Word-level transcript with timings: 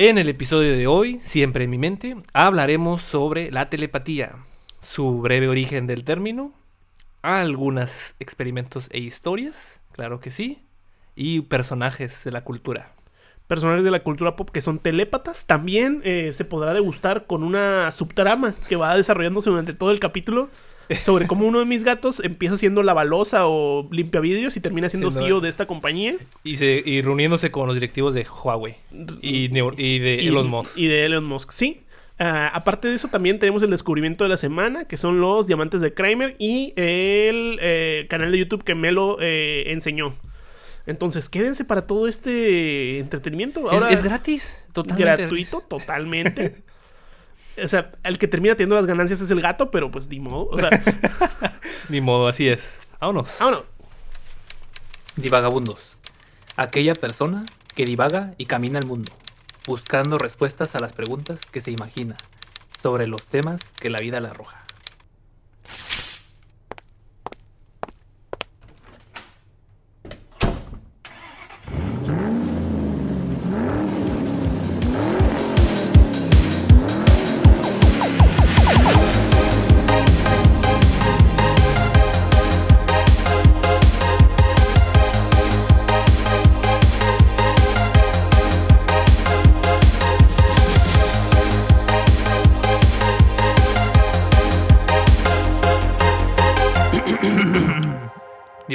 En 0.00 0.16
el 0.16 0.28
episodio 0.28 0.76
de 0.76 0.86
hoy, 0.86 1.18
siempre 1.24 1.64
en 1.64 1.70
mi 1.70 1.76
mente, 1.76 2.14
hablaremos 2.32 3.02
sobre 3.02 3.50
la 3.50 3.68
telepatía, 3.68 4.36
su 4.80 5.18
breve 5.18 5.48
origen 5.48 5.88
del 5.88 6.04
término, 6.04 6.52
algunos 7.20 8.14
experimentos 8.20 8.88
e 8.92 9.00
historias, 9.00 9.80
claro 9.90 10.20
que 10.20 10.30
sí, 10.30 10.62
y 11.16 11.40
personajes 11.40 12.22
de 12.22 12.30
la 12.30 12.44
cultura. 12.44 12.94
Personajes 13.48 13.82
de 13.82 13.90
la 13.90 14.04
cultura 14.04 14.36
pop 14.36 14.50
que 14.50 14.60
son 14.60 14.78
telépatas. 14.78 15.48
También 15.48 16.00
eh, 16.04 16.30
se 16.32 16.44
podrá 16.44 16.74
degustar 16.74 17.26
con 17.26 17.42
una 17.42 17.90
subtrama 17.90 18.54
que 18.68 18.76
va 18.76 18.96
desarrollándose 18.96 19.50
durante 19.50 19.74
todo 19.74 19.90
el 19.90 19.98
capítulo 19.98 20.48
sobre 21.02 21.26
cómo 21.26 21.46
uno 21.46 21.58
de 21.58 21.64
mis 21.66 21.84
gatos 21.84 22.20
empieza 22.24 22.56
siendo 22.56 22.82
la 22.82 22.94
balosa 22.94 23.46
o 23.46 23.88
limpia 23.92 24.20
vidrios 24.20 24.56
y 24.56 24.60
termina 24.60 24.88
siendo 24.88 25.10
CEO 25.10 25.40
de 25.40 25.48
esta 25.48 25.66
compañía. 25.66 26.16
Y, 26.44 26.56
se- 26.56 26.82
y 26.84 27.02
reuniéndose 27.02 27.50
con 27.50 27.66
los 27.66 27.74
directivos 27.74 28.14
de 28.14 28.26
Huawei 28.26 28.76
y, 29.20 29.48
de 29.48 30.18
Y- 30.22 30.28
Elon 30.28 30.48
Musk. 30.48 30.76
Y 30.76 30.86
de 30.86 31.04
Elon 31.04 31.24
Musk, 31.24 31.50
sí. 31.52 31.80
Ah, 32.20 32.48
aparte 32.52 32.88
de 32.88 32.96
eso, 32.96 33.08
también 33.08 33.38
tenemos 33.38 33.62
el 33.62 33.70
descubrimiento 33.70 34.24
de 34.24 34.30
la 34.30 34.36
semana, 34.36 34.86
que 34.86 34.96
son 34.96 35.20
los 35.20 35.46
diamantes 35.46 35.80
de 35.80 35.94
Kramer 35.94 36.34
y 36.40 36.72
el 36.74 37.58
eh, 37.62 38.06
canal 38.10 38.32
de 38.32 38.38
YouTube 38.38 38.64
que 38.64 38.74
Melo 38.74 39.18
eh, 39.20 39.64
enseñó. 39.68 40.12
Entonces, 40.86 41.28
quédense 41.28 41.64
para 41.64 41.86
todo 41.86 42.08
este 42.08 42.98
entretenimiento. 42.98 43.70
Es, 43.70 43.84
es 43.90 44.02
gratis, 44.02 44.66
totalmente. 44.72 45.04
gratuito, 45.22 45.60
totalmente. 45.68 46.56
o 47.62 47.68
sea, 47.68 47.90
el 48.04 48.18
que 48.18 48.28
termina 48.28 48.54
teniendo 48.54 48.76
las 48.76 48.86
ganancias 48.86 49.20
es 49.20 49.30
el 49.30 49.40
gato, 49.40 49.70
pero 49.70 49.90
pues 49.90 50.08
ni 50.08 50.20
modo. 50.20 50.48
O 50.50 50.58
sea, 50.58 50.70
Ni 51.88 52.00
modo, 52.00 52.28
así 52.28 52.48
es. 52.48 52.78
Vámonos. 53.00 53.30
vámonos. 53.38 53.64
Divagabundos. 55.16 55.78
Aquella 56.56 56.94
persona 56.94 57.44
que 57.74 57.84
divaga 57.84 58.34
y 58.36 58.46
camina 58.46 58.78
el 58.78 58.86
mundo, 58.86 59.12
buscando 59.66 60.18
respuestas 60.18 60.74
a 60.74 60.80
las 60.80 60.92
preguntas 60.92 61.40
que 61.50 61.60
se 61.60 61.70
imagina 61.70 62.16
sobre 62.82 63.06
los 63.06 63.22
temas 63.24 63.60
que 63.80 63.90
la 63.90 63.98
vida 63.98 64.20
le 64.20 64.28
arroja. 64.28 64.64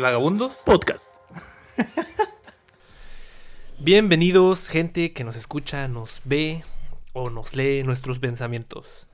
Divagabundos. 0.03 0.57
Podcast. 0.65 1.15
Bienvenidos, 3.79 4.67
gente 4.67 5.13
que 5.13 5.23
nos 5.23 5.37
escucha, 5.37 5.87
nos 5.87 6.19
ve 6.25 6.61
o 7.13 7.29
nos 7.29 7.55
lee 7.55 7.83
nuestros 7.83 8.19
pensamientos. 8.19 9.07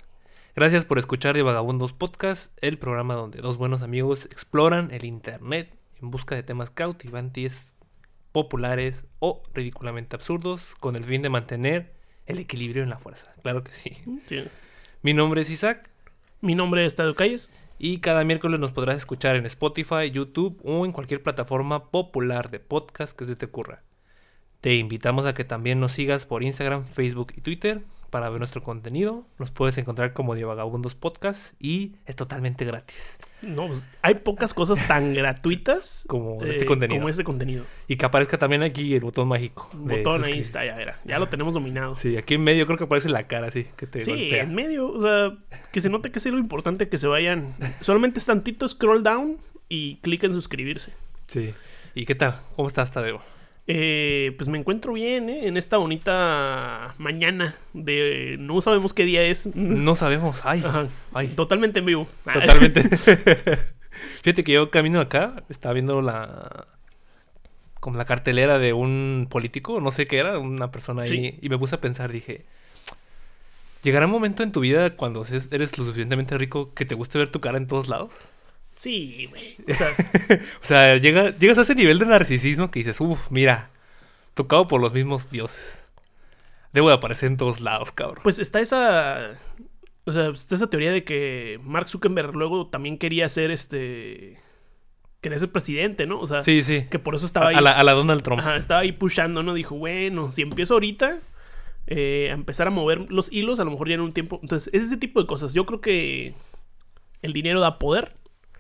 Gracias 0.56 0.86
por 0.86 0.98
escuchar 0.98 1.36
Divagabundos 1.36 1.94
Podcast, 1.94 2.52
el 2.62 2.80
programa 2.80 3.14
donde 3.14 3.40
dos 3.40 3.58
buenos 3.58 3.84
amigos 3.84 4.26
exploran 4.32 4.92
el 4.92 5.06
internet 5.06 5.72
en 6.02 6.10
busca 6.10 6.34
de 6.34 6.42
temas 6.42 6.72
cautivantes, 6.72 7.78
populares 8.32 9.06
o 9.20 9.44
ridículamente 9.54 10.16
absurdos 10.16 10.64
con 10.80 10.96
el 10.96 11.04
fin 11.04 11.22
de 11.22 11.30
mantener 11.30 11.94
el 12.26 12.40
equilibrio 12.40 12.82
en 12.82 12.90
la 12.90 12.98
fuerza. 12.98 13.32
Claro 13.44 13.64
que 13.64 13.74
sí. 13.74 13.96
Sí. 14.26 14.44
Mi 15.04 15.14
nombre 15.14 15.44
es 15.44 15.52
Isaac 15.52 15.92
Mi 16.42 16.56
nombre 16.56 16.84
es 16.84 16.96
Tadio 16.96 17.14
Calles. 17.14 17.52
Y 17.80 18.00
cada 18.00 18.26
miércoles 18.26 18.60
nos 18.60 18.74
podrás 18.74 18.98
escuchar 18.98 19.38
en 19.38 19.46
Spotify, 19.46 20.12
YouTube 20.12 20.60
o 20.64 20.86
en 20.86 20.92
cualquier 20.92 21.24
plataforma 21.24 21.90
popular 21.90 22.52
de 22.52 22.60
podcast 22.60 23.18
que 23.18 23.26
se 23.26 23.38
te 23.38 23.46
ocurra. 23.46 23.84
Te 24.62 24.76
invitamos 24.76 25.26
a 25.26 25.34
que 25.34 25.46
también 25.46 25.80
nos 25.80 25.94
sigas 25.94 26.26
por 26.26 26.44
Instagram, 26.44 26.84
Facebook 26.84 27.34
y 27.38 27.42
Twitter 27.42 27.82
para 28.10 28.30
ver 28.30 28.40
nuestro 28.40 28.62
contenido. 28.62 29.26
Nos 29.38 29.52
puedes 29.52 29.78
encontrar 29.78 30.14
como 30.14 30.36
Divagabundos 30.36 30.96
Podcast 30.96 31.54
y 31.60 31.96
es 32.06 32.16
totalmente 32.16 32.66
gratis. 32.66 33.18
No, 33.42 33.68
pues, 33.68 33.88
hay 34.02 34.16
pocas 34.16 34.54
cosas 34.54 34.86
tan 34.88 35.14
gratuitas 35.14 36.04
Como 36.10 36.44
eh, 36.44 36.52
este 36.52 36.66
contenido. 36.66 37.00
como 37.00 37.10
este 37.10 37.24
contenido. 37.24 37.66
Y 37.88 37.96
que 37.96 38.06
aparezca 38.06 38.38
también 38.38 38.64
aquí 38.64 38.94
el 38.94 39.02
botón 39.02 39.28
mágico. 39.28 39.70
Un 39.74 39.88
botón 39.88 40.24
ahí 40.24 40.40
está, 40.40 40.66
ya 40.66 40.80
era. 40.82 41.00
Ya 41.06 41.20
lo 41.20 41.30
tenemos 41.30 41.54
dominado. 41.54 41.96
Sí, 41.96 42.18
aquí 42.18 42.34
en 42.34 42.44
medio 42.44 42.66
creo 42.66 42.78
que 42.78 42.84
aparece 42.84 43.10
la 43.10 43.28
cara 43.28 43.48
así, 43.48 43.66
que 43.78 43.88
te 43.88 44.02
Sí, 44.02 44.12
golpea. 44.12 44.44
en 44.44 44.56
medio, 44.56 44.90
o 44.92 45.02
sea, 45.02 45.38
que 45.72 45.82
se 45.82 45.90
note 45.90 46.12
que 46.12 46.20
es 46.20 46.26
lo 46.26 46.38
importante 46.38 46.90
que 46.90 46.98
se 46.98 47.08
vayan. 47.08 47.48
Solamente 47.82 48.20
es 48.20 48.26
tantito 48.26 48.68
scroll 48.68 49.04
down 49.04 49.38
y 49.70 49.98
clic 49.98 50.24
en 50.24 50.34
suscribirse. 50.34 50.92
Sí. 51.28 51.54
¿Y 51.96 52.06
qué 52.06 52.16
tal? 52.16 52.36
¿Cómo 52.56 52.68
estás, 52.68 52.92
Tadeo? 52.92 53.22
Eh, 53.72 54.34
pues 54.36 54.50
me 54.50 54.58
encuentro 54.58 54.94
bien, 54.94 55.30
¿eh? 55.30 55.48
En 55.48 55.56
esta 55.56 55.78
bonita 55.78 56.92
mañana 56.98 57.54
de... 57.74 58.36
No 58.40 58.60
sabemos 58.62 58.96
qué 58.96 59.06
día 59.06 59.22
es. 59.22 59.56
No 59.56 59.96
sabemos. 59.96 60.42
Ay, 60.44 60.64
ay. 61.14 61.28
Totalmente 61.28 61.78
en 61.78 61.86
vivo. 61.86 62.08
Totalmente. 62.34 62.82
Fíjate 64.24 64.44
que 64.44 64.54
yo 64.54 64.72
camino 64.72 65.00
acá, 65.00 65.44
estaba 65.50 65.74
viendo 65.74 66.02
la 66.02 66.68
como 67.80 67.98
la 67.98 68.06
cartelera 68.06 68.58
de 68.58 68.74
un 68.74 69.28
político, 69.30 69.80
no 69.80 69.92
sé 69.92 70.08
qué 70.08 70.18
era, 70.18 70.40
una 70.40 70.72
persona 70.72 71.04
ahí, 71.04 71.38
y 71.40 71.48
me 71.48 71.58
puse 71.58 71.76
a 71.76 71.80
pensar, 71.82 72.12
dije, 72.12 72.46
¿llegará 73.84 74.08
un 74.08 74.12
momento 74.12 74.42
en 74.44 74.52
tu 74.52 74.62
vida 74.62 74.98
cuando 74.98 75.24
eres 75.52 75.78
lo 75.78 75.86
suficientemente 75.86 76.38
rico 76.38 76.74
que 76.74 76.86
te 76.86 76.96
guste 76.96 77.20
ver 77.20 77.32
tu 77.32 77.40
cara 77.40 77.58
en 77.58 77.68
todos 77.68 77.88
lados? 77.88 78.34
Sí, 78.80 79.28
güey. 79.30 79.58
O 79.70 79.74
sea, 79.74 79.90
O 80.64 80.66
sea, 80.66 80.96
llega, 80.98 81.38
llegas 81.38 81.58
a 81.58 81.64
ese 81.64 81.76
nivel 81.76 82.00
de 82.00 82.06
narcisismo 82.06 82.72
que 82.72 82.80
dices, 82.80 83.02
uff, 83.02 83.30
mira, 83.30 83.72
tocado 84.36 84.70
por 84.70 84.80
los 84.80 84.94
mismos 84.94 85.30
dioses. 85.30 85.86
Debo 86.72 86.88
de 86.88 86.96
aparecer 86.96 87.28
en 87.28 87.36
todos 87.36 87.60
lados, 87.60 87.92
cabrón. 87.92 88.22
pues 88.24 88.40
está 88.40 88.62
esa... 88.62 89.32
O 90.06 90.14
sea, 90.14 90.30
está 90.30 90.56
esa 90.56 90.68
teoría 90.68 90.92
de 90.94 91.04
que 91.04 91.60
Mark 91.62 91.90
Zuckerberg 91.90 92.34
luego 92.38 92.68
también 92.68 92.98
quería 92.98 93.28
ser 93.28 93.52
este... 93.52 94.38
Quería 95.20 95.38
ser 95.40 95.52
presidente, 95.52 96.08
¿no? 96.08 96.18
O 96.22 96.26
sea, 96.28 96.42
Sí, 96.42 96.64
sí. 96.64 96.86
que 96.90 97.00
por 97.00 97.16
eso 97.16 97.26
A, 97.26 97.28
estaba 97.28 97.50
ahí. 97.50 97.56
a 97.58 97.62
la, 97.62 97.72
a 97.72 97.84
la 97.84 97.92
Donald 97.92 98.24
Trump. 98.24 98.40
Ajá, 98.40 98.56
estaba 98.56 98.80
ahí 98.80 98.94
pushando, 98.94 99.44
¿no? 99.44 99.54
Dijo, 99.56 99.76
bueno, 99.76 100.32
si 100.32 100.42
empiezo 100.44 100.76
ahorita 100.76 101.20
eh, 101.88 102.30
a 102.32 102.34
empezar 102.34 102.68
a 102.68 102.72
mover 102.72 103.12
los 103.12 103.30
hilos, 103.30 103.60
a 103.60 103.66
lo 103.66 103.72
mejor 103.72 103.90
ya 103.90 103.96
en 103.96 104.02
un 104.02 104.14
tiempo. 104.14 104.40
Entonces, 104.42 104.74
es 104.74 104.84
ese 104.84 104.96
tipo 104.96 105.20
de 105.20 105.28
cosas. 105.28 105.54
Yo 105.54 105.66
creo 105.66 105.82
que 105.82 106.34
el 107.22 107.34
dinero 107.34 107.60
da 107.60 107.78
poder, 107.80 108.14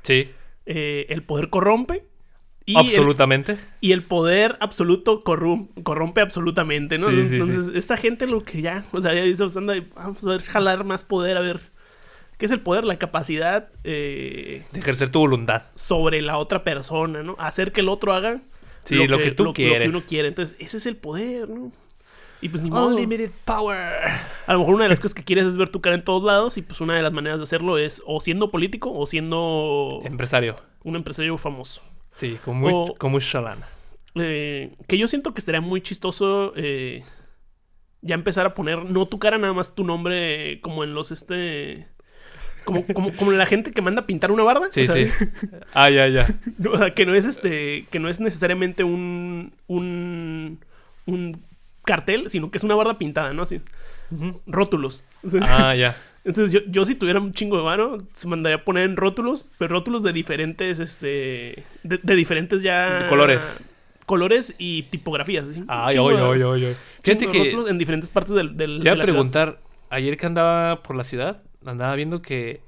Sí, 0.04 0.30
eh, 0.66 1.06
el 1.10 1.24
poder 1.24 1.50
corrompe. 1.50 2.06
Y 2.66 2.74
el, 2.74 2.86
absolutamente. 2.86 3.58
y 3.82 3.94
el 3.94 4.04
poder 4.04 4.56
absoluto 4.60 5.24
corrompe 5.24 6.22
absolutamente, 6.22 7.00
¿no? 7.00 7.10
Sí, 7.10 7.26
sí, 7.26 7.34
Entonces, 7.38 7.76
esta 7.76 7.98
gente 7.98 8.28
lo 8.28 8.44
que 8.44 8.62
ya, 8.62 8.84
o 8.92 9.02
sea, 9.02 9.16
ya 9.16 9.24
dice, 9.24 9.44
pues, 9.44 9.58
anda, 9.58 9.74
vamos 9.96 10.24
a 10.24 10.30
ver, 10.30 10.44
jalar 10.44 10.84
más 10.86 11.04
poder, 11.04 11.38
a 11.38 11.42
ver. 11.42 11.60
¿Qué 12.38 12.46
es 12.46 12.52
el 12.52 12.62
poder? 12.62 12.84
La 12.86 13.00
capacidad 13.00 13.70
eh, 13.84 14.64
De 14.72 14.80
ejercer 14.80 15.10
tu 15.10 15.20
voluntad. 15.20 15.64
sobre 15.76 16.22
la 16.22 16.38
otra 16.38 16.64
persona, 16.64 17.24
¿no? 17.24 17.36
Hacer 17.40 17.72
que 17.72 17.81
el 17.81 17.90
otro 17.90 18.14
haga 18.14 18.42
Sí, 18.86 19.08
lo 19.08 19.18
que 19.18 19.31
tú 19.31 19.52
quieres. 19.54 19.90
uno 19.90 20.02
quiere. 20.08 20.28
Entonces, 20.28 20.56
ese 20.60 20.78
es 20.78 20.86
el 20.86 20.96
poder, 20.96 21.50
¿no? 21.50 21.72
Y 22.41 22.50
pues 22.50 22.63
ni 22.63 22.69
modo. 22.69 22.88
Unlimited 22.88 23.31
power. 23.45 23.77
A 24.47 24.53
lo 24.53 24.59
mejor 24.59 24.75
una 24.75 24.83
de 24.83 24.89
las 24.89 25.00
cosas 25.00 25.13
que 25.13 25.23
quieres 25.23 25.45
es 25.45 25.57
ver 25.57 25.69
tu 25.69 25.81
cara 25.81 25.95
en 25.95 26.03
todos 26.03 26.23
lados 26.23 26.57
y 26.57 26.61
pues 26.61 26.79
una 26.81 26.95
de 26.95 27.01
las 27.01 27.11
maneras 27.11 27.39
de 27.39 27.44
hacerlo 27.44 27.77
es 27.77 28.01
o 28.05 28.22
siendo 28.22 28.50
político 28.50 28.91
o 28.94 29.05
siendo 29.05 30.01
Empresario. 30.05 30.55
un 30.83 30.95
empresario 30.95 31.38
famoso. 31.38 31.81
Sí, 32.16 32.38
con 32.44 32.57
muy, 32.57 32.72
O-. 32.73 32.95
Eh, 34.16 34.75
que 34.88 34.97
yo 34.97 35.07
siento 35.07 35.33
que 35.33 35.39
estaría 35.39 35.61
muy 35.61 35.81
chistoso 35.81 36.53
eh, 36.55 37.03
ya 38.01 38.16
empezar 38.16 38.45
a 38.45 38.53
poner 38.53 38.85
no 38.85 39.06
tu 39.06 39.19
cara, 39.19 39.38
nada 39.38 39.53
más 39.53 39.75
tu 39.75 39.83
nombre 39.83 40.53
eh, 40.53 40.62
como 40.62 40.83
en 40.83 40.94
los 40.94 41.12
este... 41.12 41.88
Como, 42.65 42.85
como, 42.85 43.12
como 43.15 43.31
la 43.31 43.47
gente 43.47 43.71
que 43.71 43.81
manda 43.81 44.01
a 44.01 44.06
pintar 44.06 44.31
una 44.31 44.44
barda. 44.44 44.68
Sí, 44.69 44.81
o 44.81 44.85
sea, 44.85 44.95
sí. 44.95 45.25
Ah, 45.74 45.89
ya, 45.89 46.07
ya. 46.07 46.27
O 46.71 46.77
sea, 46.77 46.94
que 46.94 47.06
no 47.06 47.15
es 47.15 47.25
este, 47.25 47.85
que 47.89 48.00
no 48.00 48.09
es 48.09 48.19
necesariamente 48.19 48.83
un, 48.83 49.53
un, 49.68 50.59
un 51.07 51.42
cartel, 51.86 52.30
sino 52.30 52.52
que 52.52 52.58
es 52.58 52.64
una 52.64 52.76
barda 52.76 52.98
pintada, 52.98 53.34
¿no? 53.34 53.44
Así, 53.44 53.62
rótulos. 54.48 55.04
Ah, 55.42 55.76
ya. 55.76 55.96
Entonces 56.26 56.52
yo, 56.52 56.60
yo 56.70 56.84
si 56.86 56.96
tuviera 56.96 57.20
un 57.20 57.34
chingo 57.34 57.58
de 57.58 57.64
varo, 57.64 57.98
se 58.14 58.28
mandaría 58.28 58.58
a 58.58 58.64
poner 58.66 58.84
en 58.84 58.98
rótulos, 58.98 59.52
pero 59.58 59.76
rótulos 59.76 60.04
de 60.04 60.12
diferentes, 60.14 60.80
este, 60.80 61.64
de, 61.84 62.00
de 62.04 62.16
diferentes 62.16 62.62
ya... 62.62 63.04
De 63.04 63.10
colores. 63.10 63.62
Colores 64.06 64.54
y 64.58 64.84
tipografías. 64.84 65.46
un 65.46 65.66
Ay, 65.68 65.94
chingo 65.94 66.06
oy, 66.06 66.16
de- 66.16 66.22
oy, 66.22 66.42
oy, 66.44 66.66
oy. 66.66 66.76
chingo 67.04 67.20
Fíjate 67.20 67.28
que 67.30 67.44
rótulos 67.46 67.70
en 67.70 67.78
diferentes 67.78 68.10
partes 68.10 68.34
del, 68.34 68.58
del 68.58 68.80
te 68.80 68.88
iba 68.90 68.96
de 68.96 69.02
a 69.02 69.06
ciudad. 69.06 69.06
preguntar, 69.06 69.60
ayer 69.90 70.18
que 70.18 70.26
andaba 70.26 70.84
por 70.84 70.96
la 70.96 71.04
ciudad, 71.04 71.42
andaba 71.66 71.96
viendo 71.96 72.22
que 72.22 72.62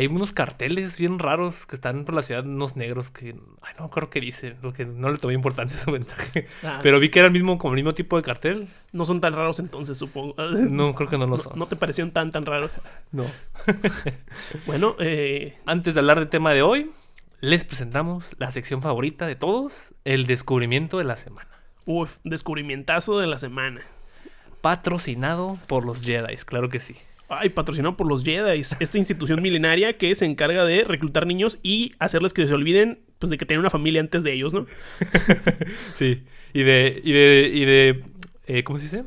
Hay 0.00 0.06
unos 0.06 0.32
carteles 0.32 0.96
bien 0.96 1.18
raros 1.18 1.66
que 1.66 1.76
están 1.76 2.06
por 2.06 2.14
la 2.14 2.22
ciudad, 2.22 2.46
unos 2.46 2.74
negros 2.74 3.10
que. 3.10 3.36
Ay, 3.60 3.74
no 3.78 3.84
acuerdo 3.84 4.08
qué 4.08 4.18
dice, 4.20 4.56
porque 4.62 4.86
no 4.86 5.10
le 5.10 5.18
tomé 5.18 5.34
importancia 5.34 5.78
a 5.78 5.82
su 5.84 5.90
mensaje. 5.92 6.46
Ah, 6.62 6.78
Pero 6.82 6.98
vi 6.98 7.10
que 7.10 7.18
era 7.18 7.26
el 7.26 7.32
mismo, 7.34 7.58
como 7.58 7.74
el 7.74 7.76
mismo 7.76 7.92
tipo 7.92 8.16
de 8.16 8.22
cartel. 8.22 8.68
no 8.92 9.04
son 9.04 9.20
tan 9.20 9.34
raros 9.34 9.60
entonces, 9.60 9.98
supongo. 9.98 10.34
No, 10.70 10.94
creo 10.94 11.10
que 11.10 11.18
no 11.18 11.26
lo 11.26 11.36
No, 11.36 11.42
son. 11.42 11.58
no 11.58 11.66
te 11.68 11.76
parecieron 11.76 12.12
tan, 12.12 12.30
tan 12.30 12.46
raros. 12.46 12.80
No. 13.12 13.24
Bueno, 14.66 14.96
eh, 15.00 15.56
Antes 15.66 15.92
de 15.94 16.00
hablar 16.00 16.18
del 16.18 16.28
tema 16.28 16.52
de 16.52 16.62
hoy, 16.62 16.90
les 17.40 17.64
presentamos 17.64 18.34
la 18.38 18.50
sección 18.50 18.80
favorita 18.82 19.26
de 19.26 19.36
todos: 19.36 19.94
el 20.04 20.26
descubrimiento 20.26 20.96
de 20.98 21.04
la 21.04 21.16
semana. 21.16 21.50
uf, 21.84 22.18
descubrimientazo 22.24 23.18
de 23.18 23.26
la 23.26 23.36
semana. 23.38 23.82
Patrocinado 24.62 25.58
por 25.68 25.84
los 25.86 26.00
Jedi, 26.02 26.36
claro 26.44 26.68
que 26.68 26.80
sí. 26.80 26.96
Ay, 27.32 27.50
patrocinado 27.50 27.96
por 27.96 28.08
los 28.08 28.24
Jedi, 28.24 28.60
esta 28.80 28.98
institución 28.98 29.40
milenaria 29.40 29.96
que 29.96 30.12
se 30.16 30.26
encarga 30.26 30.64
de 30.64 30.82
reclutar 30.82 31.28
niños 31.28 31.60
y 31.62 31.92
hacerles 32.00 32.32
que 32.32 32.44
se 32.44 32.52
olviden 32.52 33.04
pues, 33.20 33.30
de 33.30 33.38
que 33.38 33.46
tienen 33.46 33.60
una 33.60 33.70
familia 33.70 34.00
antes 34.00 34.24
de 34.24 34.32
ellos, 34.32 34.52
¿no? 34.52 34.66
Sí. 35.94 36.24
Y 36.52 36.64
de. 36.64 37.00
Y 37.04 37.12
de. 37.12 37.50
Y 37.54 37.64
de 37.64 38.04
eh, 38.48 38.64
¿Cómo 38.64 38.78
se 38.80 38.84
dice? 38.84 39.04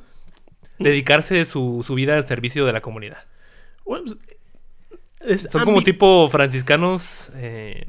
Dedicarse 0.79 1.43
su, 1.43 1.83
su 1.85 1.95
vida 1.95 2.15
al 2.15 2.23
servicio 2.23 2.65
de 2.65 2.71
la 2.71 2.79
comunidad. 2.79 3.25
Bueno, 3.83 4.05
pues, 4.05 4.17
es 5.19 5.49
Son 5.51 5.65
como 5.65 5.83
tipo 5.83 6.29
franciscanos 6.29 7.29
eh, 7.35 7.85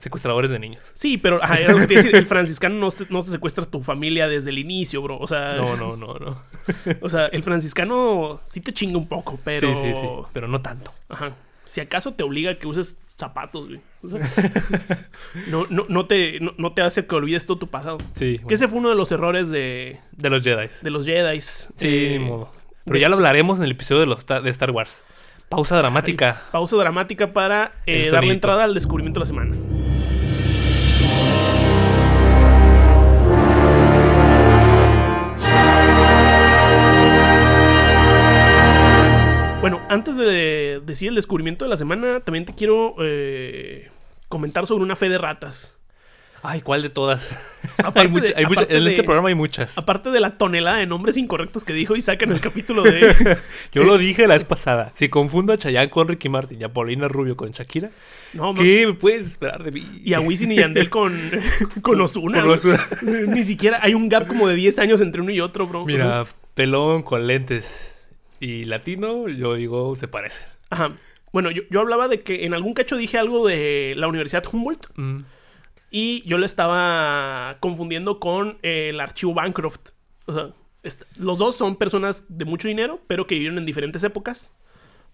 secuestradores 0.00 0.50
de 0.50 0.58
niños. 0.58 0.82
Sí, 0.94 1.18
pero 1.18 1.42
ajá, 1.44 1.60
era 1.60 1.72
lo 1.72 1.78
que 1.78 1.86
te 1.86 1.92
iba 1.92 2.00
a 2.00 2.04
decir, 2.04 2.16
el 2.16 2.26
franciscano 2.26 2.74
no 2.74 2.90
te, 2.90 3.06
no 3.10 3.22
te 3.22 3.30
secuestra 3.30 3.66
tu 3.66 3.80
familia 3.82 4.26
desde 4.28 4.50
el 4.50 4.58
inicio, 4.58 5.02
bro. 5.02 5.18
O 5.18 5.26
sea, 5.26 5.54
No, 5.56 5.76
no, 5.76 5.96
no, 5.96 6.14
no. 6.14 6.42
o 7.02 7.08
sea, 7.08 7.26
el 7.26 7.42
franciscano 7.42 8.40
sí 8.44 8.60
te 8.60 8.72
chinga 8.72 8.98
un 8.98 9.06
poco, 9.06 9.38
pero. 9.44 9.68
Sí, 9.76 9.82
sí, 9.82 9.94
sí. 9.94 10.08
Pero 10.32 10.48
no 10.48 10.60
tanto. 10.60 10.92
Ajá. 11.08 11.32
Si 11.64 11.80
acaso 11.80 12.14
te 12.14 12.24
obliga 12.24 12.52
a 12.52 12.54
que 12.56 12.66
uses 12.66 12.96
zapatos, 13.16 13.68
güey. 13.68 13.80
O 14.02 14.08
sea, 14.08 14.20
no, 15.48 15.66
no, 15.68 15.84
no, 15.88 16.06
te, 16.06 16.40
no, 16.40 16.52
no 16.56 16.72
te 16.72 16.82
hace 16.82 17.06
que 17.06 17.14
olvides 17.14 17.46
todo 17.46 17.58
tu 17.58 17.68
pasado. 17.68 17.98
Sí. 18.14 18.40
Que 18.48 18.54
ese 18.54 18.66
fue 18.66 18.78
uno 18.78 18.88
de 18.88 18.94
los 18.96 19.12
errores 19.12 19.50
de, 19.50 19.98
De 20.12 20.30
los 20.30 20.42
Jedi. 20.42 20.68
de 20.80 20.90
los 20.90 21.04
Jedi. 21.06 21.40
Sí, 21.40 21.68
ni 21.86 22.18
modo. 22.20 22.50
Pero 22.86 22.96
ya 22.98 23.08
lo 23.10 23.16
hablaremos 23.16 23.58
en 23.58 23.64
el 23.64 23.72
episodio 23.72 24.00
de, 24.00 24.06
los, 24.06 24.26
de 24.26 24.50
Star 24.50 24.70
Wars. 24.70 25.04
Pausa 25.50 25.76
dramática. 25.76 26.40
Pausa 26.52 26.76
dramática 26.76 27.32
para 27.32 27.72
eh, 27.86 28.08
darle 28.10 28.32
entrada 28.32 28.64
al 28.64 28.72
descubrimiento 28.72 29.20
de 29.20 29.22
la 29.24 29.26
semana. 29.26 29.56
Antes 39.90 40.16
de 40.16 40.80
decir 40.84 41.08
el 41.10 41.14
descubrimiento 41.14 41.64
de 41.64 41.68
la 41.68 41.76
semana, 41.76 42.20
también 42.20 42.44
te 42.44 42.54
quiero 42.54 42.94
eh, 43.00 43.88
comentar 44.28 44.66
sobre 44.66 44.84
una 44.84 44.96
fe 44.96 45.08
de 45.08 45.18
ratas. 45.18 45.76
Ay, 46.42 46.62
¿cuál 46.62 46.80
de 46.80 46.88
todas? 46.88 47.36
Hay 47.94 48.08
mucha- 48.08 48.28
de- 48.28 48.34
hay 48.34 48.46
mucha- 48.46 48.60
aparte 48.62 48.76
en 48.78 48.86
este 48.88 49.02
programa 49.02 49.28
hay 49.28 49.34
muchas. 49.34 49.76
Aparte 49.76 50.08
de 50.10 50.20
la 50.20 50.38
tonelada 50.38 50.78
de 50.78 50.86
nombres 50.86 51.18
incorrectos 51.18 51.66
que 51.66 51.74
dijo 51.74 51.96
y 51.96 52.00
sacan 52.00 52.32
el 52.32 52.40
capítulo 52.40 52.82
de... 52.82 53.36
Yo 53.72 53.84
lo 53.84 53.98
dije 53.98 54.26
la 54.26 54.32
vez 54.34 54.44
pasada. 54.44 54.90
Si 54.94 55.10
confundo 55.10 55.52
a 55.52 55.58
Chayanne 55.58 55.90
con 55.90 56.08
Ricky 56.08 56.30
Martin 56.30 56.58
y 56.58 56.64
a 56.64 56.72
Paulina 56.72 57.08
Rubio 57.08 57.36
con 57.36 57.50
Shakira, 57.50 57.90
No, 58.32 58.54
¿qué 58.54 58.86
me 58.86 58.94
puedes 58.94 59.26
esperar 59.26 59.62
de 59.62 59.70
mí? 59.70 59.86
Y 60.02 60.14
a 60.14 60.20
Wisin 60.20 60.50
y 60.52 60.56
Yandel 60.56 60.88
con, 60.88 61.12
con 61.82 62.00
Ozuna. 62.00 62.42
Ni 63.02 63.44
siquiera 63.44 63.78
hay 63.82 63.92
un 63.92 64.08
gap 64.08 64.26
como 64.26 64.48
de 64.48 64.54
10 64.54 64.78
años 64.78 65.02
entre 65.02 65.20
uno 65.20 65.32
y 65.32 65.40
otro, 65.40 65.66
bro. 65.66 65.84
Mira, 65.84 66.24
pelón 66.54 67.02
con 67.02 67.26
lentes 67.26 67.89
y 68.40 68.64
latino, 68.64 69.28
yo 69.28 69.54
digo, 69.54 69.94
se 69.96 70.08
parece. 70.08 70.40
Ajá. 70.70 70.96
Bueno, 71.32 71.50
yo, 71.52 71.62
yo 71.70 71.80
hablaba 71.80 72.08
de 72.08 72.22
que 72.22 72.44
en 72.46 72.54
algún 72.54 72.74
cacho 72.74 72.96
dije 72.96 73.16
algo 73.18 73.46
de 73.46 73.94
la 73.96 74.08
Universidad 74.08 74.42
Humboldt 74.52 74.86
Mm. 74.96 75.20
y 75.90 76.22
yo 76.28 76.38
lo 76.38 76.46
estaba 76.46 77.58
confundiendo 77.60 78.18
con 78.18 78.58
el 78.62 78.98
archivo 79.00 79.34
Bancroft. 79.34 79.90
O 80.26 80.32
sea, 80.34 80.50
est- 80.82 81.02
los 81.18 81.38
dos 81.38 81.54
son 81.56 81.76
personas 81.76 82.24
de 82.28 82.44
mucho 82.46 82.66
dinero, 82.68 83.00
pero 83.06 83.26
que 83.26 83.34
vivieron 83.34 83.58
en 83.58 83.66
diferentes 83.66 84.02
épocas. 84.04 84.50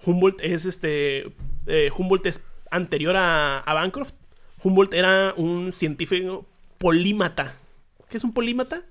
Humboldt 0.05 0.41
es 0.43 0.65
este. 0.67 1.33
eh, 1.67 1.91
Humboldt 1.97 2.27
es 2.27 2.45
anterior 2.71 3.17
a, 3.17 3.59
a 3.61 3.75
Bancroft. 3.75 4.15
Humboldt 4.63 4.95
era 4.95 5.35
un 5.37 5.73
científico 5.73 6.47
polímata. 6.79 7.55
¿Qué 8.09 8.17
es 8.19 8.25
un 8.25 8.33
polímata? 8.33 8.85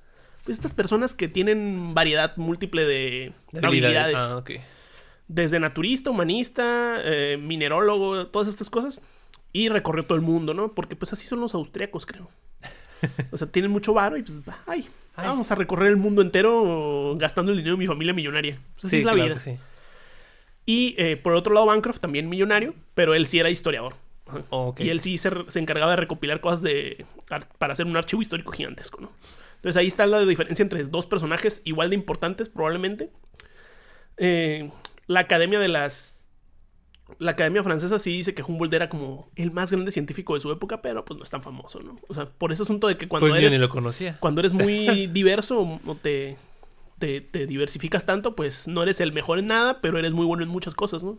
Pues 0.45 0.57
estas 0.57 0.74
personas 0.74 1.13
que 1.13 1.27
tienen 1.27 1.94
variedad 1.94 2.38
múltiple 2.38 2.86
de, 2.86 3.33
de 3.51 3.68
habilidades. 3.68 4.15
Ah. 4.18 4.44
Desde 5.27 5.59
naturista, 5.59 6.12
humanista, 6.12 6.97
eh, 7.03 7.38
minerólogo, 7.42 8.27
todas 8.27 8.47
estas 8.47 8.69
cosas. 8.69 9.01
Y 9.51 9.69
recorrió 9.69 10.06
todo 10.06 10.15
el 10.18 10.21
mundo, 10.21 10.53
¿no? 10.53 10.74
Porque 10.74 10.95
pues 10.95 11.13
así 11.13 11.25
son 11.27 11.39
los 11.42 11.53
austriacos, 11.56 12.06
creo. 12.06 12.27
O 13.31 13.38
sea, 13.38 13.47
tienen 13.47 13.69
mucho 13.71 13.94
varo 13.94 14.18
y 14.18 14.24
pues, 14.24 14.39
ay, 14.65 14.86
Ay. 15.15 15.27
vamos 15.27 15.51
a 15.51 15.56
recorrer 15.56 15.89
el 15.89 15.97
mundo 15.97 16.21
entero 16.21 17.15
gastando 17.18 17.51
el 17.51 17.57
dinero 17.57 17.75
de 17.75 17.80
mi 17.80 17.88
familia 17.88 18.13
millonaria. 18.13 18.56
Pues, 18.74 18.86
así 18.86 18.89
Sí, 18.89 18.98
es 19.00 19.06
la 19.06 19.13
claro 19.13 19.30
vida. 19.30 19.39
sí. 19.39 19.57
Y 20.65 20.95
eh, 20.98 21.15
por 21.18 21.33
otro 21.33 21.53
lado, 21.53 21.68
Bancroft 21.68 22.00
también 22.00 22.27
millonario, 22.30 22.74
pero 22.95 23.13
él 23.13 23.27
sí 23.27 23.38
era 23.39 23.50
historiador. 23.50 23.94
Y 24.80 24.89
él 24.89 25.01
sí 25.01 25.18
se, 25.19 25.30
se 25.50 25.59
encargaba 25.59 25.91
de 25.91 25.98
recopilar 25.98 26.39
cosas 26.39 26.62
de, 26.63 27.06
ar- 27.30 27.48
para 27.59 27.74
hacer 27.74 27.86
un 27.86 27.95
archivo 27.95 28.21
histórico 28.24 28.51
gigantesco, 28.51 29.00
¿no? 29.01 29.12
Entonces 29.65 29.79
ahí 29.79 29.88
está 29.88 30.06
la 30.06 30.23
diferencia 30.23 30.62
entre 30.62 30.83
dos 30.83 31.07
personajes 31.07 31.63
igual 31.65 31.89
de 31.89 31.95
importantes, 31.95 32.50
probablemente. 32.50 33.09
Eh, 34.17 34.69
la 35.07 35.21
academia 35.21 35.57
de 35.57 35.67
las. 35.69 36.19
La 37.17 37.31
academia 37.31 37.63
francesa 37.63 37.97
sí 37.97 38.12
dice 38.12 38.35
que 38.35 38.44
Humboldt 38.44 38.73
era 38.75 38.89
como 38.89 39.27
el 39.35 39.50
más 39.50 39.71
grande 39.71 39.89
científico 39.89 40.35
de 40.35 40.39
su 40.39 40.51
época, 40.51 40.83
pero 40.83 41.03
pues 41.03 41.17
no 41.17 41.23
es 41.23 41.31
tan 41.31 41.41
famoso, 41.41 41.79
¿no? 41.81 42.00
O 42.07 42.13
sea, 42.13 42.27
por 42.27 42.51
ese 42.51 42.62
asunto 42.62 42.88
de 42.88 42.95
que 42.97 43.07
cuando 43.07 43.27
Pues 43.27 43.41
yo 43.41 43.47
eres 43.47 43.53
ni 43.53 43.57
lo 43.65 43.69
conocía. 43.71 44.19
cuando 44.19 44.41
eres 44.41 44.53
muy 44.53 45.07
diverso 45.13 45.79
o 45.83 45.95
te, 45.95 46.38
te, 47.00 47.21
te 47.21 47.47
diversificas 47.47 48.06
tanto, 48.06 48.35
pues 48.35 48.67
no 48.67 48.83
eres 48.83 49.01
el 49.01 49.13
mejor 49.13 49.39
en 49.39 49.47
nada, 49.47 49.81
pero 49.81 49.97
eres 49.97 50.13
muy 50.13 50.27
bueno 50.27 50.44
en 50.44 50.50
muchas 50.50 50.75
cosas, 50.75 51.03
¿no? 51.03 51.17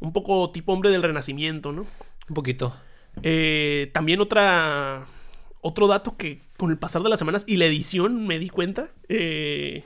Un 0.00 0.12
poco 0.12 0.50
tipo 0.50 0.72
hombre 0.72 0.90
del 0.90 1.04
renacimiento, 1.04 1.70
¿no? 1.70 1.82
Un 2.28 2.34
poquito. 2.34 2.74
Eh, 3.22 3.90
también 3.94 4.20
otra 4.20 5.04
otro 5.66 5.86
dato 5.86 6.16
que 6.18 6.40
con 6.58 6.70
el 6.70 6.78
pasar 6.78 7.02
de 7.02 7.08
las 7.08 7.18
semanas 7.18 7.44
y 7.46 7.56
la 7.56 7.64
edición 7.64 8.26
me 8.26 8.38
di 8.38 8.50
cuenta, 8.50 8.88
eh, 9.08 9.82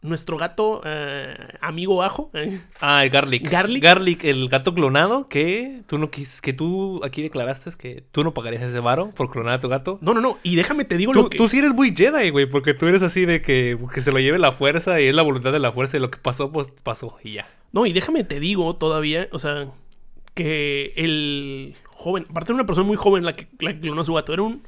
nuestro 0.00 0.36
gato 0.36 0.80
eh, 0.84 1.36
amigo 1.60 2.04
ajo, 2.04 2.30
eh, 2.32 2.60
Ah, 2.80 3.02
el 3.04 3.10
Garlic. 3.10 3.50
Garlic. 3.50 3.82
Garlic, 3.82 4.24
el 4.24 4.48
gato 4.48 4.72
clonado 4.74 5.26
que 5.28 5.82
tú 5.88 5.98
no 5.98 6.08
quis, 6.10 6.40
que 6.40 6.52
tú 6.52 7.00
aquí 7.04 7.20
declaraste 7.20 7.70
que 7.76 8.04
tú 8.12 8.22
no 8.22 8.32
pagarías 8.32 8.62
ese 8.62 8.78
varo 8.78 9.10
por 9.10 9.28
clonar 9.28 9.54
a 9.54 9.60
tu 9.60 9.68
gato. 9.68 9.98
no, 10.00 10.14
no, 10.14 10.20
no, 10.20 10.38
y 10.44 10.54
déjame 10.54 10.84
te 10.84 10.96
digo 10.96 11.12
Tú, 11.12 11.22
lo 11.24 11.30
que... 11.30 11.36
tú 11.36 11.48
sí 11.48 11.58
eres 11.58 11.74
muy 11.74 11.92
Jedi, 11.96 12.30
güey, 12.30 12.46
porque 12.46 12.74
tú 12.74 12.86
eres 12.86 13.02
así 13.02 13.26
de 13.26 13.42
que, 13.42 13.76
que 13.92 14.00
se 14.00 14.12
lo 14.12 14.20
lleve 14.20 14.38
la 14.38 14.52
fuerza 14.52 15.00
y 15.00 15.06
es 15.08 15.14
la 15.16 15.22
voluntad 15.22 15.50
de 15.52 15.58
la 15.58 15.72
fuerza 15.72 15.96
y 15.96 16.00
lo 16.00 16.12
que 16.12 16.18
pasó, 16.18 16.52
pues 16.52 16.68
pasó 16.84 17.18
y 17.24 17.32
ya. 17.32 17.48
No, 17.72 17.84
y 17.86 17.92
déjame 17.92 18.22
te 18.22 18.38
digo 18.38 18.76
todavía, 18.76 19.28
o 19.32 19.40
sea, 19.40 19.66
que 20.34 20.92
el 20.94 21.74
joven, 21.86 22.24
aparte 22.30 22.52
de 22.52 22.54
una 22.54 22.66
persona 22.66 22.86
muy 22.86 22.96
joven 22.96 23.24
la 23.24 23.32
que, 23.32 23.48
la 23.58 23.72
que 23.72 23.80
clonó 23.80 24.02
a 24.02 24.04
su 24.04 24.14
gato, 24.14 24.32
era 24.32 24.42
un. 24.42 24.62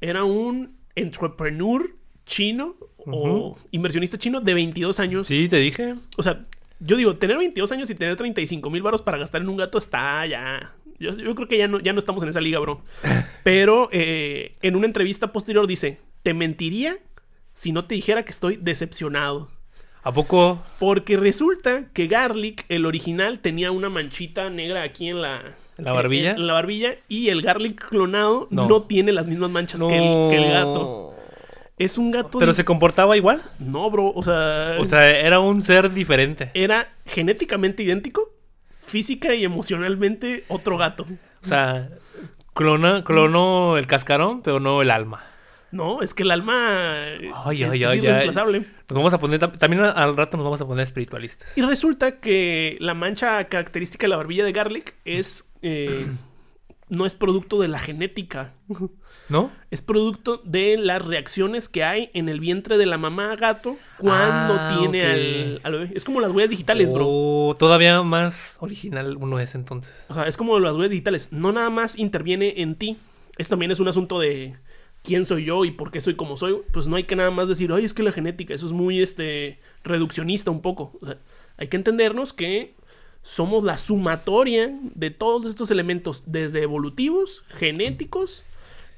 Era 0.00 0.24
un 0.24 0.76
entrepreneur 0.94 1.94
chino 2.26 2.76
o 2.98 3.56
inversionista 3.70 4.18
chino 4.18 4.40
de 4.40 4.54
22 4.54 5.00
años. 5.00 5.26
Sí, 5.26 5.48
te 5.48 5.58
dije. 5.58 5.94
O 6.16 6.22
sea, 6.22 6.42
yo 6.80 6.96
digo, 6.96 7.16
tener 7.16 7.38
22 7.38 7.72
años 7.72 7.90
y 7.90 7.94
tener 7.94 8.16
35 8.16 8.70
mil 8.70 8.82
baros 8.82 9.02
para 9.02 9.18
gastar 9.18 9.42
en 9.42 9.48
un 9.48 9.56
gato 9.56 9.78
está 9.78 10.26
ya. 10.26 10.74
Yo, 10.98 11.16
yo 11.16 11.34
creo 11.34 11.48
que 11.48 11.58
ya 11.58 11.68
no, 11.68 11.80
ya 11.80 11.92
no 11.92 11.98
estamos 11.98 12.22
en 12.22 12.28
esa 12.28 12.40
liga, 12.40 12.58
bro. 12.58 12.82
Pero 13.44 13.88
eh, 13.92 14.52
en 14.62 14.76
una 14.76 14.86
entrevista 14.86 15.32
posterior 15.32 15.66
dice: 15.66 15.98
Te 16.22 16.34
mentiría 16.34 16.98
si 17.54 17.72
no 17.72 17.86
te 17.86 17.94
dijera 17.96 18.24
que 18.24 18.30
estoy 18.30 18.56
decepcionado. 18.56 19.48
¿A 20.02 20.12
poco? 20.12 20.62
Porque 20.78 21.16
resulta 21.16 21.90
que 21.92 22.06
Garlic, 22.06 22.64
el 22.68 22.86
original, 22.86 23.40
tenía 23.40 23.72
una 23.72 23.88
manchita 23.88 24.48
negra 24.48 24.82
aquí 24.82 25.08
en 25.08 25.20
la... 25.20 25.42
¿En 25.78 25.84
la 25.84 25.92
barbilla? 25.92 26.32
En, 26.32 26.46
la 26.46 26.52
barbilla. 26.54 26.96
Y 27.08 27.28
el 27.28 27.40
Garlic 27.42 27.88
clonado 27.88 28.48
no, 28.50 28.68
No. 28.68 28.82
tiene 28.82 29.12
las 29.12 29.26
mismas 29.26 29.50
manchas 29.50 29.80
No. 29.80 29.88
que, 29.88 29.96
el, 29.96 30.30
que 30.30 30.36
el 30.44 30.52
gato. 30.52 31.14
Es 31.78 31.96
un 31.96 32.10
gato... 32.10 32.40
¿Pero 32.40 32.52
se 32.54 32.64
comportaba 32.64 33.16
igual? 33.16 33.42
No, 33.60 33.88
bro. 33.88 34.12
O 34.12 34.22
sea... 34.22 34.76
O 34.80 34.84
sea, 34.86 35.08
era 35.08 35.38
un 35.38 35.64
ser 35.64 35.92
diferente. 35.94 36.50
Era 36.54 36.88
genéticamente 37.06 37.84
idéntico. 37.84 38.32
Física 38.76 39.34
y 39.34 39.44
emocionalmente 39.44 40.44
otro 40.48 40.76
gato. 40.76 41.06
O 41.44 41.46
sea, 41.46 41.88
clona, 42.54 43.04
clonó 43.04 43.76
el 43.76 43.86
cascarón, 43.86 44.42
pero 44.42 44.58
no 44.58 44.82
el 44.82 44.90
alma. 44.90 45.22
No, 45.70 46.00
es 46.02 46.14
que 46.14 46.22
el 46.22 46.30
alma 46.30 47.04
Ay, 47.44 47.62
es, 47.62 47.70
ay, 47.70 47.84
es 47.84 47.90
ay, 47.90 47.98
irreemplazable. 47.98 48.60
Nos 48.60 48.96
vamos 48.96 49.12
a 49.12 49.18
poner, 49.20 49.38
tam- 49.38 49.58
también 49.58 49.82
al- 49.82 50.16
rato 50.16 50.36
nos 50.36 50.44
vamos 50.44 50.60
a 50.60 50.66
poner 50.66 50.84
espiritualistas. 50.86 51.56
Y 51.58 51.62
resulta 51.62 52.20
que 52.20 52.76
la 52.80 52.94
mancha 52.94 53.44
característica 53.48 54.04
de 54.06 54.08
la 54.08 54.16
barbilla 54.16 54.44
de 54.44 54.52
Garlic 54.52 54.94
es 55.04 55.50
eh, 55.62 56.06
no 56.88 57.04
es 57.06 57.14
producto 57.14 57.60
de 57.60 57.68
la 57.68 57.78
genética. 57.78 58.54
¿No? 59.28 59.50
Es 59.70 59.82
producto 59.82 60.40
de 60.42 60.78
las 60.78 61.04
reacciones 61.04 61.68
que 61.68 61.84
hay 61.84 62.10
en 62.14 62.30
el 62.30 62.40
vientre 62.40 62.78
de 62.78 62.86
la 62.86 62.96
mamá 62.96 63.36
gato 63.36 63.76
cuando 63.98 64.54
Ah, 64.58 64.74
tiene 64.78 65.02
ok. 65.04 65.12
al, 65.12 65.60
al 65.64 65.72
bebé. 65.72 65.92
Es 65.94 66.06
como 66.06 66.22
las 66.22 66.32
huellas 66.32 66.48
digitales, 66.48 66.94
bro. 66.94 67.04
Oh, 67.06 67.54
todavía 67.58 68.02
más 68.02 68.56
original 68.60 69.18
uno 69.20 69.38
es 69.38 69.54
entonces. 69.54 69.92
O 70.08 70.14
sea, 70.14 70.22
es 70.22 70.38
como 70.38 70.58
las 70.60 70.76
huellas 70.76 70.92
digitales. 70.92 71.28
No 71.30 71.52
nada 71.52 71.68
más 71.68 71.98
interviene 71.98 72.54
en 72.62 72.74
ti. 72.74 72.96
Esto 73.36 73.50
también 73.50 73.70
es 73.70 73.80
un 73.80 73.88
asunto 73.88 74.18
de 74.18 74.54
quién 75.08 75.24
soy 75.24 75.46
yo 75.46 75.64
y 75.64 75.70
por 75.70 75.90
qué 75.90 76.02
soy 76.02 76.16
como 76.16 76.36
soy. 76.36 76.58
Pues 76.70 76.86
no 76.86 76.96
hay 76.96 77.04
que 77.04 77.16
nada 77.16 77.30
más 77.30 77.48
decir, 77.48 77.72
ay, 77.72 77.86
es 77.86 77.94
que 77.94 78.02
la 78.02 78.12
genética, 78.12 78.52
eso 78.52 78.66
es 78.66 78.72
muy 78.72 79.00
este 79.00 79.58
reduccionista 79.82 80.50
un 80.50 80.60
poco. 80.60 80.98
O 81.00 81.06
sea, 81.06 81.16
hay 81.56 81.68
que 81.68 81.78
entendernos 81.78 82.34
que 82.34 82.74
somos 83.22 83.64
la 83.64 83.78
sumatoria 83.78 84.78
de 84.82 85.10
todos 85.10 85.46
estos 85.46 85.70
elementos, 85.70 86.24
desde 86.26 86.62
evolutivos, 86.62 87.42
genéticos, 87.48 88.44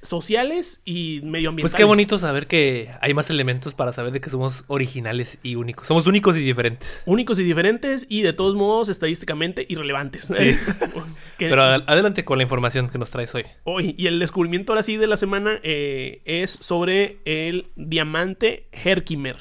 sociales 0.03 0.81
y 0.85 1.21
medioambientales. 1.25 1.73
Pues 1.73 1.79
qué 1.79 1.85
bonito 1.85 2.19
saber 2.19 2.47
que 2.47 2.91
hay 3.01 3.13
más 3.15 3.29
elementos 3.31 3.75
para 3.75 3.93
saber 3.93 4.13
de 4.13 4.21
que 4.21 4.31
somos 4.31 4.65
originales 4.67 5.39
y 5.43 5.57
únicos. 5.57 5.87
Somos 5.87 6.07
únicos 6.07 6.37
y 6.37 6.41
diferentes. 6.41 7.03
Únicos 7.07 7.39
y 7.39 7.43
diferentes 7.45 8.07
y 8.09 8.23
de 8.23 8.33
todos 8.33 8.55
modos 8.55 8.89
estadísticamente 8.89 9.67
irrelevantes. 9.69 10.25
Sí. 10.25 10.55
Pero 11.39 11.63
ad- 11.63 11.85
adelante 11.87 12.25
con 12.25 12.39
la 12.39 12.43
información 12.45 12.89
que 12.89 12.99
nos 12.99 13.11
traes 13.11 13.35
hoy. 13.35 13.45
Hoy, 13.65 13.95
y 13.99 14.07
el 14.07 14.19
descubrimiento 14.19 14.73
ahora 14.73 14.83
sí 14.83 14.97
de 14.97 15.07
la 15.07 15.17
semana 15.17 15.61
eh, 15.63 16.23
es 16.25 16.51
sobre 16.61 17.19
el 17.25 17.67
diamante 17.77 18.67
Herkimer. 18.73 19.37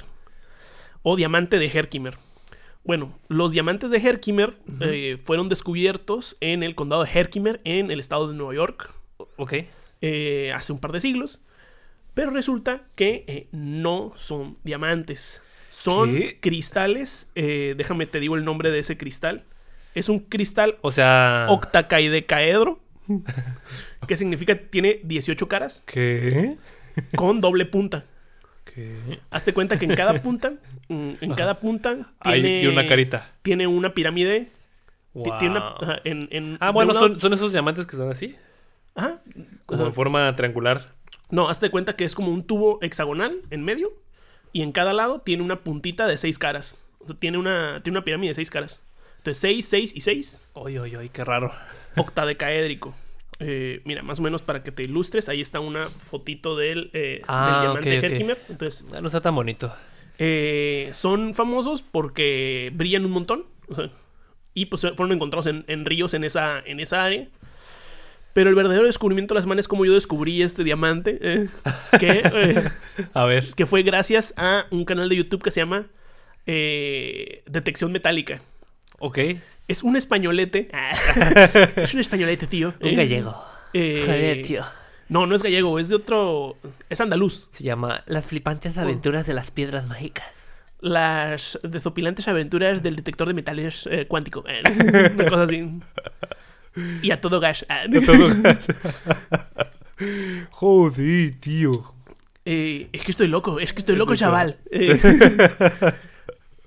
O 1.02 1.16
diamante 1.16 1.60
de 1.60 1.68
Herkimer. 1.68 2.16
Bueno, 2.84 3.18
los 3.28 3.52
diamantes 3.52 3.92
de 3.92 3.98
Herkimer 4.00 4.58
eh, 4.82 5.18
fueron 5.24 5.48
descubiertos 5.48 6.38
en 6.42 6.64
el 6.64 6.76
condado 6.76 7.04
de 7.04 7.10
Herkimer, 7.14 7.62
en 7.64 7.92
el 7.92 8.00
estado 8.00 8.28
de 8.28 8.36
Nueva 8.36 8.54
York, 8.56 8.90
Ok. 9.38 9.54
Eh, 10.02 10.52
hace 10.56 10.72
un 10.74 10.80
par 10.80 10.92
de 10.92 11.02
siglos. 11.02 11.42
Pero 12.14 12.32
resulta 12.32 12.82
que 12.96 13.24
eh, 13.28 13.48
no 13.52 14.12
son 14.16 14.58
diamantes. 14.64 15.42
Son 15.70 16.12
¿Qué? 16.12 16.38
cristales. 16.42 17.30
eh, 17.36 17.76
déjame 17.78 18.06
te 18.08 18.20
digo 18.20 18.36
el 18.36 18.44
nombre 18.44 18.72
de 18.72 18.80
ese 18.80 18.98
cristal. 18.98 19.44
Es 19.96 20.10
un 20.10 20.20
cristal 20.20 20.78
O 20.82 20.92
sea. 20.92 21.46
octacaidecaedro. 21.50 22.80
que 24.08 24.16
significa 24.18 24.56
tiene 24.56 25.00
18 25.04 25.48
caras 25.48 25.84
¿Qué? 25.88 26.58
con 27.16 27.42
doble 27.42 27.66
punta. 27.66 28.06
¿Qué? 28.66 29.20
Hazte 29.32 29.54
cuenta 29.54 29.80
que 29.80 29.86
en 29.86 29.96
cada 29.96 30.22
punta, 30.22 30.54
en 30.90 31.34
cada 31.36 31.60
punta 31.60 32.12
Hay 32.20 32.42
tiene 32.42 32.62
y 32.64 32.68
una 32.68 32.88
carita. 32.88 33.32
Tiene 33.42 33.66
una 33.68 33.94
pirámide. 33.94 34.50
ti- 35.14 35.30
Tiene 35.40 35.58
una, 35.58 35.70
Wow. 35.72 35.78
ajá, 35.84 36.00
en, 36.04 36.28
en- 36.32 36.58
Ah, 36.60 36.70
bueno, 36.72 36.94
lado- 36.94 37.08
son, 37.08 37.20
son 37.20 37.34
esos 37.34 37.52
diamantes 37.52 37.88
que 37.88 37.96
son 37.96 38.12
así. 38.12 38.36
ajá, 38.96 39.22
Como 39.70 39.82
ajá. 39.84 39.88
en 39.90 39.94
forma 39.94 40.36
triangular. 40.36 40.94
No, 41.30 41.50
hazte 41.50 41.70
cuenta 41.70 41.96
que 41.96 42.06
es 42.06 42.16
como 42.16 42.32
un 42.32 42.44
tubo 42.44 42.80
hexagonal 42.82 43.42
en 43.50 43.64
medio. 43.64 43.92
Y 44.52 44.64
en 44.64 44.72
cada 44.72 44.94
lado 44.94 45.22
tiene 45.22 45.44
una 45.44 45.62
puntita 45.64 46.08
de 46.08 46.18
seis 46.18 46.40
caras. 46.40 46.86
O 47.00 47.08
sea, 47.08 47.16
tiene 47.16 47.38
una, 47.38 47.82
tiene 47.84 47.98
una 48.00 48.04
pirámide 48.06 48.30
de 48.32 48.36
seis 48.36 48.50
caras. 48.50 48.84
Entonces, 49.18 49.42
6, 49.42 49.68
6 49.68 49.96
y 49.98 50.02
6, 50.02 50.46
Oy, 50.54 50.78
oy, 50.78 50.96
oy, 50.96 51.10
qué 51.10 51.26
raro. 51.26 51.52
octadecaédrico. 51.98 52.94
Eh, 53.40 53.82
mira, 53.86 54.02
más 54.02 54.20
o 54.20 54.22
menos 54.24 54.42
para 54.42 54.64
que 54.64 54.72
te 54.72 54.84
ilustres, 54.84 55.28
ahí 55.30 55.42
está 55.42 55.60
una 55.60 55.88
fotito 55.88 56.56
del, 56.56 56.90
eh, 56.94 57.22
Ah, 57.28 57.52
del 57.52 57.62
diamante 57.62 57.98
ok, 58.00 58.04
ok. 58.06 58.12
Herkimer. 58.12 58.38
Entonces, 58.50 58.86
No 58.90 59.08
está 59.08 59.22
tan 59.22 59.36
bonito. 59.36 59.74
eh, 60.18 60.90
son 60.94 61.34
famosos 61.34 61.82
porque 61.82 62.72
brillan 62.74 63.06
un 63.06 63.12
montón. 63.12 63.46
o 63.68 63.76
sea, 63.76 63.90
y 64.54 64.66
pues 64.66 64.82
fueron 64.82 65.12
encontrados 65.12 65.46
en, 65.48 65.64
en 65.68 65.86
ríos 65.86 66.14
en 66.14 66.24
esa, 66.24 66.60
en 66.66 66.80
esa 66.80 67.04
área. 67.04 67.28
Pero 68.34 68.50
el 68.50 68.56
verdadero 68.56 68.86
descubrimiento 68.86 69.34
de 69.34 69.40
la 69.40 69.42
semana 69.42 69.60
es 69.62 69.68
como 69.68 69.86
yo 69.86 69.94
descubrí 69.94 70.42
este 70.42 70.64
diamante. 70.64 71.18
eh, 71.22 71.48
que, 72.00 72.22
eh, 72.24 72.64
A 73.14 73.26
ver. 73.26 73.54
que 73.56 73.66
fue 73.66 73.84
gracias 73.84 74.34
a 74.38 74.66
un 74.70 74.86
canal 74.86 75.10
de 75.10 75.16
YouTube 75.16 75.42
que 75.44 75.52
se 75.52 75.62
llama 75.62 75.88
eh, 76.46 77.44
Detección 77.48 77.92
Metálica. 77.92 78.40
Ok. 79.00 79.18
Es 79.68 79.84
un 79.84 79.96
españolete. 79.96 80.70
es 81.76 81.94
un 81.94 82.00
españolete, 82.00 82.48
tío. 82.48 82.74
Un 82.82 82.88
Eh, 82.90 82.96
gallego. 82.96 83.32
Joder, 83.74 84.42
tío. 84.44 84.64
No, 85.10 85.26
no 85.26 85.36
es 85.36 85.42
gallego, 85.44 85.80
es 85.80 85.90
de 85.90 85.96
otro. 85.96 86.56
Es 86.90 87.02
andaluz. 87.02 87.48
Se 87.52 87.64
llama 87.64 88.04
Las 88.08 88.26
flipantes 88.26 88.78
aventuras 88.78 89.26
de 89.28 89.34
las 89.34 89.52
piedras 89.52 89.88
mágicas. 89.88 90.26
Las 90.82 91.60
desopilantes 91.64 92.28
aventuras 92.28 92.82
del 92.84 92.96
detector 92.96 93.28
de 93.28 93.34
metales 93.34 93.88
eh, 93.92 94.06
cuántico. 94.08 94.44
eh, 94.48 94.62
Una 95.16 95.26
cosa 95.30 95.44
así. 95.44 95.68
Y 97.02 97.12
a 97.12 97.22
todo 97.22 97.40
gas. 97.40 97.66
Ah, 97.70 97.84
Joder, 100.52 101.32
tío. 101.40 101.72
eh, 102.46 102.88
es 102.94 103.04
que 103.04 103.12
estoy 103.12 103.28
loco, 103.28 103.60
es 103.60 103.74
que 103.74 103.80
estoy 103.80 103.96
loco, 103.96 104.16
chaval. 104.16 104.58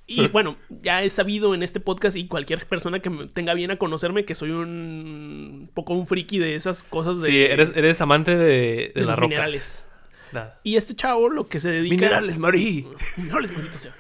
Eh, 0.09 0.25
y 0.25 0.28
bueno, 0.28 0.56
ya 0.68 1.02
he 1.02 1.09
sabido 1.09 1.54
en 1.54 1.62
este 1.62 1.80
podcast 1.80 2.16
y 2.16 2.26
cualquier 2.26 2.66
persona 2.66 3.00
que 3.00 3.09
me 3.09 3.28
tenga 3.28 3.54
bien 3.54 3.71
a 3.71 3.76
conocerme 3.76 4.26
que 4.26 4.35
soy 4.35 4.50
un 4.50 5.71
poco 5.73 5.94
un 5.94 6.06
friki 6.06 6.38
de 6.38 6.54
esas 6.54 6.82
cosas 6.82 7.23
de, 7.23 7.30
Sí, 7.30 7.38
eres, 7.40 7.73
eres 7.75 7.99
amante 8.02 8.37
de, 8.37 8.44
de, 8.47 8.92
de 8.94 9.00
la 9.02 9.12
los 9.12 9.16
roca. 9.16 9.28
minerales. 9.28 9.87
Nada. 10.32 10.61
Y 10.64 10.76
este 10.76 10.94
chavo 10.94 11.30
lo 11.30 11.49
que 11.49 11.61
se 11.61 11.71
dedica 11.71 11.94
Minerales, 11.94 12.37
Marí. 12.37 12.87
Minerales, 13.16 13.52
maldito 13.52 13.78
sea. 13.78 13.94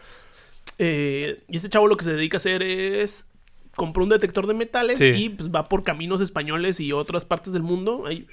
Eh, 0.78 1.40
y 1.48 1.56
este 1.56 1.68
chavo 1.70 1.86
lo 1.86 1.96
que 1.96 2.04
se 2.04 2.12
dedica 2.12 2.36
a 2.36 2.38
hacer 2.38 2.62
es 2.62 3.24
compró 3.76 4.02
un 4.04 4.10
detector 4.10 4.46
de 4.46 4.54
metales 4.54 4.98
Sí. 4.98 5.06
y 5.06 5.28
pues 5.30 5.50
va 5.50 5.68
por 5.68 5.82
caminos 5.84 6.20
españoles 6.20 6.78
y 6.80 6.92
otras 6.92 7.24
partes 7.24 7.52
del 7.52 7.62
mundo 7.62 8.04
ahí, 8.06 8.26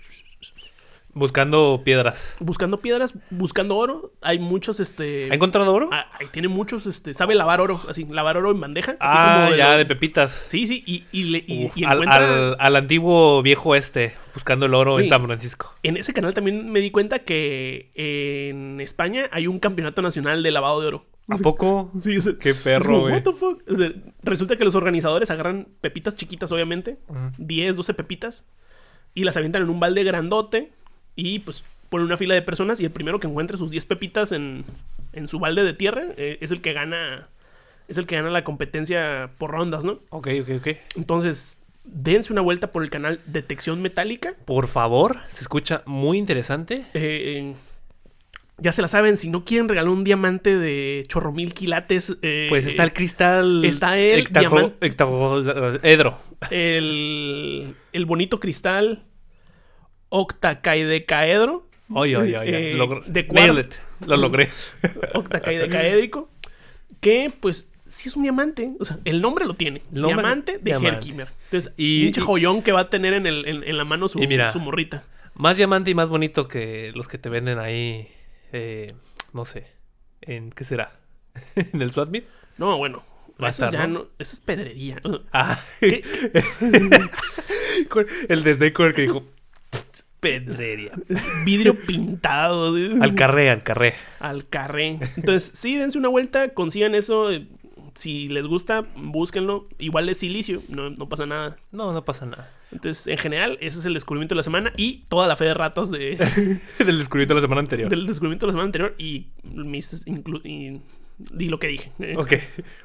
Buscando 1.14 1.82
piedras. 1.84 2.36
buscando 2.40 2.82
piedras, 2.82 3.16
buscando 3.32 3.76
oro. 3.78 4.14
Hay 4.22 4.38
muchos, 4.40 4.80
este... 4.80 5.28
¿Ha 5.32 5.36
encontrado 5.36 5.74
oro? 5.74 5.90
ah, 5.92 6.06
tiene 6.32 6.48
muchos, 6.48 6.86
este... 6.86 7.14
Sabe 7.14 7.36
lavar 7.36 7.62
oro, 7.62 7.82
así, 7.90 8.06
lavar 8.06 8.38
oro 8.38 8.52
en 8.52 8.62
bandeja. 8.62 8.92
así 8.92 8.98
Ah, 9.02 9.50
ya, 9.58 9.72
lo- 9.72 9.78
de 9.80 9.86
pepitas. 9.86 10.32
Sí, 10.32 10.68
sí, 10.68 10.84
y, 10.86 11.06
y, 11.12 11.24
le- 11.26 11.44
y- 11.48 11.66
Uf, 11.66 11.78
y 11.78 11.84
al, 11.84 11.94
encuentra... 11.94 12.18
al- 12.50 12.56
al 12.60 12.76
antiguo 12.76 13.42
viejo 13.42 13.76
este, 13.76 14.14
buscando 14.36 14.68
el 14.68 14.74
oro 14.76 15.00
en. 15.00 15.10
San 15.10 15.24
Francisco. 15.26 15.74
En 15.84 15.98
ese 15.98 16.14
canal 16.14 16.34
también 16.34 16.72
me 16.72 16.80
di 16.80 16.92
cuenta 16.92 17.20
que 17.20 17.90
en 17.96 18.80
España 18.80 19.26
hay 19.32 19.48
un 19.48 19.60
campeonato 19.60 20.02
nacional 20.04 20.44
de 20.44 20.52
lavado 20.52 20.80
de 20.82 20.88
oro. 20.88 21.06
¿A 21.28 21.38
poco? 21.38 21.92
Sí, 22.00 22.18
o 22.18 22.22
sea, 22.22 22.34
Qué 22.40 22.54
perro, 22.54 23.02
güey. 23.02 23.14
"What 23.16 23.24
the 23.24 23.34
fuck?". 23.34 23.62
Resulta 24.24 24.58
que 24.58 24.64
los 24.64 24.76
organizadores 24.76 25.30
agarran 25.32 25.68
pepitas 25.82 26.16
chiquitas, 26.16 26.52
obviamente, 26.52 27.00
Ujú. 27.08 27.20
10, 27.40 27.76
12 27.78 27.94
pepitas, 27.96 28.46
y 29.16 29.24
las 29.24 29.36
avientan 29.38 29.64
en 29.64 29.70
un 29.70 29.80
balde 29.80 30.04
grandote, 30.04 30.72
y 31.20 31.40
pues 31.40 31.64
ponen 31.90 32.06
una 32.06 32.18
fila 32.18 32.34
de 32.36 32.42
personas, 32.42 32.80
y 32.80 32.86
el 32.86 32.92
primero 32.92 33.20
que 33.20 33.28
encuentre 33.28 33.58
sus 33.58 33.72
10 33.72 33.86
pepitas 33.86 34.32
en, 34.32 34.64
en 35.14 35.28
su 35.28 35.40
balde 35.40 35.64
de 35.64 35.74
tierra 35.74 36.04
eh, 36.18 36.38
es 36.42 36.52
el 36.52 36.62
que 36.62 36.74
gana. 36.74 37.28
Es 37.88 37.98
el 37.98 38.06
que 38.06 38.16
gana 38.16 38.30
la 38.30 38.44
competencia 38.44 39.32
por 39.40 39.50
rondas, 39.50 39.84
¿no? 39.84 40.00
Ok, 40.10 40.28
ok, 40.42 40.50
ok. 40.60 40.68
Entonces, 40.96 41.62
dense 41.84 42.32
una 42.32 42.42
vuelta 42.42 42.72
por 42.72 42.84
el 42.84 42.92
canal 42.92 43.20
Detección 43.26 43.82
Metálica. 43.82 44.36
Por 44.46 44.68
favor, 44.68 45.18
se 45.28 45.42
escucha 45.42 45.82
muy 45.88 46.20
interesante. 46.20 46.86
Eh, 46.94 47.56
ya 48.60 48.72
se 48.74 48.84
la 48.84 48.88
saben, 48.88 49.18
si 49.18 49.30
no 49.30 49.44
quieren 49.44 49.68
regalar 49.70 49.90
un 49.90 50.04
diamante 50.04 50.56
de 50.60 51.04
chorro 51.08 51.32
mil 51.32 51.56
quilates. 51.56 52.18
eh, 52.22 52.46
Pues 52.50 52.68
está 52.68 52.84
el 52.84 52.94
cristal. 52.94 53.66
está 53.66 53.98
el 53.98 54.28
diamante- 54.28 54.94
Edro. 55.82 56.16
el, 56.52 57.74
el 57.94 58.06
bonito 58.06 58.40
cristal 58.40 59.04
octacaidecaedro. 60.10 61.68
Oye, 61.94 62.18
oye, 62.18 62.38
oye. 62.38 62.72
Eh, 62.72 62.76
Logr- 62.78 63.04
de 63.06 63.24
Nailed 63.32 63.66
it. 63.66 63.74
Lo 64.06 64.18
logré. 64.18 64.50
Octacaidecaédrico. 65.14 66.30
Que 67.02 67.32
pues 67.40 67.70
sí 67.88 68.10
es 68.10 68.16
un 68.16 68.24
diamante. 68.24 68.72
O 68.80 68.86
sea, 68.86 69.00
el 69.06 69.22
nombre 69.22 69.46
lo 69.46 69.54
tiene. 69.56 69.82
Nombre- 69.92 70.14
diamante 70.16 70.52
de 70.54 70.60
diamante. 70.60 70.90
Herkimer. 70.96 71.28
Entonces, 71.46 71.74
Y- 71.78 72.04
pinche 72.06 72.22
joyón 72.22 72.62
que 72.62 72.72
va 72.72 72.82
a 72.82 72.90
tener 72.90 73.14
en, 73.14 73.26
el- 73.26 73.46
en- 73.48 73.64
en 73.64 73.78
la 73.78 73.86
mano 73.86 74.08
su, 74.08 74.20
mira. 74.20 74.52
su 74.54 74.60
morrita. 74.60 75.04
Más 75.34 75.58
diamante 75.58 75.90
y 75.92 75.96
más 75.96 76.10
bonito 76.10 76.48
que 76.48 76.92
los 76.96 77.08
que 77.08 77.18
te 77.18 77.30
venden 77.30 77.60
ahí. 77.60 78.08
eh, 78.52 78.94
no 79.34 79.46
sé. 79.46 79.68
¿En 80.22 80.52
qué 80.52 80.64
será? 80.64 81.00
¿En 81.56 81.82
el 81.82 81.92
Swatmeet? 81.92 82.26
No, 82.58 82.78
bueno. 82.78 83.02
Eso 83.38 83.48
estar, 83.48 83.72
ya 83.72 83.88
¿no? 83.88 84.00
no. 84.00 84.08
Eso 84.20 84.34
es 84.34 84.42
pedrería. 84.42 85.02
Ah. 85.32 85.62
El 85.82 86.04
con 88.74 88.88
el 88.88 88.94
que 88.94 89.02
dijo. 89.04 89.24
Pedrería. 90.20 90.92
Vidrio 91.46 91.80
pintado. 91.86 92.74
Al 93.02 93.16
carré, 93.16 93.50
al 93.50 93.64
carré. 93.64 93.94
al 94.20 94.48
carré. 94.48 94.98
Entonces, 95.16 95.52
sí, 95.54 95.76
dense 95.76 95.98
una 95.98 96.10
vuelta, 96.10 96.50
consigan 96.54 96.96
eso. 96.96 97.30
Si 97.96 98.30
les 98.30 98.46
gusta, 98.46 98.86
búsquenlo. 98.96 99.68
Igual 99.78 100.08
es 100.10 100.20
silicio, 100.20 100.62
no, 100.70 100.90
no 100.90 101.10
pasa 101.10 101.26
nada. 101.26 101.58
No, 101.72 101.92
no 101.92 102.06
pasa 102.06 102.26
nada. 102.26 102.54
Entonces, 102.72 103.08
en 103.08 103.18
general, 103.18 103.58
ese 103.62 103.80
es 103.80 103.86
el 103.86 103.94
descubrimiento 103.96 104.36
de 104.36 104.38
la 104.38 104.44
semana 104.44 104.72
y 104.78 105.04
toda 105.10 105.28
la 105.28 105.36
fe 105.36 105.46
de 105.46 105.54
ratas 105.56 105.90
de, 105.90 106.16
Del 106.86 106.98
descubrimiento 107.00 107.34
de 107.34 107.36
la 107.36 107.42
semana 107.42 107.62
anterior. 107.62 107.90
del 107.90 108.06
descubrimiento 108.06 108.46
de 108.46 108.50
la 108.50 108.54
semana 108.54 108.66
anterior 108.68 108.96
y, 109.00 109.30
mis, 109.44 110.06
inclu- 110.06 110.42
y, 110.46 110.82
y 111.44 111.50
lo 111.50 111.60
que 111.60 111.68
dije. 111.68 111.92
Ok. 112.16 112.34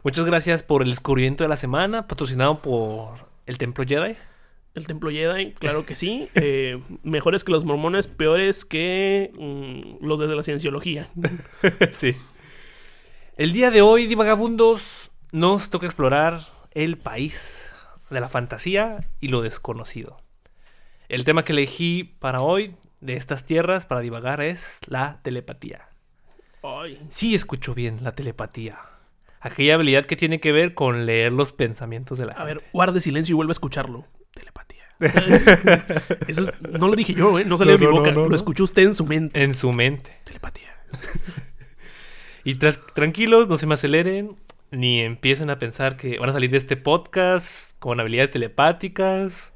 Muchas 0.03 0.25
gracias 0.25 0.63
por 0.63 0.83
el 0.83 0.91
descubrimiento 0.91 1.45
de 1.45 1.49
la 1.49 1.59
semana, 1.59 2.09
patrocinado 2.09 2.59
por 2.61 3.29
el 3.47 3.59
Templo 3.59 3.85
Jedi. 3.87 4.15
El 4.75 4.87
templo 4.87 5.11
Jedi, 5.11 5.53
claro 5.53 5.87
que 5.87 5.97
sí. 5.97 6.29
Eh, 6.35 6.81
mejores 7.03 7.45
que 7.45 7.53
los 7.53 7.65
mormones, 7.65 8.09
peores 8.09 8.65
que 8.65 9.31
mm, 9.39 10.05
los 10.05 10.19
de 10.19 10.27
la 10.27 10.43
cienciología. 10.43 11.07
sí. 11.93 12.17
El 13.37 13.53
día 13.53 13.71
de 13.71 13.83
hoy, 13.83 14.07
divagabundos, 14.07 15.11
nos 15.33 15.71
toca 15.71 15.87
explorar 15.87 16.47
el 16.73 16.99
país 16.99 17.71
de 18.11 18.21
la 18.21 18.29
fantasía 18.29 19.09
y 19.21 19.29
lo 19.29 19.43
desconocido. 19.43 20.19
El 21.09 21.25
tema 21.25 21.45
que 21.45 21.53
elegí 21.53 22.05
para 22.05 22.41
hoy 22.41 22.75
de 23.01 23.17
estas 23.17 23.45
tierras 23.45 23.87
para 23.87 24.01
divagar 24.01 24.41
es 24.41 24.79
la 24.87 25.21
telepatía. 25.23 25.89
Ay, 26.63 26.99
Sí, 27.11 27.35
escucho 27.35 27.75
bien 27.75 27.99
la 28.03 28.15
telepatía. 28.15 28.79
Aquella 29.41 29.75
habilidad 29.75 30.07
que 30.07 30.17
tiene 30.17 30.41
que 30.41 30.53
ver 30.53 30.75
con 30.75 31.05
leer 31.05 31.33
los 31.33 31.53
pensamientos 31.53 32.19
de 32.19 32.27
la 32.27 32.33
a 32.33 32.37
gente. 32.39 32.55
ver, 32.55 32.63
guarde 32.73 33.01
silencio 33.01 33.35
y 33.35 33.37
vuelve 33.37 33.51
a 33.51 33.53
escucharlo. 33.53 34.05
Eso 36.29 36.43
es- 36.43 36.53
no 36.63 36.89
lo 36.89 36.95
dije 36.97 37.15
yo, 37.15 37.39
¿eh? 37.39 37.45
No 37.45 37.57
salió 37.59 37.75
No, 37.75 37.79
de 37.79 37.87
mi 37.87 37.93
no, 37.93 37.99
boca. 37.99 38.13
no, 38.13 38.29
lo 38.29 38.35
escuchó 38.35 38.65
usted 38.65 38.83
en 38.83 38.95
su 38.95 39.05
mente. 39.07 39.43
En 39.43 39.55
su 39.55 39.73
mente. 39.73 40.11
Telepatía. 40.25 40.77
Y 42.47 42.57
tras- 42.57 42.81
tranquilos, 42.95 43.49
no 43.49 43.57
se 43.57 43.67
me 43.67 43.73
aceleren, 43.73 44.37
ni 44.71 45.01
empiecen 45.01 45.49
a 45.49 45.59
pensar 45.59 45.97
que 45.97 46.19
van 46.19 46.29
a 46.29 46.35
salir 46.35 46.51
de 46.51 46.59
este 46.59 46.77
podcast 46.77 47.73
con 47.79 48.01
habilidades 48.01 48.33
telepáticas, 48.33 49.54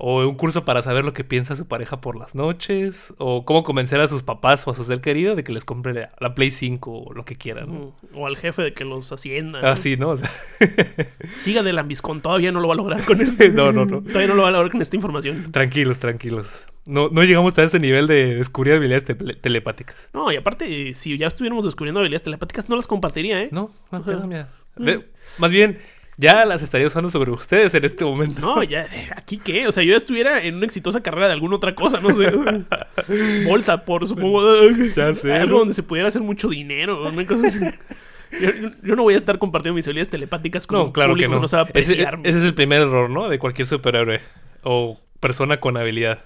o 0.00 0.26
un 0.28 0.34
curso 0.34 0.64
para 0.64 0.82
saber 0.82 1.04
lo 1.04 1.12
que 1.12 1.22
piensa 1.24 1.54
su 1.56 1.68
pareja 1.68 2.00
por 2.00 2.16
las 2.16 2.34
noches, 2.34 3.14
o 3.18 3.44
cómo 3.44 3.62
convencer 3.62 4.00
a 4.00 4.08
sus 4.08 4.22
papás 4.22 4.66
o 4.66 4.70
a 4.70 4.74
su 4.74 4.82
ser 4.84 5.00
querido 5.00 5.36
de 5.36 5.44
que 5.44 5.52
les 5.52 5.64
compre 5.64 5.92
la, 5.94 6.12
la 6.18 6.34
Play 6.34 6.50
5 6.50 6.90
o 6.90 7.12
lo 7.12 7.24
que 7.24 7.36
quieran. 7.36 7.66
¿no? 7.68 7.94
Mm, 8.12 8.16
O 8.18 8.26
al 8.26 8.36
jefe 8.36 8.62
de 8.62 8.72
que 8.74 8.84
los 8.84 9.12
hacienda. 9.12 9.60
¿no? 9.62 9.68
Así, 9.68 9.96
¿no? 9.96 10.10
O 10.10 10.16
sea, 10.16 10.30
Siga 11.38 11.62
de 11.62 11.72
lambiscón, 11.72 12.20
todavía 12.20 12.52
no 12.52 12.60
lo 12.60 12.68
va 12.68 12.74
a 12.74 12.76
lograr 12.76 13.04
con 13.04 13.20
este. 13.20 13.50
No, 13.50 13.72
no, 13.72 13.84
no. 13.84 14.02
Todavía 14.02 14.28
no 14.28 14.34
lo 14.34 14.42
va 14.42 14.48
a 14.48 14.52
lograr 14.52 14.70
con 14.72 14.82
esta 14.82 14.96
información. 14.96 15.52
tranquilos, 15.52 15.98
tranquilos. 15.98 16.66
No, 16.86 17.08
no 17.10 17.22
llegamos 17.22 17.56
a 17.58 17.62
ese 17.62 17.78
nivel 17.78 18.06
de 18.06 18.34
descubrir 18.36 18.74
habilidades 18.74 19.04
tele- 19.04 19.34
telepáticas. 19.34 20.08
No, 20.14 20.32
y 20.32 20.36
aparte, 20.36 20.94
si 20.94 21.16
ya 21.18 21.26
estuviéramos 21.28 21.64
descubriendo 21.64 22.00
habilidades 22.00 22.22
telepáticas, 22.24 22.68
no 22.68 22.76
las 22.76 22.86
compartiría, 22.86 23.42
¿eh? 23.42 23.48
No, 23.52 23.70
no, 23.92 23.98
O 23.98 24.02
sea, 24.04 24.14
no, 24.16 24.26
mira. 24.26 24.48
Ve- 24.76 25.06
Más 25.38 25.50
bien, 25.50 25.78
ya 26.20 26.44
las 26.44 26.62
estaría 26.62 26.86
usando 26.86 27.10
sobre 27.10 27.30
ustedes 27.30 27.74
en 27.74 27.84
este 27.84 28.04
momento. 28.04 28.40
No, 28.40 28.62
ya, 28.62 28.86
¿aquí 29.16 29.38
qué? 29.38 29.66
O 29.66 29.72
sea, 29.72 29.82
yo 29.82 29.90
ya 29.92 29.96
estuviera 29.96 30.42
en 30.44 30.56
una 30.56 30.66
exitosa 30.66 31.02
carrera 31.02 31.28
de 31.28 31.32
alguna 31.32 31.56
otra 31.56 31.74
cosa, 31.74 31.98
no 32.00 32.10
sé. 32.12 32.30
Bolsa, 33.46 33.84
por 33.84 34.06
supongo. 34.06 34.42
Ya 34.94 35.14
sé, 35.14 35.32
Algo 35.32 35.52
¿no? 35.52 35.58
donde 35.60 35.74
se 35.74 35.82
pudiera 35.82 36.08
hacer 36.08 36.22
mucho 36.22 36.48
dinero, 36.48 37.08
una 37.08 37.26
cosa 37.26 37.46
así. 37.46 37.58
Yo, 38.40 38.50
yo 38.82 38.96
no 38.96 39.02
voy 39.02 39.14
a 39.14 39.16
estar 39.16 39.38
compartiendo 39.38 39.74
mis 39.74 39.86
habilidades 39.86 40.10
telepáticas 40.10 40.66
con 40.66 40.78
No, 40.78 40.84
un 40.84 40.92
claro 40.92 41.14
que 41.14 41.24
público 41.24 41.40
no. 41.42 41.48
sabe 41.48 41.70
ese, 41.74 41.92
apreciarme. 41.92 42.28
ese 42.28 42.38
es 42.38 42.44
el 42.44 42.54
primer 42.54 42.82
error, 42.82 43.10
¿no? 43.10 43.28
De 43.28 43.38
cualquier 43.38 43.66
superhéroe 43.66 44.20
o 44.62 45.00
persona 45.18 45.58
con 45.58 45.76
habilidad. 45.76 46.20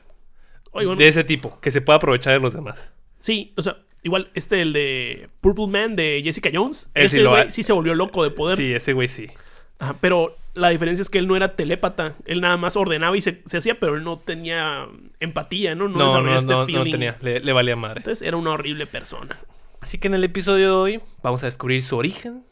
Oye, 0.72 0.86
bueno, 0.86 0.98
De 0.98 1.08
ese 1.08 1.24
tipo, 1.24 1.58
que 1.60 1.70
se 1.70 1.80
pueda 1.80 1.98
aprovechar 1.98 2.32
de 2.34 2.40
los 2.40 2.52
demás. 2.52 2.92
Sí, 3.20 3.54
o 3.56 3.62
sea, 3.62 3.78
igual 4.02 4.28
este, 4.34 4.60
el 4.60 4.72
de 4.74 5.30
Purple 5.40 5.68
Man 5.68 5.94
de 5.94 6.20
Jessica 6.22 6.50
Jones, 6.52 6.90
ese 6.94 7.22
lo 7.22 7.30
güey 7.30 7.50
sí 7.52 7.62
se 7.62 7.72
volvió 7.72 7.94
loco 7.94 8.22
de 8.24 8.30
poder. 8.30 8.56
Sí, 8.58 8.74
ese 8.74 8.92
güey 8.92 9.08
sí. 9.08 9.28
Ajá, 9.78 9.96
pero 10.00 10.36
la 10.54 10.68
diferencia 10.70 11.02
es 11.02 11.10
que 11.10 11.18
él 11.18 11.26
no 11.26 11.36
era 11.36 11.56
telépata. 11.56 12.14
Él 12.26 12.40
nada 12.40 12.56
más 12.56 12.76
ordenaba 12.76 13.16
y 13.16 13.20
se, 13.20 13.42
se 13.46 13.56
hacía, 13.56 13.78
pero 13.80 13.96
él 13.96 14.04
no 14.04 14.18
tenía 14.18 14.86
empatía, 15.20 15.74
¿no? 15.74 15.88
No, 15.88 15.98
No, 15.98 16.20
no, 16.22 16.38
este 16.38 16.52
no, 16.52 16.60
no 16.60 16.66
feeling. 16.66 16.92
tenía. 16.92 17.16
Le, 17.20 17.40
le 17.40 17.52
valía 17.52 17.76
madre. 17.76 17.98
Entonces 17.98 18.26
era 18.26 18.36
una 18.36 18.50
horrible 18.52 18.86
persona. 18.86 19.36
Así 19.80 19.98
que 19.98 20.08
en 20.08 20.14
el 20.14 20.24
episodio 20.24 20.66
de 20.68 20.72
hoy 20.76 21.00
vamos 21.22 21.42
a 21.42 21.46
descubrir 21.46 21.82
su 21.82 21.96
origen, 21.96 22.44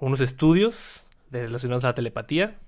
unos 0.00 0.20
estudios 0.20 0.76
relacionados 1.30 1.82
a 1.84 1.88
la 1.88 1.94
telepatía, 1.94 2.58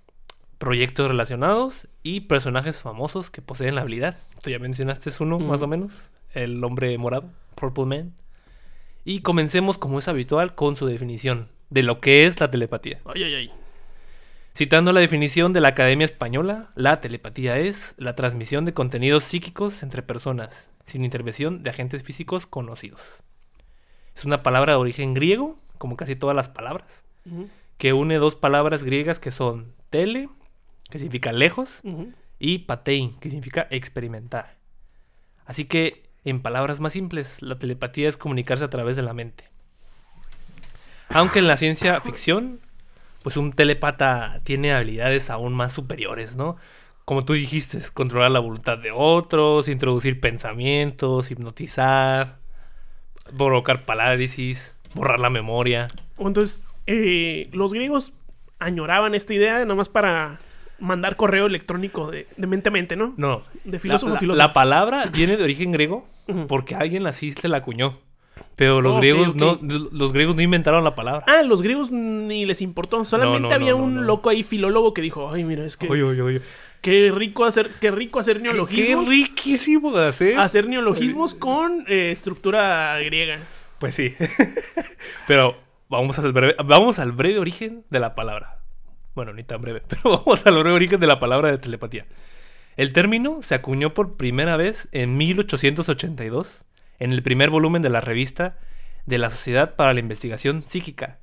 proyectos 0.58 1.06
relacionados 1.08 1.88
y 2.02 2.20
personajes 2.20 2.80
famosos 2.80 3.30
que 3.30 3.42
poseen 3.42 3.74
la 3.76 3.82
habilidad. 3.82 4.18
Tú 4.42 4.50
ya 4.50 4.58
mencionaste 4.58 5.10
uno, 5.20 5.38
más 5.38 5.62
o 5.62 5.68
menos. 5.68 5.92
El 6.32 6.62
hombre 6.64 6.96
morado, 6.98 7.30
Purple 7.54 7.84
Man. 7.84 8.14
Y 9.04 9.20
comencemos, 9.20 9.78
como 9.78 9.98
es 9.98 10.08
habitual, 10.08 10.54
con 10.54 10.76
su 10.76 10.86
definición 10.86 11.48
de 11.70 11.82
lo 11.82 12.00
que 12.00 12.26
es 12.26 12.40
la 12.40 12.50
telepatía. 12.50 13.00
Ay, 13.04 13.22
ay, 13.22 13.34
ay. 13.34 13.50
Citando 14.58 14.92
la 14.92 14.98
definición 14.98 15.52
de 15.52 15.60
la 15.60 15.68
Academia 15.68 16.04
Española, 16.04 16.72
la 16.74 17.00
telepatía 17.00 17.58
es 17.58 17.94
la 17.96 18.16
transmisión 18.16 18.64
de 18.64 18.74
contenidos 18.74 19.22
psíquicos 19.22 19.84
entre 19.84 20.02
personas, 20.02 20.68
sin 20.84 21.04
intervención 21.04 21.62
de 21.62 21.70
agentes 21.70 22.02
físicos 22.02 22.44
conocidos. 22.44 23.00
Es 24.16 24.24
una 24.24 24.42
palabra 24.42 24.72
de 24.72 24.80
origen 24.80 25.14
griego, 25.14 25.60
como 25.78 25.96
casi 25.96 26.16
todas 26.16 26.34
las 26.34 26.48
palabras, 26.48 27.04
que 27.76 27.92
une 27.92 28.16
dos 28.16 28.34
palabras 28.34 28.82
griegas 28.82 29.20
que 29.20 29.30
son 29.30 29.74
tele, 29.90 30.28
que 30.90 30.98
significa 30.98 31.30
lejos, 31.30 31.80
y 32.40 32.58
patein, 32.58 33.14
que 33.20 33.30
significa 33.30 33.68
experimentar. 33.70 34.56
Así 35.46 35.66
que, 35.66 36.02
en 36.24 36.40
palabras 36.40 36.80
más 36.80 36.94
simples, 36.94 37.42
la 37.42 37.58
telepatía 37.58 38.08
es 38.08 38.16
comunicarse 38.16 38.64
a 38.64 38.70
través 38.70 38.96
de 38.96 39.02
la 39.02 39.14
mente. 39.14 39.44
Aunque 41.10 41.38
en 41.38 41.46
la 41.46 41.56
ciencia 41.56 42.00
ficción, 42.00 42.58
pues 43.22 43.36
un 43.36 43.52
telepata 43.52 44.40
tiene 44.44 44.72
habilidades 44.72 45.30
aún 45.30 45.54
más 45.54 45.72
superiores, 45.72 46.36
¿no? 46.36 46.56
Como 47.04 47.24
tú 47.24 47.32
dijiste, 47.32 47.78
es 47.78 47.90
controlar 47.90 48.30
la 48.30 48.38
voluntad 48.40 48.78
de 48.78 48.90
otros, 48.92 49.68
introducir 49.68 50.20
pensamientos, 50.20 51.30
hipnotizar, 51.30 52.38
provocar 53.36 53.84
parálisis, 53.84 54.74
borrar 54.94 55.20
la 55.20 55.30
memoria. 55.30 55.88
Entonces, 56.18 56.64
eh, 56.86 57.48
los 57.52 57.72
griegos 57.72 58.14
añoraban 58.58 59.14
esta 59.14 59.34
idea 59.34 59.58
nada 59.60 59.74
más 59.74 59.88
para 59.88 60.38
mandar 60.78 61.16
correo 61.16 61.46
electrónico 61.46 62.10
de, 62.10 62.26
de 62.36 62.46
mente 62.46 62.68
a 62.68 62.72
mente, 62.72 62.96
¿no? 62.96 63.14
No, 63.16 63.42
De 63.64 63.78
filósofo 63.78 64.12
la, 64.12 64.16
a 64.16 64.20
filósofo. 64.20 64.46
la 64.46 64.52
palabra 64.52 65.06
viene 65.06 65.36
de 65.36 65.44
origen 65.44 65.72
griego 65.72 66.06
porque 66.46 66.74
alguien 66.74 67.06
así 67.06 67.32
se 67.32 67.48
la 67.48 67.58
acuñó. 67.58 67.98
Pero 68.56 68.80
los 68.80 68.98
griegos 68.98 69.34
no 69.34 69.58
los 69.62 70.12
griegos 70.12 70.36
no 70.36 70.42
inventaron 70.42 70.82
la 70.84 70.94
palabra. 70.94 71.24
Ah, 71.28 71.42
los 71.42 71.62
griegos 71.62 71.90
ni 71.90 72.46
les 72.46 72.60
importó. 72.62 73.04
Solamente 73.04 73.42
No, 73.42 73.48
no, 73.48 73.54
había 73.54 73.72
no, 73.72 73.78
un 73.78 74.06
loco 74.06 74.30
ahí 74.30 74.42
filólogo 74.42 74.94
que 74.94 75.02
dijo, 75.02 75.30
ay, 75.32 75.44
mira, 75.44 75.64
es 75.64 75.76
que 75.76 75.88
Oye, 75.88 76.02
oye, 76.02 76.22
oye. 76.22 76.40
qué 76.80 77.12
rico 77.14 77.44
hacer, 77.44 77.70
qué 77.80 77.90
rico 77.90 78.18
hacer 78.18 78.38
Qué 78.38 78.42
neologismos. 78.44 79.08
riquísimo 79.08 79.92
de 79.92 80.06
hacer. 80.08 80.38
hacer 80.38 80.66
neologismos 80.68 81.34
con 81.34 81.84
eh, 81.88 82.10
estructura 82.10 82.98
griega. 83.00 83.38
Pues 83.78 83.94
sí. 83.94 84.14
pero 85.26 85.56
vamos 85.88 86.18
al 86.18 86.32
breve, 86.32 86.56
vamos 86.64 86.98
al 86.98 87.12
breve 87.12 87.38
origen 87.38 87.84
de 87.90 88.00
la 88.00 88.14
palabra. 88.14 88.60
Bueno, 89.14 89.32
ni 89.32 89.42
tan 89.44 89.60
breve, 89.60 89.82
pero 89.88 90.02
vamos 90.04 90.46
al 90.46 90.54
breve 90.54 90.72
origen 90.72 91.00
de 91.00 91.06
la 91.06 91.20
palabra 91.20 91.50
de 91.50 91.58
telepatía. 91.58 92.06
El 92.76 92.92
término 92.92 93.40
se 93.42 93.56
acuñó 93.56 93.92
por 93.92 94.16
primera 94.16 94.56
vez 94.56 94.88
en 94.92 95.16
1882 95.16 96.64
en 96.98 97.12
el 97.12 97.22
primer 97.22 97.50
volumen 97.50 97.82
de 97.82 97.90
la 97.90 98.00
revista 98.00 98.56
de 99.06 99.18
la 99.18 99.30
Sociedad 99.30 99.74
para 99.76 99.94
la 99.94 100.00
Investigación 100.00 100.62
Psíquica 100.64 101.18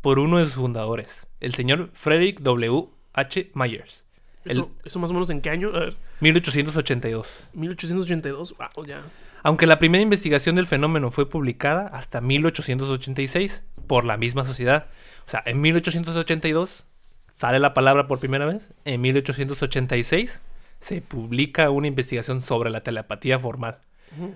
por 0.00 0.18
uno 0.18 0.38
de 0.38 0.44
sus 0.44 0.54
fundadores, 0.54 1.26
el 1.40 1.54
señor 1.54 1.90
Frederick 1.94 2.40
W. 2.40 2.88
H. 3.14 3.50
Myers. 3.54 4.04
El- 4.44 4.66
Eso, 4.84 4.98
más 4.98 5.10
o 5.10 5.14
menos 5.14 5.30
en 5.30 5.40
qué 5.40 5.48
año? 5.50 5.68
A 5.74 5.80
ver, 5.80 5.96
1882. 6.20 7.44
1882. 7.54 8.54
Wow, 8.76 8.84
ya. 8.86 9.02
Aunque 9.42 9.66
la 9.66 9.78
primera 9.78 10.02
investigación 10.02 10.56
del 10.56 10.66
fenómeno 10.66 11.10
fue 11.10 11.28
publicada 11.28 11.86
hasta 11.88 12.20
1886 12.20 13.62
por 13.86 14.04
la 14.04 14.16
misma 14.16 14.44
sociedad. 14.44 14.86
O 15.26 15.30
sea, 15.30 15.42
en 15.46 15.60
1882 15.60 16.84
sale 17.32 17.58
la 17.58 17.72
palabra 17.74 18.06
por 18.06 18.20
primera 18.20 18.46
vez. 18.46 18.72
En 18.84 19.00
1886 19.00 20.42
se 20.80 21.00
publica 21.00 21.70
una 21.70 21.86
investigación 21.86 22.42
sobre 22.42 22.68
la 22.70 22.82
telepatía 22.82 23.38
formal 23.38 23.78
Ujú. 24.16 24.34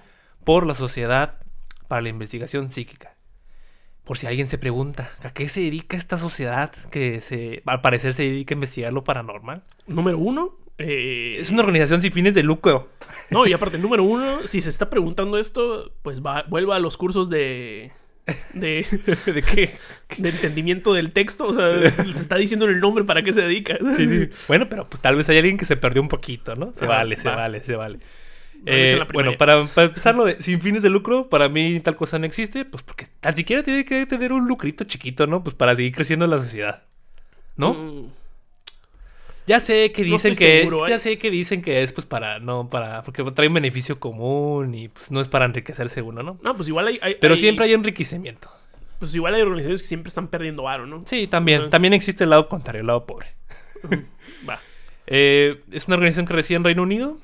Por 0.49 0.67
la 0.67 0.73
Sociedad 0.75 1.35
para 1.89 2.01
la 2.01 2.09
Investigación 2.09 2.71
Psíquica. 2.71 3.15
Por 4.03 4.17
si 4.17 4.27
alguien 4.27 4.49
se 4.49 4.57
pregunta, 4.57 5.11
¿a 5.23 5.31
qué 5.35 5.47
se 5.51 5.61
dedica 5.61 5.95
esta 5.95 6.17
sociedad 6.17 6.73
que 6.91 7.21
se, 7.21 7.63
al 7.67 7.83
parecer 7.83 8.15
se 8.15 8.23
dedica 8.23 8.55
a 8.55 8.57
investigar 8.57 8.91
lo 8.95 9.05
paranormal? 9.05 9.63
Número 9.87 10.17
uno. 10.17 10.57
eh, 10.79 11.37
Es 11.39 11.51
una 11.51 11.61
organización 11.61 12.01
sin 12.01 12.13
fines 12.13 12.33
de 12.33 12.43
lucro. 12.45 12.89
No, 13.31 13.47
y 13.47 13.53
aparte, 13.53 13.77
número 13.77 14.05
uno, 14.05 14.47
si 14.47 14.63
se 14.63 14.71
está 14.71 14.89
preguntando 14.89 15.37
esto, 15.37 15.93
pues 16.01 16.23
va, 16.23 16.45
vuelva 16.49 16.77
a 16.77 16.79
los 16.79 16.97
cursos 16.97 17.29
de. 17.29 17.93
De, 18.55 18.87
¿De 19.27 19.43
qué? 19.43 19.75
de 20.17 20.29
entendimiento 20.31 20.95
del 20.95 21.13
texto. 21.13 21.47
O 21.47 21.53
sea, 21.53 21.91
se 21.91 22.23
está 22.23 22.37
diciendo 22.37 22.65
el 22.65 22.81
nombre 22.81 23.05
para 23.05 23.23
qué 23.23 23.35
se 23.35 23.43
dedica. 23.43 23.77
Sí, 23.97 24.09
sí. 24.09 24.31
Bueno, 24.49 24.67
pero 24.71 24.89
pues 24.89 25.03
tal 25.03 25.15
vez 25.17 25.29
hay 25.29 25.37
alguien 25.37 25.59
que 25.59 25.67
se 25.67 25.77
perdió 25.77 26.01
un 26.01 26.09
poquito, 26.09 26.55
¿no? 26.57 26.73
Se 26.75 26.87
vale, 26.87 27.17
se 27.17 27.29
va. 27.29 27.37
vale, 27.37 27.61
se 27.61 27.77
vale. 27.77 27.99
Eh, 28.67 29.01
bueno, 29.13 29.37
para, 29.39 29.65
para 29.67 29.87
empezar 29.89 30.15
lo 30.15 30.25
de 30.25 30.43
sin 30.43 30.61
fines 30.61 30.83
de 30.83 30.91
lucro, 30.91 31.29
para 31.29 31.49
mí 31.49 31.81
tal 31.81 31.97
cosa 31.97 32.19
no 32.19 32.27
existe, 32.27 32.65
pues 32.65 32.83
porque 32.83 33.07
tan 33.21 33.35
siquiera 33.37 33.63
tiene 33.63 33.85
que 33.85 34.05
tener 34.07 34.33
un 34.33 34.47
lucrito 34.49 34.85
chiquito, 34.85 35.27
¿no? 35.27 35.43
Pues 35.45 35.55
para 35.57 35.75
seguir 35.77 35.93
creciendo 35.95 36.27
la 36.27 36.39
sociedad. 36.39 36.83
¿no? 37.57 37.75
Mm, 37.75 38.11
Ya 39.47 39.61
sé 39.61 39.91
que 39.93 40.03
dicen 40.05 40.37
que 40.37 40.59
seguro, 40.59 40.87
¿eh? 40.87 40.91
ya 40.91 40.99
sé 40.99 41.19
que 41.19 41.31
dicen 41.31 41.63
que 41.63 41.83
es 41.83 41.93
pues 41.93 42.07
para 42.07 42.39
no 42.39 42.69
para 42.69 43.03
porque 43.03 43.25
trae 43.33 43.49
un 43.49 43.55
beneficio 43.55 43.99
común 43.99 44.75
y 44.75 44.89
pues 44.89 45.11
no 45.11 45.21
es 45.23 45.29
para 45.29 45.47
enriquecerse 45.47 46.03
uno, 46.03 46.23
¿no? 46.23 46.39
No, 46.43 46.55
pues 46.57 46.69
igual 46.69 46.87
hay. 46.89 46.99
hay- 47.03 47.17
Pero 47.21 47.35
hay- 47.35 47.41
siempre 47.41 47.65
hay 47.65 47.73
enriquecimiento. 47.73 48.51
Pues 48.99 49.15
igual 49.15 49.35
hay 49.35 49.43
organizaciones 49.43 49.81
que 49.81 49.89
siempre 49.89 50.09
están 50.09 50.29
perdiendo 50.29 50.65
varo, 50.65 50.85
¿no? 50.87 51.03
Sí, 51.07 51.27
también, 51.29 51.71
también 51.71 51.95
existe 51.95 52.25
el 52.25 52.31
lado 52.31 52.49
contrario, 52.49 52.81
el 52.83 52.87
lado 52.89 53.07
pobre. 53.07 53.29
Va. 54.49 54.61
Eh, 55.07 55.63
es 55.73 55.87
una 55.87 55.97
organización 55.97 56.27
que 56.27 56.35
reside 56.35 56.57
en 56.57 56.65
Reino 56.65 56.83
Unido 56.83 57.19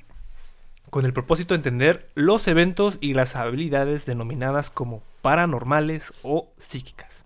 con 0.94 1.06
el 1.06 1.12
propósito 1.12 1.54
de 1.54 1.56
entender 1.56 2.08
los 2.14 2.46
eventos 2.46 2.98
y 3.00 3.14
las 3.14 3.34
habilidades 3.34 4.06
denominadas 4.06 4.70
como 4.70 5.02
paranormales 5.22 6.12
o 6.22 6.52
psíquicas. 6.56 7.24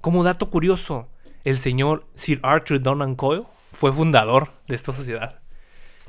Como 0.00 0.22
dato 0.22 0.48
curioso, 0.48 1.08
el 1.42 1.58
señor 1.58 2.06
Sir 2.14 2.38
Arthur 2.44 2.80
Conan 2.80 3.16
Coyle 3.16 3.46
fue 3.72 3.92
fundador 3.92 4.52
de 4.68 4.76
esta 4.76 4.92
sociedad, 4.92 5.40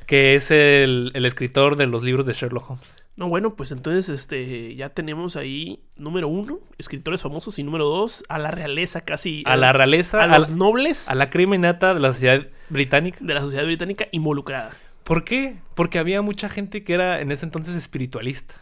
que 0.05 0.35
es 0.35 0.51
el, 0.51 1.09
el 1.15 1.25
escritor 1.25 1.75
de 1.75 1.87
los 1.87 2.03
libros 2.03 2.23
de 2.27 2.33
Sherlock 2.33 2.69
Holmes. 2.69 2.95
No, 3.15 3.29
bueno, 3.29 3.55
pues 3.55 3.71
entonces 3.71 4.07
este 4.07 4.75
ya 4.75 4.89
tenemos 4.89 5.37
ahí 5.37 5.83
número 5.97 6.27
uno, 6.27 6.59
escritores 6.77 7.23
famosos, 7.23 7.57
y 7.57 7.63
número 7.63 7.85
dos, 7.85 8.23
a 8.29 8.37
la 8.37 8.51
realeza 8.51 9.01
casi. 9.01 9.41
A 9.47 9.57
la 9.57 9.73
realeza, 9.73 10.21
a 10.21 10.25
a 10.25 10.37
los 10.37 10.51
nobles 10.51 11.09
a 11.09 11.15
la 11.15 11.31
criminata 11.31 11.95
de 11.95 11.99
la 11.99 12.13
sociedad 12.13 12.45
británica. 12.69 13.17
de 13.19 13.33
la 13.33 13.41
sociedad 13.41 13.65
británica 13.65 14.07
involucrada. 14.11 14.71
¿Por 15.12 15.26
qué? 15.26 15.58
Porque 15.76 16.00
había 16.00 16.21
mucha 16.21 16.47
gente 16.47 16.86
que 16.86 16.93
era 16.93 17.19
en 17.19 17.34
ese 17.34 17.43
entonces 17.43 17.76
espiritualista. 17.76 18.56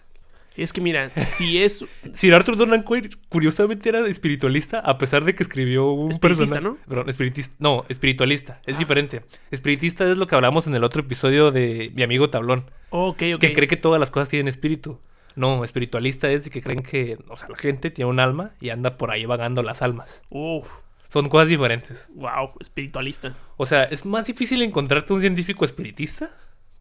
Es 0.56 0.74
que 0.74 0.82
mira, 0.82 1.12
si 1.28 1.62
es 1.62 1.86
Sir 2.12 2.34
Arthur 2.34 2.58
Conan 2.58 2.84
Doyle 2.84 3.12
curiosamente 3.30 3.88
era 3.88 4.00
espiritualista 4.08 4.80
a 4.80 4.98
pesar 4.98 5.26
de 5.26 5.36
que 5.36 5.44
escribió 5.44 5.92
un 5.92 6.10
personaje- 6.10 6.60
¿no? 6.64 6.78
Perdón, 6.88 7.08
espiritista. 7.08 7.56
No, 7.60 7.86
espiritualista. 7.88 8.62
Es 8.66 8.80
diferente. 8.80 9.22
Espiritista 9.52 10.10
es 10.10 10.18
lo 10.18 10.26
que 10.26 10.34
hablamos 10.34 10.66
en 10.66 10.74
el 10.74 10.84
otro 10.84 11.02
episodio 11.02 11.52
de 11.52 11.92
mi 11.94 12.02
amigo 12.02 12.32
Tablón. 12.32 12.66
Ok, 12.90 13.22
ok. 13.36 13.40
Que 13.42 13.54
cree 13.54 13.68
que 13.68 13.78
todas 13.78 14.00
las 14.00 14.10
cosas 14.10 14.28
tienen 14.30 14.48
espíritu. 14.48 15.00
No, 15.36 15.64
espiritualista 15.64 16.32
es 16.32 16.46
de 16.46 16.50
que 16.50 16.64
creen 16.64 16.82
que, 16.82 17.20
o 17.30 17.38
sea, 17.38 17.48
la 17.50 17.58
gente 17.58 17.92
tiene 17.92 18.10
un 18.10 18.20
alma 18.20 18.54
y 18.60 18.70
anda 18.72 18.98
por 18.98 19.12
ahí 19.12 19.26
vagando 19.26 19.62
las 19.62 19.84
almas. 19.84 20.24
Uf, 20.32 20.68
Son 21.10 21.28
cosas 21.28 21.48
diferentes. 21.48 22.08
wow, 22.13 22.50
espiritualista. 22.60 23.32
O 23.58 23.65
sea, 23.65 23.84
es 23.84 24.06
más 24.06 24.28
difícil 24.28 24.62
encontrarte 24.62 25.12
un 25.12 25.22
científico 25.22 25.65
espiritista. 25.65 26.30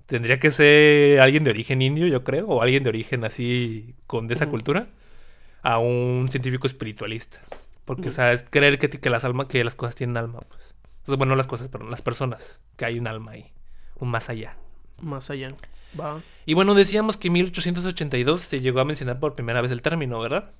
Tendría 0.06 0.38
que 0.38 0.50
ser 0.50 1.20
alguien 1.20 1.44
de 1.44 1.50
origen 1.50 1.82
indio, 1.82 2.06
yo 2.06 2.24
creo, 2.24 2.46
o 2.46 2.62
alguien 2.62 2.82
de 2.82 2.90
origen 2.90 3.24
así 3.24 3.94
con 4.06 4.26
de 4.26 4.34
esa 4.34 4.46
cultura, 4.46 4.86
a 5.62 5.78
un 5.78 6.28
científico 6.30 6.66
espiritualista. 6.66 7.40
Porque, 7.84 8.08
o 8.08 8.12
sea, 8.12 8.32
es 8.32 8.44
creer 8.48 8.78
que, 8.78 8.90
que 8.90 9.10
las 9.10 9.24
almas, 9.24 9.48
que 9.48 9.64
las 9.64 9.74
cosas 9.74 9.94
tienen 9.94 10.16
alma, 10.16 10.40
pues. 10.40 10.74
Bueno, 11.06 11.30
no 11.30 11.36
las 11.36 11.46
cosas, 11.46 11.68
perdón, 11.68 11.90
las 11.90 12.02
personas, 12.02 12.60
que 12.76 12.84
hay 12.84 12.98
un 12.98 13.06
alma 13.06 13.32
ahí, 13.32 13.50
un 13.98 14.10
más 14.10 14.28
allá. 14.28 14.56
Más 15.00 15.30
allá. 15.30 15.54
Va. 15.98 16.20
Y 16.44 16.52
bueno, 16.52 16.74
decíamos 16.74 17.16
que 17.16 17.28
en 17.28 17.34
1882 17.34 18.42
se 18.42 18.60
llegó 18.60 18.80
a 18.80 18.84
mencionar 18.84 19.18
por 19.18 19.34
primera 19.34 19.62
vez 19.62 19.72
el 19.72 19.80
término, 19.80 20.20
¿verdad? 20.20 20.52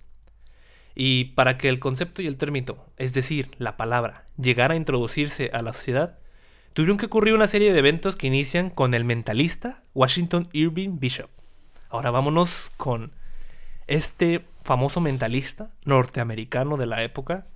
Y 1.01 1.27
para 1.37 1.59
que 1.59 1.69
el 1.69 1.79
concepto 1.79 2.23
y 2.23 2.27
el 2.27 2.37
término, 2.37 2.85
es 2.97 3.13
decir, 3.13 3.53
la 3.59 3.77
palabra, 3.77 4.25
llegara 4.37 4.75
a 4.75 4.77
introducirse 4.77 5.49
a 5.53 5.63
la 5.63 5.73
sociedad, 5.73 6.19
tuvieron 6.73 6.99
que 6.99 7.07
ocurrir 7.07 7.35
una 7.35 7.47
serie 7.47 7.73
de 7.73 7.79
eventos 7.79 8.17
que 8.17 8.27
inician 8.27 8.69
con 8.69 8.95
el 8.95 9.05
mentalista 9.05 9.81
Washington 9.95 10.49
Irving 10.53 10.99
Bishop. 10.99 11.31
Ahora 11.89 12.11
vámonos 12.11 12.73
con 12.77 13.13
este 13.87 14.45
famoso 14.65 15.01
mentalista 15.01 15.71
norteamericano 15.85 16.77
de 16.77 16.87
la 16.87 17.05
época, 17.05 17.47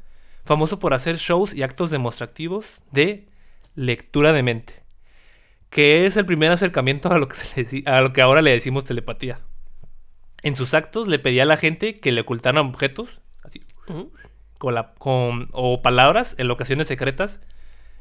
famoso 0.44 0.78
por 0.78 0.94
hacer 0.94 1.16
shows 1.16 1.52
y 1.52 1.64
actos 1.64 1.90
demostrativos 1.90 2.81
de 2.92 3.26
lectura 3.74 4.33
de 4.33 4.44
mente 4.44 4.83
que 5.72 6.05
es 6.05 6.18
el 6.18 6.26
primer 6.26 6.52
acercamiento 6.52 7.11
a 7.11 7.16
lo 7.16 7.28
que, 7.28 7.83
a 7.87 8.02
lo 8.02 8.12
que 8.12 8.20
ahora 8.20 8.42
le 8.42 8.50
decimos 8.50 8.85
telepatía. 8.85 9.40
En 10.42 10.55
sus 10.55 10.74
actos 10.74 11.09
le 11.09 11.18
pedía 11.18 11.44
a 11.44 11.46
la 11.46 11.57
gente 11.57 11.98
que 11.98 12.12
le 12.12 12.20
ocultaran 12.20 12.66
objetos 12.66 13.22
con 14.59 14.74
la- 14.74 14.92
con- 14.98 15.48
o 15.52 15.83
palabras 15.83 16.35
en 16.38 16.48
locaciones 16.48 16.87
secretas 16.88 17.42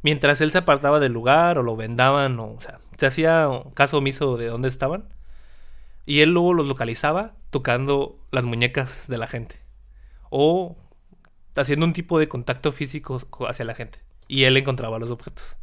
mientras 0.03 0.41
él 0.41 0.51
se 0.51 0.59
apartaba 0.59 0.99
del 0.99 1.11
lugar 1.13 1.57
o 1.57 1.63
lo 1.63 1.75
vendaban 1.75 2.39
o, 2.39 2.57
sea, 2.59 2.79
se 2.97 3.05
hacía 3.07 3.47
caso 3.73 3.97
omiso 3.99 4.37
de 4.37 4.47
dónde 4.47 4.67
estaban 4.67 5.05
y 6.05 6.21
él 6.21 6.31
luego 6.31 6.53
los 6.53 6.67
localizaba 6.67 7.33
tocando 7.49 8.17
las 8.31 8.43
muñecas 8.43 9.07
de 9.07 9.17
la 9.17 9.27
gente 9.27 9.55
o 10.29 10.75
haciendo 11.55 11.85
un 11.85 11.93
tipo 11.93 12.17
de 12.19 12.27
contacto 12.27 12.71
físico 12.71 13.21
co- 13.29 13.47
hacia 13.47 13.65
la 13.65 13.73
gente 13.75 13.99
y 14.27 14.45
él 14.45 14.55
encontraba 14.57 14.97
los 14.99 15.11
objetos. 15.11 15.57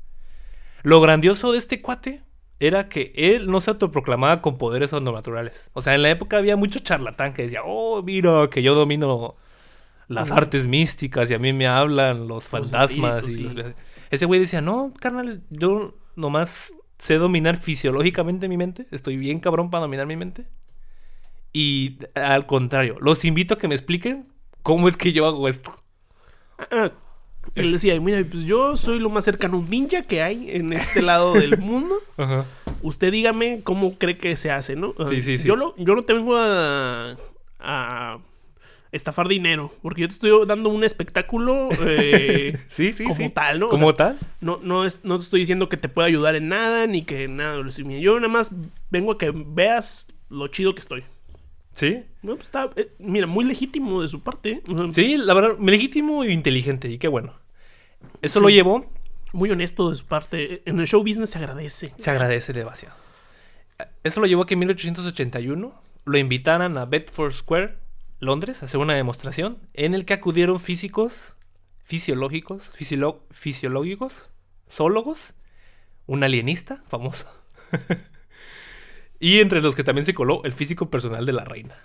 Lo 0.83 1.01
grandioso 1.01 1.53
de 1.53 1.59
este 1.59 1.81
cuate 1.83 2.23
era 2.61 2.89
que 2.89 3.13
él 3.17 3.51
no 3.51 3.61
se 3.61 3.71
autoproclamaba 3.71 4.43
con 4.43 4.59
poderes 4.59 4.91
sobrenaturales. 4.91 5.71
O 5.73 5.81
sea, 5.83 5.95
en 5.95 6.03
la 6.03 6.11
época 6.11 6.37
había 6.37 6.57
mucho 6.57 6.81
charlatán 6.81 7.33
que 7.33 7.43
decía, 7.43 7.63
oh, 7.65 8.03
mira, 8.03 8.49
que 8.51 8.63
yo 8.63 8.75
domino 8.75 9.37
las 10.09 10.31
artes 10.31 10.67
místicas 10.67 11.31
y 11.31 11.35
a 11.35 11.39
mí 11.39 11.53
me 11.53 11.67
hablan 11.67 12.27
los 12.29 12.45
fantasmas. 12.49 13.29
y 13.29 13.45
los-. 13.45 13.67
Ese 14.11 14.25
güey 14.27 14.41
decía, 14.41 14.61
no, 14.61 14.93
carnal, 14.99 15.43
yo 15.51 15.95
nomás 16.17 16.73
sé 16.99 17.15
dominar 17.19 17.61
fisiológicamente 17.61 18.49
mi 18.49 18.57
mente. 18.57 18.87
Estoy 18.91 19.17
bien 19.17 19.39
cabrón 19.41 19.71
para 19.71 19.83
dominar 19.83 20.07
mi 20.07 20.17
mente. 20.17 20.47
Y 21.53 21.99
al 22.15 22.47
contrario, 22.47 22.97
los 23.01 23.25
invito 23.25 23.55
a 23.55 23.59
que 23.59 23.69
me 23.69 23.75
expliquen 23.75 24.25
cómo 24.63 24.89
es 24.89 24.97
que 24.97 25.13
yo 25.13 25.27
hago 25.27 25.49
esto. 25.49 25.75
Ah, 26.71 26.91
él 27.55 27.73
decía, 27.73 27.99
mira, 28.01 28.23
pues 28.31 28.45
yo 28.45 28.77
soy 28.77 28.99
lo 28.99 29.09
más 29.11 29.25
cercano 29.25 29.57
a 29.57 29.61
un 29.61 29.71
ninja 29.71 30.03
que 30.03 30.23
hay 30.23 30.51
en 30.51 30.73
este 30.73 31.01
lado 31.03 31.35
del 31.35 31.57
mundo. 31.59 31.95
Ajá. 32.17 32.45
Usted 32.83 33.11
dígame 33.13 33.63
cómo 33.65 33.97
cree 33.99 34.19
que 34.19 34.37
se 34.37 34.51
hace, 34.51 34.77
¿no? 34.77 34.95
Sí, 35.09 35.23
sí, 35.23 35.39
sí. 35.39 35.49
Yo, 35.49 35.57
lo- 35.57 35.75
yo 35.77 35.95
no 35.95 36.03
te 36.03 36.13
vengo 36.13 36.37
a, 36.37 37.15
a 37.59 38.19
estafar 38.93 39.29
dinero, 39.29 39.71
porque 39.83 40.03
yo 40.03 40.09
te 40.09 40.15
estoy 40.15 40.47
dando 40.47 40.69
un 40.71 40.83
espectáculo 40.85 41.69
eh, 41.87 42.57
Sí, 42.69 42.93
sí, 42.93 43.05
como 43.05 43.17
sí. 43.17 43.29
tal, 43.29 43.61
¿no? 43.61 43.67
O 43.67 43.71
Como 43.71 43.89
sea, 43.89 43.97
tal. 43.97 44.19
no, 44.41 44.59
no, 44.63 44.85
es, 44.85 45.01
no 45.05 45.19
te 45.19 45.25
estoy 45.25 45.41
diciendo 45.41 45.69
que 45.69 45.77
te 45.77 45.89
pueda 45.89 46.09
ayudar 46.09 46.35
en 46.37 46.49
nada, 46.49 46.87
ni 46.87 47.03
que 47.03 47.29
nada. 47.29 47.59
Yo 47.69 48.17
nada 48.17 48.29
más 48.33 48.51
vengo 48.91 49.13
a 49.13 49.19
que 49.19 49.33
veas 49.35 50.07
lo 50.31 50.49
chido 50.49 50.75
que 50.75 50.81
estoy. 50.81 51.05
Sí. 51.73 52.03
No, 52.23 52.35
pues 52.35 52.47
está, 52.49 52.71
eh, 52.77 52.91
mira, 52.99 53.27
muy 53.27 53.45
legítimo 53.45 54.03
de 54.03 54.09
su 54.09 54.21
parte. 54.23 54.63
o 54.69 54.77
sea, 54.77 54.93
Sí, 54.93 55.17
la 55.17 55.35
verdad, 55.35 55.51
legítimo 55.61 56.25
e 56.25 56.33
inteligente, 56.33 56.89
y 56.89 56.99
qué 56.99 57.09
bueno. 57.09 57.35
Eso 58.23 58.39
Sí. 58.41 58.43
lo 58.43 58.49
llevó, 58.51 58.91
Muy 59.33 59.51
honesto 59.51 59.91
de 59.91 59.97
su 59.97 60.07
parte. 60.07 60.63
En 60.65 60.81
el 60.81 60.87
show 60.87 61.03
business 61.03 61.31
se 61.31 61.39
agradece. 61.39 61.93
se 61.99 62.11
agradece 62.11 62.55
demasiado. 62.55 62.97
Eso 64.03 64.21
lo 64.21 64.27
llevó 64.27 64.43
a 64.43 64.47
que 64.47 64.55
en 64.55 64.61
1881 64.61 65.75
lo 66.07 66.19
invitaran 66.19 66.79
a 66.79 66.87
Bedford 66.87 67.33
Square, 67.35 67.77
Londres, 68.21 68.63
a 68.63 68.67
hacer 68.67 68.81
una 68.81 68.95
demostración 68.95 69.59
en 69.75 69.95
el 69.95 70.05
que 70.05 70.15
acudieron 70.15 70.59
físicos, 70.61 71.37
fisiológicos, 71.85 72.71
fisiolo- 72.77 73.21
fisiológicos, 73.31 74.29
zoólogos, 74.71 75.35
un 76.07 76.25
alienista 76.25 76.83
famoso. 76.89 77.27
y 79.21 79.39
entre 79.41 79.61
los 79.61 79.75
que 79.77 79.85
también 79.85 80.07
se 80.07 80.15
coló 80.15 80.43
el 80.45 80.53
físico 80.53 80.91
personal 80.91 81.27
de 81.27 81.33
la 81.33 81.45
reina. 81.45 81.77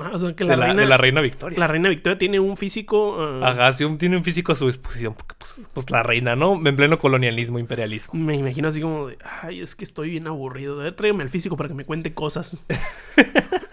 Ah, 0.00 0.10
o 0.12 0.18
sea, 0.18 0.34
que 0.34 0.44
De 0.44 0.56
la, 0.56 0.66
reina, 0.66 0.82
de 0.82 0.88
la 0.88 0.96
reina 0.96 1.20
Victoria. 1.20 1.56
la 1.56 1.68
reina 1.68 1.88
Victoria 1.88 2.18
tiene 2.18 2.40
un 2.40 2.56
físico. 2.56 3.16
ah, 3.20 3.50
Ajá, 3.50 3.72
sí, 3.74 3.84
tiene 3.96 4.16
un 4.16 4.24
físico 4.24 4.50
a 4.52 4.56
su 4.56 4.66
disposición. 4.66 5.14
Porque, 5.14 5.36
pues, 5.38 5.68
pues, 5.72 5.88
la 5.90 6.02
reina, 6.02 6.34
¿no? 6.34 6.54
En 6.66 6.74
pleno 6.74 6.98
colonialismo, 6.98 7.60
imperialismo. 7.60 8.12
Me 8.18 8.34
imagino 8.34 8.66
así 8.66 8.80
como 8.80 9.06
de, 9.06 9.18
ay, 9.42 9.60
es 9.60 9.76
que 9.76 9.84
estoy 9.84 10.10
bien 10.10 10.26
aburrido. 10.26 10.80
A 10.80 10.84
ver, 10.84 10.94
tráigame 10.94 11.22
al 11.22 11.28
físico 11.28 11.56
para 11.56 11.68
que 11.68 11.74
me 11.76 11.84
cuente 11.84 12.12
cosas. 12.12 12.66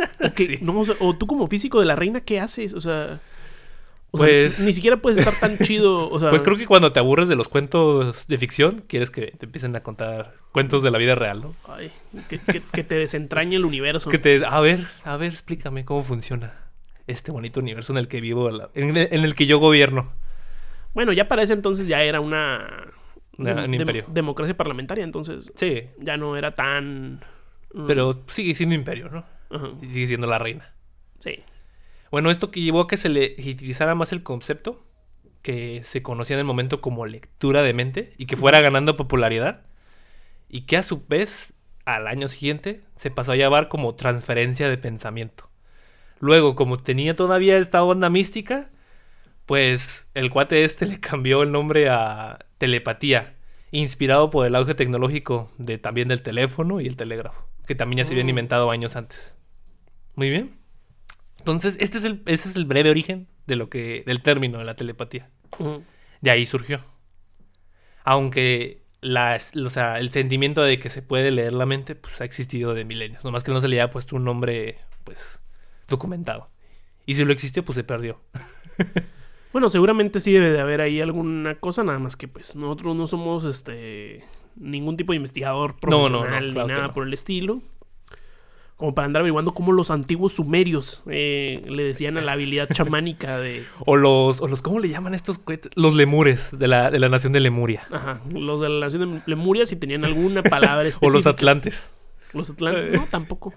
O 0.44 0.48
que- 0.48 0.58
Sí. 0.58 0.64
no, 0.64 0.80
o, 0.80 0.86
sea, 0.86 0.96
o 1.00 1.14
tú 1.14 1.28
como 1.28 1.48
físico 1.48 1.80
de 1.80 1.86
la 1.86 1.96
reina, 1.96 2.22
¿qué 2.22 2.40
haces? 2.40 2.74
O 2.74 2.82
sea, 2.82 3.20
o 4.14 4.18
sea, 4.18 4.26
Pues- 4.28 4.60
ni 4.60 4.74
siquiera 4.74 4.98
puedes 4.98 5.20
estar 5.20 5.40
tan 5.40 5.58
chido. 5.60 6.10
O 6.10 6.20
sea, 6.20 6.30
Pues 6.30 6.42
creo 6.44 6.58
que 6.58 6.66
cuando 6.68 6.92
te 6.92 7.00
aburres 7.00 7.30
de 7.30 7.36
los 7.36 7.48
cuentos 7.48 8.28
de 8.28 8.38
ficción, 8.38 8.84
quieres 8.88 9.10
que 9.12 9.28
te 9.38 9.46
empiecen 9.46 9.76
a 9.76 9.84
contar 9.84 10.34
cuentos 10.52 10.84
de 10.84 10.92
la 10.92 10.98
vida 10.98 11.16
real, 11.16 11.42
¿no? 11.42 11.56
ay, 11.68 11.92
que, 12.30 12.40
que- 12.40 12.62
que 12.62 12.84
te 12.84 12.96
desentrañe 12.96 13.56
el 13.56 13.66
universo. 13.66 14.10
Que 14.10 14.18
te... 14.18 14.46
A 14.46 14.60
ver, 14.60 14.88
a 15.06 15.16
ver, 15.18 15.32
explícame 15.32 15.86
cómo 15.86 16.04
funciona 16.04 16.54
este 17.08 17.32
bonito 17.32 17.60
universo 17.60 17.94
en 17.94 17.98
el 18.00 18.08
que 18.08 18.20
vivo, 18.22 18.50
en, 18.74 18.98
el, 18.98 19.08
en 19.12 19.24
el 19.24 19.34
que 19.36 19.46
yo 19.46 19.60
gobierno. 19.60 20.12
Bueno, 20.94 21.14
ya 21.14 21.28
para 21.30 21.44
ese 21.44 21.54
entonces 21.54 21.88
ya 21.88 22.04
era 22.04 22.20
una, 22.20 22.86
Una- 23.38 23.54
dem- 23.56 23.66
un 23.66 23.74
imperio. 23.76 24.06
democracia 24.10 24.58
parlamentaria, 24.58 25.06
entonces 25.06 25.52
Sí, 25.56 25.84
ya 26.00 26.18
no 26.18 26.36
era 26.36 26.52
tan. 26.52 27.22
mm, 27.74 27.88
pero 27.88 28.20
sigue 28.28 28.54
siendo 28.56 28.76
imperio, 28.76 29.08
¿no? 29.10 29.24
Ajá, 29.52 29.70
Y 29.82 29.88
sigue 29.88 30.08
siendo 30.08 30.28
la 30.28 30.40
reina. 30.40 30.74
sí. 31.20 31.44
Bueno, 32.12 32.30
esto 32.30 32.52
que 32.52 32.60
llevó 32.62 32.82
a 32.82 32.88
que 32.88 32.98
se 32.98 33.08
le 33.08 33.36
utilizara 33.40 33.96
más 33.96 34.12
el 34.12 34.22
concepto 34.22 34.84
que 35.42 35.82
se 35.86 36.04
conocía 36.04 36.36
en 36.36 36.40
el 36.42 36.46
momento 36.46 36.82
como 36.82 37.06
lectura 37.06 37.64
de 37.64 37.74
mente 37.74 38.14
y 38.18 38.26
que 38.26 38.36
fuera 38.36 38.60
ganando 38.60 38.98
popularidad 38.98 39.62
y 40.50 40.64
que 40.64 40.76
a 40.76 40.84
su 40.84 41.06
vez 41.08 41.54
al 41.86 42.08
año 42.08 42.28
siguiente 42.28 42.82
se 42.98 43.12
pasó 43.12 43.32
a 43.32 43.38
llamar 43.38 43.70
como 43.70 43.96
transferencia 43.96 44.68
de 44.70 44.78
pensamiento. 44.78 45.50
Luego, 46.20 46.56
como 46.58 46.76
tenía 46.78 47.16
todavía 47.16 47.58
esta 47.58 47.82
onda 47.82 48.10
mística, 48.10 48.70
pues 49.46 50.08
el 50.14 50.30
cuate 50.30 50.66
este 50.66 50.86
le 50.88 51.00
cambió 51.00 51.44
el 51.44 51.52
nombre 51.54 51.90
a 51.90 52.46
telepatía, 52.58 53.36
inspirado 53.72 54.30
por 54.30 54.46
el 54.46 54.56
auge 54.56 54.76
tecnológico 54.76 55.50
de 55.58 55.78
también 55.78 56.10
del 56.10 56.22
teléfono 56.22 56.82
y 56.82 56.88
el 56.88 56.98
telégrafo, 56.98 57.48
que 57.68 57.74
también 57.76 58.00
ya 58.00 58.04
se 58.06 58.14
habían 58.14 58.28
Oh. 58.28 58.32
inventado 58.32 58.70
años 58.70 58.98
antes. 58.98 59.38
Muy 60.16 60.30
bien. 60.30 60.58
Entonces, 61.40 61.78
este 61.80 61.98
es 61.98 62.06
el, 62.06 62.22
ese 62.26 62.50
es 62.50 62.56
el 62.56 62.66
breve 62.66 62.90
origen 62.90 63.28
de 63.48 63.56
lo 63.56 63.70
que, 63.70 64.04
del 64.06 64.22
término 64.22 64.60
de 64.60 64.66
la 64.66 64.76
telepatía. 64.76 65.30
De 66.22 66.32
ahí 66.32 66.46
surgió. 66.46 66.82
Aunque 68.04 68.84
la, 69.02 69.40
o 69.66 69.70
sea, 69.70 70.00
el 70.00 70.12
sentimiento 70.12 70.62
de 70.62 70.80
que 70.80 70.90
se 70.90 71.02
puede 71.02 71.32
leer 71.32 71.54
la 71.54 71.66
mente, 71.66 71.96
pues 71.96 72.22
ha 72.22 72.26
existido 72.26 72.74
de 72.74 72.86
milenios. 72.86 73.24
Nomás 73.24 73.44
que 73.44 73.52
no 73.52 73.62
se 73.62 73.68
le 73.68 73.82
haya 73.82 73.90
puesto 73.90 74.16
un 74.16 74.24
nombre, 74.24 74.78
pues, 75.04 75.42
documentado. 75.88 76.50
Y 77.06 77.16
si 77.16 77.26
lo 77.26 77.34
existe, 77.34 77.64
pues 77.64 77.76
se 77.76 77.84
perdió. 77.84 78.22
Bueno, 79.52 79.70
seguramente 79.70 80.20
sí 80.22 80.32
debe 80.32 80.52
de 80.52 80.62
haber 80.62 80.80
ahí 80.80 81.02
alguna 81.02 81.56
cosa, 81.60 81.84
nada 81.84 82.00
más 82.00 82.16
que 82.16 82.28
pues 82.28 82.56
nosotros 82.56 82.96
no 82.96 83.06
somos 83.06 83.44
este 83.44 84.24
ningún 84.56 84.96
tipo 84.96 85.12
de 85.12 85.18
investigador 85.18 85.76
No, 85.88 85.90
no, 85.90 86.10
no, 86.10 86.20
profesional 86.20 86.52
claro 86.54 86.68
ni 86.68 86.74
nada 86.74 86.94
por 86.94 87.06
el 87.06 87.14
estilo. 87.14 87.60
Como 88.82 88.96
para 88.96 89.06
andar 89.06 89.20
averiguando 89.20 89.54
cómo 89.54 89.74
los 89.74 89.92
antiguos 89.92 90.34
sumerios 90.34 91.04
eh, 91.08 91.64
le 91.70 91.84
decían 91.84 92.18
a 92.18 92.22
la 92.22 92.32
habilidad 92.32 92.68
chamánica 92.74 93.38
de... 93.38 93.64
O 93.86 93.96
los, 93.96 94.42
o 94.42 94.48
los, 94.48 94.64
¿cómo 94.64 94.80
le 94.80 94.90
llaman 94.90 95.14
estos 95.14 95.38
cohetes? 95.38 95.72
Los 95.76 95.94
lemures 95.96 96.58
de 96.58 96.68
la, 96.68 96.90
de 96.90 96.98
la 96.98 97.08
nación 97.08 97.32
de 97.32 97.42
Lemuria. 97.42 97.84
Ajá, 97.92 98.20
los 98.34 98.60
de 98.60 98.70
la 98.70 98.80
nación 98.80 99.14
de 99.18 99.22
Lemuria 99.28 99.68
si 99.68 99.76
tenían 99.76 100.04
alguna 100.04 100.42
palabra 100.42 100.82
O 100.86 100.88
específica. 100.88 101.14
los 101.16 101.28
atlantes. 101.28 101.92
Los 102.34 102.50
atlantes, 102.50 102.92
no, 102.92 103.06
tampoco. 103.12 103.54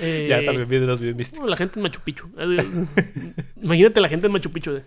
Eh, 0.00 0.28
Ya 0.30 0.44
también 0.44 0.68
vienen 0.68 0.86
los 0.86 1.00
bien 1.00 1.16
vistos. 1.16 1.40
no, 1.40 1.46
la 1.48 1.56
gente 1.56 1.80
en 1.80 1.82
Machu 1.82 2.00
Picchu. 2.04 2.28
Imagínate 3.60 4.00
la 4.00 4.08
gente 4.08 4.28
en 4.28 4.32
Machu 4.32 4.52
Picchu 4.52 4.70
de... 4.72 4.84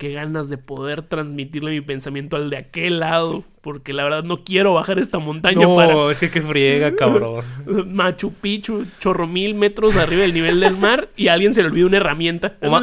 Qué 0.00 0.14
ganas 0.14 0.48
de 0.48 0.56
poder 0.56 1.02
transmitirle 1.02 1.72
mi 1.72 1.82
pensamiento 1.82 2.36
al 2.36 2.48
de 2.48 2.56
aquel 2.56 3.00
lado. 3.00 3.44
Porque 3.60 3.92
la 3.92 4.02
verdad 4.02 4.24
no 4.24 4.38
quiero 4.38 4.72
bajar 4.72 4.98
esta 4.98 5.18
montaña 5.18 5.60
No, 5.60 5.76
para... 5.76 6.10
es 6.10 6.18
que 6.18 6.30
qué 6.30 6.40
friega, 6.40 6.92
cabrón. 6.96 7.44
Machu 7.86 8.32
Picchu, 8.32 8.86
chorro 8.98 9.26
mil 9.26 9.54
metros 9.54 9.96
arriba 9.96 10.22
del 10.22 10.32
nivel 10.32 10.58
del 10.60 10.78
mar 10.78 11.10
y 11.18 11.28
a 11.28 11.34
alguien 11.34 11.54
se 11.54 11.60
le 11.60 11.68
olvida 11.68 11.84
una 11.84 11.98
herramienta. 11.98 12.56
O, 12.62 12.80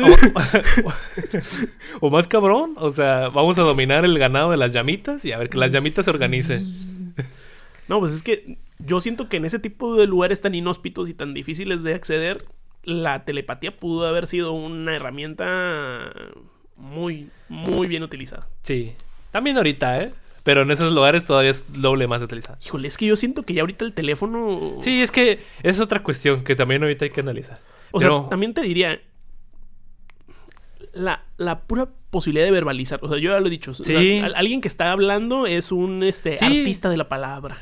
o 2.02 2.10
más 2.12 2.28
cabrón, 2.28 2.76
o 2.78 2.92
sea, 2.92 3.30
vamos 3.30 3.58
a 3.58 3.64
dominar 3.64 4.06
el 4.06 4.20
ganado 4.20 4.52
de 4.52 4.58
las 4.58 4.72
llamitas 4.72 5.26
y 5.26 5.32
a 5.32 5.40
ver 5.40 5.50
que 5.50 5.58
las 5.58 5.72
llamitas 5.72 6.06
se 6.06 6.12
organicen. 6.12 6.62
No, 7.88 8.00
pues 8.00 8.14
es 8.14 8.22
que 8.22 8.60
yo 8.78 9.00
siento 9.00 9.28
que 9.28 9.38
en 9.38 9.46
ese 9.46 9.58
tipo 9.58 9.96
de 9.96 10.06
lugares 10.06 10.42
tan 10.42 10.54
inhóspitos 10.54 11.10
y 11.10 11.16
tan 11.16 11.34
difíciles 11.34 11.82
de 11.82 11.96
acceder, 11.96 12.46
la 12.84 13.26
telepatía 13.26 13.76
pudo 13.76 14.06
haber 14.08 14.28
sido 14.28 14.52
una 14.52 14.96
herramienta 14.96 16.14
muy, 16.78 17.30
muy 17.50 17.88
bien 17.88 18.04
utilizada. 18.04 18.48
Sí. 18.62 18.94
También 19.32 19.58
ahorita, 19.58 20.02
¿eh? 20.02 20.14
Pero 20.44 20.62
en 20.62 20.72
esos 20.72 20.94
lugares 20.94 21.26
todavía 21.26 21.52
es 21.52 21.66
doble 21.74 22.08
más 22.08 22.22
utilizado. 22.22 22.58
Híjole, 22.66 22.88
es 22.88 22.98
que 22.98 23.06
yo 23.06 23.18
siento 23.18 23.44
que 23.44 23.54
ya 23.54 23.62
ahorita 23.62 23.84
el 23.84 23.94
teléfono... 23.94 24.78
Sí, 24.82 25.02
es 25.02 25.12
que 25.12 25.40
es 25.64 25.80
otra 25.82 26.02
cuestión 26.04 26.44
que 26.46 26.56
también 26.56 26.82
ahorita 26.84 27.04
hay 27.06 27.12
que 27.12 27.20
analizar. 27.20 27.60
O 27.92 28.00
Pero- 28.00 28.22
sea, 28.22 28.30
también 28.30 28.54
te 28.54 28.62
diría... 28.62 29.02
La, 30.94 31.24
la 31.38 31.60
pura 31.62 31.90
posibilidad 32.10 32.46
de 32.46 32.52
verbalizar. 32.52 33.00
O 33.04 33.08
sea, 33.10 33.18
yo 33.20 33.32
ya 33.32 33.40
lo 33.40 33.48
he 33.48 33.50
dicho. 33.50 33.72
o 33.72 33.74
sea, 33.74 34.00
Sí. 34.00 34.20
al- 34.20 34.36
alguien 34.36 34.62
que 34.62 34.68
está 34.68 34.92
hablando 34.92 35.46
es 35.46 35.72
un 35.72 36.02
este, 36.04 36.38
Sí. 36.38 36.46
artista 36.46 36.90
de 36.90 36.98
la 36.98 37.10
palabra. 37.10 37.58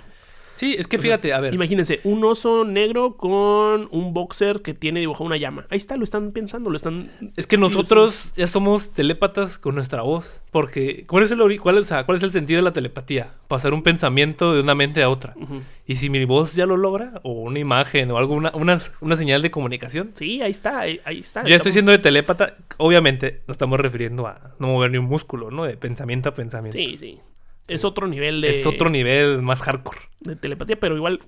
Sí, 0.56 0.76
es 0.78 0.88
que 0.88 0.98
fíjate, 0.98 1.34
a 1.34 1.40
ver. 1.40 1.54
Imagínense, 1.54 2.00
un 2.04 2.24
oso 2.24 2.64
negro 2.66 3.18
con 3.18 3.88
un 3.92 4.14
boxer 4.14 4.62
que 4.62 4.74
tiene 4.74 5.00
dibujado 5.02 5.26
una 5.26 5.38
llama. 5.38 5.66
Ahí 5.70 5.78
está, 5.78 5.98
lo 5.98 6.04
están 6.04 6.32
pensando, 6.32 6.70
lo 6.70 6.78
están... 6.78 7.12
Es 7.36 7.46
que 7.48 7.58
nosotros 7.58 8.32
ya 8.36 8.48
somos 8.48 8.92
telépatas 8.94 9.58
con 9.58 9.76
nuestra 9.76 10.02
voz. 10.02 10.42
Porque, 10.52 11.06
¿cuál 11.08 11.24
es 11.26 11.32
el, 11.32 11.60
cuál 11.60 11.78
es, 11.78 11.90
cuál 12.06 12.18
es 12.18 12.24
el 12.24 12.32
sentido 12.32 12.58
de 12.60 12.64
la 12.64 12.74
telepatía? 12.74 13.34
Pasar 13.48 13.74
un 13.74 13.84
pensamiento 13.84 14.54
de 14.54 14.62
una 14.62 14.76
mente 14.76 15.04
a 15.04 15.10
otra. 15.10 15.34
Ujú. 15.36 15.62
Y 15.86 15.98
si 15.98 16.10
mi 16.10 16.24
voz 16.26 16.56
ya 16.56 16.66
lo 16.66 16.78
logra, 16.78 17.20
o 17.24 17.32
una 17.34 17.60
imagen, 17.60 18.10
o 18.12 18.18
algo, 18.18 18.34
una, 18.34 18.52
una, 18.56 19.18
señal 19.18 19.42
de 19.42 19.52
comunicación, 19.52 20.12
Sí, 20.16 20.42
ahí 20.42 20.52
está, 20.52 20.80
ahí, 20.80 21.00
ahí 21.06 21.20
está. 21.20 21.42
ya 21.42 21.56
estoy 21.56 21.56
Estamos- 21.70 21.74
siendo 21.74 21.92
de 21.92 22.00
telépata. 22.00 22.56
Obviamente, 22.78 23.42
nos 23.48 23.56
estamos 23.56 23.80
refiriendo 23.80 24.26
a 24.28 24.56
no 24.60 24.68
mover 24.68 24.92
ni 24.92 24.98
un 24.98 25.06
músculo, 25.06 25.52
¿no? 25.52 25.66
De 25.66 25.78
pensamiento 25.78 26.30
a 26.30 26.34
pensamiento. 26.34 26.78
Sí, 26.78 26.98
sí. 26.98 27.20
Es 27.68 27.84
otro 27.86 28.08
nivel 28.08 28.42
de, 28.42 28.60
Es 28.60 28.66
otro 28.66 28.90
nivel 28.90 29.42
más 29.42 29.62
hardcore. 29.62 30.00
de 30.20 30.36
telepatía, 30.36 30.80
pero 30.80 30.96
igual 30.96 31.20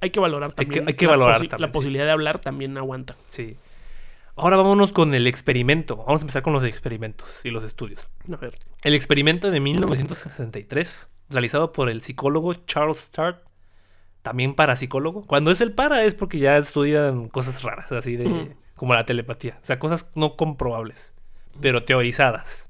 hay 0.00 0.10
que 0.10 0.20
valorar 0.20 0.50
Hay 0.56 0.64
que- 0.66 0.76
también. 0.76 0.88
hay 0.88 0.94
que 0.94 1.04
la 1.06 1.10
valorar 1.12 1.36
posi- 1.36 1.48
también, 1.50 1.60
La 1.60 1.66
sí. 1.68 1.72
posibilidad 1.72 2.04
de 2.06 2.10
hablar 2.10 2.38
también 2.40 2.76
aguanta. 2.78 3.14
Sí. 3.28 3.56
Ahora 4.34 4.56
vámonos 4.56 4.92
con 4.92 5.14
el 5.14 5.26
experimento. 5.26 5.96
Vamos 5.96 6.20
a 6.20 6.24
empezar 6.24 6.42
con 6.42 6.54
los 6.54 6.64
experimentos 6.64 7.40
y 7.44 7.50
los 7.50 7.62
estudios. 7.64 8.08
A 8.32 8.36
ver. 8.36 8.54
El 8.82 8.94
experimento 8.94 9.50
de 9.50 9.60
1963, 9.60 11.08
realizado 11.28 11.72
por 11.72 11.90
el 11.90 12.00
psicólogo 12.00 12.54
Charles 12.54 12.98
Start, 13.00 13.42
también 14.22 14.54
parapsicólogo. 14.54 15.24
Cuando 15.26 15.50
es 15.50 15.60
el 15.60 15.72
para 15.72 16.04
es 16.04 16.14
porque 16.14 16.38
ya 16.38 16.56
estudian 16.56 17.28
cosas 17.28 17.62
raras, 17.62 17.92
así 17.92 18.16
de 18.16 18.56
como 18.74 18.94
la 18.94 19.04
telepatía. 19.04 19.58
O 19.62 19.66
sea, 19.66 19.78
cosas 19.78 20.10
no 20.14 20.36
comprobables, 20.36 21.12
pero 21.60 21.84
teorizadas. 21.84 22.68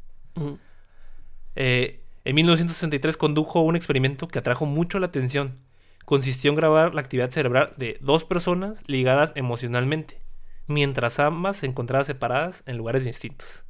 Eh, 1.55 2.01
en 2.24 2.37
1963 2.37 3.16
condujo 3.16 3.61
un 3.61 3.76
experimento 3.76 4.28
que 4.28 4.38
atrajo 4.38 4.66
mucho 4.66 4.98
la 4.98 5.06
atención. 5.06 5.58
Consistió 6.04 6.50
en 6.50 6.56
grabar 6.56 6.94
la 6.94 7.00
actividad 7.00 7.30
cerebral 7.30 7.72
de 7.76 7.98
dos 8.00 8.24
personas 8.24 8.82
ligadas 8.87 9.32
emocionalmente, 9.37 10.20
mientras 10.66 11.18
ambas 11.18 11.58
se 11.58 11.66
encontraban 11.66 12.04
separadas 12.04 12.62
en 12.66 12.76
lugares 12.76 13.04
distintos. 13.04 13.64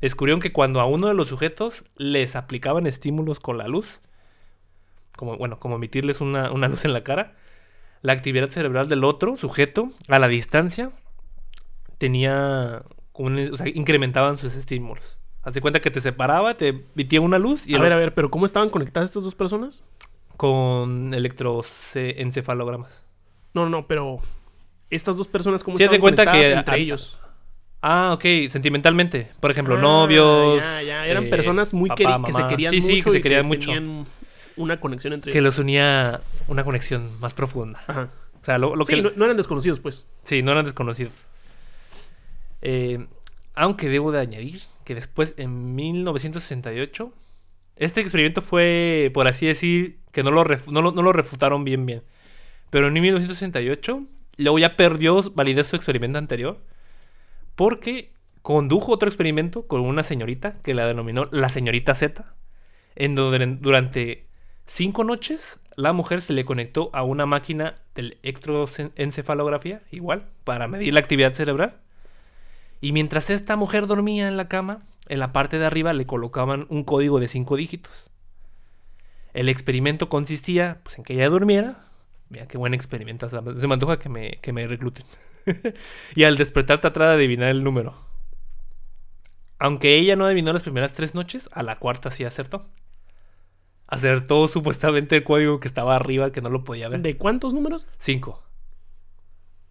Descubrieron 0.00 0.40
que 0.40 0.52
cuando 0.52 0.80
a 0.80 0.86
uno 0.86 1.08
de 1.08 1.14
los 1.14 1.28
sujetos 1.28 1.84
les 1.96 2.34
aplicaban 2.36 2.86
estímulos 2.86 3.40
con 3.40 3.58
la 3.58 3.68
luz, 3.68 4.00
como, 5.16 5.36
bueno, 5.36 5.58
como 5.58 5.76
emitirles 5.76 6.22
una, 6.22 6.50
una 6.50 6.68
luz 6.68 6.86
en 6.86 6.94
la 6.94 7.04
cara, 7.04 7.34
la 8.00 8.14
actividad 8.14 8.48
cerebral 8.48 8.88
del 8.88 9.04
otro 9.04 9.36
sujeto, 9.36 9.90
a 10.08 10.18
la 10.18 10.28
distancia, 10.28 10.92
tenía, 11.98 12.82
un- 13.12 13.52
o 13.52 13.56
sea, 13.58 13.68
incrementaban 13.68 14.38
sus 14.38 14.54
estímulos. 14.54 15.18
Haz 15.42 15.58
cuenta 15.60 15.80
que 15.80 15.90
te 15.90 16.00
separaba, 16.00 16.56
te 16.56 16.68
emitía 16.68 17.20
una 17.20 17.38
luz 17.38 17.66
y 17.66 17.72
a 17.72 17.76
el 17.76 17.82
ver, 17.82 17.92
a 17.92 17.96
ver, 17.96 18.12
pero 18.14 18.30
¿cómo 18.30 18.44
estaban 18.46 18.68
conectadas 18.68 19.08
estas 19.10 19.24
dos 19.24 19.34
personas? 19.34 19.82
con 20.36 21.12
electroencefalogramas. 21.12 23.04
No, 23.52 23.68
no, 23.68 23.86
pero 23.86 24.16
estas 24.88 25.16
dos 25.18 25.28
personas, 25.28 25.62
¿cómo 25.62 25.76
Sí, 25.76 25.82
de 25.82 25.84
estaban 25.86 26.00
cuenta 26.00 26.24
conectadas 26.24 26.48
que 26.48 26.58
entre 26.58 26.74
a- 26.74 26.78
ellos? 26.78 27.20
Ah, 27.82 28.12
ok, 28.14 28.24
sentimentalmente. 28.50 29.30
Por 29.40 29.50
ejemplo, 29.50 29.76
Ah, 29.76 29.80
novios. 29.80 30.58
Ya, 30.62 30.82
ya, 30.82 31.06
eran 31.06 31.24
eh, 31.24 31.28
personas 31.28 31.74
muy 31.74 31.88
papá, 31.90 32.02
queri- 32.02 32.24
que 32.26 32.32
se 32.32 32.38
mamá. 32.38 32.48
querían 32.48 32.70
sí, 32.72 32.80
mucho. 32.80 32.92
Sí, 32.92 33.02
que 33.02 33.10
se 33.10 33.18
y 33.18 33.20
querían 33.22 33.46
mucho. 33.46 33.70
tenían 33.70 34.04
una 34.56 34.80
conexión 34.80 35.12
entre 35.12 35.32
Que 35.32 35.38
ellos. 35.40 35.56
los 35.56 35.58
unía 35.58 36.20
una 36.48 36.64
conexión 36.64 37.18
más 37.20 37.34
profunda. 37.34 37.82
Ajá. 37.86 38.08
O 38.40 38.44
sea, 38.44 38.56
lo, 38.58 38.76
lo 38.76 38.84
Sí, 38.86 38.94
que. 38.94 39.02
no, 39.02 39.10
no 39.16 39.24
eran 39.26 39.36
desconocidos, 39.36 39.80
pues. 39.80 40.06
Sí, 40.24 40.42
no 40.42 40.52
eran 40.52 40.64
desconocidos. 40.64 41.12
Eh, 42.62 43.06
aunque 43.54 43.88
debo 43.88 44.12
de 44.12 44.20
añadir 44.20 44.62
que 44.84 44.94
después, 44.94 45.34
en 45.36 45.74
1968, 45.74 47.12
este 47.76 48.00
experimento 48.00 48.42
fue, 48.42 49.10
por 49.14 49.26
así 49.26 49.46
decir, 49.46 49.98
que 50.12 50.22
no 50.22 50.30
lo, 50.30 50.44
no 50.44 50.82
lo, 50.82 50.92
no 50.92 51.02
lo 51.02 51.12
refutaron 51.12 51.64
bien, 51.64 51.86
bien. 51.86 52.02
Pero 52.70 52.88
en 52.88 52.94
1968, 52.94 54.04
luego 54.36 54.58
ya 54.58 54.76
perdió 54.76 55.22
validez 55.32 55.66
su 55.66 55.76
experimento 55.76 56.18
anterior, 56.18 56.58
porque 57.56 58.12
condujo 58.42 58.92
otro 58.92 59.08
experimento 59.08 59.66
con 59.66 59.80
una 59.80 60.02
señorita 60.02 60.56
que 60.62 60.74
la 60.74 60.86
denominó 60.86 61.28
la 61.30 61.48
señorita 61.48 61.94
Z, 61.94 62.24
en 62.96 63.14
donde 63.14 63.44
durante 63.60 64.24
cinco 64.66 65.04
noches 65.04 65.60
la 65.76 65.92
mujer 65.92 66.20
se 66.20 66.32
le 66.32 66.44
conectó 66.44 66.90
a 66.92 67.02
una 67.02 67.26
máquina 67.26 67.76
de 67.94 68.18
electroencefalografía, 68.22 69.82
igual, 69.90 70.26
para 70.44 70.68
medir 70.68 70.94
la 70.94 71.00
actividad 71.00 71.34
cerebral. 71.34 71.80
Y 72.80 72.92
mientras 72.92 73.30
esta 73.30 73.56
mujer 73.56 73.86
dormía 73.86 74.28
en 74.28 74.36
la 74.36 74.48
cama, 74.48 74.80
en 75.08 75.18
la 75.18 75.32
parte 75.32 75.58
de 75.58 75.66
arriba 75.66 75.92
le 75.92 76.06
colocaban 76.06 76.66
un 76.70 76.84
código 76.84 77.20
de 77.20 77.28
cinco 77.28 77.56
dígitos. 77.56 78.10
El 79.32 79.48
experimento 79.48 80.08
consistía 80.08 80.80
pues, 80.82 80.98
en 80.98 81.04
que 81.04 81.14
ella 81.14 81.28
durmiera. 81.28 81.84
Mira 82.28 82.46
qué 82.46 82.58
buen 82.58 82.74
experimento. 82.74 83.28
se 83.28 83.40
me 83.40 83.74
antoja 83.74 83.98
que 83.98 84.08
me, 84.08 84.38
que 84.42 84.52
me 84.52 84.66
recluten. 84.66 85.04
y 86.14 86.24
al 86.24 86.36
despertar 86.36 86.80
tratar 86.80 87.08
de 87.08 87.14
adivinar 87.14 87.50
el 87.50 87.62
número. 87.62 87.94
Aunque 89.58 89.96
ella 89.98 90.16
no 90.16 90.24
adivinó 90.24 90.52
las 90.52 90.62
primeras 90.62 90.94
tres 90.94 91.14
noches, 91.14 91.50
a 91.52 91.62
la 91.62 91.76
cuarta 91.78 92.10
sí 92.10 92.24
acertó. 92.24 92.66
Acertó 93.86 94.48
supuestamente 94.48 95.16
el 95.16 95.24
código 95.24 95.60
que 95.60 95.68
estaba 95.68 95.96
arriba, 95.96 96.32
que 96.32 96.40
no 96.40 96.48
lo 96.48 96.64
podía 96.64 96.88
ver. 96.88 97.02
¿De 97.02 97.16
cuántos 97.16 97.52
números? 97.52 97.86
Cinco. 97.98 98.42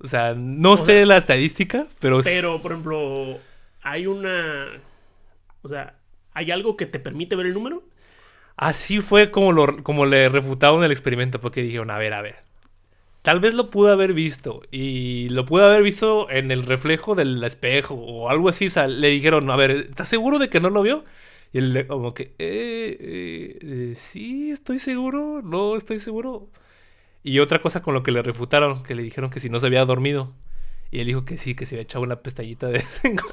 O 0.02 0.08
sea, 0.08 0.34
no 0.34 0.74
O 0.74 0.78
sé 0.78 0.86
sea, 0.86 1.06
la 1.06 1.18
estadística, 1.18 1.88
pero... 2.00 2.22
Pero, 2.24 2.62
por 2.62 2.72
ejemplo, 2.72 3.38
hay 3.82 4.08
una. 4.08 4.68
O 5.62 5.70
sea, 5.70 5.96
¿hay 6.34 6.52
algo 6.52 6.78
que 6.78 6.86
te 6.86 7.00
permite 7.00 7.36
ver 7.36 7.48
el 7.48 7.54
número? 7.54 7.84
Así 8.56 9.00
fue 9.02 9.32
como, 9.32 9.52
lo, 9.52 9.84
como 9.84 10.06
le 10.06 10.30
refutaron 10.30 10.84
el 10.84 10.92
experimento, 10.92 11.40
porque 11.40 11.64
dijeron, 11.64 11.92
a 11.92 11.98
ver, 11.98 12.14
a 12.14 12.22
ver. 12.22 12.38
Tal 13.22 13.40
vez 13.42 13.54
lo 13.54 13.70
pudo 13.70 13.92
haber 13.92 14.14
visto, 14.14 14.62
y 14.72 15.28
lo 15.30 15.46
pudo 15.46 15.66
haber 15.66 15.84
visto 15.84 16.30
en 16.30 16.52
el 16.52 16.66
reflejo 16.66 17.16
del 17.16 17.44
espejo, 17.44 17.96
o 17.96 18.30
algo 18.30 18.50
así. 18.50 18.68
O 18.68 18.70
sea, 18.70 18.88
le 18.88 19.10
dijeron, 19.10 19.50
a 19.52 19.56
ver, 19.58 19.72
¿estás 19.72 20.08
seguro 20.08 20.40
de 20.40 20.50
que 20.50 20.62
no 20.62 20.70
lo 20.70 20.82
vio? 20.82 21.04
Y 21.52 21.58
él 21.60 21.86
como 21.88 22.14
que, 22.14 22.36
eh, 22.40 22.98
eh, 23.00 23.60
eh, 23.62 23.94
sí, 23.96 24.52
estoy 24.52 24.80
seguro, 24.80 25.42
no, 25.44 25.76
estoy 25.76 26.00
seguro. 26.00 26.50
Y 27.24 27.40
otra 27.40 27.60
cosa 27.62 27.82
con 27.82 27.94
lo 27.94 28.04
que 28.04 28.12
le 28.12 28.22
refutaron, 28.22 28.84
que 28.84 28.96
le 28.96 29.04
dijeron 29.04 29.30
que 29.30 29.40
si 29.40 29.50
no 29.50 29.60
se 29.60 29.68
había 29.68 29.86
dormido. 29.86 30.34
Y 30.92 31.02
él 31.02 31.08
dijo 31.08 31.24
que 31.26 31.38
sí, 31.38 31.54
que 31.54 31.66
se 31.66 31.76
había 31.76 31.84
echado 31.84 32.04
una 32.04 32.22
pestañita 32.22 32.68
de. 32.68 32.84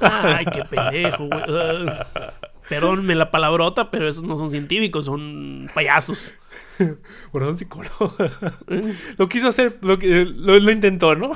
Ay, 0.01 0.45
qué 0.45 0.63
pendejo, 0.65 1.25
güey. 1.27 1.41
Ah. 1.49 2.05
Perdónme 2.69 3.15
la 3.15 3.31
palabrota, 3.31 3.89
pero 3.89 4.07
esos 4.07 4.23
no 4.23 4.35
son 4.37 4.49
científicos, 4.49 5.05
son 5.05 5.69
payasos. 5.73 6.35
Bueno, 7.31 7.47
son 7.47 7.57
psicólogo. 7.57 8.13
lo 9.17 9.27
quiso 9.29 9.47
hacer, 9.47 9.77
lo, 9.81 9.97
lo, 9.97 10.59
lo 10.59 10.71
intentó, 10.71 11.15
¿no? 11.15 11.31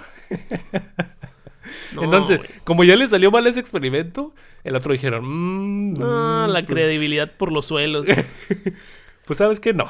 No, 1.93 2.03
Entonces, 2.03 2.41
como 2.63 2.83
ya 2.83 2.95
le 2.95 3.07
salió 3.07 3.31
mal 3.31 3.47
ese 3.47 3.59
experimento, 3.59 4.33
el 4.63 4.75
otro 4.75 4.93
dijeron, 4.93 5.23
"Mm, 5.25 5.93
No, 5.93 6.47
mm, 6.47 6.51
la 6.51 6.59
pues, 6.59 6.67
credibilidad 6.67 7.31
por 7.31 7.51
los 7.51 7.65
suelos. 7.65 8.05
Pues 9.25 9.37
sabes 9.37 9.59
que 9.59 9.73
no. 9.73 9.89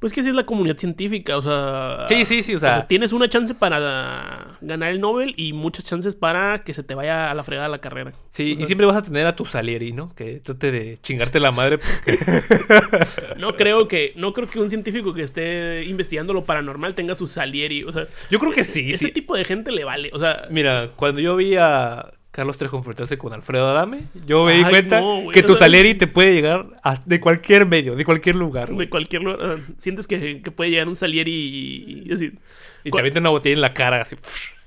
Pues 0.00 0.12
que 0.12 0.20
así 0.20 0.28
es 0.28 0.34
la 0.34 0.44
comunidad 0.44 0.76
científica, 0.76 1.36
o 1.36 1.42
sea... 1.42 2.04
Sí, 2.08 2.24
sí, 2.24 2.42
sí, 2.42 2.54
o 2.54 2.58
sea, 2.58 2.86
tienes 2.86 3.12
una 3.12 3.28
chance 3.28 3.54
para 3.54 4.58
ganar 4.60 4.90
el 4.90 5.00
Nobel 5.00 5.34
y 5.36 5.52
muchas 5.52 5.86
chances 5.86 6.14
para 6.16 6.58
que 6.58 6.74
se 6.74 6.82
te 6.82 6.94
vaya 6.94 7.30
a 7.30 7.34
la 7.34 7.44
fregada 7.44 7.68
la 7.68 7.80
carrera. 7.80 8.12
sí, 8.28 8.56
y 8.58 8.66
siempre 8.66 8.86
vas 8.86 8.96
a 8.96 9.02
tener 9.02 9.26
a 9.26 9.34
tu 9.34 9.44
Salieri, 9.44 9.92
¿no? 9.92 10.08
Que 10.14 10.40
trate 10.40 10.70
de 10.70 10.98
chingarte 10.98 11.40
la 11.40 11.50
madre 11.50 11.78
porque 11.78 12.18
No 13.38 13.54
creo 13.54 13.88
que 13.88 14.12
no 14.16 14.32
creo 14.32 14.48
que 14.48 14.60
un 14.60 14.68
científico 14.68 15.14
que 15.14 15.22
esté 15.22 15.84
investigando 15.84 16.32
lo 16.32 16.44
paranormal 16.44 16.94
tenga 16.94 17.14
su 17.14 17.26
Salieri, 17.26 17.84
o 17.84 17.92
sea, 17.92 18.06
yo 18.30 18.38
creo 18.38 18.52
que 18.52 18.64
sí, 18.64 18.92
ese 18.92 19.06
sí. 19.06 19.12
tipo 19.12 19.36
de 19.36 19.44
gente 19.44 19.72
le 19.72 19.84
vale, 19.84 20.10
o 20.12 20.18
sea, 20.18 20.46
Mira, 20.50 20.88
cuando 20.96 21.20
yo 21.20 21.36
vi 21.36 21.56
a 21.56 22.12
Carlos 22.36 22.56
Trejo 22.58 22.76
enfrentarse 22.76 23.16
con 23.18 23.32
Alfredo 23.32 23.66
Adame, 23.68 24.02
yo 24.26 24.44
me 24.44 24.52
di 24.52 24.62
cuenta 24.64 25.00
no, 25.00 25.22
güey, 25.22 25.34
que 25.34 25.42
tu 25.42 25.56
Salieri 25.56 25.94
te 25.94 26.06
puede 26.06 26.34
llegar 26.34 26.66
a- 26.84 26.94
de 27.04 27.18
cualquier 27.18 27.66
medio, 27.66 27.96
de 27.96 28.04
cualquier 28.04 28.36
lugar. 28.36 28.68
güey. 28.72 28.86
de 28.86 28.90
cualquier 28.90 29.22
lugar, 29.22 29.58
sientes 29.78 30.06
que, 30.06 30.42
que 30.42 30.50
puede 30.50 30.70
llegar 30.70 30.86
un 30.86 30.94
Salieri 30.96 31.32
y, 31.32 32.02
y 32.04 32.08
decir, 32.08 32.38
Y 32.80 32.84
te 32.84 32.90
¿cuál- 32.90 33.00
avienta 33.00 33.20
una 33.20 33.30
botella 33.30 33.54
en 33.54 33.60
la 33.62 33.72
cara, 33.74 34.02
así. 34.02 34.16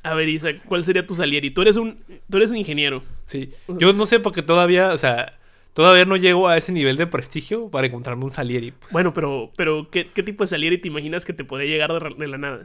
a 0.04 0.14
ver, 0.16 0.28
Isa, 0.30 0.50
¿cuál 0.66 0.84
sería 0.84 1.06
tu 1.06 1.16
Salieri? 1.16 1.52
Tú 1.52 1.62
eres 1.62 1.76
un 1.78 2.00
tú 2.30 2.38
eres 2.38 2.52
un 2.52 2.58
ingeniero. 2.58 3.02
Sí. 3.26 3.52
Yo 3.68 3.94
no 3.94 4.06
sé 4.08 4.20
porque 4.20 4.42
todavía, 4.42 4.90
o 4.94 4.98
sea, 4.98 5.39
todavía 5.74 6.06
no 6.06 6.18
llego 6.18 6.48
a 6.48 6.58
ese 6.58 6.72
nivel 6.72 6.98
de 6.98 7.08
prestigio 7.08 7.70
para 7.70 7.88
encontrarme 7.88 8.26
un 8.26 8.32
Salieri. 8.32 8.72
pues. 8.72 8.92
Bueno, 8.92 9.14
pero, 9.14 9.52
pero 9.56 9.90
¿qué, 9.92 10.10
qué 10.14 10.24
tipo 10.24 10.44
de 10.44 10.48
Salieri 10.48 10.78
te 10.78 10.88
imaginas 10.88 11.26
que 11.26 11.34
te 11.34 11.44
podría 11.44 11.70
llegar 11.70 12.16
de, 12.18 12.28
la 12.28 12.38
nada? 12.38 12.62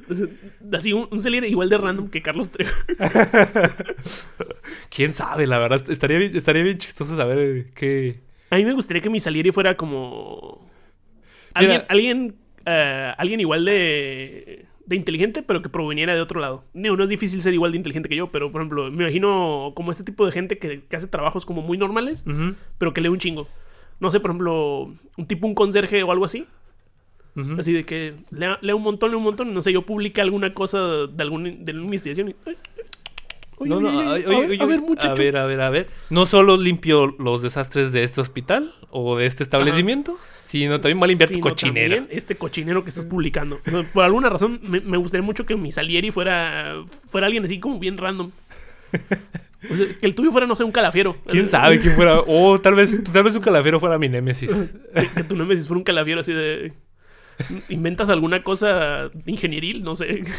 Así, 0.72 0.92
un, 0.92 1.08
un 1.10 1.22
Salieri 1.22 1.48
igual 1.48 1.68
de 1.68 1.78
random 1.78 2.08
que 2.08 2.22
Carlos 2.22 2.50
Trejo. 2.50 2.74
Quién 4.90 5.12
sabe, 5.12 5.46
la 5.46 5.58
verdad. 5.58 5.82
Estaría 5.88 6.18
bien, 6.18 6.36
estaría 6.36 6.62
bien 6.62 6.78
chistoso 6.78 7.16
saber 7.16 7.38
eh, 7.38 7.66
qué. 7.74 8.20
A 8.50 8.56
mí 8.56 8.64
me 8.64 8.72
gustaría 8.72 9.02
que 9.02 9.10
mi 9.10 9.20
Salieri 9.20 9.50
fuera 9.50 9.76
como. 9.76 10.70
Alguien, 11.54 11.76
Mira. 11.76 11.86
alguien, 11.88 12.34
eh, 12.66 13.14
alguien 13.16 13.40
igual 13.40 13.64
de, 13.64 14.66
de 14.86 14.96
inteligente, 14.96 15.42
pero 15.42 15.62
que 15.62 15.68
proveniera 15.68 16.14
de 16.14 16.20
otro 16.20 16.40
lado. 16.40 16.62
No, 16.74 16.96
no 16.96 17.04
es 17.04 17.08
difícil 17.08 17.40
ser 17.42 17.54
igual 17.54 17.72
de 17.72 17.78
inteligente 17.78 18.08
que 18.08 18.16
yo, 18.16 18.30
pero 18.30 18.52
por 18.52 18.60
ejemplo, 18.60 18.90
me 18.90 19.04
imagino 19.04 19.72
como 19.74 19.90
este 19.90 20.04
tipo 20.04 20.26
de 20.26 20.32
gente 20.32 20.58
que, 20.58 20.82
que 20.82 20.96
hace 20.96 21.06
trabajos 21.06 21.46
como 21.46 21.62
muy 21.62 21.78
normales, 21.78 22.24
pero 22.78 22.92
que 22.92 23.00
lee 23.00 23.08
un 23.08 23.18
chingo. 23.18 23.48
No 24.00 24.10
sé, 24.10 24.20
por 24.20 24.30
ejemplo, 24.32 24.92
un 25.16 25.26
tipo, 25.26 25.46
un 25.46 25.54
conserje 25.54 26.02
o 26.02 26.10
algo 26.12 26.24
así. 26.24 26.46
Así 27.58 27.72
de 27.72 27.84
que 27.84 28.14
lea, 28.30 28.58
lea 28.60 28.76
un 28.76 28.82
montón, 28.82 29.10
lee 29.10 29.16
un 29.16 29.24
montón. 29.24 29.52
No 29.54 29.60
sé, 29.62 29.72
yo 29.72 29.82
publique 29.82 30.20
alguna 30.20 30.52
cosa 30.54 31.06
de, 31.08 31.22
algún, 31.22 31.64
de 31.64 31.72
alguna 31.72 31.86
investigación. 31.86 32.28
y, 32.28 32.36
"Ay, 32.46 32.56
oye, 33.56 33.70
No, 33.70 33.80
no, 33.80 33.88
oye, 33.88 34.26
oye, 34.26 34.26
oye, 34.26 34.36
a 34.36 34.38
ver, 34.38 34.50
oye, 34.50 34.62
a 34.62 34.66
ver, 34.66 34.78
a 34.78 34.82
muchacho. 34.82 35.14
ver, 35.22 35.36
a 35.36 35.46
ver, 35.46 35.60
a 35.60 35.70
ver. 35.70 35.88
No 36.10 36.26
solo 36.26 36.56
limpio 36.56 37.06
los 37.18 37.42
desastres 37.42 37.90
de 37.92 38.04
este 38.04 38.20
hospital 38.20 38.72
o 38.90 39.16
de 39.16 39.26
este 39.26 39.42
establecimiento, 39.42 40.16
sino 40.60 40.80
también 40.80 41.00
va 41.00 41.04
a 41.04 41.08
limpiar 41.08 41.30
tu 41.30 41.40
también 41.40 42.06
este 42.10 42.36
cochinero 42.36 42.84
que 42.84 42.90
estás 42.90 43.06
publicando. 43.06 43.58
Por 43.92 44.04
alguna 44.04 44.30
razón, 44.30 44.60
me, 44.62 44.80
me 44.80 44.96
gustaría 44.98 45.24
mucho 45.24 45.44
que 45.46 45.56
mi 45.56 45.72
Salieri 45.72 46.12
fuera, 46.12 46.76
fuera 47.08 47.26
alguien 47.26 47.44
así 47.44 47.58
como 47.58 47.80
bien 47.80 47.98
random. 47.98 48.30
O 49.68 49.74
sea, 49.74 49.86
que 50.00 50.06
el 50.06 50.14
tuyo 50.14 50.30
fuera, 50.30 50.46
no 50.46 50.54
sé, 50.54 50.62
un 50.62 50.70
calafiero. 50.70 51.16
¿Quién 51.26 51.48
sabe 51.48 51.80
quién 51.80 51.94
fuera? 51.94 52.20
O 52.20 52.60
tal 52.60 52.76
vez, 52.76 53.02
tal 53.12 53.24
vez 53.24 53.34
un 53.34 53.40
calafero 53.40 53.80
fuera 53.80 53.98
mi 53.98 54.08
némesis. 54.08 54.48
Que, 54.94 55.08
que 55.08 55.24
tu 55.24 55.34
nombre 55.34 55.56
fuera 55.56 55.78
un 55.78 55.82
calafiero 55.84 56.20
así 56.20 56.32
de. 56.32 56.72
Inventas 57.68 58.08
alguna 58.10 58.44
cosa 58.44 59.10
ingenieril, 59.26 59.82
no 59.82 59.94
sé. 59.96 60.22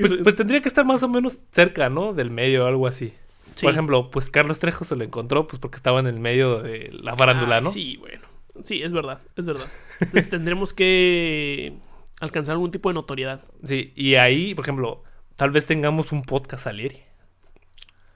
Pues, 0.00 0.12
pues 0.22 0.36
tendría 0.36 0.60
que 0.60 0.68
estar 0.68 0.84
más 0.84 1.02
o 1.02 1.08
menos 1.08 1.40
cerca, 1.50 1.88
¿no? 1.88 2.12
Del 2.12 2.30
medio 2.30 2.64
o 2.64 2.68
algo 2.68 2.86
así. 2.86 3.12
Sí. 3.54 3.64
Por 3.64 3.72
ejemplo, 3.72 4.10
pues 4.10 4.30
Carlos 4.30 4.58
Trejo 4.58 4.84
se 4.84 4.94
lo 4.96 5.02
encontró 5.02 5.46
pues 5.46 5.58
porque 5.58 5.76
estaba 5.76 5.98
en 5.98 6.06
el 6.06 6.20
medio 6.20 6.62
de 6.62 6.90
la 6.92 7.16
farándula, 7.16 7.56
Ah, 7.56 7.60
¿no? 7.60 7.72
Sí, 7.72 7.96
bueno. 7.96 8.27
Sí, 8.62 8.82
es 8.82 8.92
verdad, 8.92 9.20
es 9.36 9.46
verdad. 9.46 9.66
Entonces 10.00 10.30
tendremos 10.30 10.72
que 10.72 11.74
alcanzar 12.20 12.52
algún 12.54 12.70
tipo 12.70 12.88
de 12.88 12.94
notoriedad. 12.94 13.40
Sí, 13.64 13.92
y 13.96 14.14
ahí, 14.16 14.54
por 14.54 14.64
ejemplo, 14.64 15.02
tal 15.36 15.50
vez 15.50 15.66
tengamos 15.66 16.12
un 16.12 16.22
podcast 16.22 16.64
Salieri. 16.64 17.00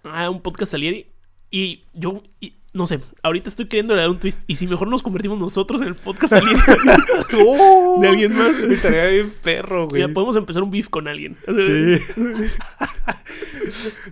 Ah, 0.05 0.29
un 0.31 0.41
podcast 0.43 0.73
Salieri. 0.73 1.07
Y 1.51 1.85
yo, 1.95 2.23
y- 2.41 2.55
no 2.75 2.87
sé, 2.87 2.99
ahorita 3.23 3.51
estoy 3.51 3.67
queriendo 3.69 3.95
dar 3.95 4.09
un 4.09 4.19
twist. 4.19 4.43
Y 4.47 4.57
si 4.57 4.67
mejor 4.67 4.89
nos 4.89 5.03
convertimos 5.03 5.39
nosotros 5.39 5.83
en 5.83 5.89
el 5.89 5.95
podcast 5.95 6.33
Salieri 6.33 6.59
de 8.01 8.09
alguien 8.09 8.35
más. 8.37 8.55
Estaría 8.59 9.05
bien 9.07 9.31
perro, 9.43 9.87
güey. 9.87 10.01
Ya 10.01 10.09
podemos 10.09 10.35
empezar 10.37 10.63
un 10.63 10.71
beef 10.71 10.89
con 10.89 11.07
alguien. 11.07 11.37
Sí. 11.47 12.01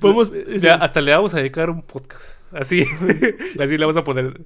Podemos. 0.01 0.33
Ya, 0.61 0.75
hasta 0.75 1.01
le 1.01 1.13
vamos 1.13 1.33
a 1.35 1.39
dedicar 1.39 1.71
un 1.71 1.83
podcast. 1.83 2.37
Así. 2.53 2.83
Así 3.61 3.79
le 3.79 3.85
vamos 3.85 3.97
a 3.97 4.05
poner 4.05 4.41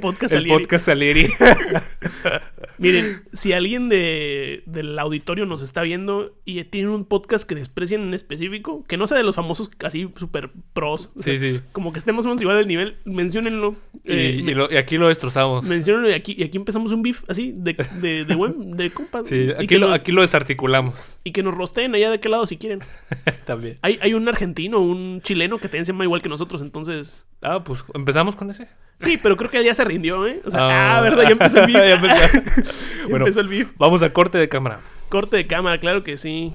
podcast 0.00 0.32
el 0.34 0.40
Salieri. 0.40 0.62
podcast 0.64 0.86
Salieri. 0.86 1.28
Miren, 2.78 3.22
si 3.32 3.52
alguien 3.52 3.88
de, 3.88 4.62
del 4.66 4.98
auditorio 4.98 5.46
nos 5.46 5.62
está 5.62 5.82
viendo 5.82 6.34
y 6.44 6.62
tiene 6.64 6.88
un 6.88 7.04
podcast 7.04 7.48
que 7.48 7.54
desprecian 7.54 8.02
en 8.02 8.14
específico, 8.14 8.84
que 8.88 8.96
no 8.96 9.06
sea 9.06 9.16
de 9.16 9.22
los 9.24 9.36
famosos 9.36 9.70
así 9.84 10.10
super 10.16 10.50
pros, 10.72 11.12
o 11.16 11.22
sea, 11.22 11.34
Sí, 11.38 11.38
sí. 11.54 11.60
como 11.72 11.92
que 11.92 11.98
estemos 11.98 12.26
más 12.26 12.40
igual 12.40 12.56
al 12.56 12.66
nivel, 12.66 12.96
menciónenlo. 13.04 13.74
Y, 14.04 14.12
eh, 14.12 14.30
y 14.46 14.54
lo- 14.54 14.70
y 14.72 14.76
aquí 14.76 14.96
lo 14.98 15.08
destrozamos. 15.08 15.62
menciónenlo 15.64 16.10
y 16.10 16.14
aquí, 16.14 16.34
y 16.36 16.42
aquí 16.42 16.58
empezamos 16.58 16.90
un 16.92 17.02
beef 17.02 17.22
así, 17.28 17.52
de, 17.56 17.76
de, 18.00 18.24
de 18.24 18.34
buen, 18.34 18.76
de 18.76 18.90
compas. 18.90 19.28
Sí, 19.28 19.48
aquí 19.56 19.78
lo, 19.78 19.92
aquí 19.92 20.10
lo 20.12 20.22
desarticulamos 20.22 20.94
y 21.24 21.32
que 21.32 21.42
nos 21.42 21.54
rosteen 21.54 21.94
allá 21.94 22.10
de 22.10 22.18
qué 22.20 22.28
lado 22.28 22.46
si 22.46 22.56
quieren. 22.56 22.80
también. 23.46 23.78
Hay, 23.82 23.98
hay 24.00 24.14
un 24.14 24.28
argentino, 24.28 24.80
un 24.80 25.20
chileno 25.22 25.58
que 25.58 25.68
se 25.68 25.84
llama 25.84 26.04
igual 26.04 26.20
que 26.22 26.28
nosotros, 26.28 26.60
entonces... 26.62 27.26
Ah, 27.46 27.58
pues 27.62 27.84
empezamos 27.92 28.36
con 28.36 28.50
ese. 28.50 28.68
Sí, 29.00 29.18
pero 29.22 29.36
creo 29.36 29.50
que 29.50 29.62
ya 29.62 29.74
se 29.74 29.84
rindió, 29.84 30.26
¿eh? 30.26 30.40
O 30.46 30.50
sea, 30.50 30.60
Ah. 30.60 30.96
ah, 30.96 31.00
verdad, 31.02 31.24
ya 31.24 31.28
empezó 31.30 31.60
el 31.62 31.66
beef. 31.72 31.76
Ya 31.76 31.94
empezó. 31.94 32.38
Ya 32.42 33.02
Bueno. 33.10 33.18
empezó 33.26 33.40
el 33.40 33.48
beef. 33.48 33.72
Vamos 33.76 34.02
a 34.02 34.10
corte 34.14 34.38
de 34.38 34.48
cámara. 34.48 34.80
Corte 35.10 35.36
de 35.36 35.46
cámara, 35.46 35.78
claro 35.78 36.02
que 36.02 36.16
sí. 36.16 36.54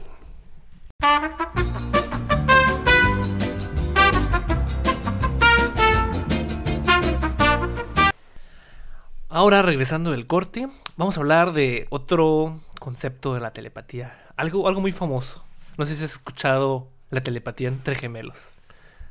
Ahora, 9.29 9.61
regresando 9.61 10.11
del 10.11 10.25
corte, 10.25 10.67
vamos 10.97 11.17
a 11.17 11.21
hablar 11.21 11.53
de 11.53 11.85
otro 11.89 12.59
concepto 12.79 13.33
de 13.35 13.39
la 13.39 13.51
telepatía. 13.51 14.13
Algo, 14.37 14.67
algo 14.67 14.81
muy 14.81 14.91
famoso. 14.91 15.43
No 15.77 15.85
sé 15.85 15.95
si 15.95 16.03
has 16.03 16.11
escuchado 16.13 16.87
la 17.11 17.21
telepatía 17.21 17.67
entre 17.67 17.95
gemelos. 17.95 18.53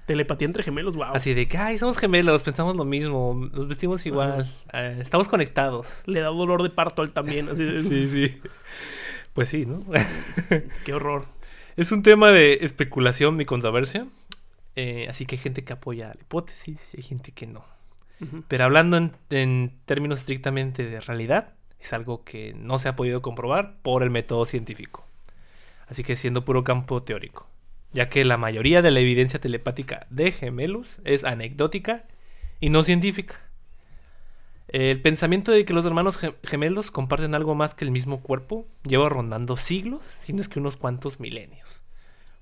Telepatía 0.09 0.47
entre 0.47 0.63
gemelos, 0.63 0.97
wow. 0.97 1.15
Así 1.15 1.35
de 1.35 1.47
que, 1.47 1.59
ay, 1.59 1.79
somos 1.79 1.99
gemelos, 1.99 2.43
pensamos 2.43 2.75
lo 2.75 2.85
mismo, 2.87 3.49
nos 3.53 3.69
vestimos 3.69 4.05
igual, 4.07 4.51
eh, 4.73 4.99
estamos 5.01 5.29
conectados. 5.29 6.03
Le 6.07 6.21
da 6.21 6.29
dolor 6.29 6.63
de 6.63 6.71
parto 6.71 7.03
al 7.03 7.13
también, 7.13 7.49
así 7.51 7.63
de... 7.63 7.83
Sí, 7.83 8.09
sí. 8.09 8.41
Pues 9.35 9.51
sí, 9.51 9.67
¿no? 9.67 9.85
Qué 10.85 10.95
horror. 10.95 11.27
es 11.77 11.93
un 11.93 12.03
tema 12.03 12.33
de 12.33 12.55
especulación 12.63 13.41
y 13.41 13.45
controversia. 13.45 14.07
eh, 14.77 15.07
así 15.11 15.27
que 15.27 15.37
hay 15.37 15.43
gente 15.43 15.63
que 15.63 15.75
apoya 15.75 16.09
la 16.09 16.21
hipótesis 16.21 16.95
y 16.95 16.99
hay 16.99 17.03
gente 17.03 17.33
que 17.33 17.47
no. 17.47 17.65
Pero 18.49 18.65
hablando 18.65 18.97
en, 18.97 19.13
en 19.31 19.73
términos 19.85 20.21
estrictamente 20.21 20.85
de 20.87 21.01
realidad, 21.01 21.53
es 21.79 21.93
algo 21.93 22.25
que 22.25 22.53
no 22.55 22.79
se 22.81 22.89
ha 22.89 22.97
podido 22.97 23.23
comprobar 23.23 23.77
por 23.83 24.03
el 24.03 24.11
método 24.11 24.45
científico. 24.47 25.05
Así 25.87 26.03
que 26.03 26.17
siendo 26.17 26.45
puro 26.45 26.65
campo 26.65 27.03
teórico. 27.03 27.47
Ya 27.93 28.09
que 28.09 28.25
la 28.25 28.37
mayoría 28.37 28.83
de 28.83 28.91
la 28.91 29.01
evidencia 29.01 29.41
telepática 29.41 30.07
de 30.11 30.31
gemelos 30.33 31.01
es 31.05 31.25
anecdótica 31.25 32.05
y 32.61 32.69
no 32.71 32.85
científica. 32.85 33.37
El 34.69 35.01
pensamiento 35.01 35.51
de 35.53 35.65
que 35.65 35.73
los 35.73 35.87
hermanos 35.87 36.19
ge- 36.19 36.35
gemelos 36.45 36.91
comparten 36.91 37.35
algo 37.35 37.55
más 37.55 37.75
que 37.75 37.87
el 37.87 37.91
mismo 37.91 38.21
cuerpo 38.21 38.67
lleva 38.87 39.09
rondando 39.09 39.57
siglos, 39.57 40.05
si 40.21 40.35
no 40.35 40.43
es 40.43 40.49
que 40.51 40.59
unos 40.61 40.77
cuantos 40.77 41.21
milenios. 41.21 41.67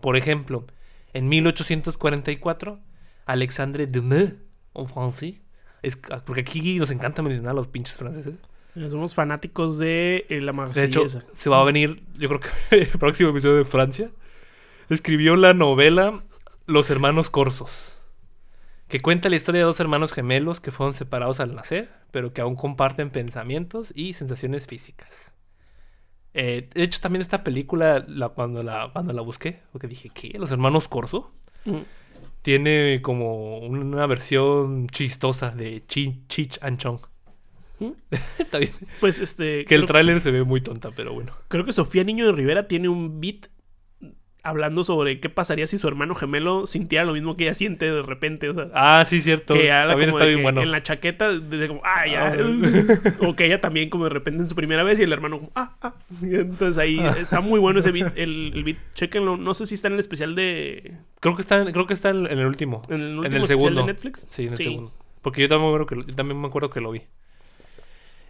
Por 0.00 0.16
ejemplo, 0.16 0.66
en 1.14 1.28
1844, 1.28 2.80
Alexandre 3.26 3.86
Dumas, 3.86 4.34
en 4.74 4.88
francés, 4.88 5.34
es, 5.82 5.96
porque 6.24 6.40
aquí 6.40 6.78
nos 6.80 6.90
encanta 6.90 7.22
mencionar 7.22 7.52
a 7.52 7.54
los 7.54 7.68
pinches 7.68 7.96
franceses. 7.96 8.34
Somos 8.90 9.14
fanáticos 9.14 9.78
de 9.78 10.26
eh, 10.28 10.40
la 10.40 10.52
De 10.52 10.84
hecho, 10.84 11.00
marsellesa. 11.04 11.24
se 11.36 11.48
va 11.48 11.60
a 11.60 11.64
venir, 11.64 12.02
yo 12.18 12.28
creo 12.28 12.40
que 12.40 12.48
el 12.82 12.88
próximo 12.98 13.30
episodio 13.30 13.56
de 13.56 13.64
Francia. 13.64 14.10
Escribió 14.90 15.36
la 15.36 15.54
novela 15.54 16.12
Los 16.66 16.90
hermanos 16.90 17.30
Corsos, 17.30 18.00
que 18.88 19.00
cuenta 19.00 19.28
la 19.28 19.36
historia 19.36 19.60
de 19.60 19.66
dos 19.66 19.80
hermanos 19.80 20.12
gemelos 20.12 20.60
que 20.60 20.70
fueron 20.70 20.94
separados 20.94 21.40
al 21.40 21.54
nacer, 21.54 21.90
pero 22.12 22.32
que 22.32 22.40
aún 22.40 22.54
comparten 22.56 23.10
pensamientos 23.10 23.92
y 23.94 24.12
sensaciones 24.12 24.66
físicas. 24.66 25.32
Eh, 26.34 26.68
de 26.72 26.82
hecho, 26.82 27.00
también 27.00 27.22
esta 27.22 27.42
película, 27.42 28.04
la, 28.06 28.28
cuando, 28.28 28.62
la, 28.62 28.90
cuando 28.92 29.12
la 29.12 29.22
busqué, 29.22 29.60
porque 29.72 29.88
dije, 29.88 30.10
¿qué? 30.14 30.38
¿Los 30.38 30.52
hermanos 30.52 30.86
Corso? 30.88 31.32
Mm. 31.64 31.78
tiene 32.42 33.00
como 33.02 33.58
una 33.58 34.06
versión 34.06 34.86
chistosa 34.88 35.50
de 35.50 35.82
Chi- 35.88 36.22
Cheech 36.28 36.58
and 36.62 36.78
Chong. 36.78 37.00
¿Mm? 37.80 37.90
Está 38.38 38.58
bien. 38.58 38.70
Pues 39.00 39.18
este. 39.18 39.64
Que 39.64 39.74
el 39.74 39.86
tráiler 39.86 40.20
se 40.20 40.30
ve 40.30 40.44
muy 40.44 40.60
tonta, 40.60 40.90
pero 40.94 41.12
bueno. 41.12 41.32
Creo 41.48 41.64
que 41.64 41.72
Sofía 41.72 42.04
Niño 42.04 42.24
de 42.26 42.32
Rivera 42.32 42.68
tiene 42.68 42.88
un 42.88 43.20
beat 43.20 43.46
hablando 44.46 44.84
sobre 44.84 45.20
qué 45.20 45.28
pasaría 45.28 45.66
si 45.66 45.78
su 45.78 45.88
hermano 45.88 46.14
gemelo 46.14 46.66
sintiera 46.66 47.04
lo 47.04 47.12
mismo 47.12 47.36
que 47.36 47.44
ella 47.44 47.54
siente 47.54 47.90
de 47.90 48.02
repente. 48.02 48.48
O 48.48 48.54
sea, 48.54 48.68
Ah, 48.74 49.04
sí, 49.06 49.20
cierto. 49.20 49.54
que 49.54 49.70
habla 49.72 49.92
También 49.92 50.10
como 50.10 50.18
está 50.20 50.26
bien 50.26 50.38
que 50.38 50.42
bueno. 50.42 50.62
en 50.62 50.70
la 50.70 50.82
chaqueta, 50.82 51.32
desde 51.38 51.68
como, 51.68 51.80
ah, 51.84 52.06
ya. 52.06 52.28
Ah. 52.28 53.14
o 53.26 53.36
que 53.36 53.46
ella 53.46 53.60
también, 53.60 53.90
como 53.90 54.04
de 54.04 54.10
repente 54.10 54.42
en 54.42 54.48
su 54.48 54.54
primera 54.54 54.82
vez, 54.82 54.98
y 54.98 55.02
el 55.02 55.12
hermano, 55.12 55.38
como, 55.38 55.52
ah, 55.54 55.76
ah. 55.82 55.94
Entonces 56.22 56.78
ahí 56.78 56.98
está 57.20 57.40
muy 57.40 57.60
bueno 57.60 57.80
ese 57.80 57.90
beat. 57.92 58.12
El, 58.16 58.52
el 58.54 58.64
beat, 58.64 58.76
chéquenlo. 58.94 59.36
No 59.36 59.54
sé 59.54 59.66
si 59.66 59.74
está 59.74 59.88
en 59.88 59.94
el 59.94 60.00
especial 60.00 60.34
de. 60.34 60.94
Creo 61.20 61.34
que 61.36 61.42
está, 61.42 61.60
en- 61.62 61.72
creo 61.72 61.86
que 61.86 61.94
está 61.94 62.10
en, 62.10 62.26
el 62.26 62.46
último. 62.46 62.82
En 62.88 62.94
el, 63.00 63.02
último 63.18 63.24
en 63.26 63.32
el 63.32 63.42
especial 63.42 63.58
segundo. 63.60 63.80
de 63.82 63.86
Netflix. 63.92 64.26
Sí, 64.30 64.44
en 64.46 64.50
el 64.52 64.56
segundo. 64.56 64.90
Porque 65.22 65.42
yo 65.42 65.48
también, 65.48 65.70
me 65.70 65.74
acuerdo 65.76 65.86
que 65.86 65.96
lo, 65.96 66.04
yo 66.06 66.14
también 66.14 66.40
me 66.40 66.46
acuerdo 66.46 66.70
que 66.70 66.80
lo 66.80 66.90
vi. 66.92 67.02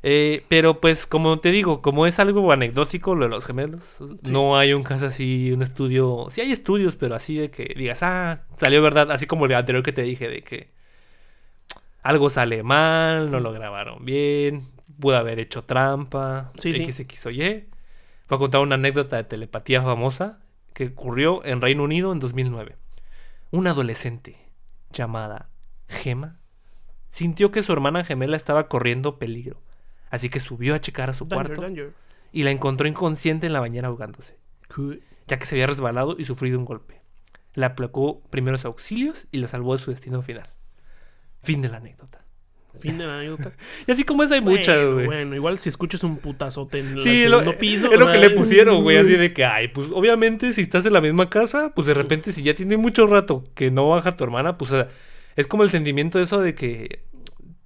Eh, 0.08 0.44
pero 0.48 0.80
pues, 0.80 1.04
como 1.04 1.40
te 1.40 1.50
digo, 1.50 1.82
como 1.82 2.06
es 2.06 2.20
algo 2.20 2.52
anecdótico 2.52 3.16
lo 3.16 3.24
de 3.24 3.30
los 3.30 3.44
gemelos, 3.44 3.82
Sí. 4.22 4.30
no 4.32 4.56
hay 4.56 4.72
un 4.72 4.84
caso 4.84 5.06
así, 5.06 5.50
un 5.50 5.62
estudio. 5.62 6.28
Sí 6.30 6.40
hay 6.42 6.52
estudios, 6.52 6.94
pero 6.94 7.16
así 7.16 7.36
de 7.36 7.50
que 7.50 7.74
digas, 7.76 8.04
ah, 8.04 8.42
salió 8.56 8.80
verdad, 8.82 9.10
así 9.10 9.26
como 9.26 9.46
el 9.46 9.54
anterior 9.54 9.82
que 9.82 9.92
te 9.92 10.02
dije, 10.02 10.28
de 10.28 10.42
que 10.42 10.70
algo 12.02 12.30
sale 12.30 12.62
mal, 12.62 13.30
no 13.32 13.40
lo 13.40 13.50
grabaron 13.52 14.04
bien, 14.04 14.68
pudo 15.00 15.16
haber 15.16 15.40
hecho 15.40 15.64
trampa, 15.64 16.52
Sí, 16.56 16.72
sí. 16.72 16.84
X, 16.84 17.00
X 17.00 17.26
o 17.26 17.30
Y. 17.30 17.66
Voy 18.28 18.36
a 18.36 18.38
contar 18.38 18.60
una 18.60 18.76
anécdota 18.76 19.16
de 19.16 19.24
telepatía 19.24 19.82
famosa 19.82 20.38
que 20.72 20.86
ocurrió 20.86 21.44
en 21.44 21.60
Reino 21.60 21.82
Unido 21.82 22.12
en 22.12 22.20
2009. 22.20 22.76
Una 23.50 23.70
adolescente 23.70 24.36
llamada 24.92 25.48
Gema 25.88 26.38
sintió 27.10 27.50
que 27.50 27.62
su 27.64 27.72
hermana 27.72 28.04
gemela 28.04 28.36
estaba 28.36 28.68
corriendo 28.68 29.18
peligro, 29.18 29.60
así 30.16 30.28
que 30.28 30.40
subió 30.40 30.74
a 30.74 30.80
checar 30.80 31.10
a 31.10 31.12
su 31.12 31.24
Danger, 31.26 31.46
cuarto 31.46 31.62
danger. 31.62 31.92
y 32.32 32.42
la 32.42 32.50
encontró 32.50 32.86
inconsciente 32.88 33.46
en 33.46 33.52
la 33.52 33.60
bañera 33.60 33.88
ahogándose, 33.88 34.36
ya 35.26 35.38
que 35.38 35.46
se 35.46 35.54
había 35.54 35.66
resbalado 35.66 36.16
y 36.18 36.24
sufrido 36.24 36.58
un 36.58 36.64
golpe. 36.64 37.00
Le 37.54 37.64
aplicó 37.66 38.20
primeros 38.30 38.64
auxilios 38.64 39.26
y 39.32 39.38
la 39.38 39.46
salvó 39.48 39.76
de 39.76 39.82
su 39.82 39.90
destino 39.90 40.20
final. 40.22 40.48
Fin 41.42 41.62
de 41.62 41.68
la 41.68 41.78
anécdota. 41.78 42.22
Fin 42.78 42.98
de 42.98 43.06
la 43.06 43.18
anécdota. 43.20 43.52
Y 43.86 43.92
así 43.92 44.04
como 44.04 44.22
esa 44.22 44.34
hay 44.34 44.42
muchas, 44.42 44.76
Bueno, 44.76 44.92
güey. 44.94 45.06
Bueno, 45.06 45.34
igual 45.36 45.58
si 45.58 45.70
escuchas 45.70 46.04
un 46.04 46.18
putazote 46.18 46.80
en 46.80 46.98
Sí, 46.98 47.22
el 47.22 47.30
lo- 47.30 47.38
segundo 47.38 47.58
piso. 47.58 47.90
es 47.90 47.98
lo 47.98 48.12
que 48.12 48.18
le 48.18 48.30
pusieron, 48.30 48.82
güey, 48.82 48.98
así 48.98 49.12
de 49.16 49.32
que, 49.32 49.44
ay, 49.46 49.68
pues 49.68 49.88
obviamente 49.92 50.52
si 50.52 50.60
estás 50.60 50.84
en 50.84 50.92
la 50.92 51.00
misma 51.00 51.30
casa, 51.30 51.72
pues 51.74 51.86
de 51.86 51.94
repente 51.94 52.32
si 52.32 52.42
ya 52.42 52.54
tiene 52.54 52.76
mucho 52.76 53.06
rato 53.06 53.44
que 53.54 53.70
no 53.70 53.88
baja 53.88 54.16
tu 54.16 54.24
hermana, 54.24 54.58
pues 54.58 54.70
o 54.72 54.74
sea, 54.74 54.88
es 55.36 55.46
como 55.46 55.62
el 55.62 55.70
sentimiento 55.70 56.18
de 56.18 56.24
eso 56.24 56.40
de 56.40 56.54
que 56.54 57.00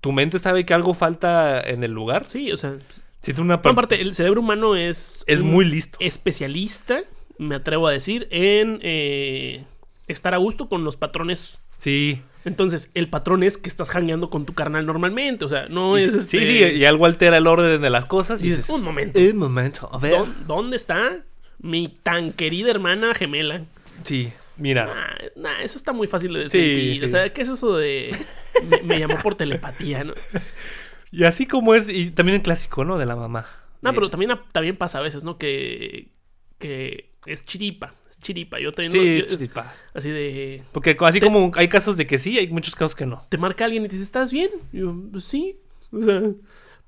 tu 0.01 0.13
mente 0.13 0.39
sabe 0.39 0.65
que 0.65 0.75
algo 0.75 0.95
falta 0.95 1.61
en 1.61 1.85
el 1.85 1.93
lugar. 1.93 2.27
Sí, 2.29 2.51
o 2.53 2.57
sea. 2.57 2.77
Siente 3.21 3.43
una 3.43 3.57
no, 3.57 3.63
par- 3.63 3.73
aparte, 3.73 4.01
el 4.01 4.15
cerebro 4.15 4.41
humano 4.41 4.77
es. 4.77 5.25
es 5.27 5.43
muy 5.43 5.65
listo. 5.67 5.99
especialista, 6.01 7.03
me 7.39 7.57
atrevo 7.57 7.87
a 7.89 7.93
decir, 7.93 8.27
en 8.31 8.79
eh, 8.83 9.65
estar 10.07 10.35
a 10.35 10.39
gusto 10.39 10.69
con 10.69 10.85
los 10.85 10.97
patrones. 10.97 11.59
Sí. 11.77 12.23
Entonces, 12.47 12.91
el 12.95 13.11
patrón 13.11 13.43
es 13.43 13.59
que 13.59 13.69
estás 13.69 13.95
hangueando 13.95 14.31
con 14.31 14.47
tu 14.47 14.55
carnal 14.55 14.87
normalmente. 14.87 15.45
O 15.45 15.49
sea, 15.49 15.69
no 15.69 15.99
Y- 15.99 16.03
es. 16.03 16.13
sí, 16.13 16.19
este, 16.39 16.47
sí, 16.71 16.77
y 16.79 16.85
algo 16.87 17.05
altera 17.05 17.37
el 17.37 17.47
orden 17.47 17.83
de 17.83 17.91
las 17.91 18.07
cosas 18.07 18.41
y 18.41 18.45
dices, 18.45 18.61
dices, 18.61 18.75
un 18.75 18.83
momento. 18.83 19.19
un 19.21 19.37
momento, 19.37 19.91
a 19.93 19.99
ver. 19.99 20.13
¿dó- 20.15 20.29
¿Dónde 20.47 20.77
está 20.77 21.19
mi 21.59 21.89
tan 21.89 22.33
querida 22.33 22.71
hermana 22.71 23.13
gemela? 23.15 23.65
Sí, 24.05 24.33
mira. 24.61 24.87
Nah, 24.87 25.43
nah, 25.43 25.61
eso 25.63 25.77
está 25.79 25.93
muy 25.93 26.07
fácil 26.07 26.33
de 26.35 26.49
Sí, 26.49 26.59
desmentir. 26.59 27.05
O 27.05 27.09
sea, 27.09 27.33
¿qué 27.33 27.43
es 27.43 27.49
eso 27.49 27.77
de. 27.77 28.15
Me, 28.69 28.83
me 28.83 28.99
llamó 28.99 29.19
por 29.23 29.35
telepatía, 29.35 30.05
¿no? 30.05 30.15
Y 31.13 31.25
así 31.25 31.45
como 31.47 31.75
es, 31.75 31.89
y 31.89 32.13
también 32.13 32.37
el 32.37 32.43
clásico, 32.43 32.85
¿no? 32.85 32.97
De 32.97 33.05
la 33.05 33.17
mamá. 33.17 33.45
No, 33.83 33.91
De- 33.91 33.95
pero 33.97 34.11
también, 34.11 34.31
también 34.53 34.77
pasa 34.77 34.99
a 34.99 35.03
veces, 35.03 35.25
¿no? 35.25 35.39
Que. 35.39 36.09
Que 36.59 37.11
es 37.27 37.45
chiripa. 37.45 37.91
Es 38.09 38.19
chiripa. 38.21 38.61
Yo 38.61 38.71
también. 38.73 38.93
Sí, 38.93 38.99
yo- 39.19 39.25
es 39.25 39.27
chiripa. 39.27 39.75
así 39.93 40.09
de. 40.09 40.63
Porque 40.73 40.97
así 41.01 41.19
Te- 41.19 41.27
como 41.27 41.51
hay 41.57 41.67
casos 41.69 41.97
de 41.97 42.07
que 42.07 42.19
sí, 42.19 42.39
hay 42.39 42.47
muchos 42.49 42.77
casos 42.77 42.95
que 42.95 43.07
no. 43.07 43.27
te 43.29 43.39
marca 43.39 43.65
alguien 43.65 43.85
y 43.85 43.89
te 43.89 43.95
dice, 43.95 44.05
¿estás 44.05 44.31
bien? 44.33 44.51
Y 44.73 44.79
yo, 44.81 44.95
"Pues 45.11 45.25
sí. 45.25 45.57
O 45.91 46.01
sea, 46.01 46.23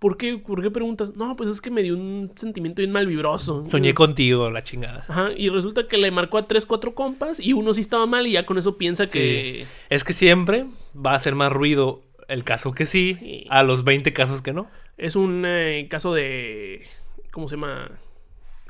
¿por 0.03 0.17
qué, 0.17 0.37
¿por 0.37 0.61
qué 0.61 0.71
preguntas? 0.73 1.15
No, 1.15 1.37
pues 1.37 1.49
es 1.49 1.61
que 1.61 1.71
me 1.71 1.81
dio 1.83 1.95
un 1.95 2.33
sentimiento 2.35 2.83
bien 2.83 2.91
mal 2.91 3.07
vibroso. 3.07 3.65
Soñé 3.71 3.95
contigo, 3.95 4.51
la 4.51 4.63
chingada. 4.63 5.05
Ajá, 5.09 5.31
y 5.37 5.49
resulta 5.49 5.87
que 5.87 5.97
le 5.97 6.11
marcó 6.11 6.39
a 6.39 6.49
tres, 6.49 6.67
cuatro 6.67 6.93
compas 6.95 7.39
y 7.39 7.53
uno 7.53 7.73
sí 7.73 7.81
estaba 7.83 8.05
mal 8.07 8.27
y 8.27 8.33
ya 8.33 8.45
con 8.45 8.59
eso 8.59 8.77
piensa 8.77 9.07
que... 9.07 9.65
Es 9.91 10.03
que 10.03 10.13
siempre 10.13 10.67
va 10.95 11.13
a 11.13 11.17
hacer 11.17 11.37
más 11.37 11.53
ruido 11.53 12.03
el 12.27 12.43
caso 12.43 12.73
que 12.73 12.87
sí, 12.87 13.15
Sí. 13.21 13.47
a 13.49 13.63
los 13.63 13.85
20 13.85 14.13
casos 14.13 14.43
que 14.43 14.53
no. 14.53 14.69
Es 14.99 15.15
un 15.15 15.45
eh, 15.47 15.87
caso 15.89 16.13
de... 16.13 16.85
¿Cómo 17.31 17.49
se 17.49 17.55
llama? 17.55 17.89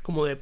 Como 0.03 0.25
de 0.25 0.37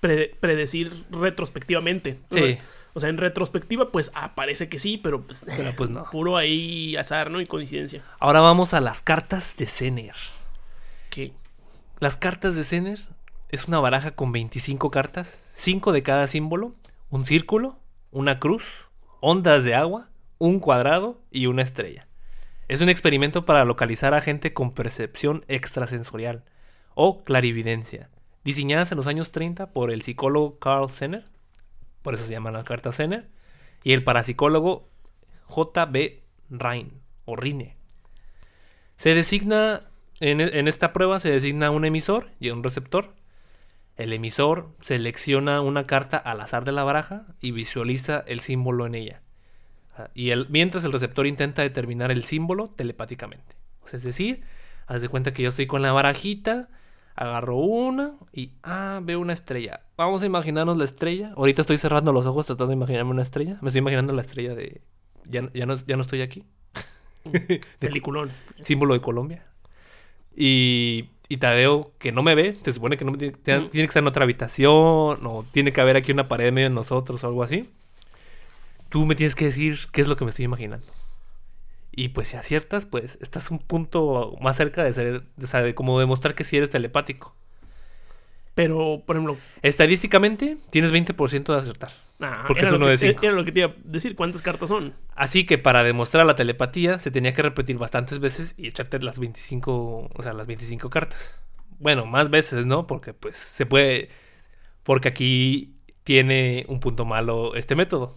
pre- 0.00 0.34
predecir 0.40 0.90
retrospectivamente. 1.10 2.18
O 2.30 2.34
sea, 2.34 2.46
Sí. 2.46 2.58
O 2.94 3.00
sea, 3.00 3.08
en 3.08 3.18
retrospectiva, 3.18 3.90
pues 3.90 4.12
ah, 4.14 4.34
parece 4.34 4.68
que 4.68 4.78
sí, 4.78 4.98
pero 4.98 5.22
pues, 5.22 5.44
Pero 5.56 5.74
pues 5.74 5.90
no. 5.90 6.04
puro 6.10 6.36
ahí 6.36 6.96
azar, 6.96 7.30
¿no? 7.30 7.40
Y 7.40 7.46
coincidencia. 7.46 8.02
Ahora 8.18 8.40
vamos 8.40 8.74
a 8.74 8.80
las 8.80 9.00
cartas 9.00 9.56
de 9.56 9.66
Zener. 9.66 10.14
Que 11.10 11.32
Las 12.00 12.16
cartas 12.16 12.54
de 12.54 12.64
Zener 12.64 13.00
es 13.48 13.68
una 13.68 13.80
baraja 13.80 14.12
con 14.12 14.32
25 14.32 14.90
cartas, 14.90 15.42
5 15.54 15.92
de 15.92 16.02
cada 16.02 16.26
símbolo, 16.26 16.74
un 17.10 17.26
círculo, 17.26 17.78
una 18.10 18.38
cruz, 18.38 18.64
ondas 19.20 19.64
de 19.64 19.74
agua, 19.74 20.08
un 20.38 20.58
cuadrado 20.58 21.20
y 21.30 21.46
una 21.46 21.62
estrella. 21.62 22.08
Es 22.68 22.80
un 22.80 22.88
experimento 22.88 23.44
para 23.44 23.64
localizar 23.64 24.14
a 24.14 24.20
gente 24.20 24.54
con 24.54 24.72
percepción 24.72 25.44
extrasensorial 25.48 26.44
o 26.94 27.24
clarividencia, 27.24 28.08
diseñadas 28.44 28.90
en 28.92 28.98
los 28.98 29.06
años 29.06 29.30
30 29.30 29.72
por 29.72 29.92
el 29.92 30.02
psicólogo 30.02 30.58
Carl 30.58 30.90
Zener, 30.90 31.26
por 32.02 32.14
eso 32.14 32.26
se 32.26 32.32
llaman 32.32 32.54
las 32.54 32.64
cartas 32.64 32.96
Zener, 32.96 33.28
y 33.84 33.92
el 33.92 34.04
parapsicólogo 34.04 34.88
J.B. 35.46 36.22
Rhine 36.50 36.90
o 37.24 37.36
Rine. 37.36 37.76
Se 38.96 39.14
designa, 39.14 39.82
en, 40.20 40.40
esta 40.68 40.92
prueba 40.92 41.18
se 41.18 41.30
designa 41.30 41.70
un 41.70 41.84
emisor 41.84 42.30
y 42.38 42.50
un 42.50 42.62
receptor. 42.62 43.14
El 43.96 44.12
emisor 44.12 44.70
selecciona 44.80 45.60
una 45.60 45.86
carta 45.86 46.16
al 46.16 46.40
azar 46.40 46.64
de 46.64 46.72
la 46.72 46.84
baraja 46.84 47.26
y 47.40 47.50
visualiza 47.50 48.22
el 48.26 48.40
símbolo 48.40 48.86
en 48.86 48.94
ella. 48.94 49.22
Ah, 49.96 50.10
Y 50.14 50.32
mientras 50.48 50.84
el 50.84 50.92
receptor 50.92 51.26
intenta 51.26 51.62
determinar 51.62 52.10
el 52.10 52.24
símbolo 52.24 52.68
telepáticamente. 52.70 53.56
O 53.84 53.88
sea, 53.88 53.98
es 53.98 54.04
decir, 54.04 54.44
haz 54.86 55.02
de 55.02 55.08
cuenta 55.08 55.32
que 55.32 55.42
yo 55.42 55.48
estoy 55.48 55.66
con 55.66 55.82
la 55.82 55.92
barajita, 55.92 56.68
agarro 57.14 57.56
una 57.56 58.14
y 58.32 58.52
ah, 58.62 59.00
veo 59.02 59.20
una 59.20 59.32
estrella. 59.32 59.80
Vamos 59.96 60.22
a 60.22 60.26
imaginarnos 60.26 60.76
la 60.76 60.84
estrella. 60.84 61.32
Ahorita 61.36 61.62
estoy 61.62 61.78
cerrando 61.78 62.12
los 62.12 62.26
ojos 62.26 62.46
tratando 62.46 62.68
de 62.68 62.76
imaginarme 62.76 63.10
una 63.10 63.22
estrella. 63.22 63.58
Me 63.60 63.68
estoy 63.68 63.80
imaginando 63.80 64.12
la 64.12 64.22
estrella 64.22 64.54
de. 64.54 64.82
Ya, 65.26 65.48
ya, 65.52 65.66
no, 65.66 65.76
ya 65.86 65.96
no 65.96 66.02
estoy 66.02 66.22
aquí. 66.22 66.44
peliculón. 67.78 68.30
símbolo 68.64 68.94
de 68.94 69.00
Colombia. 69.00 69.46
Y, 70.34 71.10
y 71.28 71.36
Tadeo, 71.36 71.92
que 71.98 72.10
no 72.12 72.22
me 72.22 72.34
ve, 72.34 72.56
se 72.62 72.72
supone 72.72 72.96
que 72.96 73.04
no 73.04 73.12
me 73.12 73.18
tiene, 73.18 73.36
tiene 73.42 73.68
que 73.70 73.82
estar 73.82 74.02
en 74.02 74.06
otra 74.06 74.24
habitación, 74.24 75.26
o 75.26 75.44
tiene 75.52 75.72
que 75.72 75.80
haber 75.80 75.96
aquí 75.96 76.10
una 76.10 76.28
pared 76.28 76.48
en 76.48 76.54
medio 76.54 76.68
de 76.70 76.74
nosotros, 76.74 77.22
o 77.22 77.26
algo 77.26 77.42
así. 77.42 77.68
Tú 78.88 79.06
me 79.06 79.14
tienes 79.14 79.34
que 79.34 79.46
decir 79.46 79.78
qué 79.92 80.00
es 80.00 80.08
lo 80.08 80.16
que 80.16 80.24
me 80.24 80.30
estoy 80.30 80.46
imaginando. 80.46 80.86
Y 81.92 82.08
pues 82.10 82.28
si 82.28 82.36
aciertas, 82.36 82.86
pues 82.86 83.18
estás 83.22 83.50
un 83.50 83.58
punto 83.60 84.36
más 84.40 84.56
cerca 84.56 84.82
de 84.84 84.92
ser, 84.92 85.24
de, 85.36 85.46
saber- 85.46 85.66
de 85.68 85.74
como 85.74 86.00
demostrar 86.00 86.34
que 86.34 86.44
sí 86.44 86.56
eres 86.56 86.70
telepático. 86.70 87.36
Pero, 88.54 89.02
por 89.06 89.16
ejemplo, 89.16 89.38
Estadísticamente, 89.62 90.58
tienes 90.70 90.92
20% 90.92 91.52
de 91.54 91.58
acertar. 91.58 91.90
ah, 92.20 92.44
Porque 92.46 92.64
es 92.66 92.72
uno 92.72 92.86
que, 92.86 92.92
de 92.92 92.98
cinco. 92.98 93.22
era 93.22 93.32
lo 93.32 93.44
que 93.44 93.52
te 93.52 93.60
iba 93.60 93.68
a 93.70 93.74
decir. 93.84 94.14
¿Cuántas 94.14 94.42
cartas 94.42 94.68
son? 94.68 94.92
Así 95.14 95.46
que 95.46 95.58
para 95.58 95.82
demostrar 95.84 96.26
la 96.26 96.34
telepatía 96.34 96.98
se 96.98 97.10
tenía 97.10 97.32
que 97.32 97.42
repetir 97.42 97.78
bastantes 97.78 98.18
veces 98.18 98.54
y 98.56 98.68
echarte 98.68 98.98
las 99.00 99.18
25, 99.18 100.10
o 100.12 100.22
sea, 100.22 100.32
las 100.32 100.46
25 100.46 100.90
cartas. 100.90 101.38
Bueno, 101.78 102.06
más 102.06 102.30
veces, 102.30 102.66
¿no? 102.66 102.86
Porque 102.86 103.12
pues 103.14 103.36
se 103.36 103.66
puede 103.66 104.08
porque 104.84 105.08
aquí 105.08 105.76
tiene 106.04 106.64
un 106.68 106.80
punto 106.80 107.04
malo 107.04 107.54
este 107.56 107.74
método, 107.76 108.16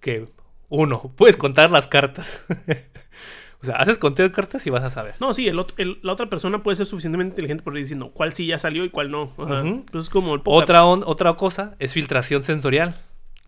que 0.00 0.22
uno, 0.68 1.12
puedes 1.16 1.36
contar 1.36 1.70
las 1.70 1.86
cartas. 1.88 2.44
o 3.62 3.66
sea, 3.66 3.76
haces 3.76 3.98
conteo 3.98 4.26
de 4.28 4.32
cartas 4.34 4.66
y 4.66 4.70
vas 4.70 4.82
a 4.82 4.90
saber. 4.90 5.14
No, 5.20 5.32
sí, 5.34 5.48
el 5.48 5.58
otro- 5.58 5.76
el- 5.78 5.98
la 6.02 6.12
otra 6.12 6.26
persona 6.28 6.62
puede 6.62 6.76
ser 6.76 6.86
suficientemente 6.86 7.32
inteligente 7.34 7.62
por 7.62 7.76
ir 7.76 7.84
diciendo 7.84 8.10
cuál 8.12 8.32
sí 8.32 8.46
ya 8.46 8.58
salió 8.58 8.84
y 8.84 8.90
cuál 8.90 9.10
no. 9.10 9.24
Ujú. 9.36 9.84
pues 9.90 10.04
es 10.04 10.10
como 10.10 10.34
el. 10.34 10.42
Otra 10.44 10.84
on- 10.84 11.02
otra 11.06 11.34
cosa 11.34 11.74
es 11.78 11.92
filtración 11.92 12.44
sensorial. 12.44 12.96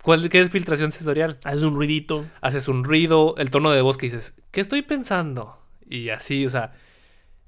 ¿Cuál 0.02 0.28
qué 0.30 0.40
es 0.40 0.50
filtración 0.50 0.92
sensorial? 0.92 1.38
Haces 1.44 1.62
un 1.62 1.74
ruidito. 1.74 2.24
haces 2.40 2.68
un 2.68 2.84
ruido, 2.84 3.34
el 3.36 3.50
tono 3.50 3.70
de 3.72 3.82
voz 3.82 3.98
que 3.98 4.06
dices, 4.06 4.34
¿qué 4.52 4.60
estoy 4.60 4.82
pensando? 4.82 5.58
Y 5.90 6.10
así, 6.10 6.46
o 6.46 6.50
sea, 6.50 6.72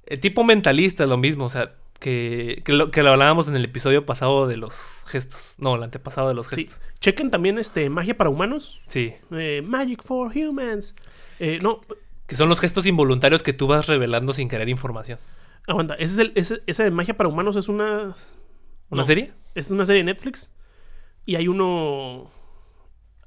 el 0.05 0.19
tipo 0.19 0.43
mentalista 0.43 1.03
es 1.03 1.09
lo 1.09 1.17
mismo, 1.17 1.45
o 1.45 1.49
sea, 1.49 1.73
Que, 2.01 2.61
que, 2.65 2.73
lo, 2.73 2.89
que 2.89 3.03
lo 3.03 3.11
hablábamos 3.11 3.47
en 3.47 3.55
el 3.55 3.63
episodio 3.63 4.05
pasado 4.07 4.47
de 4.47 4.57
los 4.57 4.73
gestos. 5.05 5.53
No, 5.59 5.75
el 5.75 5.83
antepasado 5.83 6.27
de 6.29 6.33
los 6.33 6.47
Sí. 6.47 6.65
gestos. 6.65 6.81
Chequen 6.99 7.29
también 7.29 7.57
este 7.59 7.89
magia 7.91 8.17
para 8.17 8.29
humanos. 8.31 8.81
Sí. 8.87 9.13
eh, 9.31 9.61
Magic 9.63 10.01
for 10.03 10.31
Humans. 10.35 10.95
Eh, 11.39 11.59
no, 11.61 11.81
Que 12.27 12.35
son 12.35 12.49
los 12.49 12.59
gestos 12.59 12.85
involuntarios 12.87 13.43
que 13.43 13.53
tú 13.53 13.67
vas 13.67 13.85
revelando 13.87 14.33
sin 14.33 14.49
querer 14.49 14.67
información. 14.67 15.19
aguanta. 15.67 15.93
Ese 15.93 16.13
es 16.13 16.19
el, 16.19 16.31
ese, 16.35 16.63
esa 16.65 16.83
de 16.83 16.89
magia 16.91 17.15
para 17.15 17.29
humanos 17.29 17.55
es 17.55 17.69
una. 17.69 18.15
¿Una 18.89 19.01
No. 19.03 19.05
serie? 19.05 19.31
Es 19.53 19.69
una 19.69 19.85
serie 19.85 19.99
de 20.01 20.05
Netflix. 20.05 20.51
Y 21.25 21.35
hay 21.35 21.47
uno. 21.47 22.29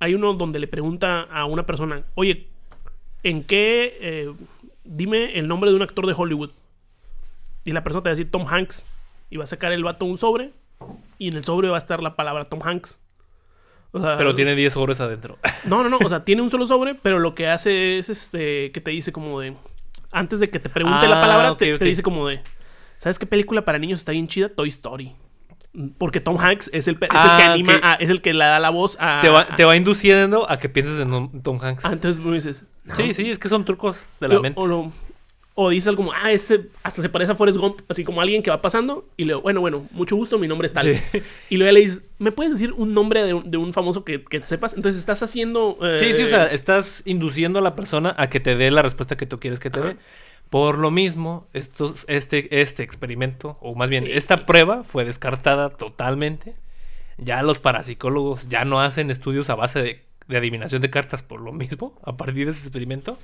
Hay 0.01 0.15
uno 0.17 0.35
donde 0.35 0.59
le 0.59 0.67
pregunta 0.67 1.21
a 1.23 1.45
una 1.47 1.65
persona: 1.65 2.05
Oye, 2.17 2.49
¿en 3.23 3.45
qué. 3.45 3.97
eh, 4.01 4.33
dime 4.85 5.39
el 5.39 5.47
nombre 5.47 5.71
de 5.71 5.77
un 5.77 5.83
actor 5.83 6.07
de 6.09 6.15
Hollywood. 6.17 6.51
Y 7.65 7.73
la 7.73 7.83
persona 7.83 8.03
te 8.03 8.09
va 8.09 8.13
a 8.13 8.17
decir 8.17 8.31
Tom 8.31 8.47
Hanks. 8.49 8.87
Y 9.31 9.37
va 9.37 9.45
a 9.45 9.47
sacar 9.47 9.73
el 9.73 9.83
vato 9.85 10.05
un 10.05 10.19
sobre. 10.19 10.53
Y 11.19 11.29
en 11.29 11.37
el 11.37 11.45
sobre 11.45 11.69
va 11.69 11.77
a 11.77 11.79
estar 11.79 12.03
la 12.03 12.15
palabra 12.17 12.45
Tom 12.45 12.61
Hanks. 12.63 13.01
O 13.93 14.01
sea, 14.01 14.17
Pero 14.19 14.35
tiene 14.35 14.55
10 14.55 14.73
sobres 14.73 15.01
adentro. 15.01 15.39
No, 15.65 15.83
no, 15.83 15.89
no. 15.89 15.99
O 16.05 16.09
sea, 16.09 16.25
tiene 16.25 16.43
un 16.43 16.51
solo 16.51 16.67
sobre, 16.67 16.95
pero 16.95 17.19
lo 17.21 17.35
que 17.35 17.49
hace 17.49 17.99
es 17.99 18.09
este. 18.11 18.71
que 18.73 18.81
te 18.81 18.91
dice 18.91 19.13
como 19.13 19.41
de. 19.41 19.55
Antes 20.13 20.41
de 20.41 20.51
que 20.51 20.61
te 20.61 20.69
pregunte 20.69 21.09
la 21.09 21.19
Ah, 21.19 21.23
palabra, 21.23 21.57
te, 21.57 21.79
dice 21.79 22.03
como 22.03 22.29
de. 22.29 22.43
¿Sabes 22.99 23.19
qué 23.19 23.27
película 23.27 23.65
para 23.65 23.79
niños 23.79 24.01
está 24.01 24.13
bien 24.13 24.29
chida? 24.29 24.49
Toy 24.51 24.69
Story. 24.69 25.13
Porque 25.99 26.21
Tom 26.21 26.39
Hanks 26.39 26.71
es 26.73 26.87
el, 26.87 26.95
es 26.95 27.01
el 27.01 27.09
que 27.09 27.09
Ah, 27.11 27.53
anima, 27.53 27.81
a- 27.83 27.95
es 27.95 28.09
el 28.11 28.21
que 28.23 28.33
le 28.35 28.45
da 28.45 28.61
la 28.61 28.71
voz 28.71 28.97
a. 29.01 29.21
te, 29.23 29.29
va, 29.29 29.47
te 29.57 29.65
va 29.65 29.75
induciendo 29.77 30.49
a 30.49 30.59
que 30.59 30.69
pienses 30.69 31.01
en 31.01 31.43
Tom 31.43 31.59
Hanks. 31.61 31.85
Ah, 31.85 31.93
entonces 31.95 32.23
me 32.25 32.33
dices. 32.35 32.65
no. 32.85 32.95
Sí, 32.95 33.13
sí, 33.15 33.29
es 33.31 33.39
que 33.41 33.49
son 33.49 33.65
trucos 33.65 34.07
de 34.21 34.29
la 34.29 34.39
O, 34.39 34.41
mente. 34.43 34.61
o 34.61 34.67
lo- 34.67 34.93
o 35.57 35.69
dices 35.71 35.87
algo 35.89 35.99
como, 36.05 36.13
ah, 36.13 36.33
ese 36.33 36.67
hasta 36.83 37.01
se 37.01 37.09
parece 37.09 37.33
a 37.33 37.35
Forrest 37.37 37.59
Gump, 37.59 37.81
así 37.89 38.03
como 38.03 38.21
alguien 38.21 38.43
que 38.43 38.51
va 38.51 38.61
pasando. 38.61 39.07
Y 39.17 39.25
le 39.25 39.35
digo, 39.35 39.43
bueno, 39.43 39.61
bueno, 39.61 39.87
mucho 39.93 40.17
gusto, 40.17 40.39
mi 40.39 40.49
nombre 40.49 40.67
es 40.67 40.73
tal. 40.73 40.87
Sí. 41.13 41.23
Y 41.51 41.57
luego 41.57 41.69
ya 41.69 41.73
le 41.75 41.81
dices, 41.81 42.03
¿me 42.19 42.33
puedes 42.33 42.53
decir 42.53 42.73
un 42.73 42.93
nombre 42.93 43.23
de 43.23 43.35
un, 43.35 43.49
de 43.49 43.57
un 43.57 43.73
famoso 43.73 44.05
que, 44.05 44.25
que 44.25 44.45
sepas? 44.45 44.75
Entonces 44.75 44.99
estás 45.01 45.23
haciendo. 45.23 45.79
eh, 45.83 45.99
Sí, 46.01 46.15
sí, 46.15 46.23
o 46.25 46.29
sea, 46.29 46.47
estás 46.47 47.03
induciendo 47.07 47.61
a 47.61 47.63
la 47.63 47.77
persona 47.77 48.15
a 48.19 48.29
que 48.31 48.41
te 48.41 48.57
dé 48.57 48.71
la 48.73 48.83
respuesta 48.83 49.17
que 49.17 49.27
tú 49.27 49.39
quieres 49.39 49.61
que 49.61 49.71
te 49.71 49.81
dé. 49.81 49.97
Por 50.51 50.79
lo 50.79 50.91
mismo, 50.91 51.47
estos, 51.53 52.05
este, 52.09 52.61
este 52.61 52.83
experimento, 52.83 53.57
o 53.61 53.75
más 53.75 53.89
bien, 53.89 54.05
Sí. 54.05 54.11
esta 54.13 54.47
prueba 54.47 54.83
fue 54.85 55.05
descartada 55.05 55.71
totalmente. 55.71 56.55
Ya 57.17 57.43
los 57.45 57.61
parapsicólogos 57.61 58.49
ya 58.49 58.65
no 58.65 58.81
hacen 58.81 59.11
estudios 59.11 59.49
a 59.51 59.55
base 59.55 59.81
de, 59.83 60.03
de 60.27 60.37
adivinación 60.37 60.83
de 60.83 60.91
cartas 60.91 61.23
por 61.23 61.41
lo 61.41 61.53
mismo, 61.53 61.99
a 62.05 62.17
partir 62.17 62.47
de 62.47 62.53
ese 62.53 62.63
experimento. 62.63 63.17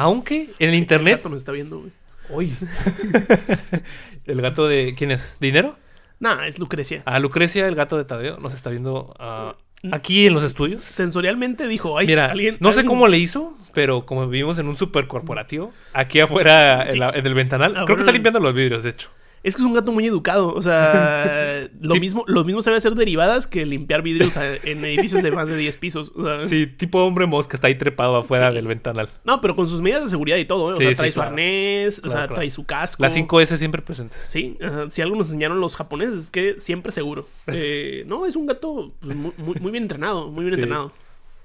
Aunque 0.00 0.42
en 0.58 0.68
el 0.68 0.68
El 0.70 0.74
internet... 0.76 1.16
gato 1.18 1.28
nos 1.28 1.38
está 1.38 1.52
viendo, 1.52 1.78
güey. 1.80 1.92
Uy. 2.30 2.54
¿El 4.26 4.40
gato 4.42 4.68
de 4.68 4.94
quién 4.96 5.10
es? 5.10 5.36
¿Dinero? 5.40 5.76
Nah, 6.20 6.46
es 6.46 6.58
Lucrecia. 6.58 7.02
A 7.06 7.18
Lucrecia, 7.18 7.66
el 7.68 7.74
gato 7.74 7.96
de 7.96 8.04
Tadeo, 8.04 8.38
nos 8.38 8.52
está 8.52 8.70
viendo 8.70 9.14
ah, 9.18 9.56
aquí 9.92 10.26
en 10.26 10.34
los 10.34 10.42
estudios. 10.42 10.82
Sensorialmente 10.88 11.68
dijo, 11.68 11.96
ay, 11.96 12.06
Mira, 12.06 12.26
alguien. 12.26 12.56
no 12.60 12.72
sé 12.72 12.84
cómo 12.84 13.06
le 13.08 13.18
hizo, 13.18 13.56
pero 13.72 14.04
como 14.04 14.28
vivimos 14.28 14.58
en 14.58 14.66
un 14.68 14.76
super 14.76 15.06
corporativo, 15.06 15.72
aquí 15.92 16.20
afuera 16.20 16.86
en, 16.88 16.98
la- 16.98 17.10
en 17.10 17.24
el 17.26 17.34
ventanal, 17.34 17.72
creo 17.84 17.96
que 17.96 18.02
está 18.02 18.12
limpiando 18.12 18.40
los 18.40 18.52
vidrios, 18.52 18.82
de 18.82 18.90
hecho. 18.90 19.08
Es 19.44 19.54
que 19.54 19.62
es 19.62 19.66
un 19.66 19.72
gato 19.74 19.92
muy 19.92 20.04
educado. 20.06 20.52
O 20.52 20.60
sea, 20.62 21.68
lo 21.80 21.94
mismo, 21.96 22.24
lo 22.26 22.44
mismo 22.44 22.60
sabe 22.60 22.76
hacer 22.76 22.94
derivadas 22.94 23.46
que 23.46 23.64
limpiar 23.64 24.02
vidrios 24.02 24.36
en 24.36 24.84
edificios 24.84 25.22
de 25.22 25.30
más 25.30 25.46
de 25.48 25.56
10 25.56 25.76
pisos. 25.76 26.12
O 26.16 26.24
sea, 26.24 26.48
Sí, 26.48 26.66
tipo 26.66 27.00
hombre 27.04 27.26
mosca 27.26 27.56
está 27.56 27.68
ahí 27.68 27.76
trepado 27.76 28.16
afuera 28.16 28.48
Sí. 28.50 28.56
del 28.56 28.66
ventanal. 28.66 29.08
No, 29.24 29.40
pero 29.40 29.54
con 29.54 29.68
sus 29.68 29.80
medidas 29.80 30.02
de 30.04 30.08
seguridad 30.10 30.36
y 30.38 30.44
todo, 30.44 30.70
¿eh? 30.70 30.74
O 30.74 30.76
Sí, 30.76 30.82
sea, 30.82 30.90
sí, 30.90 30.96
trae 30.96 31.12
su 31.12 31.14
claro. 31.20 31.30
arnés, 31.30 31.98
o 32.00 32.02
sea, 32.08 32.10
claro. 32.20 32.34
trae 32.34 32.50
su 32.50 32.64
casco. 32.66 33.02
Las 33.02 33.14
5S 33.14 33.56
siempre 33.58 33.80
presentes. 33.82 34.26
Sí, 34.28 34.58
si 34.90 35.02
algo 35.02 35.16
nos 35.16 35.28
enseñaron 35.28 35.60
los 35.60 35.76
japoneses 35.76 36.18
es 36.18 36.30
que 36.30 36.56
siempre 36.58 36.92
seguro. 36.92 37.26
Eh, 37.60 38.04
no, 38.06 38.26
es 38.26 38.36
un 38.36 38.46
gato 38.46 38.92
pues, 39.00 39.16
muy, 39.16 39.70
bien 39.70 39.84
entrenado, 39.84 40.28
muy 40.28 40.44
bien 40.44 40.54
Sí. 40.56 40.60
entrenado. 40.60 40.92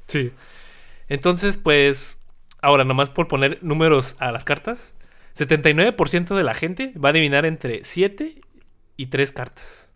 Sí. 0.07 0.31
Entonces, 1.09 1.57
pues, 1.57 2.17
ahora 2.61 2.83
nomás 2.83 3.09
por 3.09 3.27
poner 3.27 3.59
números 3.61 4.15
a 4.19 4.31
las 4.31 4.43
cartas, 4.45 4.93
79% 5.36 6.36
de 6.36 6.43
la 6.43 6.53
gente 6.53 6.93
va 6.97 7.09
a 7.09 7.11
adivinar 7.11 7.45
entre 7.45 7.84
7 7.84 8.41
y 8.97 9.05
3 9.07 9.31
cartas. 9.31 9.89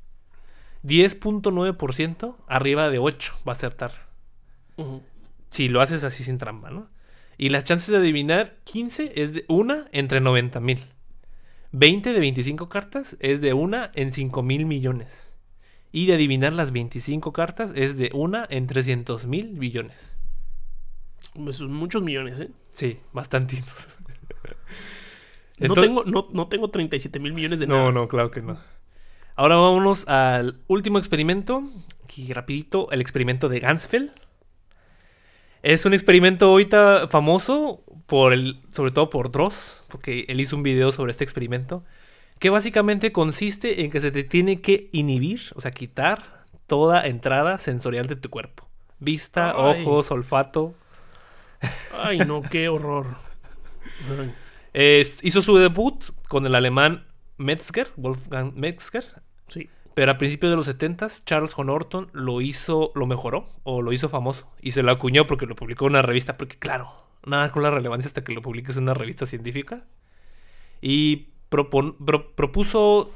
10.9% 0.83 2.35
arriba 2.47 2.89
de 2.89 2.99
8 2.99 3.33
va 3.47 3.51
a 3.51 3.55
acertar. 3.55 4.07
Ujú. 4.77 5.03
Si 5.49 5.69
lo 5.69 5.81
haces 5.81 6.03
así 6.03 6.23
sin 6.23 6.37
trampa, 6.37 6.71
¿no? 6.71 6.89
Y 7.37 7.49
las 7.49 7.63
chances 7.63 7.89
de 7.89 7.97
adivinar 7.97 8.55
15 8.63 9.13
es 9.21 9.33
de 9.33 9.45
una 9.47 9.87
entre 9.91 10.21
90 10.21 10.59
mil. 10.59 10.79
20 11.71 12.13
de 12.13 12.19
25 12.19 12.69
cartas 12.69 13.17
es 13.19 13.41
de 13.41 13.53
una 13.53 13.91
en 13.93 14.11
5 14.11 14.41
mil 14.41 14.65
millones. 14.65 15.31
Y 15.91 16.07
de 16.07 16.15
adivinar 16.15 16.53
las 16.53 16.71
25 16.71 17.33
cartas 17.33 17.71
es 17.75 17.97
de 17.97 18.09
una 18.13 18.47
en 18.49 18.65
300 18.67 19.27
mil 19.27 19.59
billones. 19.59 20.15
Pues 21.33 21.57
son 21.57 21.73
muchos 21.73 22.01
millones, 22.03 22.39
¿eh? 22.39 22.49
Sí, 22.71 22.99
No, 25.59 25.73
tengo, 25.73 26.03
no, 26.05 26.27
no 26.31 26.47
tengo 26.47 26.69
37 26.69 27.19
mil 27.19 27.33
millones 27.33 27.59
de 27.59 27.67
nada. 27.67 27.83
No, 27.83 27.91
no, 27.91 28.07
claro 28.07 28.29
que 28.29 28.41
no. 28.41 28.57
Ahora 29.35 29.55
vámonos 29.55 30.07
al 30.07 30.59
último 30.67 30.97
experimento. 30.97 31.63
Aquí 32.03 32.33
rapidito, 32.33 32.91
el 32.91 33.01
experimento 33.01 33.49
de 33.49 33.59
Gansfeld. 33.59 34.11
Es 35.63 35.85
un 35.85 35.93
experimento 35.93 36.45
ahorita 36.45 37.07
famoso 37.07 37.83
por 38.05 38.33
el, 38.33 38.61
sobre 38.73 38.91
todo 38.91 39.09
por 39.09 39.31
Dross, 39.31 39.83
porque 39.89 40.25
él 40.27 40.39
hizo 40.39 40.55
un 40.55 40.63
video 40.63 40.91
sobre 40.91 41.11
este 41.11 41.23
experimento, 41.23 41.83
que 42.39 42.49
básicamente 42.49 43.11
consiste 43.11 43.83
en 43.83 43.91
que 43.91 43.99
se 43.99 44.11
te 44.11 44.23
tiene 44.23 44.61
que 44.61 44.89
inhibir, 44.91 45.41
o 45.55 45.61
sea, 45.61 45.71
quitar 45.71 46.45
toda 46.67 47.05
entrada 47.05 47.57
sensorial 47.57 48.07
de 48.07 48.15
tu 48.15 48.29
cuerpo. 48.29 48.67
Vista, 48.99 49.53
Ay. 49.55 49.83
ojos, 49.83 50.11
olfato. 50.11 50.75
Ay, 51.93 52.19
no, 52.19 52.41
qué 52.43 52.69
horror. 52.69 53.07
Ay. 54.19 54.33
Eh, 54.79 55.07
hizo 55.23 55.41
su 55.41 55.57
debut 55.57 56.03
con 56.27 56.45
el 56.45 56.53
alemán 56.53 57.07
Metzger, 57.37 57.87
Wolfgang 57.95 58.53
Metzger, 58.55 59.05
Sí. 59.47 59.69
Pero 59.95 60.11
a 60.11 60.17
principios 60.19 60.51
de 60.51 60.55
los 60.57 60.67
70 60.67 61.07
Charles 61.25 61.55
Von 61.55 61.71
Orton 61.71 62.09
lo 62.13 62.41
hizo, 62.41 62.91
lo 62.93 63.07
mejoró 63.07 63.49
o 63.63 63.81
lo 63.81 63.91
hizo 63.91 64.07
famoso 64.09 64.47
y 64.61 64.71
se 64.71 64.83
lo 64.83 64.91
acuñó 64.91 65.25
porque 65.25 65.47
lo 65.47 65.55
publicó 65.55 65.85
en 65.85 65.93
una 65.93 66.03
revista, 66.03 66.33
porque 66.33 66.57
claro, 66.59 66.91
nada 67.25 67.51
con 67.51 67.63
la 67.63 67.71
relevancia 67.71 68.07
hasta 68.07 68.23
que 68.23 68.33
lo 68.33 68.43
publiques 68.43 68.77
en 68.77 68.83
una 68.83 68.93
revista 68.93 69.25
científica. 69.25 69.85
Y 70.81 71.29
propon- 71.49 71.95
pro- 72.05 72.31
propuso 72.35 73.09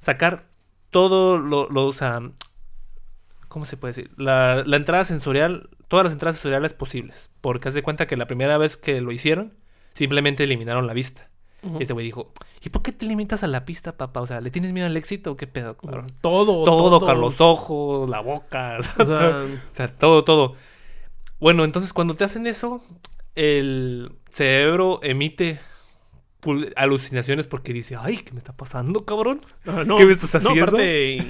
sacar 0.00 0.44
todo 0.90 1.38
lo, 1.38 1.68
lo- 1.70 1.86
o 1.86 1.92
sea, 1.94 2.20
¿cómo 3.48 3.64
se 3.64 3.76
puede 3.78 3.90
decir? 3.94 4.10
La, 4.18 4.62
la 4.66 4.76
entrada 4.76 5.04
sensorial, 5.04 5.70
todas 5.88 6.04
las 6.04 6.12
entradas 6.12 6.36
sensoriales 6.36 6.72
posibles, 6.74 7.30
porque 7.40 7.68
haz 7.68 7.74
de 7.74 7.82
cuenta 7.82 8.06
que 8.06 8.16
la 8.18 8.26
primera 8.26 8.58
vez 8.58 8.76
que 8.76 9.00
lo 9.00 9.12
hicieron, 9.12 9.54
simplemente 9.94 10.44
eliminaron 10.44 10.86
la 10.86 10.92
vista. 10.92 11.28
Y 11.78 11.82
este 11.82 11.92
güey 11.92 12.06
dijo, 12.06 12.32
¿y 12.62 12.70
por 12.70 12.80
qué 12.80 12.90
te 12.90 13.04
limitas 13.04 13.42
a 13.42 13.46
la 13.46 13.66
pista, 13.66 13.92
papá? 13.98 14.22
O 14.22 14.26
sea, 14.26 14.40
¿le 14.40 14.50
tienes 14.50 14.72
miedo 14.72 14.86
al 14.86 14.96
éxito 14.96 15.32
o 15.32 15.36
qué 15.36 15.46
pedo, 15.46 15.76
cabrón? 15.76 16.06
Todo, 16.22 16.64
Todo, 16.64 17.04
Carlos, 17.04 17.32
los 17.32 17.40
ojos, 17.42 18.08
la 18.08 18.20
boca, 18.20 18.78
O 18.98 19.04
sea, 19.04 19.44
o 19.44 19.74
sea, 19.74 19.88
todo, 19.98 20.24
todo. 20.24 20.54
Bueno, 21.38 21.64
entonces 21.64 21.92
cuando 21.92 22.14
te 22.14 22.24
hacen 22.24 22.46
eso, 22.46 22.82
el 23.34 24.10
cerebro 24.30 25.00
emite 25.02 25.60
alucinaciones 26.76 27.46
porque 27.46 27.72
dice, 27.72 27.96
ay, 28.00 28.18
¿qué 28.18 28.32
me 28.32 28.38
está 28.38 28.56
pasando, 28.56 29.04
cabrón? 29.04 29.44
ah, 29.66 29.84
no, 29.86 29.96
¿Qué 29.96 30.06
me 30.06 30.12
estás 30.12 30.32
no, 30.42 30.50
haciendo? 30.50 30.62
aparte, 30.72 31.26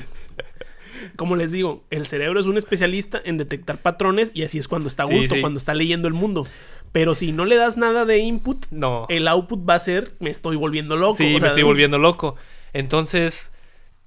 como 1.16 1.34
les 1.36 1.50
digo, 1.52 1.84
el 1.90 2.06
cerebro 2.06 2.38
es 2.38 2.46
un 2.46 2.56
especialista 2.56 3.20
en 3.24 3.36
detectar 3.36 3.78
patrones 3.78 4.30
y 4.34 4.44
así 4.44 4.58
es 4.58 4.68
cuando 4.68 4.88
está 4.88 5.04
a 5.04 5.06
Sí, 5.06 5.16
gusto, 5.16 5.34
sí. 5.34 5.40
cuando 5.40 5.58
está 5.58 5.74
leyendo 5.74 6.06
el 6.08 6.14
mundo. 6.14 6.46
Pero 6.92 7.14
si 7.14 7.32
no 7.32 7.44
le 7.44 7.56
das 7.56 7.76
nada 7.76 8.04
de 8.04 8.18
input, 8.18 8.66
No. 8.70 9.06
el 9.08 9.28
output 9.28 9.68
va 9.68 9.74
a 9.74 9.80
ser 9.80 10.12
me 10.18 10.30
estoy 10.30 10.56
volviendo 10.56 10.96
loco. 10.96 11.16
Sí, 11.16 11.34
o 11.36 11.40
me 11.40 11.46
estoy 11.48 11.62
volviendo 11.62 11.98
loco. 11.98 12.36
Entonces, 12.72 13.52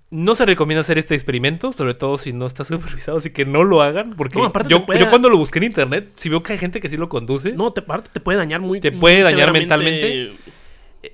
no 0.10 0.36
se 0.36 0.46
recomienda 0.46 0.82
hacer 0.82 0.98
este 0.98 1.16
experimento, 1.16 1.72
sobre 1.72 1.94
todo 1.94 2.18
si 2.18 2.34
no 2.34 2.46
está 2.46 2.66
supervisado, 2.66 3.18
así 3.18 3.32
que 3.32 3.46
no 3.46 3.64
lo 3.64 3.82
hagan, 3.82 4.12
porque 4.12 4.38
No, 4.38 4.46
aparte 4.46 4.70
yo, 4.70 4.82
te 4.82 4.86
puede- 4.86 5.00
yo 5.00 5.10
cuando 5.10 5.30
lo 5.30 5.38
busqué 5.38 5.60
en 5.60 5.66
internet, 5.66 6.12
si 6.18 6.30
veo 6.30 6.44
que 6.44 6.54
hay 6.54 6.60
gente 6.60 6.80
que 6.82 6.90
sí 6.90 6.98
lo 6.98 7.10
conduce, 7.10 7.54
No, 7.54 7.72
te, 7.74 7.82
aparte 7.82 8.10
te 8.14 8.20
puede 8.20 8.38
dañar 8.38 8.62
muy 8.62 8.80
Te 8.80 8.92
muy 8.92 9.00
puede 9.00 9.22
dañar 9.24 9.48
severamente. 9.54 10.34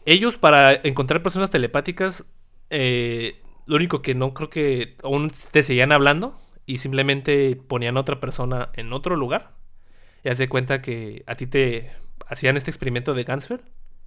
ellos 0.05 0.37
para 0.37 0.73
encontrar 0.73 1.23
personas 1.23 1.49
telepáticas, 1.51 2.25
eh, 2.69 3.39
lo 3.65 3.75
único 3.75 4.01
que 4.01 4.15
no 4.15 4.33
creo 4.33 4.49
que 4.49 4.95
aún 5.03 5.31
te 5.51 5.63
seguían 5.63 5.91
hablando 5.91 6.35
y 6.65 6.79
simplemente 6.79 7.55
ponían 7.67 7.97
a 7.97 8.01
otra 8.01 8.19
persona 8.19 8.69
en 8.73 8.91
otro 8.93 9.15
lugar. 9.15 9.51
Y 10.23 10.29
hace 10.29 10.49
cuenta 10.49 10.81
que 10.81 11.23
a 11.25 11.35
ti 11.35 11.47
te 11.47 11.89
hacían 12.27 12.57
este 12.57 12.71
experimento 12.71 13.13
de 13.13 13.23
Gansfeld 13.23 13.61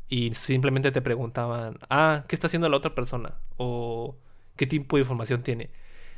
y 0.08 0.34
simplemente 0.34 0.92
te 0.92 1.00
preguntaban, 1.00 1.78
ah, 1.88 2.24
¿qué 2.28 2.36
está 2.36 2.46
haciendo 2.46 2.68
la 2.68 2.76
otra 2.76 2.94
persona? 2.94 3.34
O 3.56 4.16
qué 4.56 4.66
tipo 4.66 4.96
de 4.96 5.02
información 5.02 5.42
tiene. 5.42 5.70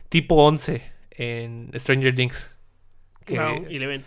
Tipo 0.09 0.35
11 0.35 0.83
en 1.13 1.71
Stranger 1.77 2.15
Things. 2.15 2.57
Que, 3.25 3.39
Wow, 3.39 3.67
y 3.71 3.79
le 3.79 3.87
ven. 3.87 4.05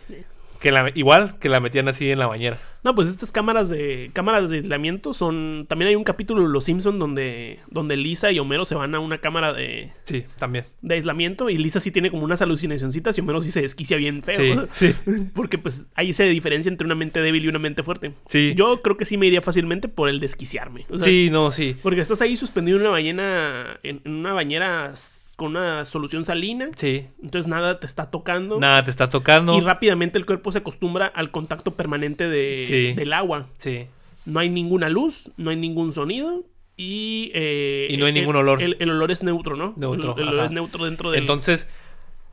Que 0.62 0.72
la, 0.72 0.92
igual 0.96 1.38
que 1.40 1.50
la 1.50 1.60
metían 1.60 1.88
así 1.88 2.10
en 2.10 2.20
la 2.20 2.28
bañera. 2.28 2.60
No, 2.84 2.96
pues 2.96 3.10
estas 3.10 3.32
cámaras 3.32 3.70
de 3.70 4.12
cámaras 4.14 4.50
de 4.50 4.58
aislamiento 4.58 5.14
son. 5.14 5.66
También 5.68 5.90
hay 5.90 5.96
un 5.96 6.04
capítulo 6.04 6.44
de 6.44 6.48
Los 6.50 6.64
Simpson 6.66 7.00
donde 7.00 7.60
donde 7.70 7.98
Lisa 7.98 8.32
y 8.32 8.40
Homero 8.40 8.66
se 8.66 8.76
van 8.76 8.96
a 8.96 9.00
una 9.00 9.18
cámara 9.18 9.52
de, 9.54 9.92
Sí, 10.04 10.24
también. 10.38 10.66
de 10.82 10.96
aislamiento 10.96 11.50
y 11.50 11.58
Lisa 11.58 11.80
sí 11.80 11.92
tiene 11.92 12.10
como 12.10 12.24
unas 12.24 12.42
alucinacioncitas 12.42 13.18
y 13.18 13.22
Homero 13.22 13.42
sí 13.42 13.52
se 13.52 13.62
desquicia 13.62 13.98
bien 13.98 14.22
feo. 14.22 14.68
Sí, 14.72 14.94
sí. 15.06 15.12
Porque 15.34 15.58
pues 15.58 15.88
ahí 15.96 16.14
se 16.14 16.24
diferencia 16.26 16.70
entre 16.70 16.86
una 16.86 16.96
mente 16.96 17.22
débil 17.22 17.46
y 17.46 17.48
una 17.50 17.60
mente 17.60 17.84
fuerte. 17.84 18.14
Sí. 18.28 18.54
Yo 18.56 18.82
creo 18.82 18.96
que 18.98 19.06
sí 19.06 19.18
me 19.18 19.28
iría 19.28 19.42
fácilmente 19.42 19.88
por 19.90 20.08
el 20.10 20.20
desquiciarme. 20.20 20.86
O 20.90 20.98
sea, 20.98 21.06
sí, 21.06 21.30
no, 21.32 21.52
sí. 21.52 21.76
Porque 21.84 22.02
estás 22.02 22.22
ahí 22.22 22.38
suspendido 22.38 22.78
en 22.78 22.84
una 22.84 22.92
ballena, 22.92 23.80
en, 23.84 24.02
en 24.06 24.16
una 24.16 24.34
bañera 24.34 24.94
con 25.38 25.52
una 25.56 25.86
solución 25.86 26.26
salina. 26.26 26.70
Sí. 26.76 27.06
Entonces 27.24 27.48
nada 27.50 27.80
te 27.80 27.86
está 27.88 28.12
tocando. 28.12 28.60
Nada, 28.60 28.84
te 28.84 28.90
está 28.92 29.10
tocando. 29.10 29.56
Y 29.58 29.62
rápidamente 29.62 30.18
el 30.18 30.26
cuerpo 30.26 30.52
se 30.52 30.58
acostumbra 30.58 31.06
al 31.08 31.32
contacto 31.32 31.76
permanente 31.76 32.28
de, 32.28 32.64
Sí. 32.66 32.94
del 32.94 33.14
agua. 33.14 33.46
Sí. 33.58 33.86
No 34.26 34.40
hay 34.42 34.50
ninguna 34.50 34.90
luz, 34.90 35.32
no 35.38 35.52
hay 35.52 35.56
ningún 35.56 35.94
sonido 35.94 36.44
y... 36.76 37.32
eh, 37.34 37.88
Y 37.90 37.96
no 37.98 38.06
hay 38.06 38.10
el- 38.10 38.16
ningún 38.16 38.36
olor. 38.36 38.62
El, 38.62 38.76
el 38.80 38.90
olor 38.90 39.10
es 39.12 39.24
neutro, 39.24 39.56
¿no? 39.56 39.74
Neutro, 39.78 40.16
El, 40.18 40.24
el 40.24 40.28
olor 40.30 40.46
es 40.46 40.52
neutro 40.52 40.84
dentro 40.86 41.12
del... 41.12 41.22
Entonces, 41.22 41.70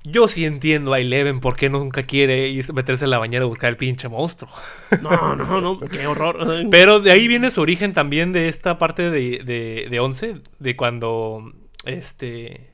yo 0.03 0.27
sí 0.29 0.45
entiendo 0.45 0.93
a 0.93 0.99
Eleven 1.01 1.41
por 1.41 1.57
qué 1.57 1.69
nunca 1.71 2.03
quiere 2.03 2.49
ir- 2.51 2.73
meterse 2.73 3.05
en 3.05 3.11
la 3.11 3.19
bañera 3.19 3.45
a 3.45 3.49
buscar 3.49 3.71
el 3.71 3.77
pinche 3.77 4.09
monstruo. 4.09 4.51
No, 5.03 5.37
no, 5.37 5.61
no, 5.61 5.79
qué 5.81 6.07
horror. 6.07 6.39
Pero 6.71 7.01
de 7.01 7.11
ahí 7.13 7.29
viene 7.29 7.51
su 7.51 7.61
origen 7.61 7.93
también 7.93 8.33
de 8.33 8.49
esta 8.49 8.77
parte 8.79 9.11
de, 9.11 9.41
de, 9.45 9.87
de 9.91 10.01
Once, 10.01 10.37
de 10.59 10.77
cuando 10.77 11.53
este 11.85 12.73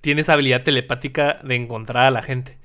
tiene 0.00 0.20
esa 0.22 0.34
habilidad 0.34 0.62
telepática 0.62 1.40
de 1.44 1.54
encontrar 1.56 2.04
a 2.06 2.10
la 2.10 2.22
gente. 2.22 2.58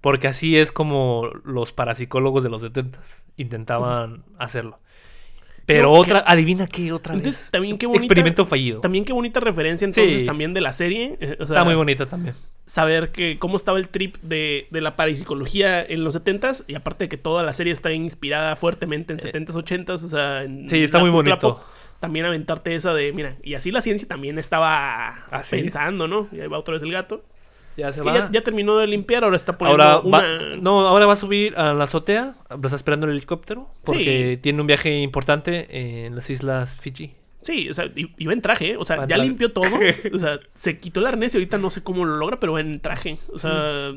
Porque 0.00 0.28
así 0.28 0.56
es 0.56 0.70
como 0.72 1.28
los 1.44 1.72
parapsicólogos 1.72 2.44
de 2.44 2.50
los 2.50 2.62
70 2.62 3.00
intentaban 3.36 4.24
hacerlo. 4.38 4.78
Pero 5.66 5.82
No, 5.92 5.92
otra, 5.92 6.24
adivina 6.26 6.66
qué 6.66 6.92
otra 6.92 7.14
Entonces, 7.14 7.42
vez. 7.46 7.50
también 7.50 7.76
qué 7.76 7.86
bonita... 7.86 8.04
Experimento 8.04 8.46
fallido. 8.46 8.80
También 8.80 9.04
qué 9.04 9.12
bonita 9.12 9.38
referencia 9.40 9.84
entonces 9.84 10.20
Sí. 10.20 10.26
también 10.26 10.54
de 10.54 10.62
la 10.62 10.72
serie. 10.72 11.18
eh, 11.20 11.32
o 11.40 11.46
sea, 11.46 11.56
Está 11.56 11.64
muy 11.64 11.74
bonita 11.74 12.06
también. 12.06 12.34
saber 12.64 13.10
que 13.12 13.38
cómo 13.38 13.56
estaba 13.58 13.78
el 13.78 13.88
trip 13.90 14.16
de, 14.22 14.66
de 14.70 14.80
la 14.80 14.96
parapsicología 14.96 15.84
en 15.84 16.04
los 16.04 16.14
70s 16.16 16.64
y 16.68 16.74
aparte 16.74 17.04
de 17.04 17.08
que 17.10 17.18
toda 17.18 17.42
la 17.42 17.52
serie 17.52 17.72
está 17.74 17.92
inspirada 17.92 18.56
fuertemente 18.56 19.12
en 19.12 19.18
70s, 19.18 19.52
80s, 19.52 19.90
o 20.04 20.08
sea, 20.08 20.42
en 20.44 20.64
Eh. 20.64 20.68
Sí, 20.70 20.84
está 20.84 21.00
muy 21.00 21.10
bonito. 21.10 21.62
También 22.00 22.24
aventarte 22.26 22.74
esa 22.74 22.94
de, 22.94 23.12
mira, 23.12 23.36
y 23.42 23.54
así 23.54 23.70
la 23.72 23.80
ciencia 23.82 24.06
también 24.08 24.38
estaba 24.38 25.24
¿Ah, 25.30 25.42
sí? 25.42 25.56
pensando, 25.56 26.06
¿no? 26.08 26.28
Y 26.32 26.40
ahí 26.40 26.46
va 26.48 26.58
otra 26.58 26.74
vez 26.74 26.82
el 26.82 26.92
gato. 26.92 27.24
Ya 27.76 27.90
Es 27.90 27.96
se 27.96 28.02
va. 28.02 28.12
ya, 28.14 28.28
ya 28.32 28.40
terminó 28.42 28.76
de 28.76 28.86
limpiar, 28.88 29.22
ahora 29.22 29.36
está 29.36 29.56
poniendo 29.56 29.82
Ahora 29.84 30.08
va, 30.08 30.56
no, 30.60 30.86
ahora 30.88 31.06
va 31.06 31.12
a 31.12 31.16
subir 31.16 31.56
a 31.56 31.74
la 31.74 31.84
azotea. 31.84 32.34
Lo 32.50 32.56
está 32.66 32.74
esperando 32.76 33.06
el 33.06 33.12
helicóptero. 33.12 33.72
Porque 33.84 34.32
Sí. 34.34 34.42
tiene 34.42 34.60
un 34.60 34.66
viaje 34.66 34.92
importante 35.00 36.06
en 36.06 36.16
las 36.16 36.28
islas 36.28 36.76
Fiji. 36.80 37.14
Sí, 37.40 37.70
o 37.70 37.74
sea, 37.74 37.88
iba 37.94 38.32
en 38.32 38.42
traje, 38.42 38.76
o 38.76 38.84
sea, 38.84 38.96
Va 38.96 39.02
ya 39.04 39.14
traje. 39.14 39.22
limpió 39.28 39.52
todo, 39.52 39.64
o 40.12 40.18
sea, 40.18 40.40
se 40.54 40.80
quitó 40.80 40.98
el 40.98 41.06
arnés 41.06 41.32
y 41.34 41.36
ahorita 41.38 41.56
no 41.56 41.70
sé 41.70 41.84
cómo 41.84 42.04
lo 42.04 42.16
logra, 42.16 42.40
pero 42.40 42.54
va 42.54 42.60
en 42.60 42.80
traje, 42.80 43.16
o 43.32 43.38
sea, 43.38 43.92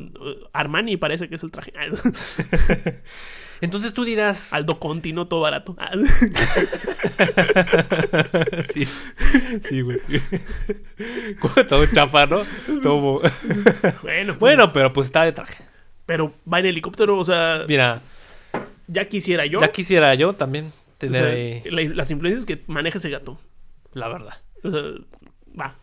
Armani 0.54 0.96
parece 0.98 1.28
que 1.28 1.36
es 1.36 1.44
el 1.44 1.50
traje. 1.50 1.74
Entonces 3.62 3.94
tú 3.94 4.04
dirás. 4.04 4.52
Aldo 4.54 4.80
Conti, 4.80 5.14
no 5.14 5.28
todo 5.28 5.42
barato. 5.42 5.76
sí, 8.74 8.86
sí, 9.62 9.82
güey, 9.82 10.00
sí. 10.00 10.20
Todo 11.70 11.86
chafa, 11.88 12.26
¿no? 12.26 12.42
Todo... 12.82 13.22
bueno, 14.02 14.02
pues, 14.02 14.40
Bueno, 14.40 14.74
pero 14.74 14.94
pues 14.94 15.08
está 15.08 15.24
de 15.24 15.32
traje. 15.32 15.64
pero 16.06 16.34
va 16.52 16.60
en 16.60 16.66
helicóptero, 16.68 17.18
o 17.18 17.26
sea, 17.26 17.64
Mira, 17.68 18.02
ya 18.88 19.06
quisiera 19.08 19.46
yo. 19.46 19.62
ya 19.62 19.72
quisiera 19.72 20.14
yo 20.16 20.34
también 20.34 20.68
o 20.68 20.72
tener 20.98 21.24
sea, 21.24 21.34
ahí 21.34 21.64
la- 21.90 21.96
las 21.96 22.12
influencias 22.12 22.46
que 22.46 22.62
maneja 22.68 22.98
ese 22.98 23.10
gato. 23.10 23.38
la 23.94 24.08
verdad. 24.08 24.38
O 24.64 24.72
sea, 24.72 24.82
va, 25.60 25.76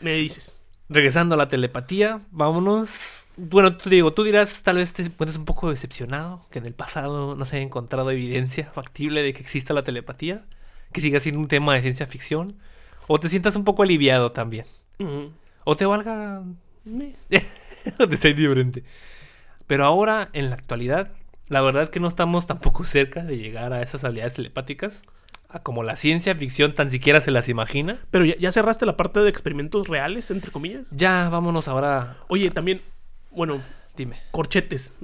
me 0.00 0.14
dices. 0.14 0.60
Regresando 0.88 1.34
a 1.34 1.38
la 1.38 1.48
telepatía, 1.48 2.20
vámonos. 2.30 3.24
Bueno, 3.40 3.76
tú 3.76 3.88
digo, 3.88 4.12
tú 4.12 4.24
dirás, 4.24 4.64
tal 4.64 4.78
vez 4.78 4.92
te 4.92 5.02
encuentres 5.02 5.38
un 5.38 5.44
poco 5.44 5.70
decepcionado 5.70 6.44
que 6.50 6.58
en 6.58 6.66
el 6.66 6.74
pasado 6.74 7.36
no 7.36 7.44
se 7.44 7.56
haya 7.56 7.64
encontrado 7.64 8.10
evidencia 8.10 8.68
factible 8.72 9.22
de 9.22 9.32
que 9.32 9.40
exista 9.40 9.72
la 9.72 9.84
telepatía, 9.84 10.44
que 10.92 11.00
siga 11.00 11.20
siendo 11.20 11.40
un 11.40 11.46
tema 11.46 11.72
de 11.74 11.82
ciencia 11.82 12.06
ficción, 12.06 12.56
o 13.06 13.20
te 13.20 13.28
sientas 13.28 13.54
un 13.54 13.64
poco 13.64 13.84
aliviado 13.84 14.32
también, 14.32 14.66
o 15.62 15.76
te 15.76 15.86
valga 15.86 16.42
de 16.84 18.16
ser 18.16 18.34
diferente. 18.34 18.82
Pero 19.68 19.84
ahora, 19.84 20.30
en 20.32 20.50
la 20.50 20.56
actualidad, 20.56 21.12
la 21.48 21.60
verdad 21.60 21.84
es 21.84 21.90
que 21.90 22.00
no 22.00 22.08
estamos 22.08 22.46
tampoco 22.48 22.82
cerca 22.84 23.22
de 23.22 23.38
llegar 23.38 23.72
a 23.72 23.82
esas 23.82 24.02
habilidades 24.02 24.34
telepáticas, 24.34 25.02
a 25.48 25.62
como 25.62 25.84
la 25.84 25.94
ciencia 25.94 26.34
ficción 26.34 26.74
tan 26.74 26.90
siquiera 26.90 27.20
se 27.20 27.30
las 27.30 27.48
imagina. 27.48 27.98
Pero 28.10 28.24
ya, 28.24 28.36
ya 28.36 28.50
cerraste 28.50 28.84
la 28.84 28.96
parte 28.96 29.20
de 29.20 29.30
experimentos 29.30 29.86
reales, 29.86 30.30
entre 30.32 30.50
comillas. 30.50 30.88
Ya, 30.90 31.28
vámonos 31.28 31.68
ahora. 31.68 32.18
Oye, 32.28 32.50
también, 32.50 32.82
bueno, 33.30 33.60
Dime. 33.96 34.16
corchetes. 34.30 34.94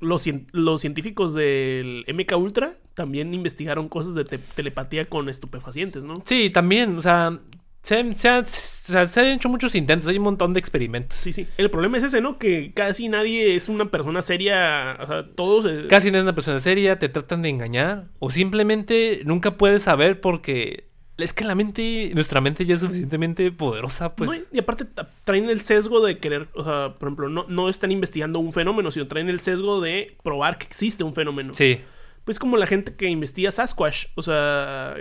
Los, 0.00 0.26
cien- 0.26 0.46
los 0.52 0.80
científicos 0.82 1.32
del 1.32 2.04
MK 2.12 2.36
Ultra 2.36 2.74
también 2.94 3.32
investigaron 3.32 3.88
cosas 3.88 4.14
de 4.14 4.24
te- 4.24 4.38
telepatía 4.38 5.06
con 5.06 5.28
estupefacientes, 5.28 6.04
¿no? 6.04 6.22
Sí, 6.26 6.50
también, 6.50 6.98
o 6.98 7.02
sea, 7.02 7.38
se, 7.82 7.98
han- 7.98 8.14
se 8.14 8.28
han, 8.28 8.44
se, 8.46 9.08
se 9.08 9.20
han 9.20 9.26
hecho 9.28 9.48
muchos 9.48 9.74
intentos, 9.74 10.08
hay 10.08 10.18
un 10.18 10.24
montón 10.24 10.52
de 10.52 10.60
experimentos. 10.60 11.18
Sí, 11.18 11.32
sí. 11.32 11.46
El 11.56 11.70
problema 11.70 11.96
es 11.96 12.04
ese, 12.04 12.20
¿no? 12.20 12.38
Que 12.38 12.72
casi 12.74 13.08
nadie 13.08 13.54
es 13.56 13.70
una 13.70 13.86
persona 13.90 14.20
seria. 14.20 14.98
O 15.00 15.06
sea, 15.06 15.26
todos. 15.34 15.64
eh, 15.64 15.86
Casi 15.88 16.10
no 16.10 16.18
es 16.18 16.24
una 16.24 16.34
persona 16.34 16.60
seria, 16.60 16.98
te 16.98 17.08
tratan 17.08 17.40
de 17.42 17.48
engañar, 17.48 18.08
o 18.18 18.28
simplemente 18.30 19.22
nunca 19.24 19.56
puedes 19.56 19.82
saber 19.84 20.20
porque 20.20 20.88
es 21.18 21.32
que 21.32 21.44
la 21.44 21.54
mente, 21.54 22.10
nuestra 22.14 22.40
mente 22.40 22.66
ya 22.66 22.74
es 22.74 22.80
suficientemente 22.82 23.50
poderosa, 23.52 24.14
pues. 24.14 24.28
No, 24.30 24.36
y- 24.52 24.58
aparte 24.58 24.84
traen 25.24 25.48
el 25.48 25.60
sesgo 25.60 26.00
de 26.04 26.18
querer, 26.18 26.48
o 26.54 26.62
sea, 26.64 26.94
por 26.98 27.08
ejemplo, 27.08 27.28
no, 27.28 27.46
no 27.48 27.68
están 27.68 27.90
investigando 27.90 28.38
un 28.38 28.52
fenómeno, 28.52 28.90
sino 28.90 29.06
traen 29.06 29.28
el 29.28 29.40
sesgo 29.40 29.80
de 29.80 30.16
probar 30.22 30.58
que 30.58 30.66
existe 30.66 31.04
un 31.04 31.14
fenómeno. 31.14 31.54
Sí, 31.54 31.80
Pues 32.24 32.38
como 32.38 32.56
la 32.56 32.66
gente 32.66 32.94
que 32.96 33.08
investiga 33.08 33.50
Sasquatch, 33.52 34.06
o 34.14 34.22
sea, 34.22 34.94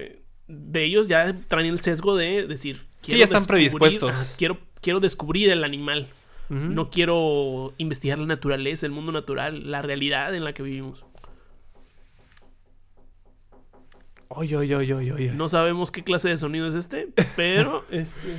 de 0.47 0.83
ellos 0.83 1.07
ya 1.07 1.35
traen 1.47 1.67
el 1.67 1.79
sesgo 1.79 2.15
de 2.15 2.45
decir, 2.47 2.85
ya 3.03 3.23
están 3.23 3.45
predispuestos. 3.45 4.11
ajá, 4.11 4.25
quiero, 4.37 4.57
quiero 4.81 4.99
descubrir 4.99 5.49
el 5.49 5.63
animal. 5.63 6.07
No 6.47 6.91
quiero 6.91 7.73
investigar 7.79 8.19
la 8.19 8.27
naturaleza, 8.27 8.85
el 8.85 8.91
mundo 8.91 9.11
natural, 9.11 9.71
la 9.71 9.81
realidad 9.81 10.35
en 10.35 10.43
la 10.43 10.53
que 10.53 10.61
vivimos. 10.61 11.03
Ay, 14.37 14.53
ay, 14.55 14.73
ay, 14.73 14.91
ay. 15.17 15.31
No 15.35 15.47
sabemos 15.49 15.91
qué 15.91 16.03
clase 16.03 16.29
de 16.29 16.37
sonido 16.37 16.67
es 16.67 16.75
este, 16.75 17.07
pero 17.35 17.85
este, 17.91 18.37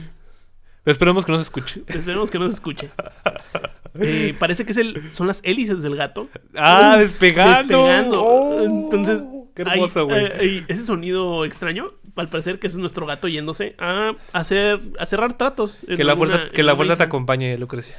esperemos 0.84 1.24
que 1.26 1.32
no 1.32 1.38
se 1.38 1.42
escuche. 1.44 1.82
esperemos 1.86 2.30
que 2.30 2.38
no 2.38 2.48
se 2.48 2.54
escuche. 2.54 2.90
Eh, 3.98 4.34
parece 4.38 4.64
que 4.64 4.72
es 4.72 4.76
el, 4.78 5.02
son 5.14 5.26
las 5.26 5.40
hélices 5.44 5.82
del 5.82 5.96
gato. 5.96 6.28
Ah, 6.54 6.96
despegando. 6.98 7.56
Despegando. 7.86 8.22
Oh, 8.22 8.62
Entonces, 8.62 9.22
Qué 9.54 9.62
hermoso, 9.62 10.04
güey. 10.04 10.64
ese 10.68 10.84
sonido 10.84 11.44
extraño, 11.46 11.92
al 12.14 12.28
parecer 12.28 12.58
que 12.58 12.66
ese 12.66 12.76
es 12.76 12.80
nuestro 12.80 13.06
gato 13.06 13.26
yéndose 13.26 13.74
a 13.78 14.14
hacer 14.34 14.80
a 14.98 15.06
cerrar 15.06 15.38
tratos. 15.38 15.80
que 15.86 16.04
la 16.04 16.12
alguna- 16.12 16.32
fuerza, 16.36 16.52
que 16.54 16.62
la 16.62 16.76
fuerza 16.76 16.96
te 16.96 17.02
acompañe, 17.04 17.56
Lucrecia. 17.56 17.96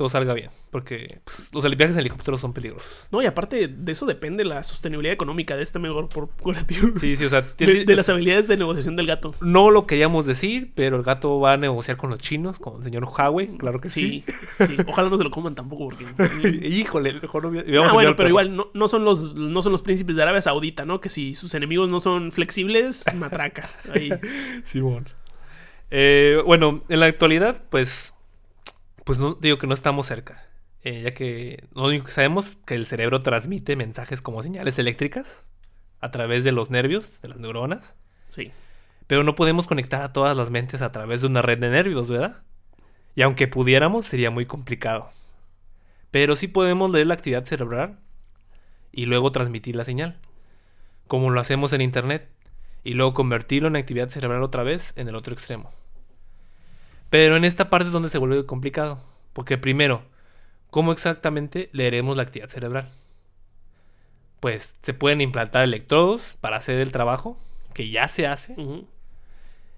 Todo 0.00 0.08
salga 0.08 0.32
bien. 0.32 0.48
Porque 0.70 1.20
pues, 1.24 1.50
los 1.52 1.76
viajes 1.76 1.94
en 1.94 2.00
helicóptero 2.00 2.38
son 2.38 2.54
peligrosos. 2.54 2.88
No, 3.12 3.20
y 3.20 3.26
aparte 3.26 3.68
de 3.68 3.92
eso 3.92 4.06
depende 4.06 4.46
la 4.46 4.64
sostenibilidad 4.64 5.12
económica 5.12 5.58
de 5.58 5.62
este 5.62 5.78
mejor 5.78 6.08
corporativo. 6.14 6.98
Sí, 6.98 7.16
sí, 7.16 7.26
o 7.26 7.28
sea, 7.28 7.42
De, 7.42 7.84
las 7.94 8.08
habilidades 8.08 8.48
de 8.48 8.56
negociación 8.56 8.96
del 8.96 9.06
gato. 9.06 9.34
no 9.42 9.70
lo 9.70 9.86
queríamos 9.86 10.24
decir, 10.24 10.72
pero 10.74 10.96
el 10.96 11.02
gato 11.02 11.38
va 11.38 11.52
a 11.52 11.56
negociar 11.58 11.98
con 11.98 12.08
los 12.08 12.18
chinos, 12.18 12.58
con 12.58 12.78
el 12.78 12.84
señor 12.84 13.04
Huawei, 13.04 13.58
claro 13.58 13.78
que 13.78 13.90
sí. 13.90 14.24
Sí, 14.56 14.66
sí. 14.68 14.76
Ojalá 14.86 15.10
no 15.10 15.18
se 15.18 15.24
lo 15.24 15.30
coman 15.30 15.54
tampoco 15.54 15.90
porque. 15.90 16.66
Híjole, 16.66 17.20
mejor 17.20 17.52
no 17.52 17.84
Ah, 17.84 17.92
bueno, 17.92 18.16
pero 18.16 18.30
igual 18.30 18.56
no, 18.56 18.70
no 18.72 18.88
son 18.88 19.04
los 19.04 19.34
no 19.34 19.60
son 19.60 19.72
los 19.72 19.82
príncipes 19.82 20.16
de 20.16 20.22
Arabia 20.22 20.40
Saudita, 20.40 20.86
¿no? 20.86 21.02
Que 21.02 21.10
si 21.10 21.34
sus 21.34 21.52
enemigos 21.52 21.90
no 21.90 22.00
son 22.00 22.32
flexibles, 22.32 23.04
matraca. 23.16 23.68
Ahí. 23.92 24.08
Simón. 24.64 25.10
Eh, 25.90 26.40
bueno, 26.46 26.84
en 26.88 27.00
la 27.00 27.06
actualidad, 27.06 27.62
pues, 27.68 28.14
pues 29.10 29.18
no 29.18 29.34
digo 29.34 29.58
que 29.58 29.66
no 29.66 29.74
estamos 29.74 30.06
cerca. 30.06 30.46
Eh, 30.84 31.02
ya 31.02 31.10
que 31.10 31.66
lo 31.74 31.86
único 31.86 32.04
que 32.04 32.12
sabemos 32.12 32.50
es 32.50 32.56
que 32.64 32.76
el 32.76 32.86
cerebro 32.86 33.18
transmite 33.18 33.74
mensajes 33.74 34.22
como 34.22 34.40
señales 34.40 34.78
eléctricas 34.78 35.46
a 35.98 36.12
través 36.12 36.44
de 36.44 36.52
los 36.52 36.70
nervios, 36.70 37.20
de 37.20 37.30
las 37.30 37.38
neuronas. 37.38 37.96
Sí. 38.28 38.52
Pero 39.08 39.24
no 39.24 39.34
podemos 39.34 39.66
conectar 39.66 40.02
a 40.02 40.12
todas 40.12 40.36
las 40.36 40.50
mentes 40.50 40.80
a 40.80 40.92
través 40.92 41.22
de 41.22 41.26
una 41.26 41.42
red 41.42 41.58
de 41.58 41.70
nervios, 41.70 42.08
¿verdad? 42.08 42.44
Y 43.16 43.22
aunque 43.22 43.48
pudiéramos, 43.48 44.06
sería 44.06 44.30
muy 44.30 44.46
complicado. 44.46 45.10
Pero 46.12 46.36
sí 46.36 46.46
podemos 46.46 46.88
leer 46.92 47.08
la 47.08 47.14
actividad 47.14 47.44
cerebral 47.44 47.98
y 48.92 49.06
luego 49.06 49.32
transmitir 49.32 49.74
la 49.74 49.82
señal. 49.82 50.20
Como 51.08 51.30
lo 51.30 51.40
hacemos 51.40 51.72
en 51.72 51.80
Internet. 51.80 52.28
Y 52.84 52.94
luego 52.94 53.12
convertirlo 53.12 53.66
en 53.66 53.74
actividad 53.74 54.08
cerebral 54.08 54.44
otra 54.44 54.62
vez 54.62 54.92
en 54.94 55.08
el 55.08 55.16
otro 55.16 55.32
extremo. 55.32 55.72
Pero 57.10 57.36
en 57.36 57.44
esta 57.44 57.68
parte 57.68 57.88
es 57.88 57.92
donde 57.92 58.08
se 58.08 58.18
vuelve 58.18 58.46
complicado. 58.46 59.02
Porque 59.32 59.58
primero, 59.58 60.02
¿cómo 60.70 60.92
exactamente 60.92 61.68
leeremos 61.72 62.16
la 62.16 62.22
actividad 62.22 62.48
cerebral? 62.48 62.90
pues 64.40 64.74
se 64.80 64.94
pueden 64.94 65.20
implantar 65.20 65.62
electrodos 65.62 66.36
para 66.40 66.56
hacer 66.56 66.80
el 66.80 66.92
trabajo, 66.92 67.38
que 67.74 67.90
ya 67.90 68.08
se 68.08 68.26
hace, 68.26 68.56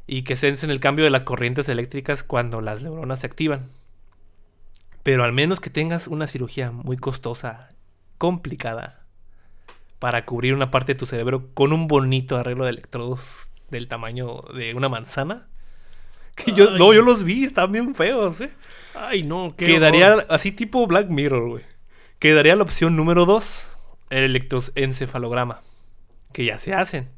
y 0.06 0.22
que 0.22 0.36
sensen 0.36 0.70
el 0.70 0.80
cambio 0.80 1.04
de 1.04 1.10
las 1.10 1.24
corrientes 1.24 1.68
eléctricas 1.68 2.22
cuando 2.22 2.60
las 2.60 2.80
neuronas 2.82 3.20
se 3.20 3.26
activan. 3.26 3.68
Pero 5.02 5.24
al 5.24 5.32
menos 5.32 5.60
que 5.60 5.68
tengas 5.68 6.06
una 6.06 6.28
cirugía 6.28 6.70
muy 6.70 6.96
costosa, 6.96 7.70
complicada, 8.18 9.04
para 9.98 10.24
cubrir 10.24 10.54
una 10.54 10.70
parte 10.70 10.94
de 10.94 10.98
tu 10.98 11.06
cerebro 11.06 11.50
con 11.54 11.72
un 11.72 11.88
bonito 11.88 12.36
arreglo 12.36 12.64
de 12.64 12.70
electrodos 12.70 13.50
del 13.68 13.88
tamaño 13.88 14.42
de 14.54 14.74
una 14.74 14.88
manzana. 14.88 15.48
Que 16.34 16.52
yo, 16.52 16.70
Ay. 16.70 16.78
no, 16.78 16.92
yo 16.94 17.02
los 17.02 17.24
vi, 17.24 17.44
están 17.44 17.72
bien 17.72 17.94
feos, 17.94 18.40
eh. 18.40 18.50
Ay, 18.94 19.22
no, 19.22 19.54
qué 19.56 19.66
Quedaría 19.66 20.12
horror. 20.12 20.26
así 20.30 20.52
tipo 20.52 20.86
Black 20.86 21.08
Mirror, 21.08 21.48
güey. 21.48 21.64
Quedaría 22.18 22.56
la 22.56 22.62
opción 22.62 22.96
número 22.96 23.26
2, 23.26 23.78
el 24.10 24.24
electroencefalograma, 24.24 25.60
que 26.32 26.44
ya 26.44 26.58
se 26.58 26.74
hacen. 26.74 27.10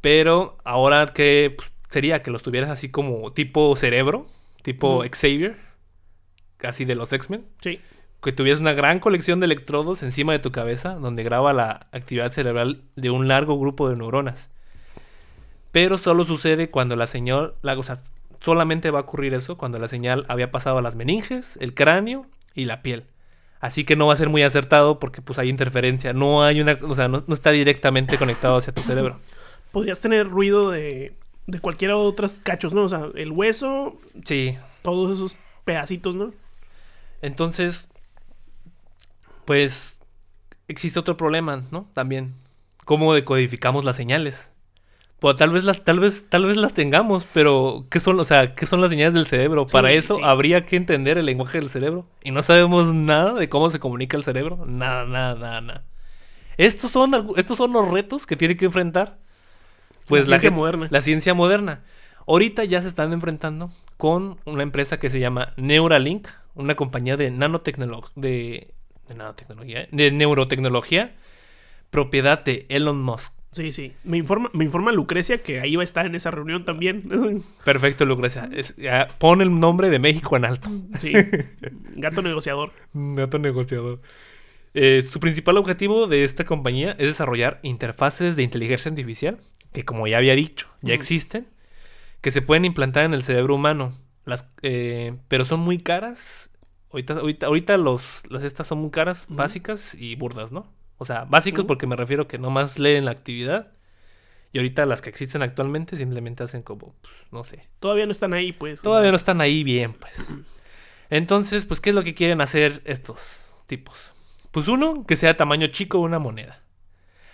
Pero 0.00 0.58
ahora 0.64 1.06
que 1.14 1.54
pues, 1.56 1.70
sería 1.88 2.22
que 2.22 2.30
los 2.30 2.42
tuvieras 2.42 2.70
así 2.70 2.90
como 2.90 3.32
tipo 3.32 3.74
cerebro, 3.76 4.26
tipo. 4.62 5.02
Xavier, 5.10 5.56
casi 6.56 6.84
de 6.84 6.94
los 6.94 7.12
X-Men. 7.12 7.46
Sí. 7.60 7.80
Que 8.22 8.32
tuvieras 8.32 8.60
una 8.60 8.72
gran 8.74 8.98
colección 8.98 9.40
de 9.40 9.46
electrodos 9.46 10.02
encima 10.02 10.32
de 10.32 10.38
tu 10.40 10.52
cabeza 10.52 10.94
donde 10.94 11.22
graba 11.22 11.52
la 11.54 11.88
actividad 11.92 12.30
cerebral 12.32 12.82
de 12.96 13.10
un 13.10 13.28
largo 13.28 13.58
grupo 13.58 13.88
de 13.88 13.96
neuronas. 13.96 14.52
Pero 15.72 15.98
solo 15.98 16.24
sucede 16.24 16.70
cuando 16.70 16.96
la 16.96 17.06
señal, 17.06 17.54
la, 17.62 17.78
o 17.78 17.82
sea, 17.82 17.98
solamente 18.40 18.90
va 18.90 19.00
a 19.00 19.02
ocurrir 19.02 19.34
eso 19.34 19.56
cuando 19.56 19.78
la 19.78 19.88
señal 19.88 20.24
había 20.28 20.50
pasado 20.50 20.78
a 20.78 20.82
las 20.82 20.96
meninges, 20.96 21.56
el 21.60 21.74
cráneo 21.74 22.26
y 22.54 22.64
la 22.64 22.82
piel. 22.82 23.06
Así 23.60 23.84
que 23.84 23.94
no 23.94 24.06
va 24.06 24.14
a 24.14 24.16
ser 24.16 24.30
muy 24.30 24.42
acertado 24.42 24.98
porque 24.98 25.20
pues 25.20 25.38
hay 25.38 25.48
interferencia, 25.48 26.12
no 26.12 26.42
hay 26.42 26.60
una, 26.60 26.76
o 26.82 26.94
sea, 26.94 27.08
no, 27.08 27.22
no 27.26 27.34
está 27.34 27.50
directamente 27.50 28.16
conectado 28.16 28.56
hacia 28.56 28.74
tu 28.74 28.82
cerebro. 28.82 29.20
Podrías 29.72 30.00
tener 30.00 30.26
ruido 30.26 30.70
de, 30.70 31.14
de 31.46 31.60
cualquiera 31.60 31.94
de 31.94 32.00
otros 32.00 32.40
cachos, 32.42 32.72
¿no? 32.72 32.84
O 32.84 32.88
sea, 32.88 33.08
el 33.14 33.32
hueso, 33.32 34.00
Sí, 34.24 34.56
todos 34.82 35.14
esos 35.14 35.36
pedacitos, 35.64 36.14
¿no? 36.14 36.32
Entonces, 37.22 37.90
pues 39.44 40.00
existe 40.68 40.98
otro 40.98 41.16
problema, 41.16 41.64
¿no? 41.70 41.88
También, 41.92 42.34
¿cómo 42.84 43.12
decodificamos 43.12 43.84
las 43.84 43.96
señales? 43.96 44.52
Pues 45.20 45.36
tal 45.36 45.50
vez 45.50 45.64
las, 45.64 45.84
tal 45.84 46.00
vez, 46.00 46.28
tal 46.30 46.46
vez 46.46 46.56
las 46.56 46.74
tengamos, 46.74 47.26
pero 47.32 47.86
¿qué 47.90 48.00
son, 48.00 48.18
o 48.20 48.24
sea, 48.24 48.54
qué 48.54 48.66
son 48.66 48.80
las 48.80 48.90
señales 48.90 49.14
del 49.14 49.26
cerebro? 49.26 49.66
Sí, 49.66 49.72
Para 49.72 49.92
eso 49.92 50.16
sí. 50.16 50.22
habría 50.24 50.64
que 50.66 50.76
entender 50.76 51.18
el 51.18 51.26
lenguaje 51.26 51.58
del 51.60 51.68
cerebro. 51.68 52.06
Y 52.22 52.30
no 52.30 52.42
sabemos 52.42 52.86
nada 52.94 53.34
de 53.34 53.48
cómo 53.50 53.70
se 53.70 53.78
comunica 53.80 54.16
el 54.16 54.24
cerebro. 54.24 54.64
Nada, 54.66 55.04
nada, 55.04 55.34
nada, 55.34 55.60
nada. 55.60 55.84
Estos 56.56 56.90
son, 56.92 57.12
estos 57.36 57.58
son 57.58 57.72
los 57.72 57.88
retos 57.88 58.26
que 58.26 58.36
tiene 58.36 58.56
que 58.56 58.66
enfrentar. 58.66 59.18
Pues 60.08 60.28
La 60.28 60.36
la, 60.36 60.40
ciencia 60.40 60.50
moderna. 60.50 60.86
La 60.90 61.00
ciencia 61.02 61.34
moderna. 61.34 61.84
Ahorita 62.26 62.64
ya 62.64 62.82
se 62.82 62.88
están 62.88 63.12
enfrentando 63.12 63.72
con 63.98 64.38
una 64.46 64.62
empresa 64.62 64.98
que 64.98 65.10
se 65.10 65.20
llama 65.20 65.52
Neuralink, 65.56 66.28
una 66.54 66.74
compañía 66.76 67.16
de 67.16 67.30
nanotecnología, 67.30 68.10
de, 68.16 68.72
de 69.08 69.14
nanotecnología, 69.14 69.88
de 69.92 70.10
neurotecnología, 70.10 71.14
propiedad 71.90 72.42
de 72.44 72.66
Elon 72.70 73.02
Musk. 73.02 73.32
Sí, 73.52 73.72
sí. 73.72 73.94
Me 74.04 74.16
informa, 74.16 74.48
me 74.52 74.64
informa 74.64 74.92
Lucrecia 74.92 75.42
que 75.42 75.60
ahí 75.60 75.74
va 75.74 75.82
a 75.82 75.84
estar 75.84 76.06
en 76.06 76.14
esa 76.14 76.30
reunión 76.30 76.64
también. 76.64 77.08
Perfecto, 77.64 78.04
Lucrecia. 78.04 78.48
Es- 78.52 78.76
ya, 78.76 79.08
pon 79.18 79.40
el 79.40 79.58
nombre 79.58 79.90
de 79.90 79.98
México 79.98 80.36
en 80.36 80.44
alto. 80.44 80.68
Sí. 80.98 81.12
Gato 81.96 82.22
negociador. 82.22 82.72
Nato 82.92 83.38
negociador. 83.38 84.00
Eh, 84.74 85.04
su 85.10 85.18
principal 85.18 85.56
objetivo 85.56 86.06
de 86.06 86.22
esta 86.22 86.44
compañía 86.44 86.92
es 86.92 87.08
desarrollar 87.08 87.58
interfaces 87.64 88.36
de 88.36 88.44
inteligencia 88.44 88.88
artificial, 88.90 89.38
que 89.72 89.84
como 89.84 90.06
ya 90.06 90.18
había 90.18 90.36
dicho, 90.36 90.68
ya 90.80 90.94
existen, 90.94 91.48
que 92.20 92.30
se 92.30 92.40
pueden 92.40 92.64
implantar 92.64 93.04
en 93.04 93.14
el 93.14 93.24
cerebro 93.24 93.56
humano, 93.56 93.98
las, 94.24 94.48
eh, 94.62 95.16
pero 95.26 95.44
son 95.44 95.58
muy 95.58 95.78
caras. 95.78 96.50
Ahorita, 96.92 97.14
ahorita, 97.14 97.46
ahorita 97.46 97.76
los, 97.78 98.22
las 98.30 98.44
estas 98.44 98.68
son 98.68 98.78
muy 98.78 98.90
caras, 98.90 99.26
básicas 99.28 99.96
y 99.96 100.14
burdas, 100.14 100.52
¿no? 100.52 100.66
O 101.02 101.06
sea, 101.06 101.24
básicos 101.24 101.64
porque 101.64 101.86
me 101.86 101.96
refiero 101.96 102.28
que 102.28 102.36
nomás 102.36 102.78
leen 102.78 103.06
la 103.06 103.10
actividad. 103.12 103.72
Y 104.52 104.58
ahorita 104.58 104.84
las 104.84 105.00
que 105.00 105.08
existen 105.08 105.40
actualmente 105.42 105.96
simplemente 105.96 106.42
hacen 106.42 106.60
como, 106.62 106.94
pues, 107.00 107.14
no 107.32 107.42
sé, 107.42 107.68
Todavía 107.78 108.04
no 108.04 108.12
están 108.12 108.34
ahí, 108.34 108.52
pues. 108.52 108.82
Todavía 108.82 109.10
no 109.10 109.16
están 109.16 109.40
ahí 109.40 109.64
bien, 109.64 109.94
pues. 109.94 110.28
Entonces, 111.08 111.64
pues, 111.64 111.80
¿qué 111.80 111.90
es 111.90 111.96
lo 111.96 112.02
que 112.04 112.14
quieren 112.14 112.40
hacer 112.42 112.82
estos 112.84 113.48
tipos? 113.66 114.12
Pues 114.50 114.68
uno, 114.68 115.06
que 115.06 115.16
sea 115.16 115.36
tamaño 115.36 115.68
chico 115.68 115.98
una 116.00 116.18
moneda. 116.18 116.62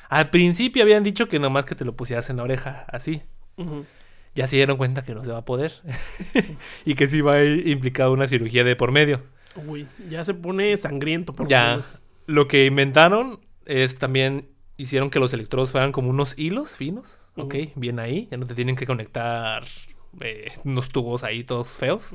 Al 0.08 0.30
principio 0.30 0.82
habían 0.84 1.02
dicho 1.02 1.28
que 1.28 1.38
nomás 1.40 1.64
que 1.64 1.74
te 1.74 1.84
lo 1.84 1.96
pusieras 1.96 2.30
en 2.30 2.36
la 2.36 2.44
oreja, 2.44 2.84
así. 2.88 3.22
Ya 4.34 4.46
se 4.46 4.56
dieron 4.56 4.76
cuenta 4.76 5.02
que 5.02 5.14
no 5.14 5.24
se 5.24 5.32
va 5.32 5.38
a 5.38 5.44
poder. 5.44 5.72
y 6.84 6.94
que 6.94 7.08
sí 7.08 7.20
va 7.20 7.32
a 7.36 7.42
ir 7.44 7.66
implicado 7.66 8.12
una 8.12 8.28
cirugía 8.28 8.62
de 8.62 8.76
por 8.76 8.92
medio. 8.92 9.24
Uy, 9.66 9.88
ya 10.08 10.22
se 10.22 10.34
pone 10.34 10.76
sangriento. 10.76 11.34
Por 11.34 11.48
Ya, 11.48 11.70
menos. 11.70 11.98
lo 12.26 12.46
que 12.46 12.66
inventaron 12.66 13.40
es 13.66 13.98
también 13.98 14.48
hicieron 14.78 15.10
que 15.10 15.18
los 15.18 15.32
electrodos 15.34 15.70
fueran 15.72 15.92
como 15.92 16.10
unos 16.10 16.38
hilos 16.38 16.76
finos. 16.76 17.18
Ok, 17.36 17.54
Ujú. 17.54 17.80
bien 17.80 17.98
ahí. 17.98 18.28
Ya 18.30 18.36
no 18.38 18.46
te 18.46 18.54
tienen 18.54 18.76
que 18.76 18.86
conectar 18.86 19.64
eh, 20.20 20.52
unos 20.64 20.88
tubos 20.88 21.22
ahí 21.24 21.44
todos 21.44 21.68
feos. 21.68 22.14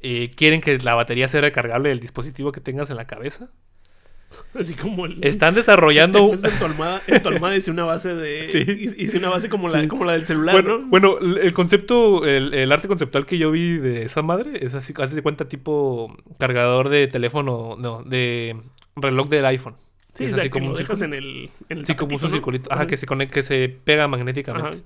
Eh, 0.00 0.30
quieren 0.34 0.60
que 0.60 0.78
la 0.78 0.94
batería 0.94 1.28
sea 1.28 1.40
recargable 1.42 1.88
del 1.90 2.00
dispositivo 2.00 2.52
que 2.52 2.60
tengas 2.60 2.88
en 2.90 2.96
la 2.96 3.06
cabeza. 3.06 3.50
Así 4.54 4.74
como 4.74 5.06
el. 5.06 5.22
Están 5.24 5.54
desarrollando. 5.54 6.32
En 6.42 6.58
tu 6.58 6.64
almohada, 6.64 7.02
en 7.06 7.22
tu 7.22 7.28
almohada 7.28 7.56
hice 7.56 7.70
una 7.70 7.84
base 7.84 8.14
de. 8.14 8.46
Sí. 8.48 8.94
Hice 8.96 9.18
una 9.18 9.28
base 9.28 9.48
como 9.48 9.68
la, 9.68 9.80
Sí. 9.80 9.88
como 9.88 10.04
la 10.04 10.12
del 10.12 10.24
celular, 10.24 10.54
bueno, 10.54 10.78
¿no? 10.78 10.86
bueno, 10.86 11.18
el 11.18 11.38
el 11.38 11.52
concepto, 11.52 12.24
el, 12.24 12.54
el 12.54 12.70
arte 12.72 12.86
conceptual 12.88 13.26
que 13.26 13.38
yo 13.38 13.50
vi 13.50 13.76
de 13.78 14.04
esa 14.04 14.22
madre 14.22 14.64
es 14.64 14.74
así, 14.74 14.94
hace 14.98 15.16
de 15.16 15.22
cuenta 15.22 15.48
tipo 15.48 16.16
cargador 16.38 16.88
de 16.88 17.08
teléfono, 17.08 17.76
no, 17.78 18.02
de 18.04 18.56
reloj 18.96 19.28
del 19.28 19.46
iPhone. 19.46 19.74
Sí, 20.14 20.24
es 20.24 20.30
o 20.32 20.34
sea, 20.34 20.42
así 20.42 20.48
que 20.48 20.50
como 20.50 20.66
lo 20.66 20.72
un 20.72 20.78
dejas 20.78 21.02
en 21.02 21.14
el. 21.14 21.50
En 21.68 21.78
el 21.78 21.86
Sí, 21.86 21.94
como 21.94 22.16
un 22.16 22.22
¿no? 22.22 22.30
circulito. 22.30 22.72
Ajá, 22.72 22.86
que 22.86 22.96
se 22.96 23.06
conecta, 23.06 23.34
que 23.34 23.42
se 23.42 23.68
pega 23.68 24.08
magnéticamente. 24.08 24.68
Ajá. 24.68 24.78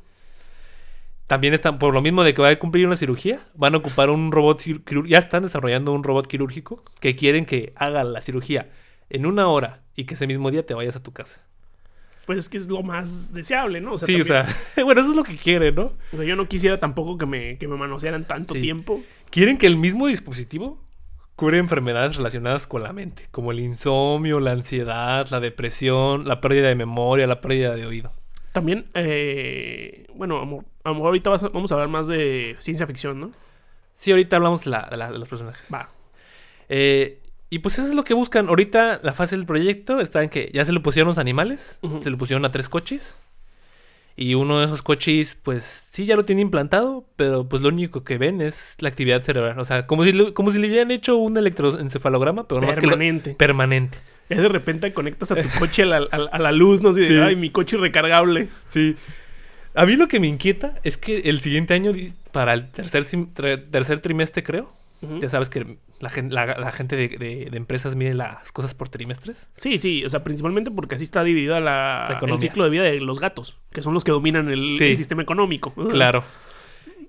También 1.27 1.55
están, 1.55 1.79
por 1.79 1.95
lo 1.95 2.03
mismo 2.03 2.23
de 2.23 2.35
que 2.35 2.43
va 2.43 2.51
a 2.51 2.57
cumplir 2.59 2.87
una 2.87 2.97
cirugía, 2.97 3.39
van 3.55 3.75
a 3.75 3.79
ocupar 3.79 4.11
un 4.11 4.31
robot 4.31 4.61
quirúrgico. 4.63 5.07
Ya 5.07 5.19
están 5.19 5.43
desarrollando 5.43 5.93
un 5.93 6.05
robot 6.05 6.27
quirúrgico 6.27 6.85
que 7.01 7.17
quieren 7.17 7.47
que 7.47 7.73
haga 7.77 8.05
la 8.05 8.21
cirugía 8.21 8.69
en 9.09 9.25
una 9.25 9.49
hora 9.49 9.83
y 9.97 10.05
que 10.05 10.15
ese 10.15 10.27
mismo 10.27 10.51
día 10.51 10.67
te 10.67 10.75
vayas 10.75 10.97
a 10.97 11.03
tu 11.03 11.13
casa. 11.13 11.41
Pues 12.27 12.39
es 12.39 12.49
que 12.51 12.59
es 12.59 12.69
lo 12.69 12.83
más 12.83 13.33
deseable, 13.33 13.81
¿no? 13.81 13.93
O 13.95 13.99
sea, 13.99 14.07
sí, 14.07 14.21
o 14.21 14.25
sea, 14.25 14.47
bueno, 14.85 15.01
eso 15.01 15.11
es 15.11 15.17
lo 15.17 15.25
que 15.25 15.37
quieren, 15.37 15.75
¿no? 15.75 15.93
o 16.13 16.17
sea, 16.17 16.25
yo 16.25 16.37
no 16.37 16.47
quisiera 16.47 16.79
tampoco 16.79 17.17
que 17.19 17.27
me, 17.27 17.57
que 17.59 17.69
me 17.69 17.77
manosearan 17.77 18.27
tanto 18.27 18.55
Sí. 18.55 18.61
tiempo. 18.61 19.03
Quieren 19.31 19.57
que 19.59 19.67
el 19.67 19.77
mismo 19.77 20.07
dispositivo 20.07 20.83
cure 21.37 21.59
enfermedades 21.59 22.17
relacionadas 22.17 22.67
con 22.67 22.83
la 22.83 22.93
mente, 22.93 23.27
como 23.31 23.51
el 23.53 23.61
insomnio, 23.61 24.41
la 24.41 24.53
ansiedad, 24.53 25.27
la 25.31 25.41
depresión, 25.41 26.27
la 26.29 26.41
pérdida 26.41 26.69
de 26.69 26.77
memoria, 26.77 27.27
la 27.27 27.41
pérdida 27.41 27.75
de 27.75 27.87
oído. 27.87 28.13
También, 28.53 28.85
eh, 28.95 30.07
bueno, 30.15 30.39
amor, 30.41 30.65
a 30.85 30.91
lo 30.91 30.95
mejor 30.95 31.09
ahorita 31.09 31.31
vas 31.31 31.43
a- 31.43 31.49
vamos 31.49 31.73
a 31.73 31.75
hablar 31.75 31.89
más 31.89 32.07
de 32.07 32.55
ciencia 32.61 32.87
ficción, 32.87 33.19
¿no? 33.21 33.33
Sí, 33.97 34.11
ahorita 34.13 34.37
hablamos 34.37 34.65
de, 34.65 34.71
la- 34.71 34.89
la- 34.97 35.11
de 35.11 35.19
los 35.19 35.29
personajes. 35.29 35.69
Va. 35.73 35.89
Eh, 36.69 37.21
y 37.51 37.59
pues 37.61 37.79
eso 37.79 37.89
es 37.89 37.95
lo 37.95 38.05
que 38.05 38.15
buscan. 38.15 38.49
Ahorita 38.49 39.01
la 39.03 39.13
fase 39.13 39.37
del 39.37 39.47
proyecto 39.47 40.01
está 40.01 40.23
en 40.23 40.29
que 40.31 40.51
ya 40.55 40.65
se 40.65 40.73
lo 40.73 40.83
pusieron 40.83 41.09
los 41.09 41.19
animales, 41.19 41.79
se 42.03 42.11
lo 42.11 42.19
pusieron 42.19 42.45
a 42.45 42.51
tres 42.51 42.69
coches. 42.69 43.17
Y 44.17 44.35
uno 44.35 44.61
de 44.61 44.67
esos 44.67 44.83
coches, 44.83 45.35
pues 45.43 45.65
sí, 45.91 46.07
ya 46.07 46.15
lo 46.15 46.25
tiene 46.25 46.41
implantado, 46.43 47.05
pero 47.17 47.49
pues 47.49 47.63
lo 47.63 47.69
único 47.69 48.05
que 48.05 48.17
ven 48.17 48.41
es 48.41 48.77
la 48.79 48.89
actividad 48.89 49.23
cerebral. 49.23 49.59
O 49.59 49.65
sea, 49.65 49.87
como 49.89 50.05
si, 50.05 50.13
le- 50.13 50.33
como 50.33 50.53
si 50.53 50.59
le 50.61 50.69
hubieran 50.69 50.93
hecho 50.93 51.17
un 51.17 51.37
electroencefalograma, 51.37 52.47
pero 52.47 52.61
no 52.61 52.69
más 52.69 52.77
que 52.79 52.83
lo- 52.87 52.91
Permanente. 52.93 53.35
permanente. 53.35 53.99
Es 54.29 54.39
de 54.39 54.49
repente 54.49 54.93
conectas 54.95 55.33
a 55.33 55.43
tu 55.43 55.49
coche 55.59 55.83
a 55.83 55.87
la, 55.87 55.97
a- 56.11 56.29
a 56.31 56.39
la 56.39 56.53
luz, 56.53 56.81
¿no? 56.81 56.93
De, 56.93 57.05
Sí. 57.07 57.17
ay, 57.17 57.35
mi 57.37 57.51
coche 57.51 57.77
recargable. 57.77 58.49
Sí. 58.69 58.97
A 59.75 59.85
mí 59.85 59.97
lo 59.97 60.07
que 60.07 60.21
me 60.21 60.29
inquieta 60.29 60.79
es 60.85 60.97
que 60.97 61.19
el 61.29 61.41
siguiente 61.41 61.75
año, 61.75 61.93
para 62.31 62.55
el 62.55 62.71
tercer, 62.71 63.05
tercer 63.71 63.99
trimestre, 64.01 64.45
creo, 64.45 64.71
ya 65.21 65.29
sabes 65.29 65.51
que 65.51 65.77
la, 66.05 66.11
gen- 66.11 66.33
la, 66.33 66.47
la 66.47 66.71
gente 66.71 66.95
de, 66.95 67.09
de- 67.09 67.49
de 67.51 67.57
empresas 67.57 67.97
mide 67.97 68.15
las 68.15 68.53
cosas 68.53 68.75
por 68.75 68.89
trimestres. 68.89 69.49
Sí, 69.57 69.79
sí, 69.79 70.05
o 70.05 70.09
sea, 70.09 70.23
principalmente 70.23 70.71
porque 70.71 70.95
así 70.95 71.03
está 71.05 71.25
dividida 71.25 71.59
la, 71.59 72.21
el 72.23 72.39
ciclo 72.39 72.63
de 72.63 72.71
vida 72.71 72.83
de 72.85 73.01
los 73.01 73.19
gatos, 73.19 73.59
que 73.73 73.83
son 73.83 73.93
los 73.95 74.05
que 74.05 74.13
dominan 74.13 74.49
el, 74.49 74.77
Sí. 74.79 74.85
el 74.85 74.97
sistema 74.97 75.23
económico. 75.23 75.73
Claro. 75.91 76.23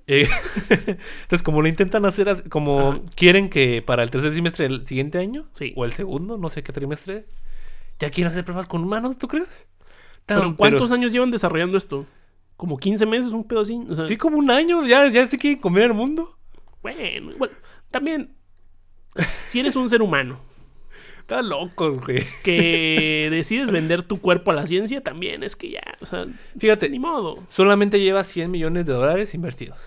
Eh, 0.07 0.27
entonces, 0.69 1.43
como 1.43 1.61
lo 1.61 1.67
intentan 1.67 2.05
hacer, 2.05 2.47
como 2.49 2.91
Ajá. 2.91 3.01
quieren 3.15 3.49
que 3.49 3.81
para 3.81 4.03
el 4.03 4.11
tercer 4.11 4.33
semestre 4.33 4.67
del 4.67 4.85
siguiente 4.87 5.17
año, 5.17 5.47
Sí. 5.51 5.73
o 5.75 5.85
el 5.85 5.93
segundo, 5.93 6.37
no 6.37 6.49
sé 6.49 6.63
qué 6.63 6.71
trimestre, 6.73 7.25
ya 7.99 8.09
quieren 8.09 8.31
hacer 8.31 8.43
pruebas 8.45 8.67
con 8.67 8.83
humanos, 8.83 9.17
¿tú 9.17 9.27
crees? 9.27 9.49
Pero 10.25 10.55
¿cuántos 10.55 10.91
años 10.91 11.11
llevan 11.11 11.31
desarrollando 11.31 11.77
esto? 11.77 12.05
Como 12.57 12.77
15 12.77 13.05
meses, 13.05 13.31
un 13.31 13.43
pedo 13.47 13.61
así. 13.61 13.79
O 13.89 13.95
sea, 13.95 14.07
Sí, 14.07 14.15
como 14.17 14.37
un 14.37 14.49
año, 14.51 14.85
ya, 14.87 15.07
ya 15.07 15.27
se 15.27 15.37
quieren 15.37 15.59
comer 15.59 15.83
el 15.85 15.93
mundo. 15.93 16.37
bueno, 16.81 17.31
bueno, 17.37 17.53
también, 17.91 18.35
si 19.41 19.59
eres 19.59 19.75
un 19.75 19.89
ser 19.89 20.01
humano, 20.01 20.37
Está 21.19 21.41
loco, 21.41 21.93
güey. 21.93 22.23
que 22.43 23.29
decides 23.31 23.71
vender 23.71 24.03
tu 24.03 24.21
cuerpo 24.21 24.51
a 24.51 24.53
la 24.53 24.67
ciencia 24.67 25.01
también. 25.01 25.41
Es 25.43 25.55
que 25.55 25.71
ya, 25.71 25.81
o 26.01 26.05
sea, 26.05 26.27
Fíjate, 26.59 26.87
ni 26.89 26.99
modo. 26.99 27.39
solamente 27.49 27.99
lleva 27.99 28.23
100 28.23 28.51
millones 28.51 28.85
de 28.85 28.93
dólares 28.93 29.33
invertidos. 29.33 29.79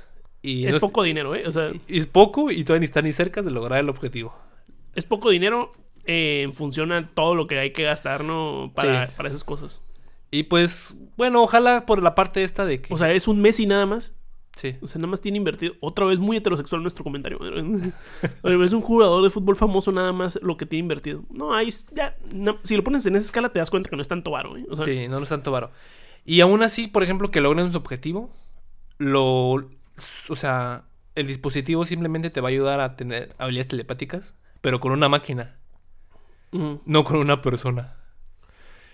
Y 0.42 0.66
Es 0.66 0.74
no- 0.74 0.80
poco 0.80 1.02
dinero, 1.04 1.34
¿eh? 1.36 1.44
O 1.46 1.52
sea, 1.52 1.70
es 1.88 2.06
poco 2.06 2.50
y 2.50 2.64
todavía 2.64 2.80
ni 2.80 2.84
está 2.86 3.02
ni 3.02 3.12
cerca 3.12 3.42
de 3.42 3.50
lograr 3.52 3.78
el 3.80 3.88
objetivo. 3.88 4.34
es 4.94 5.04
poco 5.06 5.30
dinero 5.30 5.72
eh, 6.06 6.42
en 6.42 6.54
función 6.54 6.90
a 6.90 7.06
todo 7.08 7.34
lo 7.36 7.46
que 7.46 7.58
hay 7.58 7.72
que 7.72 7.84
gastar, 7.84 8.24
¿no? 8.24 8.72
Para, 8.74 9.06
Sí. 9.06 9.12
para 9.16 9.28
esas 9.28 9.44
cosas. 9.44 9.80
Y 10.32 10.44
pues, 10.44 10.94
bueno, 11.16 11.42
ojalá 11.42 11.86
por 11.86 12.02
la 12.02 12.14
parte 12.16 12.42
esta 12.42 12.64
de 12.66 12.80
que... 12.80 12.92
O 12.92 12.98
sea, 12.98 13.12
es 13.12 13.28
un 13.28 13.40
mes 13.40 13.60
y 13.60 13.66
nada 13.66 13.86
más. 13.86 14.12
Sí. 14.58 14.76
O 14.82 14.86
sea, 14.86 14.98
nada 14.98 15.10
más 15.10 15.20
tiene 15.20 15.38
invertido. 15.38 15.74
Otra 15.80 16.04
vez 16.04 16.18
muy 16.18 16.36
heterosexual 16.36 16.82
nuestro 16.82 17.04
comentario. 17.04 17.38
Es 18.42 18.72
un 18.72 18.80
jugador 18.80 19.22
de 19.22 19.30
fútbol 19.30 19.56
famoso 19.56 19.92
nada 19.92 20.12
más 20.12 20.38
lo 20.42 20.56
que 20.56 20.66
tiene 20.66 20.80
invertido. 20.80 21.24
No, 21.30 21.54
ahí 21.54 21.68
ya. 21.92 22.16
no, 22.32 22.58
si 22.64 22.76
lo 22.76 22.84
pones 22.84 23.06
en 23.06 23.16
esa 23.16 23.26
escala 23.26 23.50
te 23.50 23.60
das 23.60 23.70
cuenta 23.70 23.88
que 23.88 23.96
no 23.96 24.02
es 24.02 24.08
tanto 24.08 24.30
varo, 24.30 24.56
¿eh? 24.56 24.66
O 24.70 24.76
sea, 24.76 24.84
Sí, 24.84 25.06
no, 25.08 25.16
no 25.16 25.22
es 25.22 25.28
tanto 25.28 25.52
varo. 25.52 25.70
Y 26.24 26.40
aún 26.40 26.62
así, 26.62 26.88
por 26.88 27.02
ejemplo, 27.02 27.30
que 27.30 27.40
logren 27.40 27.70
su 27.70 27.78
objetivo, 27.78 28.30
lo... 28.98 29.70
O 30.28 30.36
sea, 30.36 30.84
el 31.14 31.26
dispositivo 31.26 31.84
simplemente 31.84 32.30
te 32.30 32.40
va 32.40 32.48
a 32.48 32.50
ayudar 32.50 32.80
a 32.80 32.96
tener 32.96 33.34
habilidades 33.38 33.68
telepáticas, 33.68 34.34
pero 34.60 34.80
con 34.80 34.92
una 34.92 35.08
máquina, 35.08 35.56
no 36.52 37.04
con 37.04 37.18
una 37.18 37.42
persona. 37.42 37.96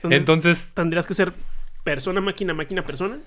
Entonces, 0.03 0.21
Entonces... 0.21 0.75
tendrías 0.75 1.07
que 1.07 1.15
ser 1.15 1.33
persona, 1.83 2.21
máquina, 2.21 2.55
máquina, 2.55 2.85
persona. 2.85 3.21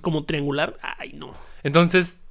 Como 0.00 0.24
triangular. 0.24 0.76
Ay, 0.82 1.12
no. 1.12 1.32
Entonces, 1.62 2.22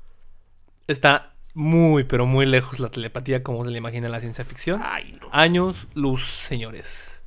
está 0.88 1.36
muy, 1.54 2.04
pero 2.04 2.26
muy 2.26 2.46
lejos 2.46 2.80
la 2.80 2.90
telepatía 2.90 3.44
como 3.44 3.66
se 3.66 3.72
le 3.72 3.78
imagina 3.78 4.08
en 4.08 4.12
la 4.12 4.20
ciencia 4.20 4.46
ficción. 4.46 4.82
Ay, 4.84 5.18
no. 5.22 5.30
Años 5.32 5.88
luz, 5.94 6.26
señores. 6.42 7.20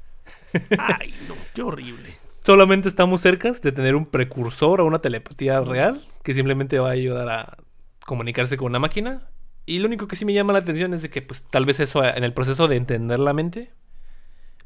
Ay, 0.78 1.14
no. 1.28 1.34
Qué 1.54 1.62
horrible. 1.62 2.14
Solamente 2.44 2.88
estamos 2.88 3.20
cerca 3.20 3.52
de 3.52 3.72
tener 3.72 3.94
un 3.94 4.06
precursor 4.06 4.80
a 4.80 4.84
una 4.84 5.00
telepatía 5.00 5.60
real 5.60 6.04
que 6.24 6.34
simplemente 6.34 6.78
va 6.78 6.88
a 6.88 6.92
ayudar 6.92 7.28
a 7.28 7.56
comunicarse 8.04 8.56
con 8.56 8.66
una 8.66 8.80
máquina. 8.80 9.28
Y 9.64 9.78
lo 9.78 9.86
único 9.86 10.08
que 10.08 10.16
sí 10.16 10.24
me 10.24 10.32
llama 10.32 10.52
la 10.52 10.58
atención 10.58 10.92
es 10.92 11.02
de 11.02 11.10
que, 11.10 11.22
pues, 11.22 11.44
tal 11.44 11.66
vez 11.66 11.78
eso 11.78 12.04
en 12.04 12.24
el 12.24 12.32
proceso 12.32 12.66
de 12.66 12.76
entender 12.76 13.20
la 13.20 13.32
mente, 13.32 13.72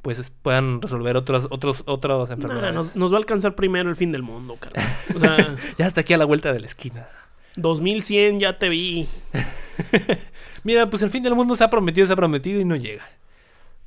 pues 0.02 0.18
es- 0.18 0.30
puedan 0.30 0.80
resolver 0.82 1.16
otras, 1.16 1.46
otros, 1.50 1.82
otras 1.86 2.28
Nah, 2.28 2.34
enfermedades. 2.34 2.74
nos, 2.74 2.96
nos 2.96 3.12
va 3.12 3.16
a 3.16 3.18
alcanzar 3.18 3.54
primero 3.54 3.88
el 3.90 3.96
fin 3.96 4.12
del 4.12 4.22
mundo, 4.22 4.56
carnal. 4.60 4.84
O 5.14 5.18
sea, 5.20 5.36
Ya 5.78 5.86
hasta 5.86 6.00
aquí 6.02 6.14
a 6.14 6.18
la 6.18 6.24
vuelta 6.24 6.52
de 6.52 6.60
la 6.60 6.66
esquina. 6.66 7.08
2100 7.56 8.38
ya 8.40 8.58
te 8.58 8.68
vi. 8.68 9.08
Mira, 10.64 10.90
pues 10.90 11.02
el 11.02 11.10
fin 11.10 11.22
del 11.22 11.34
mundo 11.34 11.56
se 11.56 11.64
ha 11.64 11.70
prometido, 11.70 12.06
se 12.06 12.12
ha 12.12 12.16
prometido 12.16 12.60
y 12.60 12.64
no 12.64 12.76
llega. 12.76 13.04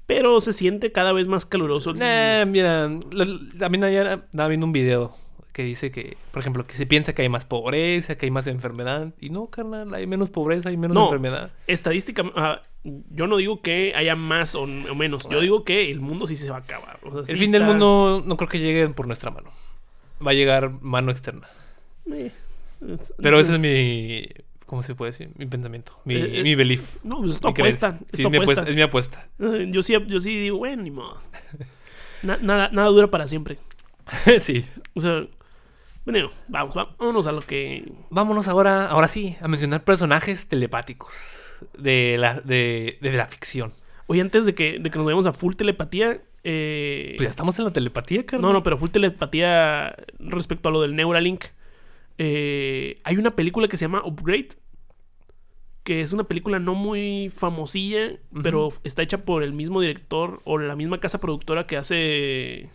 Pero 0.05 0.41
se 0.41 0.53
siente 0.53 0.91
cada 0.91 1.13
vez 1.13 1.27
más 1.27 1.45
caluroso. 1.45 1.93
Nah, 1.93 2.45
mira, 2.45 2.89
también 3.59 3.83
ayer 3.83 4.07
estaba 4.31 4.47
viendo 4.47 4.65
un 4.65 4.71
video 4.71 5.13
que 5.53 5.63
dice 5.63 5.91
que, 5.91 6.17
por 6.31 6.39
ejemplo, 6.41 6.65
que 6.65 6.73
se 6.73 6.87
piensa 6.87 7.13
que 7.13 7.21
hay 7.21 7.29
más 7.29 7.45
pobreza, 7.45 8.15
que 8.17 8.25
hay 8.25 8.31
más 8.31 8.47
enfermedad. 8.47 9.13
Y 9.19 9.29
no, 9.29 9.47
carnal, 9.47 9.93
hay 9.93 10.07
menos 10.07 10.29
pobreza, 10.31 10.69
hay 10.69 10.77
menos 10.77 10.95
No. 10.95 11.03
enfermedad. 11.05 11.51
Estadística, 11.67 12.23
ah, 12.35 12.61
yo 12.83 13.27
no 13.27 13.37
digo 13.37 13.61
que 13.61 13.93
haya 13.95 14.15
más 14.15 14.55
o, 14.55 14.65
menos. 14.67 15.27
Yo 15.29 15.41
digo 15.41 15.63
que 15.63 15.91
el 15.91 15.99
mundo 15.99 16.27
sí 16.27 16.35
se 16.35 16.49
va 16.49 16.57
a 16.57 16.59
acabar. 16.59 16.99
O 17.03 17.23
sea, 17.23 17.33
El 17.33 17.39
fin 17.39 17.51
del 17.51 17.63
mundo 17.63 18.23
no 18.25 18.37
creo 18.37 18.49
que 18.49 18.59
llegue 18.59 18.87
por 18.89 19.07
nuestra 19.07 19.31
mano. 19.31 19.51
Va 20.25 20.31
a 20.31 20.33
llegar 20.33 20.69
mano 20.81 21.11
externa. 21.11 21.47
Eh, 22.11 22.31
es- 22.87 23.13
Pero 23.21 23.39
ese 23.39 23.53
es 23.53 23.59
mi... 23.59 24.27
¿Cómo 24.65 24.83
se 24.83 24.93
puede 24.93 25.11
decir? 25.11 25.29
Mi 25.35 25.45
pensamiento. 25.47 25.99
Mi, 26.05 26.15
Eh, 26.15 26.39
eh, 26.39 26.43
mi 26.43 26.53
belief. 26.55 26.97
No, 27.03 27.17
pues 27.19 27.31
es 27.31 27.39
tu 27.39 27.47
apuesta. 27.47 27.97
Es 28.11 28.17
Sí, 28.17 28.21
tu 28.23 28.27
es 28.27 28.31
mi 28.31 28.37
apuesta. 28.37 28.61
apuesta. 28.61 28.69
Es 28.69 28.75
mi 28.75 28.81
apuesta. 28.83 29.27
Yo 29.71 29.81
sí, 29.83 29.95
yo 30.07 30.19
sí 30.19 30.37
digo, 30.39 30.57
bueno, 30.59 30.83
ni 30.83 30.91
modo. 30.91 31.17
Na- 32.21 32.37
nada, 32.37 32.69
nada 32.71 32.87
dura 32.89 33.07
para 33.09 33.27
siempre. 33.27 33.57
sí. 34.39 34.65
O 34.93 35.01
sea, 35.01 35.25
bueno, 36.05 36.29
vamos, 36.47 36.77
va- 36.77 36.95
vámonos 36.99 37.25
a 37.27 37.31
lo 37.31 37.41
que. 37.41 37.91
Vámonos 38.11 38.47
ahora, 38.47 38.85
ahora 38.87 39.07
sí, 39.07 39.35
a 39.41 39.47
mencionar 39.47 39.83
personajes 39.83 40.47
telepáticos 40.47 41.45
de 41.77 42.17
la, 42.19 42.39
de, 42.41 42.97
de 43.01 43.11
la 43.13 43.27
ficción. 43.27 43.73
Oye, 44.07 44.21
antes 44.21 44.45
de 44.45 44.55
que, 44.55 44.79
de 44.79 44.89
que 44.89 44.97
nos 44.97 45.05
vayamos 45.05 45.25
a 45.27 45.33
full 45.33 45.53
telepatía. 45.55 46.21
eh, 46.43 47.13
Pues 47.17 47.27
ya 47.27 47.29
estamos 47.29 47.57
en 47.59 47.65
la 47.65 47.71
telepatía, 47.71 48.25
carnal. 48.25 48.49
no, 48.49 48.53
no, 48.53 48.63
pero 48.63 48.77
full 48.77 48.89
telepatía 48.89 49.95
respecto 50.19 50.69
a 50.69 50.71
lo 50.71 50.81
del 50.81 50.95
Neuralink. 50.95 51.45
eh, 52.17 52.99
hay 53.03 53.17
una 53.17 53.31
película 53.31 53.67
que 53.67 53.77
se 53.77 53.85
llama 53.85 54.01
Upgrade. 54.05 54.49
Que 55.83 56.01
es 56.01 56.13
una 56.13 56.25
película 56.25 56.59
no 56.59 56.75
muy 56.75 57.31
famosilla, 57.33 58.11
pero 58.43 58.69
está 58.83 59.01
hecha 59.01 59.23
por 59.25 59.41
el 59.43 59.53
mismo 59.53 59.81
director 59.81 60.39
o 60.43 60.57
la 60.59 60.75
misma 60.75 60.99
casa 60.99 61.19
productora 61.19 61.65
que 61.65 61.77
hace. 61.77 62.69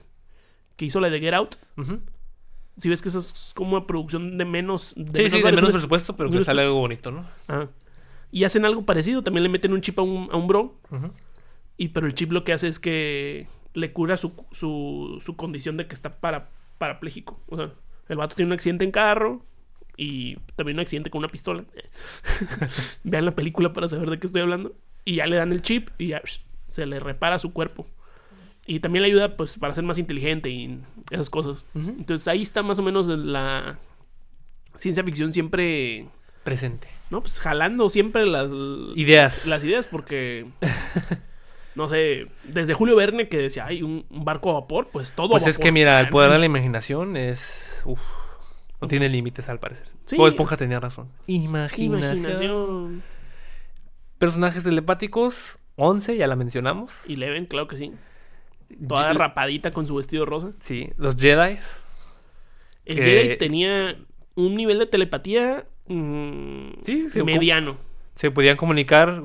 que 0.77 0.85
hizo 0.87 1.01
la 1.01 1.11
de 1.11 1.19
Get 1.21 1.35
Out. 1.35 1.57
Si 2.77 2.89
ves 2.89 3.03
que 3.03 3.09
esa 3.11 3.19
es 3.21 3.53
como 3.55 3.77
una 3.77 3.87
producción 3.87 4.37
de 4.37 4.45
menos. 4.45 4.95
De 4.97 5.25
Sí, 5.25 5.37
sí, 5.37 5.43
de 5.43 5.53
menos 5.53 5.71
presupuesto, 5.71 6.17
pero 6.17 6.29
que 6.29 6.35
menos- 6.37 6.47
sale 6.47 6.63
algo 6.63 6.75
bonito, 6.81 7.13
¿no? 7.13 7.25
Ajá. 7.47 7.69
Y 8.35 8.43
hacen 8.43 8.65
algo 8.65 8.85
parecido. 8.85 9.23
También 9.23 9.45
le 9.45 9.49
meten 9.49 9.73
un 9.73 9.81
chip 9.81 9.97
a 9.97 10.03
un, 10.03 10.29
a 10.33 10.37
un 10.37 10.49
bro. 10.49 10.77
Y 11.77 11.89
pero 11.89 12.09
el 12.09 12.15
chip 12.15 12.33
lo 12.33 12.43
que 12.43 12.53
hace 12.53 12.67
es 12.67 12.81
que 12.81 13.47
le 13.75 13.93
cura 13.93 14.17
su, 14.17 14.33
su, 14.51 15.23
su 15.25 15.37
condición 15.37 15.77
de 15.77 15.87
que 15.87 15.95
está 15.95 16.19
para, 16.19 16.51
parapléjico. 16.79 17.41
O 17.47 17.57
sea, 17.57 17.73
el 18.09 18.17
vato 18.17 18.35
tiene 18.35 18.49
un 18.49 18.55
accidente 18.55 18.83
en 18.83 18.91
carro 18.91 19.45
y 19.97 20.35
también 20.57 20.79
un 20.79 20.81
accidente 20.81 21.11
con 21.11 21.21
una 21.21 21.29
pistola. 21.29 21.65
Vean 23.05 23.25
la 23.25 23.37
película 23.37 23.73
para 23.73 23.87
saber 23.87 24.11
de 24.11 24.19
qué 24.19 24.27
estoy 24.27 24.43
hablando. 24.43 24.75
Y 25.05 25.15
ya 25.17 25.27
le 25.27 25.37
dan 25.37 25.53
el 25.53 25.63
chip 25.63 25.91
y 25.97 26.09
ya 26.09 26.23
se 26.67 26.87
le 26.87 26.99
repara 26.99 27.39
su 27.39 27.53
cuerpo. 27.53 27.87
Y 28.67 28.81
también 28.81 29.03
le 29.05 29.11
ayuda 29.11 29.37
pues 29.37 29.57
para 29.59 29.75
ser 29.75 29.85
más 29.85 29.99
inteligente 29.99 30.51
y 30.51 30.81
esas 31.13 31.31
cosas. 31.31 31.65
Entonces 31.77 32.27
ahí 32.27 32.43
está 32.43 32.65
más 32.65 32.81
o 32.81 32.83
menos 32.83 33.07
la 33.07 33.79
ciencia 34.77 35.05
ficción 35.05 35.33
siempre, 35.33 36.09
Presente. 36.43 36.89
¿No? 37.11 37.21
Pues 37.21 37.39
jalando 37.39 37.89
siempre 37.91 38.27
las, 38.27 38.51
Ideas. 38.97 39.47
las 39.47 39.63
ideas 39.65 39.89
porque 39.89 40.45
no 41.75 41.89
sé 41.89 42.27
desde 42.45 42.75
Julio 42.75 42.97
Verne 42.97 43.29
que 43.29 43.37
decía 43.39 43.67
hay 43.67 43.83
un, 43.83 44.07
un 44.11 44.25
barco 44.25 44.51
a 44.51 44.55
vapor 44.55 44.89
pues 44.93 45.13
todo 45.15 45.27
a 45.27 45.31
Pues 45.31 45.47
es 45.47 45.57
vapor". 45.57 45.65
que 45.65 45.73
mira, 45.73 46.01
el 46.01 46.07
Ah, 46.07 46.11
poder 46.11 46.31
de 46.31 46.39
la 46.39 46.47
imaginación 46.47 47.17
es... 47.17 47.83
Uf, 47.85 48.01
no 48.81 48.89
tiene 48.89 49.09
límites 49.09 49.49
al 49.49 49.59
parecer. 49.61 49.87
Sí. 50.05 50.17
Bob 50.17 50.29
Esponja 50.29 50.57
tenía 50.57 50.79
razón. 50.81 51.09
Imaginación. 51.27 51.99
imaginación 52.19 53.03
Personajes 54.19 54.63
telepáticos, 54.65 55.59
11, 55.77 56.17
ya 56.17 56.27
la 56.27 56.37
mencionamos. 56.37 56.93
y 57.07 57.17
Leven 57.17 57.47
claro 57.47 57.67
que 57.69 57.77
sí 57.77 57.93
toda 58.89 59.13
rapadita 59.13 59.71
con 59.71 59.87
su 59.87 59.95
vestido 59.97 60.25
rosa 60.25 60.53
Sí, 60.59 60.91
los 60.97 61.17
Jedi. 61.17 61.59
el 62.87 62.97
Que- 62.97 63.03
Jedi 63.05 63.37
tenía 63.37 63.97
un 64.35 64.55
nivel 64.57 64.79
de 64.79 64.87
telepatía 64.87 65.67
mm, 65.87 66.83
Sí, 66.83 67.09
sí, 67.09 67.23
mediano 67.23 67.75
Se 68.15 68.31
podían 68.31 68.57
comunicar, 68.57 69.23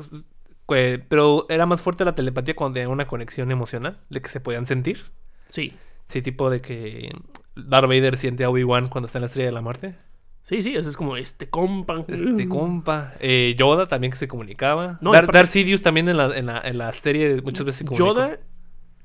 que- 0.67 1.03
pero 1.07 1.45
era 1.49 1.65
más 1.65 1.81
fuerte 1.81 2.05
la 2.05 2.15
telepatía 2.15 2.55
cuando 2.55 2.75
tenían 2.75 2.91
una 2.91 3.07
conexión 3.07 3.51
emocional, 3.51 3.99
de 4.09 4.21
que 4.21 4.29
se 4.29 4.39
podían 4.39 4.65
sentir. 4.65 5.05
sí 5.49 5.73
Sí, 6.07 6.23
tipo 6.23 6.49
de 6.49 6.59
que 6.59 7.11
Darth 7.55 7.87
Vader 7.87 8.17
siente 8.17 8.43
a 8.43 8.49
Obi-Wan 8.49 8.89
cuando 8.89 9.05
está 9.05 9.19
en 9.19 9.21
la 9.21 9.27
Estrella 9.27 9.49
de 9.49 9.53
la 9.53 9.61
Muerte. 9.61 9.95
sí 10.41 10.61
sí 10.63 10.75
eso 10.75 10.89
es 10.89 10.97
como 10.97 11.17
este 11.17 11.49
compa 11.49 12.03
Este 12.07 12.47
compa. 12.49 13.13
Eh, 13.19 13.53
Yoda 13.57 13.87
también 13.87 14.09
que 14.11 14.17
se 14.17 14.27
comunicaba. 14.27 14.97
No, 15.01 15.11
Dar- 15.11 15.31
Darth 15.31 15.51
Sidious 15.51 15.83
también 15.83 16.09
en 16.09 16.17
la, 16.17 16.35
en, 16.35 16.47
la, 16.47 16.59
en 16.63 16.77
la 16.79 16.91
serie 16.93 17.41
muchas 17.43 17.63
veces 17.65 17.79
se 17.79 17.85
comunicó. 17.85 18.07
Yoda, 18.15 18.39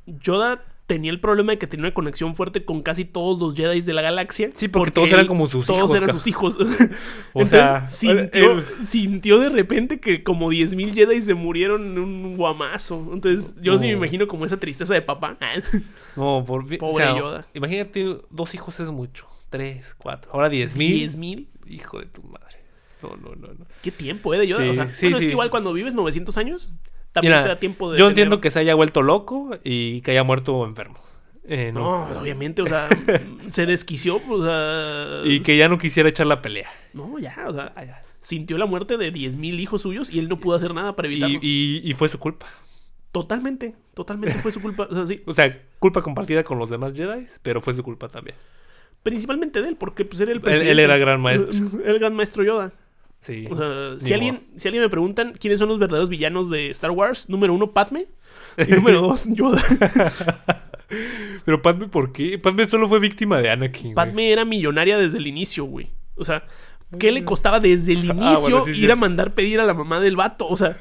Yoda 0.07 0.65
tenía 0.87 1.11
el 1.11 1.18
problema 1.20 1.53
de 1.53 1.59
que 1.59 1.66
tenía 1.66 1.85
una 1.87 1.95
conexión 1.95 2.35
fuerte 2.35 2.64
con 2.64 2.82
casi 2.82 3.05
todos 3.07 3.41
los 3.41 3.55
Jedi 3.55 3.80
de 3.80 3.93
la 3.95 4.03
galaxia. 4.03 4.51
Sí, 4.55 4.68
porque 4.68 4.91
todos 4.91 5.11
eran 5.11 5.26
como 5.26 5.49
sus 5.49 5.64
todos 5.66 5.78
hijos, 5.78 5.91
eran 5.93 6.01
cabrón. 6.09 6.20
sus 6.20 6.26
hijos. 6.26 6.59
O 7.32 7.41
Entonces, 7.41 7.49
sea, 7.51 7.89
sintió, 7.89 8.53
él- 8.53 8.64
sintió 8.82 9.39
de 9.39 9.49
repente 9.49 9.99
que 9.99 10.22
como 10.22 10.51
10.000 10.53 10.93
Jedi 10.95 11.20
se 11.22 11.35
murieron 11.35 11.82
en 11.93 11.99
un 11.99 12.37
guamazo. 12.37 13.11
Entonces, 13.12 13.55
yo 13.61 13.78
sí 13.78 13.87
me 13.87 13.93
No. 13.93 13.99
imagino 13.99 14.26
como 14.28 14.45
esa 14.47 14.59
tristeza 14.59 14.93
de 14.95 15.03
papá. 15.03 15.37
No, 16.16 16.45
por 16.47 16.62
Pobre 16.64 16.78
o 16.80 16.97
sea, 16.97 17.16
Yoda. 17.18 17.47
Imagínate, 17.55 18.18
dos 18.30 18.55
hijos 18.55 18.78
es 18.78 18.89
mucho. 18.89 19.26
Tres, 19.51 19.95
cuatro. 19.99 20.32
Ahora 20.32 20.49
diez 20.49 20.76
mil. 20.76 21.09
10.000. 21.11 21.47
Hijo 21.68 21.99
de 21.99 22.07
tu 22.07 22.22
madre. 22.22 22.59
No, 23.03 23.16
no, 23.16 23.35
no, 23.35 23.49
no. 23.49 23.66
¿Qué 23.82 23.91
tiempo, 23.91 24.32
eh, 24.35 24.39
de 24.39 24.47
Yoda? 24.47 24.62
Sí, 24.62 24.68
o 24.68 24.74
sea, 24.74 24.89
sí, 24.89 25.07
bueno, 25.07 25.18
es 25.18 25.24
que 25.26 25.30
igual 25.32 25.51
cuando 25.51 25.72
vives 25.72 25.95
900 25.95 26.37
años, 26.39 26.72
también 27.15 27.33
Mira, 27.33 27.43
te 27.45 27.49
da 27.49 27.59
tiempo 27.59 27.91
de. 27.91 27.97
Yo 27.99 28.05
tener- 28.05 28.11
entiendo 28.11 28.41
que 28.43 28.51
se 28.51 28.59
haya 28.59 28.75
vuelto 28.75 29.01
loco 29.01 29.57
y 29.65 30.03
que 30.03 30.11
haya 30.11 30.23
muerto 30.25 30.67
enfermo. 30.67 30.99
Eh, 31.47 31.71
No, 31.73 32.09
no. 32.09 32.21
obviamente, 32.21 32.61
o 32.61 32.67
sea, 32.67 32.89
se 33.49 33.65
desquició, 33.67 34.21
o 34.29 34.45
sea. 34.45 35.23
Y 35.25 35.41
que 35.41 35.57
ya 35.57 35.69
no 35.71 35.79
quisiera 35.79 36.09
echar 36.09 36.27
la 36.27 36.43
pelea. 36.43 36.69
No, 36.93 37.19
ya, 37.19 37.37
o 37.47 37.53
sea, 37.55 37.73
sintió 38.21 38.59
la 38.59 38.67
muerte 38.67 38.97
de 38.99 39.12
10.000 39.12 39.61
hijos 39.61 39.83
suyos 39.83 40.11
y 40.11 40.19
él 40.19 40.29
no 40.29 40.41
pudo 40.41 40.57
hacer 40.57 40.75
nada 40.75 40.95
para 40.97 41.09
evitarlo. 41.09 41.39
y- 41.41 41.81
y 41.85 41.95
fue 41.95 42.09
su 42.11 42.19
culpa. 42.19 42.47
Totalmente, 43.12 43.75
totalmente 43.95 44.39
fue 44.41 44.51
su 44.51 44.61
culpa. 44.61 44.89
O 44.91 44.95
sea, 44.95 45.07
sí, 45.07 45.21
O 45.27 45.35
sea, 45.35 45.57
culpa 45.79 46.03
compartida 46.03 46.43
con 46.43 46.59
los 46.59 46.69
demás 46.71 46.97
Jedi, 46.97 47.27
pero 47.43 47.61
fue 47.61 47.75
su 47.75 47.83
culpa 47.83 48.09
también. 48.09 48.37
principalmente 49.03 49.61
de 49.62 49.69
él, 49.69 49.77
porque 49.77 50.05
pues 50.07 50.19
era 50.21 50.33
el 50.33 50.39
Él- 50.39 50.43
presidente. 50.43 50.73
él 50.73 50.81
era 50.81 50.97
gran 50.97 51.21
maestro. 51.21 51.53
Era 51.83 51.91
el 51.93 51.99
gran 51.99 52.15
maestro 52.17 52.43
Yoda. 52.43 52.73
Sí. 53.25 53.45
O 53.51 53.57
sea, 53.57 53.95
si 53.99 54.12
alguien, 54.12 54.43
si 54.57 54.68
alguien 54.68 54.85
me 54.85 54.91
preguntan 54.91 55.33
quiénes 55.41 55.59
son 55.59 55.68
los 55.70 55.79
verdaderos 55.79 56.11
villanos 56.11 56.51
de 56.51 56.68
Star 56.70 56.91
Wars, 56.91 57.31
número 57.31 57.55
uno, 57.55 57.72
Padme. 57.72 58.07
Y 58.59 58.70
número 58.72 59.01
dos, 59.01 59.27
Yoda. 59.33 59.62
Pero 61.45 61.62
Padme, 61.62 61.89
¿por 61.89 62.12
qué? 62.12 62.39
Padme 62.39 62.68
solo 62.68 62.89
fue 62.89 62.99
víctima 63.01 63.41
de 63.41 63.51
Anakin. 63.51 63.83
güey. 63.83 63.95
Padme 63.95 64.31
era 64.31 64.45
millonaria 64.45 64.99
desde 64.99 65.18
el 65.18 65.27
inicio, 65.27 65.64
güey. 65.64 65.89
O 66.16 66.25
sea, 66.25 66.45
¿qué 66.99 67.11
le 67.12 67.25
costaba 67.25 67.61
desde 67.61 67.93
el 67.93 68.11
Ah, 68.11 68.14
inicio 68.14 68.41
bueno, 68.59 68.64
sí, 68.66 68.70
ir 68.72 68.77
sí. 68.87 68.91
a 68.91 68.97
mandar 68.97 69.33
pedir 69.35 69.59
a 69.61 69.64
la 69.64 69.75
mamá 69.75 70.01
del 70.01 70.16
vato? 70.16 70.47
O 70.47 70.57
sea, 70.57 70.77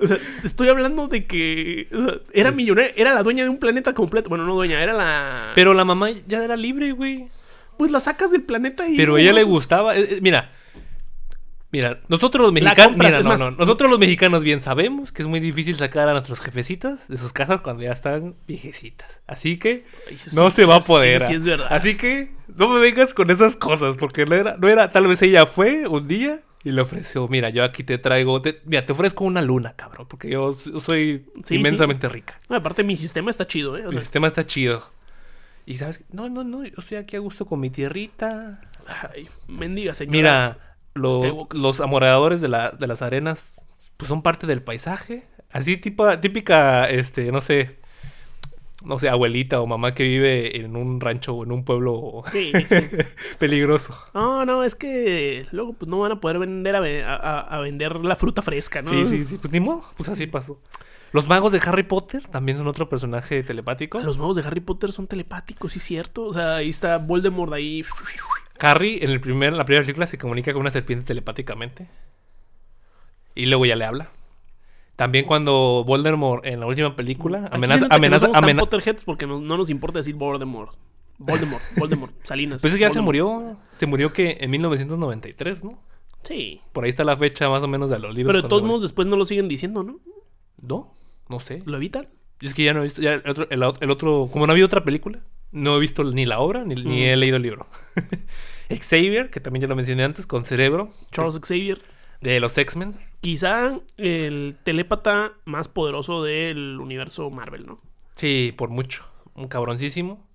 o 0.00 0.06
sea, 0.06 0.18
estoy 0.44 0.68
hablando 0.68 1.08
de 1.08 1.26
que 1.26 1.88
o 1.92 2.04
sea, 2.04 2.14
era 2.32 2.50
millonaria, 2.52 2.92
era 2.96 3.14
la 3.14 3.22
dueña 3.22 3.44
de 3.44 3.50
un 3.50 3.58
planeta 3.58 3.94
completo. 3.94 4.28
Bueno, 4.28 4.44
no 4.44 4.54
dueña, 4.54 4.82
era 4.82 4.92
la. 4.92 5.52
Pero 5.54 5.74
la 5.74 5.84
mamá 5.84 6.10
ya 6.26 6.44
era 6.44 6.56
libre, 6.56 6.92
güey. 6.92 7.28
pues 7.78 7.90
la 7.90 8.00
sacas 8.00 8.30
del 8.30 8.42
planeta 8.42 8.86
y. 8.88 8.96
Pero 8.96 9.16
a 9.16 9.20
ella 9.20 9.32
le 9.32 9.40
no 9.42 9.48
gustaba. 9.48 9.96
eh, 9.96 10.06
eh, 10.10 10.18
mira. 10.22 10.52
Mira, 11.76 12.00
nosotros 12.08 12.42
los 12.42 12.52
mexicanos. 12.52 12.96
Mira, 12.96 13.20
no, 13.20 13.28
más- 13.28 13.38
no, 13.40 13.50
nosotros 13.50 13.90
los 13.90 13.98
mexicanos 13.98 14.42
bien 14.42 14.60
sabemos 14.62 15.12
que 15.12 15.22
es 15.22 15.28
muy 15.28 15.40
difícil 15.40 15.76
sacar 15.76 16.08
a 16.08 16.12
nuestros 16.12 16.40
jefecitas 16.40 17.06
de 17.08 17.18
sus 17.18 17.32
casas 17.32 17.60
cuando 17.60 17.82
ya 17.82 17.92
están 17.92 18.34
viejecitas. 18.48 19.20
Así 19.26 19.58
que 19.58 19.84
eso 20.08 20.30
no 20.34 20.48
sí, 20.50 20.56
se 20.56 20.64
va 20.64 20.76
a 20.76 20.80
poder. 20.80 21.22
eso 21.22 21.30
sí 21.30 21.34
es 21.36 21.44
verdad. 21.44 21.66
Así 21.70 21.96
que 21.96 22.30
no 22.56 22.68
me 22.70 22.80
vengas 22.80 23.12
con 23.12 23.30
esas 23.30 23.56
cosas, 23.56 23.96
porque 23.98 24.24
no 24.24 24.34
era, 24.34 24.56
no 24.56 24.68
era, 24.68 24.90
tal 24.90 25.06
vez 25.06 25.20
ella 25.20 25.44
fue 25.44 25.86
un 25.86 26.08
día 26.08 26.40
y 26.64 26.70
le 26.72 26.80
ofreció, 26.80 27.28
mira, 27.28 27.50
yo 27.50 27.62
aquí 27.62 27.84
te 27.84 27.98
traigo, 27.98 28.40
te- 28.42 28.60
mira, 28.64 28.84
te 28.86 28.92
ofrezco 28.92 29.24
una 29.24 29.42
luna, 29.42 29.74
cabrón, 29.76 30.06
porque 30.08 30.30
yo 30.30 30.56
soy 30.80 31.26
Sí, 31.44 31.56
inmensamente 31.56 32.08
rica. 32.08 32.40
No, 32.48 32.56
aparte, 32.56 32.82
mi 32.84 32.96
sistema 32.96 33.30
está 33.30 33.46
chido, 33.46 33.76
¿eh? 33.76 33.82
O 33.86 33.90
Mi 33.90 33.92
sea, 33.92 34.00
sistema 34.00 34.26
está 34.26 34.46
chido. 34.46 34.82
Y 35.68 35.78
sabes, 35.78 36.04
no, 36.12 36.28
no, 36.28 36.44
no, 36.44 36.64
yo 36.64 36.74
estoy 36.78 36.96
aquí 36.96 37.16
a 37.16 37.18
gusto 37.18 37.44
con 37.44 37.58
mi 37.60 37.70
tierrita. 37.70 38.60
ay, 39.12 39.26
mendiga 39.48 39.94
señora. 39.94 40.12
Mira, 40.16 40.58
lo- 40.96 41.16
Skywalker. 41.16 41.58
los 41.58 41.80
amoradores 41.80 42.40
de, 42.40 42.48
la- 42.48 42.70
de 42.70 42.86
las 42.86 43.02
arenas, 43.02 43.54
pues 43.96 44.08
son 44.08 44.22
parte 44.22 44.46
del 44.46 44.62
paisaje. 44.62 45.26
Así 45.50 45.76
tipo, 45.76 46.18
típica, 46.18 46.88
este, 46.90 47.30
no 47.32 47.40
sé, 47.40 47.78
no 48.84 48.98
sé, 48.98 49.08
abuelita 49.08 49.60
o 49.60 49.66
mamá 49.66 49.94
que 49.94 50.04
vive 50.04 50.58
en 50.60 50.76
un 50.76 51.00
rancho 51.00 51.34
o 51.34 51.44
en 51.44 51.50
un 51.52 51.64
pueblo 51.64 52.22
Sí, 52.32 52.52
sí. 52.68 52.76
peligroso. 53.38 53.98
No, 54.14 54.44
no, 54.44 54.62
es 54.64 54.74
que 54.74 55.46
luego 55.52 55.72
pues 55.72 55.90
no 55.90 55.98
van 56.00 56.12
a 56.12 56.20
poder 56.20 56.38
vender 56.38 56.76
a, 56.76 56.80
ve- 56.80 57.04
a- 57.04 57.14
a- 57.16 57.40
a 57.40 57.60
vender 57.60 57.96
la 57.96 58.16
fruta 58.16 58.42
fresca, 58.42 58.82
¿no? 58.82 58.90
Sí, 58.90 59.04
sí, 59.04 59.24
sí, 59.24 59.38
pues 59.38 59.52
ni 59.52 59.60
modo, 59.60 59.84
pues 59.96 60.08
así 60.08 60.26
pasó. 60.26 60.60
Los 61.12 61.26
magos 61.28 61.52
de 61.52 61.60
Harry 61.64 61.84
Potter 61.84 62.26
también 62.28 62.58
son 62.58 62.66
otro 62.66 62.88
personaje 62.88 63.42
telepático. 63.42 64.00
Los 64.00 64.18
nuevos 64.18 64.36
de 64.36 64.42
Harry 64.42 64.60
Potter 64.60 64.92
son 64.92 65.06
telepáticos, 65.06 65.72
sí, 65.72 65.80
cierto. 65.80 66.24
O 66.24 66.32
sea, 66.32 66.56
ahí 66.56 66.68
está 66.68 66.98
Voldemort 66.98 67.52
ahí. 67.54 67.82
Harry 68.60 68.98
en 69.02 69.10
el 69.10 69.20
primer, 69.20 69.52
la 69.52 69.64
primera 69.64 69.82
película 69.84 70.06
se 70.06 70.18
comunica 70.18 70.52
con 70.52 70.60
una 70.60 70.70
serpiente 70.70 71.04
telepáticamente. 71.06 71.86
Y 73.34 73.46
luego 73.46 73.66
ya 73.66 73.76
le 73.76 73.84
habla. 73.84 74.10
También 74.96 75.26
cuando 75.26 75.84
Voldemort 75.86 76.46
en 76.46 76.60
la 76.60 76.66
última 76.66 76.96
película 76.96 77.48
amenaza, 77.52 77.86
se 77.86 77.94
amenaza, 77.94 78.28
no 78.28 78.32
somos 78.32 78.34
tan 78.34 78.44
amena- 78.44 78.60
Potterheads 78.62 79.04
porque 79.04 79.26
no, 79.26 79.40
no 79.40 79.56
nos 79.58 79.68
importa 79.68 79.98
decir 79.98 80.14
Voldemort. 80.14 80.74
Voldemort, 81.18 81.62
Voldemort, 81.76 82.12
Salinas. 82.24 82.62
Pues 82.62 82.72
eso 82.72 82.80
ya 82.80 82.88
se 82.90 83.00
Voldemort. 83.00 83.34
murió. 83.42 83.56
Se 83.78 83.86
murió 83.86 84.12
que 84.12 84.38
en 84.40 84.50
1993, 84.50 85.64
¿no? 85.64 85.78
Sí. 86.22 86.62
Por 86.72 86.84
ahí 86.84 86.90
está 86.90 87.04
la 87.04 87.16
fecha 87.16 87.48
más 87.50 87.62
o 87.62 87.68
menos 87.68 87.90
de 87.90 87.98
los 87.98 88.14
libros. 88.14 88.32
Pero 88.32 88.42
de 88.42 88.48
todos 88.48 88.62
modos 88.62 88.82
después 88.82 89.06
no 89.06 89.16
lo 89.16 89.26
siguen 89.26 89.48
diciendo, 89.48 89.82
¿no? 89.82 90.00
No, 90.62 90.92
no 91.28 91.40
sé. 91.40 91.62
¿Lo 91.66 91.76
evitan? 91.76 92.08
Es 92.40 92.54
que 92.54 92.64
ya 92.64 92.72
no 92.72 92.80
he 92.80 92.84
visto. 92.84 93.02
Ya 93.02 93.12
el, 93.14 93.28
otro, 93.28 93.46
el, 93.50 93.62
el 93.80 93.90
otro. 93.90 94.28
Como 94.32 94.46
no 94.46 94.52
había 94.52 94.64
otra 94.64 94.82
película, 94.82 95.20
no 95.56 95.76
he 95.76 95.80
visto 95.80 96.04
ni 96.04 96.24
la 96.26 96.38
obra 96.40 96.64
ni, 96.64 96.74
ni 96.76 96.82
Mm. 96.82 97.02
he 97.02 97.16
leído 97.16 97.36
el 97.36 97.42
libro. 97.42 97.66
Xavier, 98.80 99.30
que 99.30 99.40
también 99.40 99.62
ya 99.62 99.68
lo 99.68 99.76
mencioné 99.76 100.04
antes, 100.04 100.26
con 100.26 100.44
cerebro. 100.44 100.92
Charles 101.12 101.38
Xavier. 101.40 101.78
De 102.20 102.40
los 102.40 102.56
X-Men. 102.56 102.94
Quizá 103.20 103.78
el 103.96 104.56
telépata 104.64 105.32
más 105.44 105.68
poderoso 105.68 106.22
del 106.24 106.78
universo 106.80 107.30
Marvel, 107.30 107.66
¿no? 107.66 107.80
Sí, 108.14 108.54
por 108.56 108.70
mucho. 108.70 109.04
Un 109.34 109.48
cabroncísimo. 109.48 110.26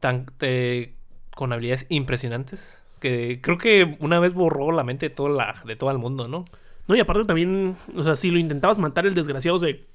Tan, 0.00 0.26
eh, 0.40 0.94
con 1.36 1.52
habilidades 1.52 1.86
impresionantes. 1.90 2.82
Que 2.98 3.40
creo 3.42 3.58
que 3.58 3.96
una 4.00 4.20
vez 4.20 4.32
borró 4.32 4.72
la 4.72 4.84
mente 4.84 5.08
de 5.08 5.14
todo, 5.14 5.28
la, 5.28 5.54
de 5.64 5.76
todo 5.76 5.90
el 5.90 5.98
mundo, 5.98 6.28
¿no? 6.28 6.44
No, 6.88 6.96
y 6.96 7.00
aparte 7.00 7.24
también, 7.24 7.76
o 7.94 8.02
sea, 8.02 8.16
si 8.16 8.30
lo 8.30 8.38
intentabas 8.38 8.78
matar, 8.78 9.06
el 9.06 9.14
desgraciado 9.14 9.58
se. 9.58 9.86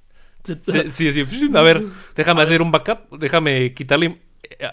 se- 0.44 0.90
Sí, 0.92 1.12
sí, 1.12 1.26
sí. 1.26 1.50
A 1.54 1.62
ver, 1.62 1.84
déjame 2.16 2.42
hacer 2.44 2.62
un 2.62 2.72
backup. 2.72 3.18
Déjame 3.18 3.74
quitarle 3.74 4.22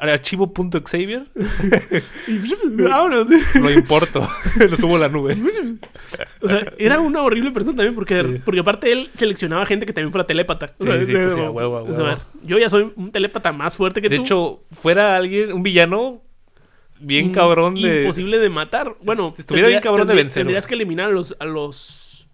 archivo.xavier. 0.01 1.27
Vámonos. 2.65 3.27
Lo 3.61 3.71
importo. 3.71 4.29
Lo 4.59 4.77
subo 4.77 4.97
a 4.97 5.01
la 5.01 5.09
nube. 5.09 5.37
O 6.41 6.49
sea, 6.49 6.73
era 6.79 7.01
una 7.01 7.23
horrible 7.23 7.51
persona 7.51 7.77
también 7.77 7.95
porque, 7.95 8.23
Sí. 8.23 8.41
porque 8.45 8.61
aparte 8.61 8.93
él 8.93 9.11
seleccionaba 9.13 9.67
gente 9.67 9.87
que 9.87 9.93
también 9.93 10.11
fuera 10.13 10.27
telépata. 10.27 10.75
O 10.79 10.85
sea, 10.85 11.05
sí, 11.05 11.13
de- 11.13 11.25
pues 11.27 11.35
huevo, 11.37 11.85
o 11.89 11.97
sea, 11.97 12.19
yo 12.43 12.59
ya 12.59 12.71
soy 12.71 12.93
un 12.97 13.11
telépata 13.13 13.53
más 13.53 13.77
fuerte 13.77 14.01
que 14.03 14.09
De 14.09 14.17
tú. 14.17 14.23
hecho, 14.23 14.63
fuera 14.73 15.17
alguien, 15.17 15.53
un 15.53 15.63
villano 15.63 16.23
bien 17.01 17.27
In- 17.27 17.33
cabrón 17.33 17.75
de. 17.75 18.03
Imposible 18.03 18.39
de 18.39 18.51
matar. 18.51 18.97
Bueno, 19.03 19.35
Estuviera 19.37 19.69
bien 19.69 19.81
cabrón 19.81 20.07
de 20.07 20.15
vencer, 20.15 20.41
Tendrías 20.43 20.67
que 20.67 20.75
eliminar 20.75 21.11
a 21.11 21.13
los, 21.13 21.37
a 21.39 21.45
los. 21.45 22.27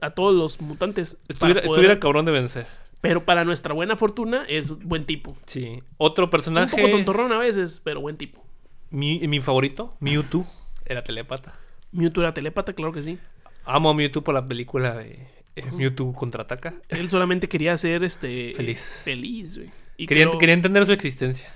a 0.00 0.10
todos 0.10 0.34
los 0.34 0.60
mutantes. 0.60 1.18
Estuviera, 1.28 1.60
poder- 1.62 1.72
estuviera 1.72 2.00
cabrón 2.00 2.24
de 2.24 2.32
vencer. 2.32 2.66
Pero 3.08 3.24
para 3.24 3.44
nuestra 3.44 3.72
buena 3.74 3.96
fortuna 3.96 4.44
es 4.48 4.70
buen 4.70 5.04
tipo. 5.04 5.36
Sí. 5.46 5.82
Otro 5.98 6.24
Un 6.24 6.30
personaje. 6.30 6.76
poco 6.76 6.90
tontorrón 6.90 7.32
a 7.32 7.38
veces, 7.38 7.80
pero 7.84 8.00
buen 8.00 8.16
tipo. 8.16 8.44
Mi, 8.90 9.18
mi 9.28 9.40
favorito, 9.40 9.94
Mewtwo, 10.00 10.46
era 10.86 11.04
telépata. 11.04 11.54
Mewtwo 11.92 12.22
era 12.22 12.32
telépata, 12.34 12.72
claro 12.72 12.92
que 12.92 13.02
sí. 13.02 13.18
Amo 13.64 13.90
a 13.90 13.94
Mewtwo 13.94 14.22
por 14.22 14.34
la 14.34 14.46
película 14.46 14.94
de 14.94 15.26
eh, 15.56 15.64
Mewtwo 15.72 16.12
contraataca. 16.14 16.74
Él 16.88 17.08
solamente 17.10 17.48
quería 17.48 17.76
ser 17.78 18.04
este 18.04 18.52
Feliz. 18.56 19.00
Feliz, 19.04 19.56
güey. 19.58 19.70
Y, 19.96 20.06
Quería, 20.06 20.26
creo- 20.26 20.38
quería 20.38 20.54
entender 20.54 20.86
su 20.86 20.92
existencia. 20.92 21.52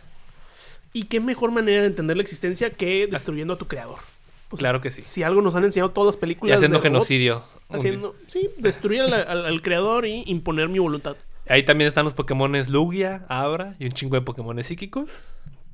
y 0.92 1.04
qué 1.04 1.20
mejor 1.20 1.50
manera 1.50 1.80
de 1.82 1.86
entender 1.88 2.16
la 2.16 2.22
existencia 2.22 2.70
que 2.70 3.06
destruyendo 3.06 3.54
a 3.54 3.58
tu 3.58 3.66
creador. 3.66 3.98
Claro 4.56 4.80
que 4.80 4.90
sí. 4.90 5.02
Si 5.02 5.22
algo 5.22 5.42
nos 5.42 5.54
han 5.54 5.64
enseñado 5.64 5.90
todas 5.90 6.06
las 6.14 6.16
Y 6.16 6.20
películas. 6.20 6.56
haciendo 6.56 6.78
de 6.80 6.88
robots, 6.88 7.06
genocidio. 7.08 7.42
Haciendo, 7.68 8.14
sí, 8.28 8.48
destruir 8.56 9.02
al, 9.02 9.12
al- 9.12 9.44
al 9.46 9.60
creador 9.62 10.06
y 10.06 10.22
imponer 10.26 10.68
mi 10.70 10.78
voluntad. 10.78 11.16
Ahí 11.48 11.62
también 11.64 11.88
están 11.88 12.04
los 12.04 12.14
Pokémones 12.14 12.68
Lugia, 12.68 13.24
Abra 13.28 13.74
y 13.78 13.86
un 13.86 13.92
chingo 13.92 14.14
de 14.16 14.22
Pokémones 14.22 14.66
psíquicos. 14.66 15.10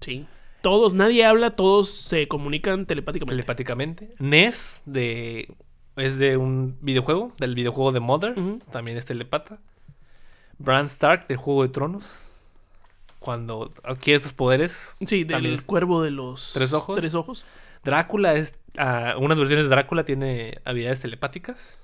Sí. 0.01 0.27
Todos, 0.63 0.95
nadie 0.95 1.25
habla, 1.25 1.51
todos 1.57 1.91
se 1.91 2.27
comunican 2.29 2.87
telepáticamente. 2.87 3.35
Telepáticamente. 3.35 4.15
Ness 4.19 4.83
de. 4.87 5.55
Es 5.97 6.19
de 6.19 6.37
un 6.37 6.77
videojuego, 6.81 7.33
del 7.39 7.55
videojuego 7.55 7.93
de 7.93 8.01
Mother. 8.01 8.35
También 8.73 8.97
es 8.97 9.05
telepata. 9.05 9.59
Bran 10.59 10.87
Stark 10.87 11.27
del 11.29 11.37
Juego 11.37 11.63
de 11.63 11.69
Tronos. 11.69 12.29
Cuando 13.19 13.73
adquiere 13.85 14.17
estos 14.17 14.33
poderes. 14.33 14.97
sí, 15.07 15.25
del 15.25 15.47
es- 15.47 15.63
cuervo 15.63 16.03
de 16.03 16.11
los 16.11 16.53
¿Tres 16.53 16.73
ojos? 16.73 16.99
Tres 16.99 17.15
ojos. 17.15 17.47
Drácula 17.85 18.35
es. 18.35 18.57
ah, 18.77 19.15
unas 19.19 19.39
versiones 19.39 19.65
de 19.67 19.71
Drácula 19.71 20.05
tiene 20.05 20.59
habilidades 20.65 21.01
telepáticas. 21.01 21.81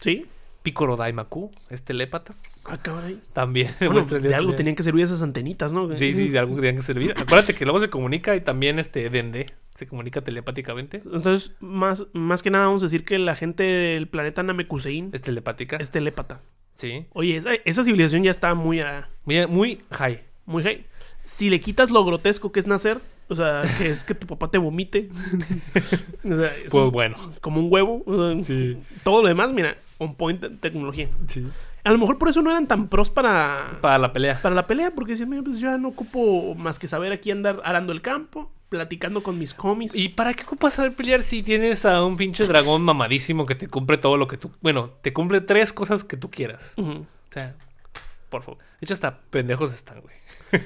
Sí. 0.00 0.26
Piccolo 0.62 0.96
Daimaku 0.96 1.50
es 1.70 1.84
telépata. 1.84 2.34
Ah, 2.66 2.78
cabrón. 2.80 3.20
También. 3.32 3.68
Bueno, 3.78 3.94
muestra 3.94 4.18
pues, 4.18 4.30
de 4.30 4.34
algo 4.34 4.54
tenían 4.54 4.74
que 4.76 4.82
servir 4.82 5.04
esas 5.04 5.20
antenitas, 5.22 5.72
¿no? 5.72 5.98
Sí, 5.98 6.14
sí, 6.14 6.28
de 6.28 6.38
algo 6.38 6.56
tenían 6.56 6.76
que 6.76 6.82
servir. 6.82 7.12
Acuérdate 7.16 7.54
que 7.54 7.64
luego 7.64 7.78
se 7.80 7.90
comunica 7.90 8.34
y 8.36 8.40
también 8.40 8.78
este 8.78 9.08
Dende 9.10 9.46
se 9.74 9.86
comunica 9.86 10.22
telepáticamente. 10.22 11.02
Entonces, 11.04 11.52
más, 11.60 12.06
más 12.12 12.42
que 12.42 12.50
nada 12.50 12.66
vamos 12.66 12.82
a 12.82 12.86
decir 12.86 13.04
que 13.04 13.18
la 13.18 13.34
gente 13.36 13.62
del 13.64 14.08
planeta 14.08 14.42
Namekusein 14.42 15.10
Es 15.12 15.20
telepática. 15.22 15.76
es 15.76 15.90
telépata. 15.90 16.40
Sí. 16.74 17.06
Oye, 17.12 17.36
esa, 17.36 17.50
esa 17.64 17.84
civilización 17.84 18.22
ya 18.22 18.30
está 18.30 18.54
muy, 18.54 18.80
a- 18.80 19.08
Muy, 19.24 19.46
muy 19.46 19.80
high. 19.90 20.20
muy 20.46 20.62
high. 20.62 20.86
Si 21.24 21.50
le 21.50 21.60
quitas 21.60 21.90
lo 21.90 22.04
grotesco 22.04 22.50
que 22.52 22.60
es 22.60 22.66
nacer, 22.66 23.00
o 23.28 23.34
sea, 23.34 23.62
que 23.78 23.90
es 23.90 24.04
que 24.04 24.14
tu 24.14 24.26
papá 24.26 24.50
te 24.50 24.58
vomite. 24.58 25.08
o 26.24 26.36
sea, 26.36 26.56
es 26.56 26.70
Pues 26.70 26.74
un- 26.74 26.90
bueno. 26.92 27.16
como 27.40 27.60
un 27.60 27.66
huevo. 27.70 28.02
o 28.06 28.32
sea, 28.32 28.42
Sí. 28.42 28.76
Todo 29.02 29.22
lo 29.22 29.28
demás, 29.28 29.52
mira, 29.52 29.76
on 29.98 30.14
point 30.14 30.42
tecnología. 30.60 31.08
Sí. 31.28 31.46
A 31.84 31.90
lo 31.90 31.98
mejor 31.98 32.16
por 32.18 32.28
eso 32.30 32.40
no 32.42 32.50
eran 32.50 32.66
tan 32.66 32.88
pros 32.88 33.10
para, 33.10 33.78
Para 33.82 33.98
la 33.98 34.12
pelea. 34.12 34.40
para 34.42 34.54
la 34.54 34.66
pelea, 34.66 34.92
porque 34.94 35.12
decían, 35.12 35.28
mira, 35.28 35.42
pues 35.42 35.58
yo 35.60 35.70
ya 35.70 35.76
no 35.78 35.88
ocupo 35.88 36.54
más 36.54 36.78
que 36.78 36.88
saber 36.88 37.12
aquí 37.12 37.30
andar 37.30 37.60
arando 37.64 37.92
el 37.92 38.00
campo, 38.00 38.50
platicando 38.70 39.22
con 39.22 39.38
mis 39.38 39.52
comis. 39.54 39.94
¿Y 39.94 40.08
para 40.08 40.32
qué 40.34 40.44
ocupas 40.44 40.74
saber 40.74 40.94
pelear 40.94 41.22
si 41.22 41.42
tienes 41.42 41.84
a 41.84 42.02
un 42.02 42.16
pinche 42.16 42.46
dragón 42.46 42.82
mamadísimo 42.82 43.44
que 43.46 43.54
te 43.54 43.68
cumple 43.68 43.98
todo 43.98 44.16
lo 44.16 44.26
que 44.28 44.38
tú... 44.38 44.50
Bueno, 44.62 44.90
te 45.02 45.12
cumple 45.12 45.42
tres 45.42 45.72
cosas 45.74 46.04
que 46.04 46.16
tú 46.16 46.30
quieras. 46.30 46.72
O 46.78 47.04
sea, 47.30 47.54
por 48.30 48.42
favor. 48.42 48.58
De 48.80 48.86
hecho, 48.86 48.94
hasta 48.94 49.18
pendejos 49.30 49.74
están, 49.74 50.00
güey. 50.00 50.14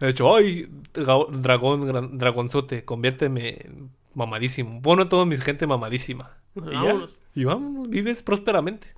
De 0.00 0.08
hecho, 0.10 0.34
ay, 0.36 0.68
dra- 0.94 1.28
dragón, 1.30 1.86
gran- 1.86 2.18
dragonzote, 2.18 2.84
conviérteme 2.84 3.48
en 3.64 3.90
mamadísimo. 4.14 4.80
Bueno, 4.80 5.02
a 5.04 5.08
toda 5.08 5.24
mi 5.24 5.36
gente 5.36 5.66
mamadísima. 5.66 6.32
Y, 6.54 6.60
ya. 6.60 6.82
Vámonos. 6.82 7.22
y 7.34 7.44
vámonos, 7.44 7.88
vives 7.88 8.22
prósperamente. 8.22 8.94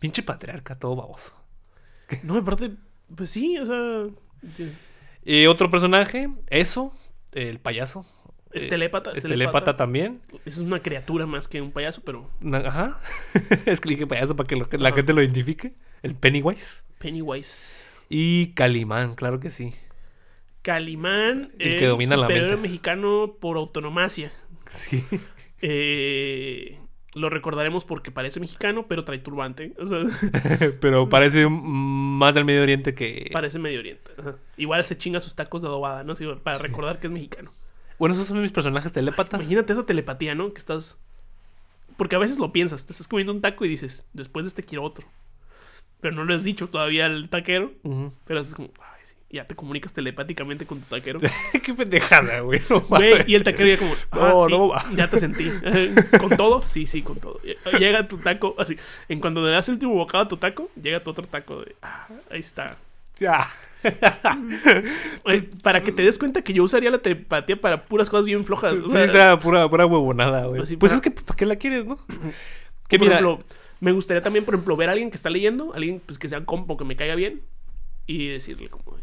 Pinche 0.00 0.22
patriarca, 0.24 0.76
todo 0.78 0.96
baboso. 0.96 1.32
No, 2.24 2.36
aparte, 2.36 2.72
pues 3.14 3.30
sí, 3.30 3.56
o 3.58 3.66
sea. 3.66 4.06
Y 5.24 5.46
otro 5.46 5.70
personaje, 5.70 6.28
eso, 6.48 6.92
el 7.32 7.60
payaso. 7.60 8.04
es 8.52 8.64
Eh, 8.64 8.68
telépata. 8.68 9.12
Es 9.14 9.22
telépata 9.22 9.76
también. 9.76 10.20
Es 10.44 10.58
una 10.58 10.80
criatura 10.82 11.26
más 11.26 11.46
que 11.46 11.60
un 11.62 11.70
payaso, 11.70 12.02
pero 12.04 12.26
Ajá. 12.52 12.98
es 13.66 13.80
que 13.80 13.90
dije 13.90 14.06
payaso 14.08 14.34
para 14.34 14.48
que 14.48 14.56
lo- 14.56 14.68
la 14.72 14.90
gente 14.90 15.12
lo 15.12 15.22
identifique. 15.22 15.76
El 16.02 16.16
Pennywise. 16.16 16.82
Pennywise. 16.98 17.84
Y 18.08 18.48
Calimán, 18.54 19.14
claro 19.14 19.38
que 19.38 19.50
sí. 19.50 19.72
Calimán, 20.62 21.52
El 21.60 21.78
que 21.78 21.86
domina 21.86 22.16
la 22.16 22.22
superior 22.22 22.48
mente. 22.48 22.62
mexicano 22.62 23.36
por 23.40 23.56
autonomacia. 23.56 24.32
Sí. 24.68 25.04
Eh, 25.62 26.79
lo 27.14 27.28
recordaremos 27.28 27.84
porque 27.84 28.10
parece 28.10 28.40
mexicano, 28.40 28.86
pero 28.86 29.04
trae 29.04 29.18
turbante. 29.18 29.74
O 29.78 29.86
sea, 29.86 30.04
Pero 30.80 31.08
parece 31.08 31.48
más 31.48 32.34
del 32.34 32.44
Medio 32.44 32.62
Oriente 32.62 32.94
que. 32.94 33.30
parece 33.32 33.58
Medio 33.58 33.80
Oriente. 33.80 34.12
Ajá. 34.18 34.36
Igual 34.56 34.84
se 34.84 34.96
chinga 34.96 35.20
sus 35.20 35.34
tacos 35.34 35.62
de 35.62 35.68
adobada, 35.68 36.04
¿no? 36.04 36.14
Sí, 36.14 36.26
para 36.42 36.58
recordar 36.58 37.00
que 37.00 37.08
es 37.08 37.12
mexicano. 37.12 37.52
Bueno, 37.98 38.14
esos 38.14 38.28
son 38.28 38.40
mis 38.40 38.52
personajes 38.52 38.92
telépatas. 38.92 39.40
Imagínate 39.40 39.72
esa 39.72 39.84
telepatía, 39.84 40.34
¿no? 40.34 40.52
Que 40.52 40.58
estás. 40.58 40.96
Porque 41.96 42.16
a 42.16 42.20
veces 42.20 42.38
lo 42.38 42.52
piensas, 42.52 42.86
te 42.86 42.92
estás 42.92 43.08
comiendo 43.08 43.32
un 43.32 43.42
taco 43.42 43.64
y 43.64 43.68
dices, 43.68 44.06
después 44.12 44.44
de 44.44 44.48
este 44.48 44.62
quiero 44.62 44.84
otro. 44.84 45.06
Pero 46.00 46.14
no 46.14 46.24
lo 46.24 46.34
has 46.34 46.44
dicho 46.44 46.68
todavía 46.68 47.06
al 47.06 47.28
taquero. 47.28 47.72
Pero 48.24 48.40
es 48.40 48.54
como, 48.54 48.70
ay. 48.78 48.99
Ya 49.32 49.44
te 49.46 49.54
comunicas 49.54 49.92
telepáticamente 49.92 50.66
con 50.66 50.80
tu 50.80 50.86
taquero. 50.86 51.20
Qué 51.62 51.72
pendejada, 51.72 52.40
güey. 52.40 52.60
no 52.68 52.80
Güey, 52.80 53.10
mames. 53.12 53.28
y 53.28 53.34
el 53.36 53.44
taquero 53.44 53.68
ya 53.68 53.78
como, 53.78 53.94
ah, 54.10 54.18
No, 54.34 54.46
sí, 54.46 54.50
no 54.52 54.68
va. 54.68 54.84
ya 54.96 55.08
te 55.08 55.18
sentí. 55.20 55.48
¿Con 56.18 56.36
todo? 56.36 56.62
Sí, 56.66 56.86
sí, 56.88 57.02
con 57.02 57.18
todo. 57.20 57.38
Llega 57.78 58.08
tu 58.08 58.16
taco, 58.18 58.56
así. 58.58 58.76
En 59.08 59.20
cuando 59.20 59.44
le 59.44 59.52
das 59.52 59.68
el 59.68 59.74
último 59.74 59.94
bocado 59.94 60.24
a 60.24 60.28
tu 60.28 60.36
taco, 60.36 60.68
llega 60.82 60.98
tu 61.04 61.10
otro 61.12 61.24
taco 61.26 61.60
de, 61.60 61.76
ah, 61.82 62.08
ahí 62.30 62.40
está. 62.40 62.76
Ya. 63.20 63.48
Para 65.62 65.82
que 65.82 65.92
te 65.92 66.02
des 66.02 66.18
cuenta 66.18 66.42
que 66.42 66.52
yo 66.52 66.62
usaría 66.64 66.90
la 66.90 66.98
telepatía 66.98 67.60
para 67.60 67.84
puras 67.84 68.08
cosas 68.10 68.26
bien 68.26 68.44
flojas. 68.44 68.78
o 68.78 68.86
Sí, 68.86 68.90
sea, 68.92 69.04
o 69.04 69.08
sea, 69.08 69.38
pura, 69.38 69.68
pura 69.68 69.86
huevonada, 69.86 70.46
güey. 70.46 70.58
Pues 70.58 70.68
sí, 70.68 70.76
pues 70.76 70.90
para- 70.90 70.96
es 70.96 71.02
que, 71.02 71.10
¿para 71.10 71.36
qué 71.36 71.46
la 71.46 71.56
quieres, 71.56 71.86
no? 71.86 71.98
Que 72.88 72.98
por 72.98 73.06
mira, 73.06 73.20
ejemplo, 73.20 73.44
me 73.78 73.92
gustaría 73.92 74.20
también, 74.22 74.44
por 74.44 74.54
ejemplo, 74.54 74.76
ver 74.76 74.88
a 74.88 74.92
alguien 74.92 75.10
que 75.10 75.16
está 75.16 75.30
leyendo, 75.30 75.72
alguien 75.74 76.02
pues, 76.04 76.18
que 76.18 76.28
sea 76.28 76.44
compo, 76.44 76.76
que 76.76 76.84
me 76.84 76.96
caiga 76.96 77.14
bien, 77.14 77.42
y 78.06 78.26
decirle 78.26 78.68
como, 78.68 78.96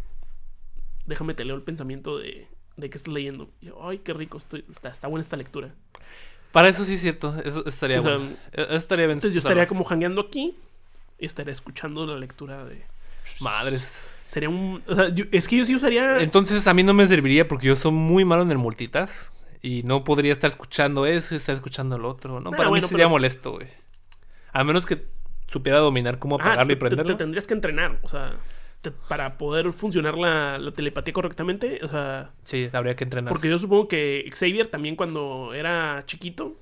déjame 1.08 1.34
te 1.34 1.44
leo 1.46 1.56
el 1.56 1.64
pensamiento 1.64 2.18
de, 2.20 2.48
de 2.76 2.90
que 2.90 2.98
estás 2.98 3.12
leyendo. 3.14 3.50
Y 3.62 3.68
yo, 3.68 3.84
ay, 3.88 3.98
qué 4.00 4.14
rico, 4.14 4.38
estoy, 4.38 4.64
está, 4.72 4.90
está 4.90 5.08
buena 5.08 5.22
esta 5.24 5.36
lectura. 5.38 5.74
para 6.52 6.70
eso 6.70 6.86
sí 6.86 6.94
es 6.94 7.02
cierto. 7.02 7.36
Eso 7.44 7.66
estaría 7.66 7.98
O 8.00 8.02
sea, 8.02 8.18
bueno. 8.18 8.36
Eso 8.54 8.76
estaría 8.76 9.06
bien. 9.08 9.18
Entonces 9.18 9.34
yo 9.34 9.40
estaría 9.40 9.68
como 9.68 9.84
jangueando 9.84 10.22
aquí 10.22 10.56
y 11.18 11.26
estaría 11.26 11.52
escuchando 11.54 12.06
la 12.06 12.18
lectura 12.18 12.64
de... 12.66 12.86
Madres. 13.42 14.08
Sería 14.26 14.50
un... 14.50 14.84
o 14.88 14.96
sea, 14.96 15.10
yo- 15.10 15.26
es 15.32 15.48
que 15.48 15.58
yo 15.58 15.66
sí 15.66 15.76
usaría... 15.76 16.22
Entonces 16.22 16.66
a 16.68 16.74
mí 16.74 16.84
no 16.84 16.94
me 16.94 17.08
serviría 17.08 17.48
porque 17.48 17.68
yo 17.68 17.76
soy 17.76 17.92
muy 17.92 18.24
malo 18.26 18.44
en 18.44 18.52
el 18.52 18.58
multitask. 18.58 19.34
Y 19.62 19.84
no 19.84 20.04
podría 20.04 20.32
estar 20.34 20.50
escuchando 20.50 21.06
eso 21.06 21.34
y 21.34 21.38
estar 21.38 21.56
escuchando 21.56 21.98
lo 21.98 22.10
otro. 22.10 22.40
No, 22.40 22.52
Ah, 22.54 22.56
para 22.56 22.70
bueno, 22.70 22.86
mí 22.86 22.90
sería 22.90 23.06
pero- 23.06 23.10
molesto, 23.10 23.52
güey. 23.54 23.68
A 24.54 24.64
menos 24.64 24.86
que 24.86 25.06
supiera 25.48 25.80
dominar 25.80 26.20
cómo 26.20 26.38
Ah, 26.40 26.42
apagarlo 26.44 26.68
te, 26.68 26.74
y 26.74 26.76
te- 26.76 26.80
prenderlo. 26.80 27.14
te 27.14 27.18
tendrías 27.18 27.48
que 27.48 27.54
entrenar, 27.54 28.00
o 28.04 28.10
sea, 28.10 28.36
te- 28.82 28.92
para 28.92 29.38
poder 29.38 29.72
funcionar 29.74 30.18
la, 30.18 30.58
la 30.60 30.72
telepatía 30.72 31.14
correctamente, 31.14 31.80
o 31.84 31.88
sea... 31.90 32.32
Sí, 32.44 32.70
habría 32.74 32.96
que 32.96 33.04
entrenar. 33.04 33.30
Porque 33.32 33.50
yo 33.50 33.58
supongo 33.60 33.88
que 33.88 34.30
Xavier 34.34 34.68
también 34.68 34.96
cuando 34.96 35.54
era 35.54 36.04
chiquito, 36.06 36.56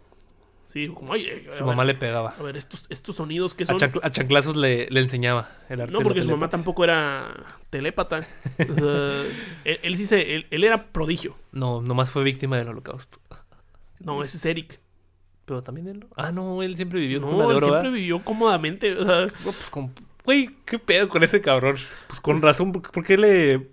sí, 0.65 0.87
como, 0.87 1.11
oye, 1.13 1.47
a 1.49 1.53
Su 1.53 1.57
ver, 1.59 1.65
mamá 1.65 1.85
le 1.85 1.93
pegaba. 1.95 2.35
a 2.37 2.41
ver, 2.41 2.57
estos, 2.57 2.87
estos 2.89 3.15
sonidos 3.17 3.53
que 3.53 3.63
A, 3.63 3.67
son... 3.67 3.79
a 4.01 4.11
chanclazos 4.11 4.55
le, 4.55 4.87
le 4.89 4.99
enseñaba 5.01 5.49
el 5.69 5.81
arte 5.81 5.93
No, 5.93 5.99
porque 6.01 6.23
su 6.23 6.29
mamá 6.29 6.49
tampoco 6.49 6.83
era 6.83 7.33
telépata. 7.69 8.25
O 8.69 8.73
sea, 8.75 9.23
él, 9.65 9.79
él 9.83 9.97
sí 9.97 10.05
se... 10.07 10.35
Él, 10.35 10.47
él 10.49 10.63
era 10.63 10.87
prodigio. 10.91 11.35
No, 11.51 11.81
nomás 11.81 12.09
fue 12.11 12.23
víctima 12.23 12.57
del 12.57 12.69
holocausto. 12.69 13.19
No, 13.99 14.21
ese 14.23 14.37
es 14.37 14.45
Eric. 14.45 14.79
Pero 15.45 15.61
también 15.61 15.87
él. 15.87 16.05
Ah, 16.15 16.31
no, 16.31 16.63
él 16.63 16.75
siempre 16.75 16.99
vivió 16.99 17.19
No, 17.19 17.27
de 17.47 17.53
él 17.53 17.59
siempre 17.59 17.71
¿verdad? 17.83 17.91
vivió 17.91 18.23
cómodamente. 18.23 18.93
O 18.97 19.05
sea, 19.05 19.21
No, 19.25 19.31
pues 19.43 19.69
con. 19.69 19.93
Güey, 20.25 20.49
¿qué 20.65 20.79
pedo 20.79 21.07
con 21.09 21.23
ese 21.23 21.39
cabrón? 21.41 21.75
Pues 22.07 22.19
con 22.19 22.41
razón, 22.41 22.71
¿por, 22.71 22.81
por 22.91 23.03
qué 23.03 23.17
le. 23.17 23.67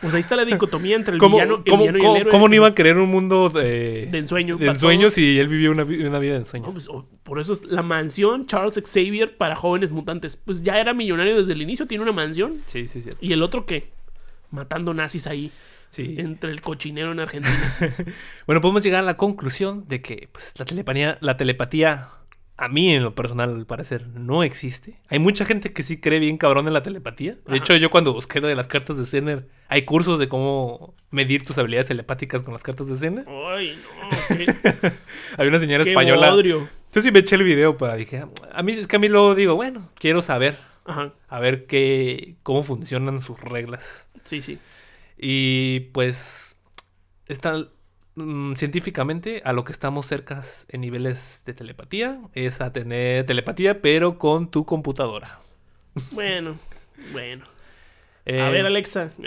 pues 0.00 0.12
ahí 0.14 0.20
está 0.20 0.34
la 0.36 0.44
dicotomía 0.44 0.96
entre 0.96 1.14
el 1.14 1.20
¿Cómo, 1.20 1.36
villano, 1.36 1.62
el 1.64 1.70
cómo- 1.70 1.82
villano 1.82 1.98
y 1.98 2.04
el 2.06 2.16
héroe. 2.16 2.30
cómo 2.32 2.48
no 2.48 2.54
iba 2.54 2.66
a 2.66 2.74
querer 2.74 2.96
un 2.98 3.10
mundo 3.10 3.48
de, 3.48 4.08
De 4.10 4.18
ensueño. 4.18 4.56
de 4.56 4.66
ensueños 4.66 5.12
todos. 5.14 5.18
y 5.18 5.38
él 5.38 5.48
vivió 5.48 5.70
una, 5.70 5.84
vi- 5.84 6.02
una 6.04 6.18
vida 6.18 6.32
de 6.32 6.38
ensueño? 6.40 6.66
No, 6.66 6.72
pues, 6.72 6.88
por 7.22 7.38
eso 7.40 7.52
es 7.52 7.62
la 7.64 7.82
mansión 7.82 8.46
Charles 8.46 8.80
Xavier 8.84 9.36
para 9.36 9.54
jóvenes 9.56 9.92
mutantes. 9.92 10.36
Pues 10.36 10.62
ya 10.62 10.80
era 10.80 10.94
millonario 10.94 11.38
desde 11.38 11.52
el 11.52 11.62
inicio, 11.62 11.86
tiene 11.86 12.02
una 12.02 12.12
mansión. 12.12 12.56
Sí, 12.66 12.88
sí, 12.88 13.02
sí. 13.02 13.10
¿Y 13.20 13.32
el 13.32 13.42
otro 13.42 13.66
qué? 13.66 13.90
Matando 14.50 14.92
nazis 14.94 15.26
ahí, 15.28 15.52
sí. 15.90 16.16
entre 16.18 16.50
el 16.50 16.60
cochinero 16.60 17.12
en 17.12 17.20
Argentina. 17.20 17.76
Bueno, 18.46 18.60
podemos 18.60 18.82
llegar 18.82 19.00
a 19.00 19.06
la 19.06 19.16
conclusión 19.16 19.86
de 19.86 20.02
que 20.02 20.28
pues, 20.32 20.54
la, 20.58 20.64
telepatía, 20.64 21.18
la 21.20 21.36
telepatía, 21.36 22.08
a 22.62 22.68
mí 22.68 22.90
en 22.94 23.02
lo 23.02 23.14
personal, 23.14 23.54
al 23.54 23.64
parecer, 23.66 24.06
no 24.08 24.42
existe. 24.42 25.00
Hay 25.08 25.18
mucha 25.18 25.44
gente 25.46 25.72
que 25.72 25.82
sí 25.82 25.98
cree 25.98 26.18
bien 26.18 26.36
cabrón 26.36 26.66
en 26.66 26.74
la 26.74 26.82
telepatía. 26.82 27.32
De 27.32 27.40
Ajá. 27.46 27.56
hecho, 27.56 27.76
yo 27.76 27.90
cuando 27.90 28.12
busqué 28.12 28.38
lo 28.40 28.48
de 28.48 28.54
las 28.54 28.68
cartas 28.68 28.98
de 28.98 29.06
Zener, 29.06 29.48
hay 29.68 29.86
cursos 29.86 30.18
de 30.18 30.28
cómo 30.28 30.94
medir 31.10 31.44
tus 31.44 31.56
habilidades 31.56 31.86
telepáticas 31.86 32.42
con 32.42 32.52
las 32.52 32.62
cartas 32.62 32.88
de 32.88 32.96
Zener. 32.96 33.24
Ay, 33.26 33.78
no, 34.02 34.36
qué, 34.36 34.46
Había 35.38 35.48
una 35.50 35.58
señora 35.60 35.84
qué 35.84 35.90
española. 35.90 36.30
bodrio. 36.30 36.68
Yo 36.92 37.00
sí 37.00 37.10
me 37.10 37.20
eché 37.20 37.36
el 37.36 37.44
video 37.44 37.78
para 37.78 37.96
dije, 37.96 38.24
a 38.52 38.62
mí 38.62 38.72
es 38.72 38.86
que 38.86 38.96
a 38.96 38.98
mí 38.98 39.08
luego 39.08 39.34
digo, 39.34 39.54
bueno, 39.54 39.88
quiero 39.94 40.20
saber, 40.22 40.58
Ajá, 40.84 41.14
a 41.28 41.40
ver 41.40 41.66
qué 41.66 42.34
cómo 42.42 42.62
funcionan 42.62 43.20
sus 43.22 43.40
reglas. 43.40 44.06
sí, 44.24 44.42
sí. 44.42 44.58
Y 45.16 45.80
pues 45.92 46.56
está 47.26 47.68
mm, 48.20 48.54
científicamente 48.54 49.42
a 49.44 49.52
lo 49.52 49.64
que 49.64 49.72
estamos 49.72 50.06
cerca 50.06 50.42
en 50.68 50.80
niveles 50.80 51.42
de 51.46 51.54
telepatía 51.54 52.20
es 52.34 52.60
a 52.60 52.72
tener 52.72 53.26
telepatía 53.26 53.80
pero 53.80 54.18
con 54.18 54.50
tu 54.50 54.64
computadora. 54.64 55.40
Bueno, 56.12 56.56
bueno. 57.12 57.44
Eh, 58.26 58.40
A 58.40 58.50
ver, 58.50 58.66
Alexa. 58.66 59.10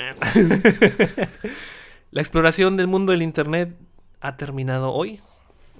La 2.11 2.21
exploración 2.21 2.77
del 2.77 2.87
mundo 2.87 3.11
del 3.11 3.21
internet 3.21 3.75
ha 4.21 4.37
terminado 4.37 4.91
hoy. 4.91 5.19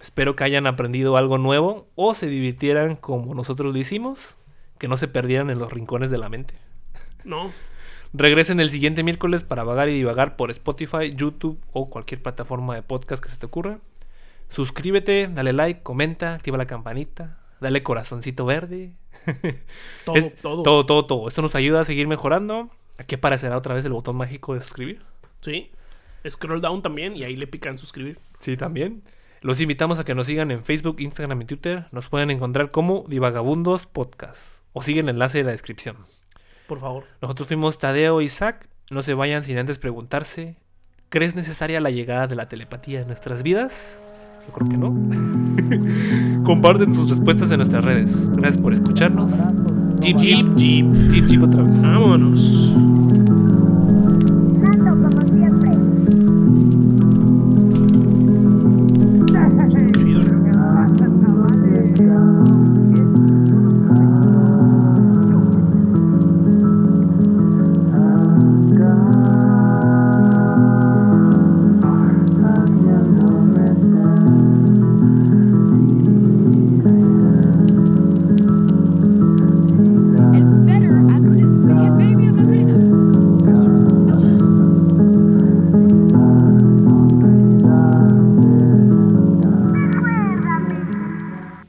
Espero 0.01 0.35
que 0.35 0.43
hayan 0.43 0.67
aprendido 0.67 1.15
algo 1.15 1.37
nuevo 1.37 1.87
o 1.95 2.15
se 2.15 2.27
divirtieran 2.27 2.95
como 2.95 3.33
nosotros 3.35 3.71
lo 3.71 3.79
hicimos, 3.79 4.35
que 4.79 4.87
no 4.87 4.97
se 4.97 5.07
perdieran 5.07 5.49
en 5.49 5.59
los 5.59 5.71
rincones 5.71 6.11
de 6.11 6.17
la 6.17 6.27
mente. 6.27 6.55
No, 7.23 7.51
Regresen 8.13 8.59
el 8.59 8.69
siguiente 8.69 9.03
miércoles 9.03 9.43
para 9.43 9.63
vagar 9.63 9.89
y 9.89 9.93
divagar 9.93 10.35
por 10.35 10.51
Spotify, 10.51 11.13
YouTube 11.15 11.59
o 11.71 11.89
cualquier 11.89 12.21
plataforma 12.21 12.75
de 12.75 12.83
podcast 12.83 13.23
que 13.23 13.29
se 13.29 13.37
te 13.37 13.45
ocurra. 13.47 13.79
Suscríbete, 14.49 15.27
dale 15.33 15.51
like, 15.53 15.81
comenta, 15.81 16.33
activa 16.35 16.57
la 16.57 16.67
campanita, 16.67 17.39
dale 17.59 17.81
corazoncito 17.81 18.45
verde. 18.45 18.93
todo, 20.05 20.15
Es- 20.15 20.35
todo. 20.41 20.63
Todo, 20.63 20.85
todo, 20.85 21.05
todo. 21.05 21.27
Esto 21.27 21.41
nos 21.41 21.55
ayuda 21.55 21.81
a 21.81 21.85
seguir 21.85 22.07
mejorando. 22.07 22.69
Aquí 22.99 23.15
aparecerá 23.15 23.57
otra 23.57 23.73
vez 23.73 23.83
el 23.85 23.93
botón 23.93 24.15
mágico 24.15 24.53
de 24.53 24.61
suscribir. 24.61 25.01
Sí. 25.41 25.71
Scroll 26.29 26.61
down 26.61 26.81
también 26.83 27.15
y 27.15 27.23
ahí 27.23 27.35
le 27.35 27.47
pican 27.47 27.77
suscribir. 27.79 28.19
Sí, 28.39 28.55
también. 28.55 29.01
Los 29.41 29.59
invitamos 29.59 29.97
a 29.99 30.05
que 30.05 30.13
nos 30.15 30.27
sigan 30.27 30.51
en 30.51 30.63
Facebook, 30.63 30.97
Instagram 30.99 31.41
y 31.41 31.45
Twitter. 31.45 31.87
Nos 31.91 32.07
pueden 32.09 32.29
encontrar 32.29 32.69
como 32.71 33.03
Divagabundos 33.09 33.87
Podcast. 33.87 34.61
O 34.71 34.81
siguen 34.83 35.05
el 35.09 35.15
enlace 35.15 35.39
de 35.39 35.43
la 35.45 35.51
descripción. 35.51 35.97
Por 36.67 36.79
favor. 36.79 37.03
Nosotros 37.21 37.47
fuimos 37.47 37.77
Tadeo 37.77 38.21
y 38.21 38.25
Isaac. 38.25 38.69
No 38.89 39.01
se 39.01 39.13
vayan 39.13 39.43
sin 39.43 39.57
antes 39.57 39.79
preguntarse: 39.79 40.55
¿Crees 41.09 41.35
necesaria 41.35 41.79
la 41.79 41.91
llegada 41.91 42.27
de 42.27 42.35
la 42.35 42.49
telepatía 42.49 43.01
en 43.01 43.07
nuestras 43.07 43.43
vidas? 43.43 44.01
Yo 44.47 44.53
creo 44.53 44.69
que 44.69 44.77
no. 44.77 46.43
Comparten 46.43 46.93
sus 46.93 47.09
respuestas 47.09 47.51
en 47.51 47.57
nuestras 47.57 47.83
redes. 47.83 48.29
Gracias 48.31 48.61
por 48.61 48.73
escucharnos. 48.73 49.31
Jeep, 49.99 50.17
jeep, 50.17 50.55
Jeep, 50.55 50.57
jeep. 50.57 51.11
jeep, 51.11 51.27
jeep 51.27 51.43
otra 51.43 51.63
vez. 51.63 51.81
Vámonos. 51.81 53.02